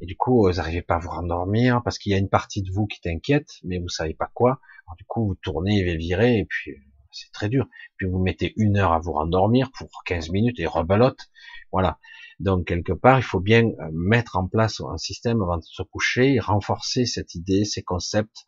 Et 0.00 0.06
du 0.06 0.16
coup, 0.16 0.42
vous 0.42 0.54
n'arrivez 0.54 0.82
pas 0.82 0.96
à 0.96 0.98
vous 0.98 1.10
rendormir 1.10 1.80
parce 1.84 1.96
qu'il 1.96 2.10
y 2.10 2.14
a 2.16 2.18
une 2.18 2.28
partie 2.28 2.62
de 2.62 2.72
vous 2.72 2.86
qui 2.86 3.00
t'inquiète, 3.00 3.50
mais 3.62 3.78
vous 3.78 3.88
savez 3.88 4.14
pas 4.14 4.30
quoi. 4.34 4.60
du 4.98 5.04
coup, 5.04 5.28
vous 5.28 5.36
tournez 5.36 5.78
et 5.78 5.96
virez, 5.96 6.38
et 6.38 6.44
puis 6.44 6.74
c'est 7.12 7.30
très 7.30 7.48
dur. 7.48 7.66
Puis 7.96 8.08
vous 8.08 8.18
mettez 8.18 8.52
une 8.56 8.78
heure 8.78 8.92
à 8.92 8.98
vous 8.98 9.12
rendormir 9.12 9.70
pour 9.70 9.88
15 10.04 10.30
minutes 10.30 10.58
et 10.58 10.66
rebelote. 10.66 11.30
Voilà. 11.70 11.98
Donc 12.40 12.66
quelque 12.66 12.92
part, 12.92 13.18
il 13.18 13.22
faut 13.22 13.38
bien 13.38 13.62
mettre 13.92 14.36
en 14.36 14.48
place 14.48 14.80
un 14.80 14.98
système 14.98 15.40
avant 15.40 15.58
de 15.58 15.64
se 15.64 15.82
coucher, 15.82 16.40
renforcer 16.40 17.06
cette 17.06 17.36
idée, 17.36 17.64
ces 17.64 17.82
concepts, 17.84 18.44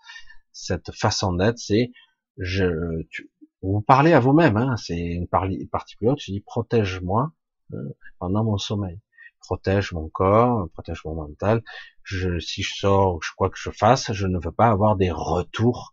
cette 0.50 0.92
façon 0.92 1.34
d'être, 1.34 1.58
c'est 1.58 1.92
je, 2.36 3.02
tu, 3.10 3.30
vous 3.72 3.80
parlez 3.80 4.12
à 4.12 4.20
vous-même, 4.20 4.56
hein, 4.56 4.76
c'est 4.76 4.98
une 4.98 5.26
partie 5.26 5.96
plus 5.96 6.08
haute, 6.08 6.20
je 6.20 6.32
dis 6.32 6.40
protège-moi 6.40 7.32
euh, 7.72 7.96
pendant 8.18 8.44
mon 8.44 8.58
sommeil, 8.58 9.00
protège 9.40 9.92
mon 9.92 10.08
corps, 10.08 10.68
protège 10.74 11.02
mon 11.04 11.14
mental. 11.14 11.62
Je, 12.02 12.38
si 12.38 12.62
je 12.62 12.74
sors, 12.74 13.22
je 13.22 13.32
crois 13.34 13.48
que 13.48 13.58
je 13.58 13.70
fasse, 13.70 14.12
je 14.12 14.26
ne 14.26 14.38
veux 14.38 14.52
pas 14.52 14.68
avoir 14.68 14.96
des 14.96 15.10
retours 15.10 15.92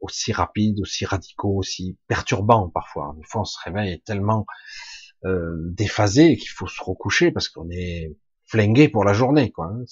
aussi 0.00 0.32
rapides, 0.32 0.80
aussi 0.80 1.04
radicaux, 1.04 1.56
aussi 1.56 1.98
perturbants 2.08 2.70
parfois. 2.70 3.14
Des 3.18 3.24
fois, 3.24 3.42
on 3.42 3.44
se 3.44 3.58
réveille 3.62 4.00
tellement 4.00 4.46
euh, 5.26 5.58
déphasé 5.72 6.36
qu'il 6.38 6.48
faut 6.48 6.66
se 6.66 6.82
recoucher 6.82 7.30
parce 7.30 7.50
qu'on 7.50 7.68
est 7.70 8.16
flingué 8.46 8.88
pour 8.88 9.04
la 9.04 9.12
journée, 9.12 9.52
quoi. 9.52 9.66
Hein, 9.66 9.84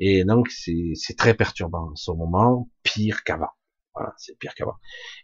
et 0.00 0.24
donc, 0.24 0.50
c'est 0.50 1.16
très 1.16 1.34
perturbant 1.34 1.90
en 1.92 1.96
ce 1.96 2.10
moment, 2.10 2.68
pire 2.82 3.22
qu'avant. 3.24 3.50
Voilà, 3.98 4.14
c'est 4.16 4.38
pire 4.38 4.54
qu'avant. 4.54 4.76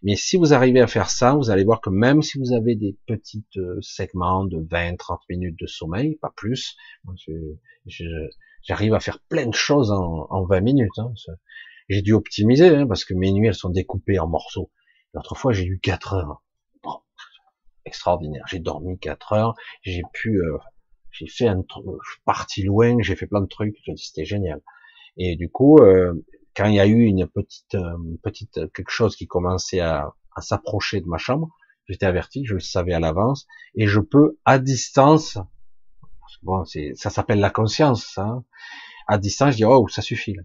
Mais 0.03 0.17
si 0.17 0.37
vous 0.37 0.53
arrivez 0.53 0.81
à 0.81 0.89
faire 0.89 1.09
ça, 1.09 1.35
vous 1.35 1.51
allez 1.51 1.65
voir 1.65 1.81
que 1.81 1.91
même 1.91 2.23
si 2.23 2.39
vous 2.39 2.53
avez 2.53 2.75
des 2.75 2.99
petits 3.07 3.47
euh, 3.57 3.79
segments 3.81 4.45
de 4.45 4.57
20-30 4.57 5.19
minutes 5.31 5.59
de 5.61 5.67
sommeil, 5.67 6.17
pas 6.17 6.33
plus, 6.35 6.77
j'arrive 8.63 8.95
à 8.95 9.01
faire 9.01 9.21
plein 9.29 9.47
de 9.47 9.55
choses 9.55 9.93
en, 9.93 10.27
en 10.29 10.45
20 10.45 10.61
minutes. 10.61 10.99
Hein. 10.99 11.13
J'ai 11.89 12.03
dû 12.03 12.15
optimiser, 12.15 12.69
hein, 12.69 12.87
parce 12.87 13.05
que 13.05 13.15
mes 13.15 13.31
nuits, 13.31 13.47
elles 13.47 13.55
sont 13.55 13.71
découpées 13.71 14.19
en 14.19 14.27
morceaux. 14.27 14.73
L'autre 15.13 15.37
fois, 15.37 15.53
j'ai 15.53 15.65
eu 15.65 15.79
4 15.81 16.15
heures. 16.15 16.43
Extraordinaire. 17.85 18.45
J'ai 18.49 18.59
dormi 18.59 18.99
4 18.99 19.35
heures, 19.35 19.55
j'ai 19.83 20.03
pu 20.15 20.41
euh, 20.41 20.59
j'ai 21.11 21.29
fait 21.29 21.47
un 21.47 21.63
truc, 21.63 21.85
je 22.03 22.11
suis 22.13 22.21
parti 22.25 22.63
loin, 22.65 22.97
j'ai 23.01 23.15
fait 23.15 23.27
plein 23.27 23.43
de 23.43 23.47
trucs, 23.47 23.77
c'était 23.97 24.25
génial. 24.25 24.61
Et 25.17 25.37
du 25.37 25.49
coup, 25.49 25.79
euh, 25.79 26.13
quand 26.57 26.67
il 26.67 26.75
y 26.75 26.81
a 26.81 26.87
eu 26.87 27.05
une 27.05 27.27
petite, 27.27 27.75
euh, 27.75 27.97
petite 28.23 28.73
quelque 28.73 28.91
chose 28.91 29.17
qui 29.17 29.27
commençait 29.27 29.81
à, 29.81 30.15
s'approcher 30.39 31.01
de 31.01 31.07
ma 31.07 31.19
chambre, 31.19 31.49
j'étais 31.89 32.07
averti, 32.07 32.45
je 32.45 32.55
le 32.55 32.61
savais 32.61 32.93
à 32.93 33.01
l'avance, 33.01 33.47
et 33.77 33.87
je 33.87 34.01
peux 34.01 34.37
à 34.45 34.59
distance, 34.59 35.39
bon, 36.43 36.65
ça 36.65 37.11
s'appelle 37.11 37.39
la 37.39 37.51
conscience, 37.51 38.19
hein. 38.19 38.45
à 39.07 39.19
distance, 39.19 39.53
je 39.53 39.57
dis 39.59 39.65
oh, 39.65 39.87
ça 39.89 40.03
suffit, 40.03 40.35
là. 40.35 40.43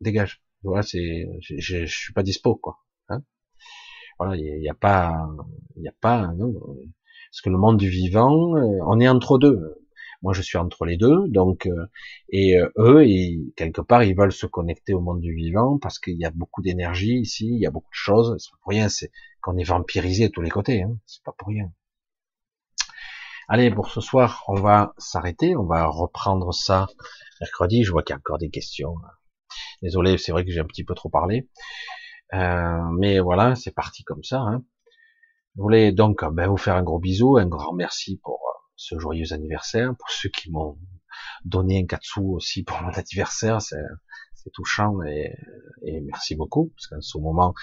dégage. 0.00 0.42
Voilà, 0.64 0.82
c'est, 0.82 1.28
je, 1.42 1.56
je, 1.58 1.84
suis 1.84 2.12
pas 2.14 2.22
dispo, 2.22 2.56
quoi. 2.56 2.78
Hein 3.08 3.22
voilà, 4.18 4.36
il 4.36 4.60
n'y 4.60 4.68
a, 4.68 4.72
a, 4.72 4.74
pas, 4.74 5.28
il 5.76 5.82
n'y 5.82 5.88
a 5.88 5.94
pas, 6.00 6.28
non, 6.28 6.54
parce 7.30 7.42
que 7.42 7.50
le 7.50 7.58
monde 7.58 7.76
du 7.76 7.88
vivant, 7.88 8.56
euh, 8.56 8.78
on 8.86 8.98
est 9.00 9.08
entre 9.08 9.38
deux. 9.38 9.83
Moi, 10.24 10.32
je 10.32 10.42
suis 10.42 10.58
entre 10.58 10.86
les 10.86 10.96
deux, 10.96 11.28
donc 11.28 11.66
euh, 11.66 11.86
et 12.30 12.58
euh, 12.58 12.70
eux, 12.78 13.06
ils, 13.06 13.52
quelque 13.56 13.82
part, 13.82 14.02
ils 14.04 14.16
veulent 14.16 14.32
se 14.32 14.46
connecter 14.46 14.94
au 14.94 15.00
monde 15.00 15.20
du 15.20 15.34
vivant 15.34 15.78
parce 15.78 15.98
qu'il 15.98 16.18
y 16.18 16.24
a 16.24 16.30
beaucoup 16.30 16.62
d'énergie 16.62 17.18
ici, 17.20 17.46
il 17.46 17.60
y 17.60 17.66
a 17.66 17.70
beaucoup 17.70 17.90
de 17.90 17.94
choses. 17.94 18.34
C'est 18.38 18.50
pour 18.50 18.70
rien. 18.70 18.88
C'est 18.88 19.12
qu'on 19.42 19.58
est 19.58 19.64
vampirisé 19.64 20.28
de 20.28 20.32
tous 20.32 20.40
les 20.40 20.50
côtés, 20.50 20.82
hein, 20.82 20.96
c'est 21.06 21.22
pas 21.22 21.34
pour 21.36 21.48
rien. 21.48 21.70
Allez, 23.48 23.70
pour 23.70 23.90
ce 23.90 24.00
soir, 24.00 24.44
on 24.48 24.54
va 24.54 24.94
s'arrêter, 24.96 25.54
on 25.56 25.66
va 25.66 25.86
reprendre 25.86 26.54
ça 26.54 26.86
mercredi. 27.42 27.84
Je 27.84 27.92
vois 27.92 28.02
qu'il 28.02 28.14
y 28.14 28.16
a 28.16 28.18
encore 28.18 28.38
des 28.38 28.48
questions. 28.50 28.94
Désolé, 29.82 30.16
c'est 30.16 30.32
vrai 30.32 30.46
que 30.46 30.50
j'ai 30.50 30.60
un 30.60 30.64
petit 30.64 30.84
peu 30.84 30.94
trop 30.94 31.10
parlé. 31.10 31.48
Euh, 32.32 32.82
mais 32.98 33.20
voilà, 33.20 33.54
c'est 33.56 33.72
parti 33.72 34.04
comme 34.04 34.24
ça. 34.24 34.40
Hein. 34.40 34.64
Je 35.56 35.62
voulais 35.62 35.92
donc 35.92 36.24
ben, 36.32 36.48
vous 36.48 36.56
faire 36.56 36.76
un 36.76 36.82
gros 36.82 36.98
bisou, 36.98 37.36
un 37.36 37.46
grand 37.46 37.74
merci 37.74 38.18
pour 38.22 38.40
euh, 38.48 38.53
ce 38.76 38.98
joyeux 38.98 39.32
anniversaire, 39.32 39.94
pour 39.96 40.10
ceux 40.10 40.28
qui 40.28 40.50
m'ont 40.50 40.78
donné 41.44 41.80
un 41.80 41.86
katsu 41.86 42.20
aussi 42.20 42.62
pour 42.62 42.80
mon 42.82 42.88
anniversaire, 42.92 43.60
c'est 43.62 43.80
touchant 44.52 45.02
et, 45.02 45.34
et, 45.82 46.00
merci 46.02 46.34
beaucoup, 46.34 46.72
parce 46.76 46.88
qu'en 46.88 47.00
ce 47.00 47.18
moment, 47.18 47.54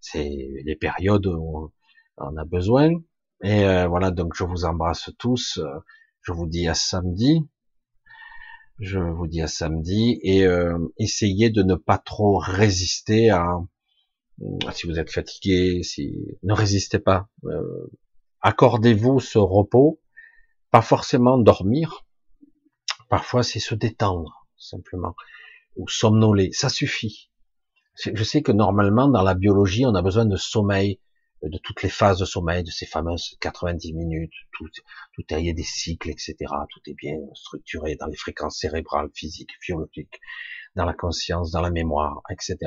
c'est 0.00 0.28
les 0.64 0.76
périodes 0.76 1.26
où 1.26 1.72
on 2.18 2.36
a 2.36 2.44
besoin. 2.44 2.90
Et 3.42 3.64
euh, 3.64 3.86
voilà, 3.88 4.10
donc 4.10 4.34
je 4.34 4.44
vous 4.44 4.64
embrasse 4.64 5.10
tous, 5.18 5.60
je 6.20 6.32
vous 6.32 6.46
dis 6.46 6.68
à 6.68 6.74
samedi, 6.74 7.40
je 8.78 8.98
vous 8.98 9.26
dis 9.26 9.40
à 9.40 9.46
samedi, 9.46 10.18
et 10.22 10.46
euh, 10.46 10.78
essayez 10.98 11.50
de 11.50 11.62
ne 11.62 11.74
pas 11.74 11.98
trop 11.98 12.38
résister 12.38 13.30
à 13.30 13.58
si 14.72 14.86
vous 14.86 14.98
êtes 14.98 15.10
fatigué, 15.10 15.82
si 15.82 16.38
ne 16.42 16.52
résistez 16.52 16.98
pas, 16.98 17.28
euh, 17.44 17.90
accordez-vous 18.40 19.20
ce 19.20 19.38
repos, 19.38 20.00
pas 20.76 20.82
forcément 20.82 21.38
dormir. 21.38 22.04
Parfois, 23.08 23.42
c'est 23.42 23.60
se 23.60 23.74
détendre 23.74 24.46
simplement 24.58 25.14
ou 25.74 25.88
somnoler, 25.88 26.50
ça 26.52 26.68
suffit. 26.68 27.30
Je 27.94 28.22
sais 28.22 28.42
que 28.42 28.52
normalement 28.52 29.08
dans 29.08 29.22
la 29.22 29.34
biologie, 29.34 29.86
on 29.86 29.94
a 29.94 30.02
besoin 30.02 30.26
de 30.26 30.36
sommeil, 30.36 31.00
de 31.42 31.58
toutes 31.62 31.82
les 31.82 31.88
phases 31.88 32.18
de 32.18 32.26
sommeil, 32.26 32.62
de 32.62 32.70
ces 32.70 32.84
fameuses 32.84 33.38
90 33.40 33.94
minutes, 33.94 34.34
tout, 34.52 34.68
tout 35.14 35.24
il 35.30 35.46
y 35.46 35.48
a 35.48 35.54
des 35.54 35.62
cycles, 35.62 36.10
etc. 36.10 36.34
Tout 36.68 36.90
est 36.90 36.94
bien 36.94 37.16
structuré 37.32 37.96
dans 37.96 38.08
les 38.08 38.16
fréquences 38.18 38.58
cérébrales, 38.58 39.08
physiques, 39.14 39.54
biologiques, 39.66 40.20
dans 40.74 40.84
la 40.84 40.92
conscience, 40.92 41.52
dans 41.52 41.62
la 41.62 41.70
mémoire, 41.70 42.20
etc. 42.28 42.58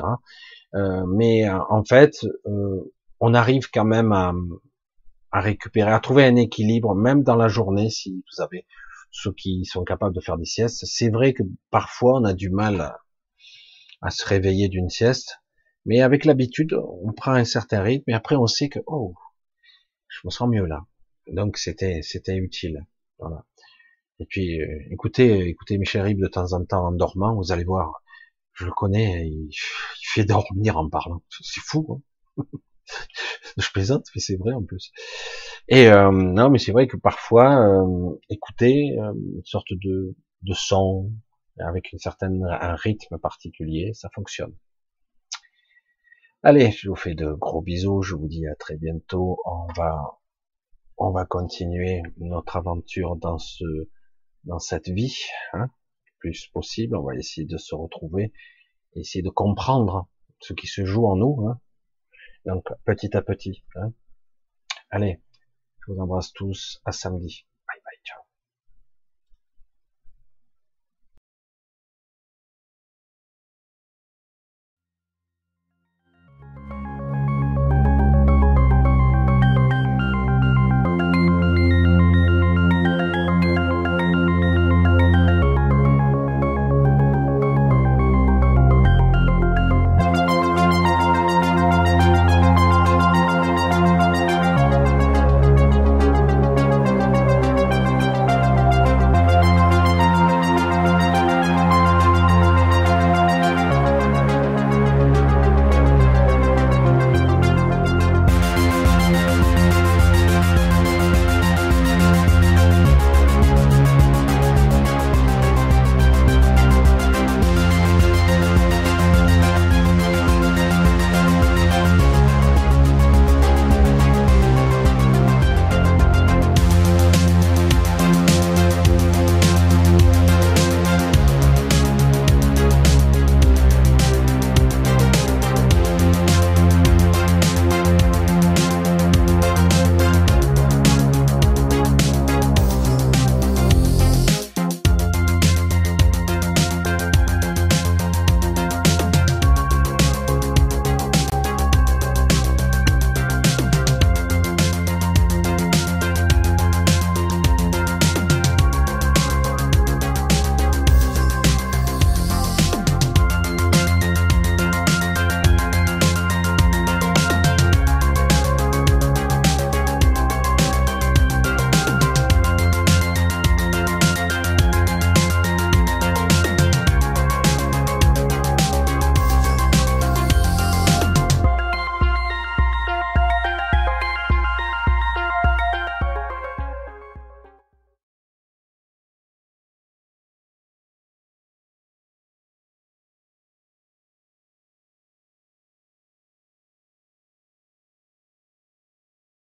Euh, 0.73 1.06
mais 1.06 1.48
euh, 1.48 1.60
en 1.69 1.84
fait, 1.84 2.26
euh, 2.48 2.91
on 3.19 3.36
arrive 3.36 3.69
quand 3.72 3.86
même 3.86 4.11
à, 4.14 4.34
à, 5.31 5.41
récupérer, 5.41 5.91
à 5.91 5.99
trouver 5.99 6.26
un 6.26 6.35
équilibre, 6.35 6.95
même 6.95 7.23
dans 7.23 7.35
la 7.35 7.47
journée, 7.47 7.89
si 7.89 8.23
vous 8.31 8.41
avez 8.41 8.65
ceux 9.11 9.34
qui 9.34 9.65
sont 9.65 9.84
capables 9.84 10.15
de 10.15 10.22
faire 10.22 10.38
des 10.38 10.45
siestes. 10.45 10.85
C'est 10.85 11.10
vrai 11.10 11.34
que 11.34 11.43
parfois 11.72 12.19
on 12.19 12.23
a 12.26 12.34
du 12.34 12.49
mal 12.49 12.95
à, 14.01 14.11
se 14.11 14.26
réveiller 14.26 14.69
d'une 14.69 14.89
sieste, 14.89 15.39
mais 15.85 16.01
avec 16.01 16.26
l'habitude, 16.26 16.73
on 16.73 17.11
prend 17.14 17.34
un 17.34 17.45
certain 17.45 17.81
rythme 17.81 18.10
et 18.10 18.14
après 18.14 18.35
on 18.35 18.47
sait 18.47 18.69
que 18.69 18.80
oh, 18.85 19.15
je 20.07 20.19
me 20.26 20.30
sens 20.30 20.49
mieux 20.49 20.65
là. 20.65 20.85
Donc 21.27 21.57
c'était 21.57 22.01
c'était 22.03 22.38
utile. 22.38 22.85
Voilà. 23.19 23.45
Et 24.19 24.26
puis 24.26 24.60
écoutez 24.91 25.49
écoutez 25.49 25.77
Michel 25.77 26.03
Rib 26.03 26.19
de 26.19 26.27
temps 26.27 26.53
en 26.53 26.64
temps 26.65 26.88
en 26.88 26.91
dormant, 26.91 27.35
vous 27.35 27.51
allez 27.51 27.64
voir 27.64 28.01
je 28.60 28.65
le 28.65 28.72
connais, 28.72 29.27
il, 29.27 29.49
fait 30.14 30.26
dormir 30.26 30.77
en 30.77 30.89
parlant. 30.89 31.22
C'est 31.30 31.61
fou. 31.61 32.03
Hein 32.38 32.43
je 33.57 33.72
plaisante, 33.72 34.06
mais 34.16 34.22
c'est 34.22 34.38
vrai 34.38 34.53
en 34.53 34.64
plus. 34.64 34.91
Et 35.68 35.88
euh, 35.88 36.11
non, 36.11 36.49
mais 36.49 36.60
c'est 36.60 36.72
vrai 36.72 36.88
que 36.88 36.98
parfois, 36.98 37.60
euh, 37.68 38.20
écouter 38.30 38.98
euh, 38.99 39.14
une 39.14 39.45
sorte 39.45 39.72
de, 39.72 40.16
de 40.44 40.53
son 40.53 41.11
avec 41.60 41.91
une 41.91 41.99
certaine 41.99 42.45
un 42.45 42.76
rythme 42.76 43.18
particulier, 43.18 43.91
ça 43.94 44.10
fonctionne. 44.14 44.56
Allez, 46.41 46.72
je 46.72 46.90
vous 46.90 46.95
fais 46.95 47.16
de 47.16 47.34
gros 47.34 47.61
bisous. 47.61 48.02
Je 48.02 48.16
vous 48.16 48.28
dis 48.28 48.48
à 48.48 48.56
très 48.56 48.78
bientôt. 48.78 49.41
On 49.45 49.68
va 49.76 50.20
on 50.98 51.11
va 51.11 51.26
continuer 51.26 52.02
notre 52.18 52.56
aventure 52.56 53.18
dans 53.18 53.38
ce 53.38 53.66
dans 54.45 54.60
cette 54.60 54.88
vie. 54.88 55.18
Hein 55.52 55.70
plus 56.20 56.48
possible. 56.48 56.95
On 56.95 57.03
va 57.03 57.16
essayer 57.16 57.48
de 57.48 57.57
se 57.57 57.74
retrouver, 57.74 58.32
essayer 58.95 59.24
de 59.24 59.30
comprendre 59.30 60.07
ce 60.40 60.53
qui 60.53 60.68
se 60.68 60.86
joue 60.86 61.07
en 61.07 61.16
nous. 61.16 61.48
Hein. 61.48 61.60
Donc 62.49 62.65
petit 62.84 63.15
à 63.15 63.21
petit. 63.21 63.63
Hein. 63.76 63.93
Allez, 64.89 65.21
je 65.85 65.91
vous 65.91 65.99
embrasse 65.99 66.34
tous. 66.34 66.81
À 66.84 66.91
samedi. 66.91 67.45